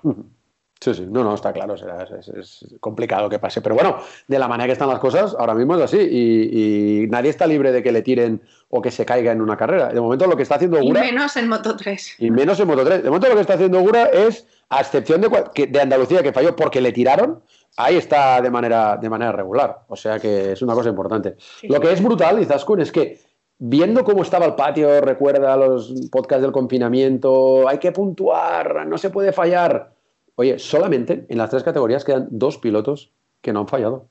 Sí, 0.81 0.95
sí, 0.95 1.07
no, 1.11 1.25
no, 1.25 1.35
está 1.35 1.53
claro, 1.53 1.75
es, 1.75 1.83
es- 1.83 2.29
es 2.29 2.67
complicado 2.79 3.29
que 3.29 3.39
pase. 3.41 3.61
Pero 3.61 3.75
bueno, 3.75 3.99
de 4.29 4.39
la 4.39 4.47
manera 4.47 4.67
que 4.67 4.73
están 4.73 4.89
las 4.89 5.01
cosas, 5.01 5.35
ahora 5.39 5.55
mismo 5.55 5.75
es 5.77 5.83
así. 5.83 5.99
Y, 5.99 7.03
y 7.03 7.07
nadie 7.09 7.31
está 7.31 7.47
libre 7.49 7.73
de 7.73 7.83
que 7.83 7.91
le 7.91 8.03
tiren 8.03 8.41
o 8.71 8.81
que 8.81 8.91
se 8.93 9.05
caiga 9.05 9.33
en 9.33 9.41
una 9.41 9.57
carrera. 9.57 9.89
De 9.89 10.01
momento 10.01 10.27
lo 10.27 10.37
que 10.37 10.43
está 10.45 10.55
haciendo 10.55 10.79
Y 10.81 10.83
Ogura, 10.87 11.01
menos 11.01 11.37
en 11.37 11.49
Moto 11.49 11.77
3. 11.77 12.15
y 12.19 12.31
menos 12.31 12.61
en 12.61 12.69
Moto 12.69 12.85
3, 12.85 13.03
de 13.03 13.09
momento 13.09 13.29
lo 13.29 13.35
que 13.35 13.41
está 13.41 13.55
haciendo 13.55 13.79
Ogura 13.81 14.05
es, 14.05 14.47
a 14.69 14.81
excepción 14.81 15.21
de, 15.21 15.29
cua- 15.29 15.51
que- 15.53 15.67
de 15.67 15.81
Andalucía, 15.81 16.23
que 16.23 16.33
falló 16.33 16.55
porque 16.55 16.81
le 16.81 16.93
tiraron, 16.93 17.41
ahí 17.77 17.97
está 17.97 18.41
de 18.41 18.51
manera, 18.51 18.97
de 18.99 19.11
manera 19.11 19.33
regular. 19.33 19.81
O 19.89 19.97
sea 19.97 20.21
que 20.21 20.53
es 20.53 20.63
una 20.63 20.75
cosa 20.75 20.91
importante. 20.91 21.37
Lo 21.65 21.81
que 21.81 21.91
es 21.93 22.01
brutal, 22.03 22.41
Izaskun, 22.41 22.83
es 22.83 22.93
que 22.93 23.19
viendo 23.59 24.05
cómo 24.05 24.23
estaba 24.23 24.47
el 24.47 24.55
patio, 24.55 25.01
recuerda 25.01 25.57
los 25.57 25.93
podcasts 26.13 26.43
del 26.43 26.53
confinamiento, 26.53 27.67
hay 27.69 27.79
que 27.79 27.91
puntuar, 27.91 28.87
no 28.87 28.97
se 28.99 29.11
puede 29.11 29.33
fallar. 29.33 29.98
Oye, 30.41 30.57
solamente 30.61 31.27
en 31.29 31.37
las 31.37 31.51
tres 31.51 31.65
categorías 31.65 32.05
quedan 32.05 32.29
dos 32.31 32.59
pilotos 32.59 33.11
que 33.41 33.53
no 33.53 33.59
han 33.61 33.67
fallado. 33.69 34.07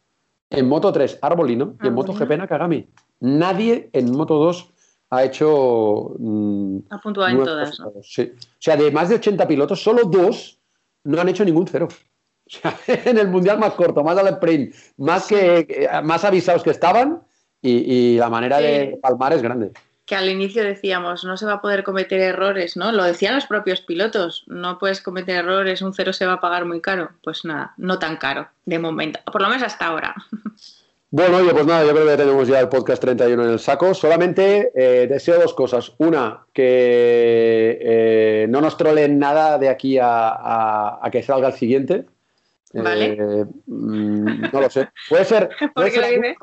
En 0.50 0.68
Moto 0.68 0.92
3, 0.92 1.20
Arbolino, 1.22 1.76
y 1.82 1.88
en 1.88 1.94
Moto. 1.94 2.12
GP, 2.14 2.38
Nakagami. 2.38 2.86
Nadie 3.22 3.90
en 3.94 4.12
Moto 4.12 4.36
2 4.36 4.74
ha 5.10 5.24
hecho... 5.24 6.16
mm, 6.20 6.78
Ha 6.90 6.98
puntuado 7.00 7.32
en 7.32 7.44
todas, 7.46 7.78
Sí. 8.04 8.24
O 8.36 8.46
sea, 8.60 8.76
de 8.76 8.92
más 8.92 9.08
de 9.08 9.16
80 9.16 9.48
pilotos, 9.48 9.82
solo 9.82 10.04
dos 10.04 10.60
no 11.06 11.22
han 11.22 11.30
hecho 11.30 11.46
ningún 11.46 11.66
cero. 11.68 11.88
O 12.48 12.50
sea, 12.50 12.78
en 13.06 13.18
el 13.18 13.28
mundial 13.28 13.58
más 13.60 13.74
corto, 13.74 14.04
más 14.06 14.18
al 14.18 14.28
sprint, 14.28 14.74
más, 14.98 15.28
que, 15.28 15.66
que- 15.68 15.90
más 16.04 16.24
avisados 16.26 16.64
que 16.64 16.70
estaban, 16.72 17.22
y, 17.62 17.72
y 18.14 18.18
la 18.18 18.30
manera 18.30 18.60
de 18.60 18.98
palmar 19.02 19.32
es 19.34 19.42
grande. 19.42 19.72
Que 20.08 20.16
al 20.16 20.30
inicio 20.30 20.64
decíamos, 20.64 21.26
no 21.26 21.36
se 21.36 21.46
va 21.46 21.54
a 21.54 21.62
poder 21.62 21.84
cometer 21.84 22.22
errores, 22.22 22.78
¿no? 22.78 22.94
Lo 22.94 23.04
decían 23.04 23.36
los 23.36 23.46
propios 23.46 23.82
pilotos, 23.82 24.46
no 24.48 24.80
puedes 24.80 25.02
cometer 25.02 25.36
errores, 25.36 25.82
un 25.82 25.94
cero 25.94 26.14
se 26.14 26.26
va 26.26 26.34
a 26.34 26.40
pagar 26.40 26.64
muy 26.64 26.80
caro. 26.80 27.12
Pues 27.22 27.44
nada, 27.44 27.74
no 27.76 28.00
tan 28.00 28.16
caro, 28.16 28.48
de 28.66 28.80
momento, 28.80 29.20
por 29.32 29.42
lo 29.42 29.50
menos 29.50 29.64
hasta 29.64 29.86
ahora. 29.86 30.16
Bueno, 31.10 31.38
oye, 31.38 31.54
pues 31.54 31.66
nada, 31.66 31.86
yo 31.86 31.92
creo 31.92 32.04
que 32.04 32.12
ya 32.12 32.18
tenemos 32.18 32.50
ya 32.50 32.60
el 32.60 32.68
podcast 32.68 33.02
31 33.02 33.42
en 33.46 33.50
el 33.52 33.60
saco. 33.60 33.94
Solamente 33.94 34.74
eh, 34.76 35.08
deseo 35.08 35.40
dos 35.40 35.54
cosas. 35.54 35.94
Una, 36.00 36.46
que 36.52 37.80
eh, 37.82 38.46
no 38.50 38.60
nos 38.60 38.76
trolen 38.76 39.18
nada 39.18 39.58
de 39.58 39.70
aquí 39.70 39.98
a 40.02 41.00
que 41.10 41.24
salga 41.24 41.48
el 41.48 41.54
siguiente. 41.54 42.08
Vale. 42.84 43.06
Eh, 43.14 43.46
mm, 43.66 44.42
no 44.52 44.62
lo 44.62 44.70
sé. 44.70 44.90
Puede 45.10 45.26
ser. 45.26 45.50
¿Por 45.60 45.74
puede 45.74 45.92
ser 45.92 46.36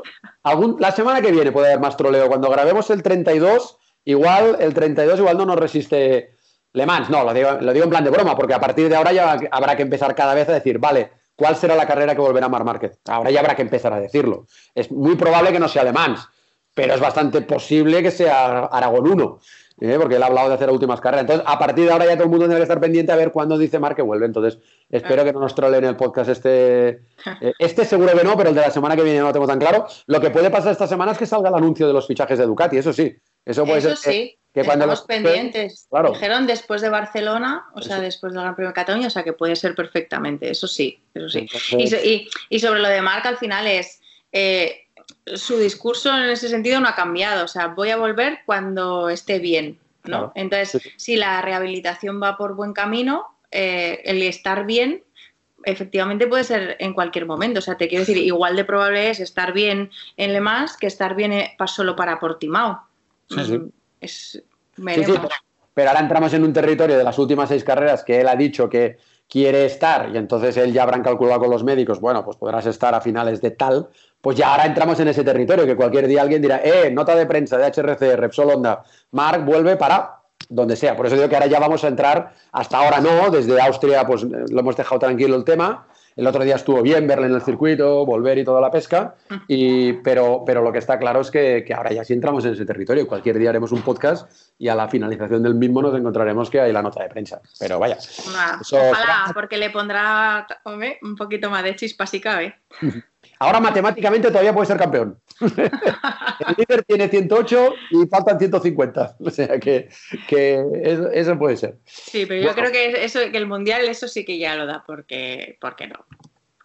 algún- 0.42 0.76
la 0.78 0.92
semana 0.92 1.20
que 1.20 1.32
viene 1.32 1.52
puede 1.52 1.68
haber 1.68 1.80
más 1.80 1.96
troleo. 1.96 2.28
Cuando 2.28 2.50
grabemos 2.50 2.88
el 2.90 3.02
32, 3.02 3.78
igual 4.04 4.56
el 4.60 4.74
32 4.74 5.18
igual 5.18 5.36
no 5.38 5.46
nos 5.46 5.56
resiste 5.56 6.36
Le 6.72 6.86
Mans. 6.86 7.10
No, 7.10 7.24
lo 7.24 7.32
digo, 7.32 7.52
lo 7.60 7.72
digo 7.72 7.84
en 7.84 7.90
plan 7.90 8.04
de 8.04 8.10
broma, 8.10 8.36
porque 8.36 8.54
a 8.54 8.60
partir 8.60 8.88
de 8.88 8.96
ahora 8.96 9.12
ya 9.12 9.36
habrá 9.50 9.76
que 9.76 9.82
empezar 9.82 10.14
cada 10.14 10.34
vez 10.34 10.48
a 10.48 10.52
decir, 10.54 10.78
vale, 10.78 11.10
¿cuál 11.36 11.56
será 11.56 11.76
la 11.76 11.86
carrera 11.86 12.14
que 12.14 12.20
volverá 12.20 12.48
Mar 12.48 12.64
Márquez? 12.64 12.98
Ahora 13.06 13.30
ya 13.30 13.40
habrá 13.40 13.54
que 13.54 13.62
empezar 13.62 13.92
a 13.92 14.00
decirlo. 14.00 14.46
Es 14.74 14.90
muy 14.90 15.14
probable 15.16 15.52
que 15.52 15.60
no 15.60 15.68
sea 15.68 15.84
Le 15.84 15.92
Mans, 15.92 16.28
pero 16.74 16.94
es 16.94 17.00
bastante 17.00 17.40
posible 17.42 18.02
que 18.02 18.10
sea 18.10 18.64
Aragón 18.64 19.06
1. 19.08 19.38
¿Eh? 19.80 19.96
porque 20.00 20.16
él 20.16 20.22
ha 20.22 20.26
hablado 20.26 20.48
de 20.48 20.54
hacer 20.54 20.70
últimas 20.70 21.00
carreras. 21.00 21.22
Entonces, 21.22 21.44
a 21.48 21.58
partir 21.58 21.84
de 21.86 21.92
ahora 21.92 22.06
ya 22.06 22.14
todo 22.14 22.24
el 22.24 22.30
mundo 22.30 22.46
tiene 22.46 22.56
que 22.58 22.62
estar 22.62 22.80
pendiente 22.80 23.12
a 23.12 23.16
ver 23.16 23.32
cuándo 23.32 23.58
dice 23.58 23.78
Mar 23.78 23.94
que 23.94 24.02
vuelve. 24.02 24.26
Entonces, 24.26 24.58
espero 24.90 25.24
que 25.24 25.32
no 25.32 25.40
nos 25.40 25.54
troleen 25.54 25.84
el 25.84 25.96
podcast 25.96 26.30
este. 26.30 26.88
eh, 27.40 27.52
este 27.58 27.84
seguro 27.84 28.16
que 28.16 28.24
no, 28.24 28.36
pero 28.36 28.50
el 28.50 28.54
de 28.54 28.60
la 28.62 28.70
semana 28.70 28.96
que 28.96 29.02
viene 29.02 29.18
no 29.20 29.26
lo 29.26 29.32
tengo 29.32 29.46
tan 29.46 29.58
claro. 29.58 29.86
Lo 30.06 30.20
que 30.20 30.30
puede 30.30 30.50
pasar 30.50 30.72
esta 30.72 30.86
semana 30.86 31.12
es 31.12 31.18
que 31.18 31.26
salga 31.26 31.48
el 31.48 31.54
anuncio 31.54 31.86
de 31.86 31.92
los 31.92 32.06
fichajes 32.06 32.38
de 32.38 32.46
Ducati, 32.46 32.76
eso 32.78 32.92
sí. 32.92 33.14
Eso 33.44 33.64
puede 33.66 33.78
Eso 33.80 33.94
ser 33.96 34.12
sí. 34.12 34.38
que 34.54 34.64
cuando 34.64 34.86
los- 34.86 35.02
pendientes. 35.02 35.86
Claro. 35.90 36.12
Dijeron 36.12 36.46
después 36.46 36.80
de 36.80 36.88
Barcelona, 36.88 37.66
o 37.74 37.82
sea, 37.82 38.00
después 38.00 38.32
del 38.32 38.40
Gran 38.42 38.54
Premio 38.54 38.68
de 38.70 38.74
Cataluña, 38.74 39.08
o 39.08 39.10
sea, 39.10 39.22
que 39.22 39.34
puede 39.34 39.54
ser 39.54 39.74
perfectamente, 39.74 40.50
eso 40.50 40.66
sí, 40.66 41.02
eso 41.12 41.28
sí. 41.28 41.40
Entonces- 41.40 41.74
Y, 41.78 41.86
so- 41.88 41.96
y- 42.02 42.28
y 42.48 42.58
sobre 42.60 42.80
lo 42.80 42.88
de 42.88 43.02
Marc, 43.02 43.26
al 43.26 43.36
final 43.36 43.66
es, 43.66 44.00
eh, 44.32 44.83
su 45.26 45.56
discurso 45.58 46.10
en 46.16 46.30
ese 46.30 46.48
sentido 46.48 46.80
no 46.80 46.88
ha 46.88 46.94
cambiado, 46.94 47.44
o 47.44 47.48
sea, 47.48 47.68
voy 47.68 47.90
a 47.90 47.96
volver 47.96 48.40
cuando 48.44 49.08
esté 49.08 49.38
bien, 49.38 49.78
¿no? 50.04 50.32
Claro. 50.32 50.32
Entonces, 50.34 50.82
Sí, 50.82 50.90
si 50.96 51.16
la 51.16 51.40
rehabilitación 51.40 52.22
va 52.22 52.36
por 52.36 52.54
buen 52.54 52.72
camino, 52.72 53.26
eh, 53.50 54.02
el 54.04 54.22
estar 54.22 54.66
bien 54.66 55.02
efectivamente 55.64 56.26
puede 56.26 56.44
ser 56.44 56.76
en 56.78 56.92
cualquier 56.92 57.26
momento. 57.26 57.58
O 57.58 57.62
sea, 57.62 57.76
te 57.76 57.88
quiero 57.88 58.02
decir, 58.02 58.18
igual 58.18 58.56
de 58.56 58.64
probable 58.64 59.10
es 59.10 59.20
estar 59.20 59.52
bien 59.52 59.90
en 60.16 60.32
Le 60.32 60.40
Mans 60.40 60.76
que 60.76 60.86
estar 60.86 61.14
bien 61.14 61.32
eh, 61.32 61.56
solo 61.66 61.96
para 61.96 62.20
Portimao. 62.20 62.82
Sí, 63.28 63.44
sí. 63.44 63.58
Mm, 63.58 63.70
Es, 64.00 64.42
pero, 64.76 65.28
pero 65.72 65.88
ahora 65.88 66.00
entramos 66.00 66.34
en 66.34 66.44
un 66.44 66.52
territorio 66.52 66.98
de 66.98 67.04
las 67.04 67.18
últimas 67.18 67.48
seis 67.48 67.64
carreras 67.64 68.04
que 68.04 68.20
él 68.20 68.28
ha 68.28 68.36
dicho 68.36 68.68
que 68.68 68.98
quiere 69.28 69.64
estar 69.64 70.10
y 70.12 70.18
entonces 70.18 70.56
él 70.56 70.72
ya 70.72 70.82
habrán 70.82 71.02
calculado 71.02 71.40
con 71.40 71.50
los 71.50 71.64
médicos, 71.64 72.00
bueno, 72.00 72.24
pues 72.24 72.36
podrás 72.36 72.66
estar 72.66 72.94
a 72.94 73.00
finales 73.00 73.40
de 73.40 73.52
tal, 73.52 73.88
pues 74.24 74.38
ya 74.38 74.52
ahora 74.52 74.64
entramos 74.64 74.98
en 75.00 75.08
ese 75.08 75.22
territorio 75.22 75.66
que 75.66 75.76
cualquier 75.76 76.06
día 76.08 76.22
alguien 76.22 76.40
dirá, 76.40 76.62
eh, 76.64 76.90
nota 76.90 77.14
de 77.14 77.26
prensa 77.26 77.58
de 77.58 77.66
HRC, 77.66 78.16
Repsol 78.16 78.50
Honda, 78.50 78.82
Marc 79.10 79.44
vuelve 79.44 79.76
para 79.76 80.22
donde 80.48 80.76
sea. 80.76 80.96
Por 80.96 81.04
eso 81.06 81.14
digo 81.14 81.28
que 81.28 81.36
ahora 81.36 81.46
ya 81.46 81.60
vamos 81.60 81.84
a 81.84 81.88
entrar, 81.88 82.32
hasta 82.50 82.78
ahora 82.78 83.00
no, 83.02 83.28
desde 83.30 83.60
Austria 83.60 84.06
pues 84.06 84.22
lo 84.22 84.60
hemos 84.60 84.76
dejado 84.78 84.98
tranquilo 84.98 85.36
el 85.36 85.44
tema. 85.44 85.88
El 86.16 86.26
otro 86.26 86.42
día 86.42 86.54
estuvo 86.54 86.80
bien 86.80 87.06
verle 87.06 87.26
en 87.26 87.34
el 87.34 87.42
circuito, 87.42 88.06
volver 88.06 88.38
y 88.38 88.44
toda 88.44 88.60
la 88.62 88.70
pesca, 88.70 89.16
y, 89.48 89.94
pero, 89.94 90.42
pero 90.46 90.62
lo 90.62 90.72
que 90.72 90.78
está 90.78 90.96
claro 90.98 91.20
es 91.20 91.30
que, 91.30 91.64
que 91.66 91.74
ahora 91.74 91.92
ya 91.92 92.04
sí 92.04 92.14
entramos 92.14 92.46
en 92.46 92.52
ese 92.54 92.64
territorio. 92.64 93.06
Cualquier 93.06 93.36
día 93.38 93.50
haremos 93.50 93.72
un 93.72 93.82
podcast 93.82 94.30
y 94.56 94.68
a 94.68 94.74
la 94.74 94.88
finalización 94.88 95.42
del 95.42 95.54
mismo 95.56 95.82
nos 95.82 95.94
encontraremos 95.94 96.48
que 96.48 96.60
hay 96.60 96.72
la 96.72 96.82
nota 96.82 97.02
de 97.02 97.10
prensa. 97.10 97.42
Pero 97.58 97.78
vaya, 97.78 97.96
Eso- 97.96 98.78
ojalá, 98.78 99.32
porque 99.34 99.58
le 99.58 99.68
pondrá 99.68 100.46
hombre, 100.64 100.98
un 101.02 101.14
poquito 101.14 101.50
más 101.50 101.62
de 101.62 101.76
chispa 101.76 102.06
si 102.06 102.20
cabe. 102.20 102.54
ahora 103.38 103.60
matemáticamente 103.60 104.28
todavía 104.28 104.52
puede 104.52 104.66
ser 104.66 104.78
campeón. 104.78 105.18
el 105.40 106.54
líder 106.56 106.84
tiene 106.84 107.08
108 107.08 107.74
y 107.90 108.06
faltan 108.06 108.38
150. 108.38 109.16
O 109.20 109.30
sea 109.30 109.58
que, 109.58 109.88
que 110.28 110.62
eso, 110.82 111.10
eso 111.10 111.38
puede 111.38 111.56
ser. 111.56 111.76
Sí, 111.84 112.26
pero 112.26 112.40
yo 112.40 112.52
Bueno. 112.52 112.70
creo 112.70 112.72
que 112.72 113.04
eso, 113.04 113.20
que 113.30 113.36
el 113.38 113.46
mundial 113.46 113.84
eso 113.88 114.08
sí 114.08 114.24
que 114.24 114.38
ya 114.38 114.56
lo 114.56 114.66
da, 114.66 114.84
porque, 114.86 115.56
porque 115.60 115.86
no. 115.86 116.04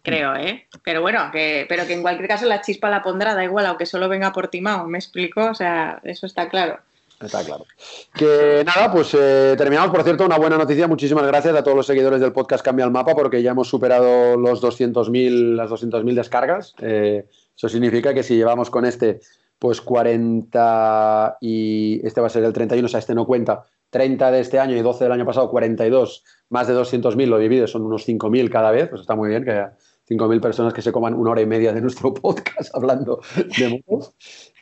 Creo, 0.01 0.33
¿eh? 0.35 0.65
Pero 0.83 1.01
bueno, 1.01 1.29
que, 1.31 1.65
pero 1.67 1.85
que 1.85 1.93
en 1.93 2.01
cualquier 2.01 2.29
caso 2.29 2.45
la 2.45 2.61
chispa 2.61 2.89
la 2.89 3.03
pondrá, 3.03 3.35
da 3.35 3.43
igual, 3.43 3.65
aunque 3.65 3.85
solo 3.85 4.07
venga 4.07 4.31
por 4.31 4.47
Timao, 4.47 4.87
¿me 4.87 4.97
explico? 4.97 5.45
O 5.49 5.53
sea, 5.53 5.99
eso 6.03 6.25
está 6.25 6.49
claro. 6.49 6.79
Está 7.21 7.43
claro. 7.43 7.65
Que 8.13 8.63
nada, 8.65 8.91
pues 8.91 9.13
eh, 9.13 9.55
terminamos. 9.57 9.91
Por 9.91 10.03
cierto, 10.03 10.25
una 10.25 10.37
buena 10.37 10.57
noticia. 10.57 10.87
Muchísimas 10.87 11.27
gracias 11.27 11.55
a 11.55 11.63
todos 11.63 11.75
los 11.75 11.85
seguidores 11.85 12.21
del 12.21 12.31
podcast 12.31 12.63
Cambia 12.63 12.85
el 12.85 12.91
Mapa 12.91 13.13
porque 13.13 13.41
ya 13.43 13.51
hemos 13.51 13.67
superado 13.67 14.37
los 14.37 14.61
200.000, 14.61 15.55
las 15.55 15.69
200.000 15.69 16.13
descargas. 16.13 16.73
Eh, 16.81 17.25
eso 17.55 17.67
significa 17.67 18.13
que 18.13 18.23
si 18.23 18.37
llevamos 18.37 18.69
con 18.69 18.85
este, 18.85 19.19
pues 19.59 19.81
40 19.81 21.37
y 21.41 21.99
este 22.05 22.21
va 22.21 22.27
a 22.27 22.29
ser 22.29 22.45
el 22.45 22.53
31, 22.53 22.85
o 22.85 22.89
sea, 22.89 22.99
este 22.99 23.13
no 23.13 23.25
cuenta. 23.25 23.65
30 23.89 24.31
de 24.31 24.39
este 24.39 24.59
año 24.59 24.77
y 24.77 24.81
12 24.81 25.03
del 25.03 25.11
año 25.11 25.25
pasado, 25.25 25.49
42, 25.49 26.23
más 26.49 26.67
de 26.67 26.75
200.000 26.75 27.25
lo 27.25 27.37
divides, 27.37 27.71
son 27.71 27.81
unos 27.81 28.07
5.000 28.07 28.49
cada 28.49 28.71
vez, 28.71 28.87
pues 28.87 29.01
está 29.01 29.15
muy 29.15 29.29
bien 29.29 29.43
que 29.43 29.51
haya 29.51 29.73
5.000 30.09 30.41
personas 30.41 30.73
que 30.73 30.81
se 30.81 30.91
coman 30.91 31.13
una 31.13 31.31
hora 31.31 31.41
y 31.41 31.45
media 31.45 31.73
de 31.73 31.81
nuestro 31.81 32.13
podcast 32.13 32.73
hablando 32.75 33.19
de 33.57 33.83
motos. 33.87 34.13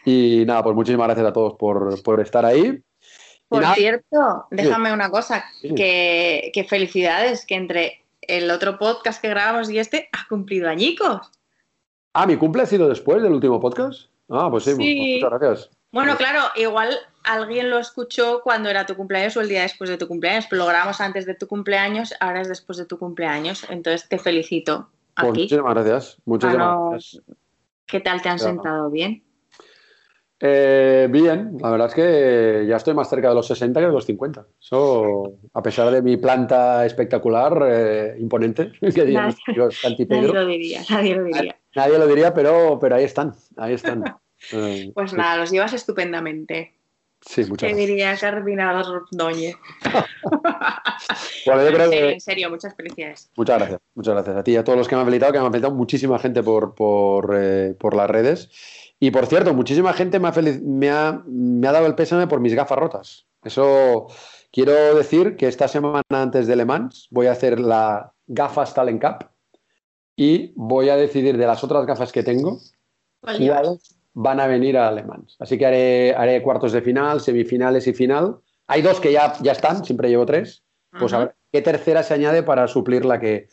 Y 0.09 0.45
nada, 0.45 0.63
pues 0.63 0.73
muchísimas 0.73 1.05
gracias 1.07 1.27
a 1.27 1.33
todos 1.33 1.55
por, 1.55 2.01
por 2.01 2.21
estar 2.21 2.45
ahí. 2.45 2.81
Por 3.49 3.61
nada, 3.61 3.75
cierto, 3.75 4.45
déjame 4.51 4.93
una 4.93 5.09
cosa, 5.09 5.43
que, 5.61 6.49
que 6.53 6.63
felicidades, 6.63 7.45
que 7.45 7.55
entre 7.55 8.05
el 8.21 8.49
otro 8.51 8.77
podcast 8.79 9.21
que 9.21 9.27
grabamos 9.27 9.69
y 9.69 9.79
este 9.79 10.07
ha 10.13 10.25
cumplido 10.29 10.69
añicos. 10.69 11.29
Ah, 12.13 12.25
mi 12.25 12.37
cumple 12.37 12.63
ha 12.63 12.65
sido 12.65 12.87
después 12.87 13.21
del 13.21 13.33
último 13.33 13.59
podcast. 13.59 14.09
Ah, 14.29 14.47
pues 14.49 14.63
sí, 14.63 14.75
Sí. 14.75 15.19
muchas 15.21 15.39
gracias. 15.39 15.69
Bueno, 15.91 16.15
claro, 16.15 16.41
igual 16.55 16.97
alguien 17.25 17.69
lo 17.69 17.77
escuchó 17.79 18.39
cuando 18.43 18.69
era 18.69 18.85
tu 18.85 18.95
cumpleaños 18.95 19.35
o 19.35 19.41
el 19.41 19.49
día 19.49 19.63
después 19.63 19.89
de 19.89 19.97
tu 19.97 20.07
cumpleaños, 20.07 20.45
pero 20.49 20.61
lo 20.63 20.67
grabamos 20.69 21.01
antes 21.01 21.25
de 21.25 21.35
tu 21.35 21.47
cumpleaños, 21.47 22.13
ahora 22.21 22.41
es 22.41 22.47
después 22.47 22.77
de 22.77 22.85
tu 22.85 22.97
cumpleaños, 22.97 23.65
entonces 23.69 24.07
te 24.07 24.17
felicito 24.19 24.89
Pues 25.15 25.29
aquí. 25.31 25.41
muchísimas 25.43 25.73
gracias. 25.73 26.17
Muchísimas 26.25 26.65
Ah, 26.65 26.75
no. 26.75 26.89
gracias. 26.91 27.21
¿Qué 27.85 27.99
tal 27.99 28.21
te 28.21 28.29
han 28.29 28.37
Claro. 28.37 28.53
sentado 28.53 28.89
bien? 28.89 29.23
Eh, 30.39 31.07
bien, 31.09 31.57
la 31.59 31.71
verdad 31.71 31.87
es 31.87 31.93
que 31.95 32.65
ya 32.67 32.75
estoy 32.75 32.93
más 32.93 33.09
cerca 33.09 33.29
de 33.29 33.35
los 33.35 33.47
60 33.47 33.79
que 33.79 33.87
de 33.87 33.91
los 33.91 34.05
50. 34.05 34.45
Eso, 34.61 35.33
a 35.53 35.61
pesar 35.63 35.89
de 35.91 36.01
mi 36.03 36.17
planta 36.17 36.85
espectacular, 36.85 37.57
eh, 37.67 38.15
imponente, 38.19 38.71
que 38.81 39.05
Nadie- 39.07 39.35
lo 40.31 40.45
diría, 40.45 40.83
nadie 40.89 41.15
lo 41.15 41.23
diría. 41.23 41.57
nadie 41.75 41.97
lo 41.97 42.07
diría, 42.07 42.33
pero, 42.33 42.77
pero 42.79 42.95
ahí 42.95 43.03
están, 43.03 43.33
ahí 43.57 43.73
están. 43.73 44.03
Eh, 44.53 44.91
Pues 44.93 45.09
sí, 45.11 45.17
nada, 45.17 45.37
los 45.37 45.49
llevas 45.51 45.73
estupendamente. 45.73 46.71
Sí, 47.21 47.41
muchas 47.45 47.69
¿Qué 47.69 47.75
gracias. 47.75 47.87
diría 47.89 48.17
Carmina 48.17 48.79
Ordóñez? 48.79 49.55
Bueno, 51.45 51.63
yo 51.63 51.69
creo 51.73 51.83
En 51.85 51.89
serio, 51.89 52.07
que 52.07 52.13
en 52.13 52.21
serio, 52.21 52.49
muchas 52.49 52.75
felicidades. 52.75 53.31
Muchas 53.35 53.57
gracias, 53.57 53.79
muchas 53.95 54.13
gracias 54.13 54.35
a 54.37 54.43
ti 54.43 54.51
y 54.51 54.55
a 54.57 54.63
todos 54.63 54.77
los 54.77 54.87
que 54.87 54.95
me 54.95 55.01
han 55.01 55.07
felicitado, 55.07 55.31
que 55.33 55.39
me 55.39 55.45
han 55.45 55.51
felicitado 55.51 55.75
muchísima 55.75 56.19
gente 56.19 56.43
por, 56.43 56.75
por, 56.75 57.33
eh, 57.35 57.75
por 57.79 57.95
las 57.95 58.09
redes. 58.09 58.86
Y 58.99 59.11
por 59.11 59.27
cierto, 59.27 59.53
muchísima 59.53 59.93
gente 59.93 60.19
me 60.19 60.27
ha, 60.27 60.33
feliz- 60.33 60.61
me, 60.61 60.89
ha, 60.89 61.21
me 61.27 61.67
ha 61.67 61.71
dado 61.71 61.85
el 61.85 61.95
pésame 61.95 62.27
por 62.27 62.39
mis 62.39 62.53
gafas 62.55 62.77
rotas. 62.77 63.25
Eso 63.43 64.07
quiero 64.51 64.95
decir 64.95 65.35
que 65.37 65.47
esta 65.47 65.67
semana 65.67 66.01
antes 66.09 66.47
de 66.47 66.55
Le 66.55 66.65
Mans 66.65 67.07
voy 67.11 67.27
a 67.27 67.31
hacer 67.33 67.59
la 67.59 68.13
gafas 68.25 68.73
Talent 68.73 69.01
Cup 69.01 69.29
y 70.15 70.51
voy 70.55 70.89
a 70.89 70.95
decidir 70.95 71.37
de 71.37 71.45
las 71.45 71.63
otras 71.63 71.85
gafas 71.85 72.11
que 72.11 72.23
tengo 72.23 72.59
van 74.13 74.39
a 74.39 74.47
venir 74.47 74.77
a 74.77 74.91
Le 74.91 75.03
Mans. 75.03 75.35
Así 75.39 75.57
que 75.57 75.65
haré, 75.67 76.15
haré 76.15 76.41
cuartos 76.41 76.71
de 76.71 76.81
final, 76.81 77.21
semifinales 77.21 77.85
y 77.87 77.93
final. 77.93 78.37
Hay 78.65 78.81
dos 78.81 78.99
que 78.99 79.11
ya, 79.11 79.33
ya 79.41 79.51
están, 79.51 79.85
siempre 79.85 80.09
llevo 80.09 80.25
tres. 80.25 80.63
Pues 80.99 81.13
a 81.13 81.19
ver 81.19 81.35
qué 81.51 81.61
tercera 81.61 82.01
se 82.01 82.15
añade 82.15 82.41
para 82.41 82.67
suplir 82.67 83.05
la 83.05 83.19
que, 83.19 83.47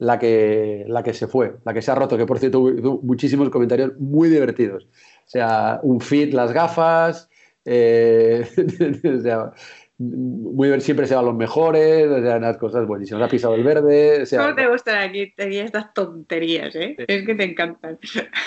la 0.00 0.18
que, 0.18 0.84
la 0.88 1.02
que 1.02 1.12
se 1.12 1.26
fue, 1.26 1.56
la 1.64 1.74
que 1.74 1.82
se 1.82 1.90
ha 1.90 1.94
roto, 1.94 2.16
que 2.16 2.24
por 2.26 2.38
cierto 2.38 2.60
hubo 2.60 3.00
muchísimos 3.02 3.50
comentarios 3.50 3.92
muy 3.98 4.30
divertidos. 4.30 4.84
O 4.84 5.28
sea, 5.28 5.78
un 5.82 6.00
fit, 6.00 6.32
las 6.32 6.52
gafas, 6.52 7.28
eh, 7.66 8.48
o 9.18 9.20
sea, 9.20 9.52
muy, 9.98 10.68
bien, 10.68 10.80
siempre 10.80 11.06
se 11.06 11.14
van 11.14 11.26
los 11.26 11.34
mejores, 11.34 12.08
o 12.08 12.22
sea, 12.22 12.38
unas 12.38 12.56
cosas 12.56 12.86
buenísimas. 12.86 13.22
Ha 13.22 13.28
pisado 13.28 13.54
el 13.54 13.62
verde, 13.62 14.22
o 14.22 14.26
sea, 14.26 14.40
¿Cómo 14.40 14.54
te 14.54 14.66
gustan 14.68 14.96
aquí 14.96 15.34
estas 15.36 15.92
tonterías, 15.92 16.74
eh? 16.74 16.96
Es 17.06 17.26
que 17.26 17.34
te 17.34 17.44
encantan. 17.44 17.98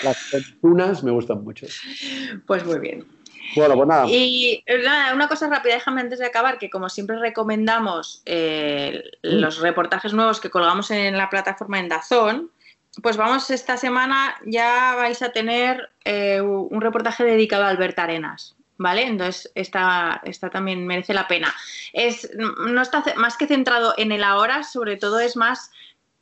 las 0.02 0.18
fortunas 0.18 1.04
me 1.04 1.12
gustan 1.12 1.44
mucho. 1.44 1.68
Pues 2.48 2.66
muy 2.66 2.80
bien. 2.80 3.04
Pues. 3.54 4.10
Y 4.10 4.62
eh, 4.66 4.82
nada, 4.82 5.14
una 5.14 5.28
cosa 5.28 5.48
rápida, 5.48 5.74
déjame 5.74 6.00
antes 6.00 6.18
de 6.18 6.26
acabar, 6.26 6.58
que 6.58 6.70
como 6.70 6.88
siempre 6.88 7.18
recomendamos 7.18 8.22
eh, 8.26 9.02
los 9.22 9.60
reportajes 9.60 10.12
nuevos 10.12 10.40
que 10.40 10.50
colgamos 10.50 10.90
en 10.90 11.16
la 11.16 11.30
plataforma 11.30 11.78
en 11.78 11.88
Dazón, 11.88 12.50
pues 13.02 13.16
vamos, 13.16 13.50
esta 13.50 13.76
semana 13.76 14.36
ya 14.46 14.94
vais 14.96 15.20
a 15.22 15.32
tener 15.32 15.90
eh, 16.04 16.40
un 16.40 16.80
reportaje 16.80 17.24
dedicado 17.24 17.64
a 17.64 17.68
Albert 17.68 17.98
Arenas. 17.98 18.56
¿Vale? 18.76 19.06
Entonces, 19.06 19.52
esta, 19.54 20.20
esta 20.24 20.50
también 20.50 20.84
merece 20.84 21.14
la 21.14 21.28
pena. 21.28 21.54
Es, 21.92 22.28
no 22.34 22.82
está 22.82 23.04
más 23.16 23.36
que 23.36 23.46
centrado 23.46 23.94
en 23.96 24.10
el 24.10 24.24
ahora, 24.24 24.64
sobre 24.64 24.96
todo 24.96 25.20
es 25.20 25.36
más 25.36 25.70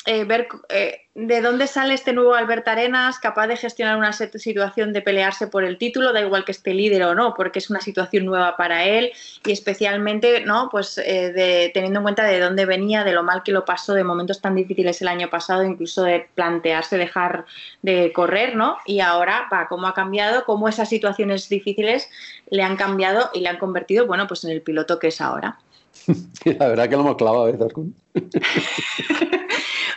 eh, 0.04 0.24
ver 0.24 0.48
eh, 0.68 1.02
de 1.14 1.40
dónde 1.40 1.66
sale 1.66 1.94
este 1.94 2.12
nuevo 2.12 2.34
Albert 2.34 2.66
Arenas, 2.66 3.18
capaz 3.18 3.46
de 3.46 3.56
gestionar 3.56 3.96
una 3.96 4.12
situación 4.12 4.92
de 4.92 5.02
pelearse 5.02 5.46
por 5.46 5.62
el 5.62 5.78
título, 5.78 6.12
da 6.12 6.20
igual 6.20 6.44
que 6.44 6.52
esté 6.52 6.74
líder 6.74 7.04
o 7.04 7.14
no, 7.14 7.34
porque 7.34 7.60
es 7.60 7.70
una 7.70 7.80
situación 7.80 8.24
nueva 8.24 8.56
para 8.56 8.84
él 8.84 9.12
y 9.44 9.52
especialmente, 9.52 10.40
¿no? 10.44 10.68
Pues 10.70 10.98
eh, 10.98 11.32
de, 11.32 11.70
teniendo 11.72 12.00
en 12.00 12.04
cuenta 12.04 12.24
de 12.24 12.40
dónde 12.40 12.64
venía, 12.64 13.04
de 13.04 13.12
lo 13.12 13.22
mal 13.22 13.42
que 13.44 13.52
lo 13.52 13.64
pasó, 13.64 13.94
de 13.94 14.02
momentos 14.02 14.40
tan 14.40 14.56
difíciles 14.56 15.00
el 15.02 15.08
año 15.08 15.30
pasado, 15.30 15.64
incluso 15.64 16.02
de 16.02 16.28
plantearse 16.34 16.98
dejar 16.98 17.44
de 17.82 18.12
correr, 18.12 18.56
¿no? 18.56 18.78
Y 18.86 19.00
ahora, 19.00 19.48
va, 19.52 19.68
cómo 19.68 19.86
ha 19.86 19.94
cambiado, 19.94 20.44
cómo 20.44 20.68
esas 20.68 20.88
situaciones 20.88 21.48
difíciles 21.48 22.10
le 22.50 22.62
han 22.62 22.76
cambiado 22.76 23.30
y 23.34 23.40
le 23.40 23.50
han 23.50 23.58
convertido, 23.58 24.06
bueno, 24.06 24.26
pues 24.26 24.44
en 24.44 24.50
el 24.50 24.62
piloto 24.62 24.98
que 24.98 25.08
es 25.08 25.20
ahora. 25.20 25.58
La 26.44 26.68
verdad 26.68 26.88
que 26.88 26.96
lo 26.96 27.02
hemos 27.02 27.16
clavado, 27.16 27.48
¿eh, 27.48 27.56
Zaskun? 27.58 27.94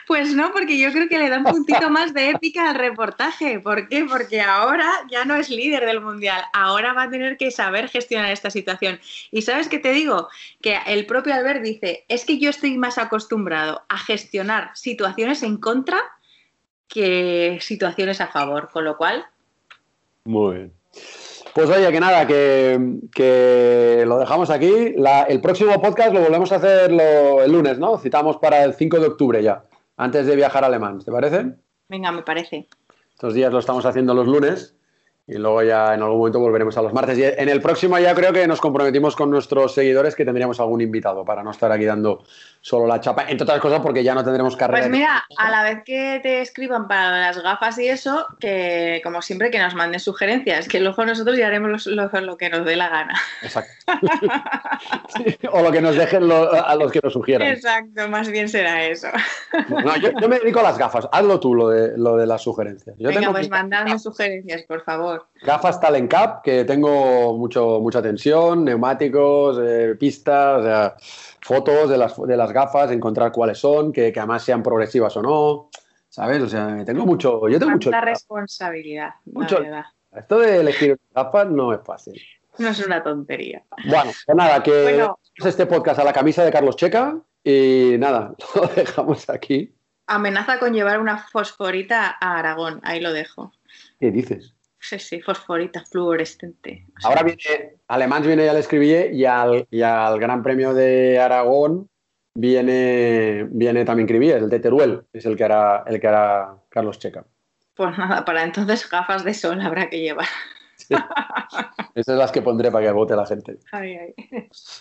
Pues 0.07 0.35
no, 0.35 0.51
porque 0.53 0.77
yo 0.77 0.91
creo 0.91 1.09
que 1.09 1.17
le 1.17 1.29
da 1.29 1.39
un 1.39 1.45
puntito 1.45 1.89
más 1.89 2.13
de 2.13 2.29
épica 2.29 2.69
al 2.69 2.75
reportaje. 2.75 3.59
¿Por 3.59 3.87
qué? 3.87 4.05
Porque 4.05 4.39
ahora 4.39 4.87
ya 5.09 5.25
no 5.25 5.35
es 5.35 5.49
líder 5.49 5.85
del 5.85 5.99
mundial, 5.99 6.43
ahora 6.53 6.93
va 6.93 7.03
a 7.03 7.09
tener 7.09 7.37
que 7.37 7.49
saber 7.49 7.89
gestionar 7.89 8.31
esta 8.31 8.51
situación. 8.51 8.99
Y 9.31 9.41
sabes 9.41 9.67
qué 9.67 9.79
te 9.79 9.93
digo? 9.93 10.29
Que 10.61 10.77
el 10.85 11.07
propio 11.07 11.33
Albert 11.33 11.63
dice, 11.63 12.05
es 12.07 12.23
que 12.23 12.37
yo 12.37 12.51
estoy 12.51 12.77
más 12.77 12.99
acostumbrado 12.99 13.83
a 13.89 13.97
gestionar 13.97 14.71
situaciones 14.75 15.41
en 15.41 15.57
contra 15.57 15.99
que 16.87 17.57
situaciones 17.61 18.21
a 18.21 18.27
favor, 18.27 18.69
con 18.71 18.85
lo 18.85 18.97
cual, 18.97 19.25
Muy 20.25 20.55
bien. 20.55 20.73
Pues 21.55 21.69
oye, 21.69 21.89
que 21.89 21.99
nada, 22.01 22.27
que, 22.27 22.97
que 23.13 24.03
lo 24.05 24.19
dejamos 24.19 24.49
aquí. 24.49 24.93
La- 24.97 25.21
el 25.23 25.39
próximo 25.39 25.81
podcast 25.81 26.13
lo 26.13 26.19
volvemos 26.19 26.51
a 26.51 26.57
hacer 26.57 26.91
lo- 26.91 27.41
el 27.41 27.49
lunes, 27.49 27.79
¿no? 27.79 27.97
Citamos 27.97 28.35
para 28.37 28.61
el 28.65 28.73
5 28.73 28.99
de 28.99 29.07
octubre 29.07 29.41
ya, 29.41 29.63
antes 29.95 30.25
de 30.27 30.35
viajar 30.35 30.65
a 30.65 30.67
Alemán. 30.67 30.99
¿Te 30.99 31.11
parece? 31.13 31.53
Venga, 31.87 32.11
me 32.11 32.23
parece. 32.23 32.67
Estos 33.13 33.33
días 33.33 33.53
lo 33.53 33.59
estamos 33.59 33.85
haciendo 33.85 34.13
los 34.13 34.27
lunes 34.27 34.75
y 35.27 35.35
luego 35.37 35.63
ya 35.63 35.93
en 35.95 36.01
algún 36.01 36.17
momento 36.17 36.41
volveremos 36.41 36.77
a 36.77 36.81
los 36.81 36.93
martes. 36.93 37.17
Y 37.17 37.23
en 37.23 37.47
el 37.47 37.61
próximo 37.61 37.97
ya 37.99 38.13
creo 38.13 38.33
que 38.33 38.45
nos 38.47 38.59
comprometimos 38.59 39.15
con 39.15 39.31
nuestros 39.31 39.73
seguidores 39.73 40.13
que 40.13 40.25
tendríamos 40.25 40.59
algún 40.59 40.81
invitado 40.81 41.23
para 41.23 41.41
no 41.41 41.51
estar 41.51 41.71
aquí 41.71 41.85
dando 41.85 42.23
solo 42.67 42.87
la 42.87 42.99
chapa, 42.99 43.25
entre 43.27 43.43
otras 43.43 43.59
cosas 43.59 43.79
porque 43.79 44.03
ya 44.03 44.15
no 44.15 44.23
tendremos 44.23 44.55
carrera. 44.57 44.79
Pues 44.79 44.89
mira, 44.91 45.23
a 45.37 45.51
la 45.51 45.61
vez 45.61 45.83
que 45.85 46.19
te 46.23 46.41
escriban 46.41 46.87
para 46.87 47.11
las 47.21 47.37
gafas 47.37 47.77
y 47.77 47.87
eso, 47.87 48.25
que 48.39 49.01
como 49.03 49.21
siempre 49.21 49.51
que 49.51 49.59
nos 49.59 49.75
manden 49.75 49.99
sugerencias, 49.99 50.67
que 50.67 50.79
luego 50.79 51.05
nosotros 51.05 51.37
ya 51.37 51.45
haremos 51.45 51.85
lo, 51.85 52.09
lo 52.09 52.37
que 52.37 52.49
nos 52.49 52.65
dé 52.65 52.75
la 52.75 52.89
gana. 52.89 53.13
Exacto. 53.43 53.71
Sí, 55.15 55.37
o 55.51 55.61
lo 55.61 55.71
que 55.71 55.79
nos 55.81 55.95
dejen 55.95 56.27
lo- 56.27 56.51
a 56.51 56.75
los 56.75 56.91
que 56.91 56.99
nos 57.03 57.13
sugieran. 57.13 57.47
Exacto, 57.47 58.07
más 58.09 58.27
bien 58.29 58.49
será 58.49 58.83
eso. 58.85 59.07
No, 59.69 59.95
yo, 59.97 60.09
yo 60.19 60.27
me 60.27 60.39
dedico 60.39 60.59
a 60.59 60.63
las 60.63 60.77
gafas. 60.77 61.07
Hazlo 61.11 61.39
tú 61.39 61.53
lo 61.53 61.69
de, 61.69 61.97
lo 61.97 62.17
de 62.17 62.25
las 62.27 62.41
sugerencias. 62.41 62.95
Yo 62.97 63.09
Venga, 63.09 63.21
tengo 63.21 63.33
pues 63.33 63.49
mandadme 63.49 63.97
sugerencias, 63.99 64.63
por 64.63 64.83
favor. 64.83 65.27
gafas 65.43 65.79
Talent 65.79 66.11
Cup, 66.13 66.41
que 66.43 66.65
tengo 66.65 67.37
mucho, 67.37 67.79
mucha 67.81 68.01
tensión, 68.01 68.65
neumáticos, 68.65 69.59
eh, 69.63 69.95
pistas, 69.99 70.59
o 70.59 70.63
sea, 70.63 70.95
fotos 71.45 71.87
de 71.91 71.97
las, 71.97 72.19
de 72.19 72.35
las 72.35 72.51
gafas, 72.51 72.91
encontrar 72.91 73.31
cuáles 73.31 73.59
son, 73.59 73.93
que, 73.93 74.11
que 74.11 74.19
además 74.19 74.43
sean 74.43 74.63
progresivas 74.63 75.15
o 75.17 75.21
no. 75.21 75.69
¿Sabes? 76.09 76.41
O 76.41 76.49
sea, 76.49 76.83
tengo 76.83 77.05
mucho. 77.05 77.47
Yo 77.47 77.59
tengo 77.59 77.73
mucho. 77.73 77.91
Cuánta 77.91 78.05
responsabilidad, 78.05 79.09
Mucho- 79.25 79.59
la 79.59 79.61
verdad. 79.61 79.85
Esto 80.11 80.39
de 80.39 80.59
elegir 80.61 80.97
gafas 81.13 81.47
no 81.49 81.71
es 81.73 81.81
fácil. 81.85 82.19
No 82.57 82.69
es 82.69 82.83
una 82.85 83.03
tontería. 83.03 83.63
Bueno, 83.87 84.11
pues 84.25 84.35
nada, 84.35 84.63
que 84.63 84.83
Bueno. 84.83 85.19
este 85.35 85.65
podcast 85.67 85.99
a 85.99 86.03
la 86.05 86.13
camisa 86.13 86.43
de 86.43 86.51
Carlos 86.51 86.77
Checa 86.77 87.17
y 87.43 87.95
nada, 87.99 88.33
lo 88.55 88.67
dejamos 88.67 89.29
aquí. 89.29 89.75
Amenaza 90.07 90.57
con 90.57 90.73
llevar 90.73 90.99
una 90.99 91.17
fosforita 91.17 92.15
a 92.19 92.39
Aragón, 92.39 92.79
ahí 92.83 93.01
lo 93.01 93.11
dejo. 93.13 93.51
¿Qué 93.99 94.09
dices? 94.09 94.54
Sí, 94.87 94.99
sí, 94.99 95.19
fosforita 95.19 95.83
fluorescente. 95.83 96.85
O 96.95 97.01
sea, 97.01 97.09
Ahora 97.09 97.23
viene, 97.23 97.77
Alemán 97.87 98.21
viene, 98.21 98.45
ya 98.45 98.53
le 98.53 98.59
escribí, 98.59 98.93
y 98.93 99.25
al, 99.25 99.67
y 99.71 99.81
al 99.81 100.19
Gran 100.19 100.43
Premio 100.43 100.75
de 100.75 101.19
Aragón 101.19 101.89
viene, 102.35 103.47
viene 103.49 103.83
también 103.83 104.07
Cribier, 104.07 104.37
el 104.37 104.49
de 104.49 104.59
Teruel, 104.59 105.03
es 105.11 105.25
el 105.25 105.35
que 105.35 105.43
hará, 105.43 105.83
el 105.87 105.99
que 105.99 106.07
hará 106.07 106.57
Carlos 106.69 106.99
Checa. 106.99 107.25
Pues 107.73 107.97
nada, 107.97 108.23
para 108.23 108.43
entonces 108.43 108.87
gafas 108.87 109.23
de 109.23 109.33
sol 109.33 109.59
habrá 109.61 109.89
que 109.89 110.01
llevar. 110.01 110.27
Esas 111.95 112.05
son 112.05 112.19
las 112.19 112.31
que 112.31 112.43
pondré 112.43 112.69
para 112.69 112.85
que 112.85 112.91
vote 112.91 113.15
la 113.15 113.25
gente. 113.25 113.57
Ay, 113.71 113.95
ay. 113.95 114.13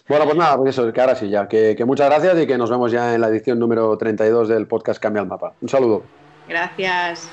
Bueno, 0.07 0.27
pues 0.27 0.37
nada, 0.37 0.57
pues 0.59 0.77
eso, 0.77 0.93
que 0.93 1.01
ahora 1.01 1.15
sí 1.15 1.31
ya, 1.31 1.49
que, 1.49 1.75
que 1.75 1.85
muchas 1.87 2.11
gracias 2.11 2.39
y 2.43 2.47
que 2.47 2.59
nos 2.59 2.69
vemos 2.69 2.93
ya 2.93 3.15
en 3.15 3.23
la 3.23 3.29
edición 3.29 3.59
número 3.59 3.97
32 3.97 4.49
del 4.49 4.67
podcast 4.67 5.01
Cambia 5.01 5.23
el 5.23 5.29
Mapa. 5.29 5.55
Un 5.63 5.69
saludo. 5.69 6.03
Gracias. 6.47 7.31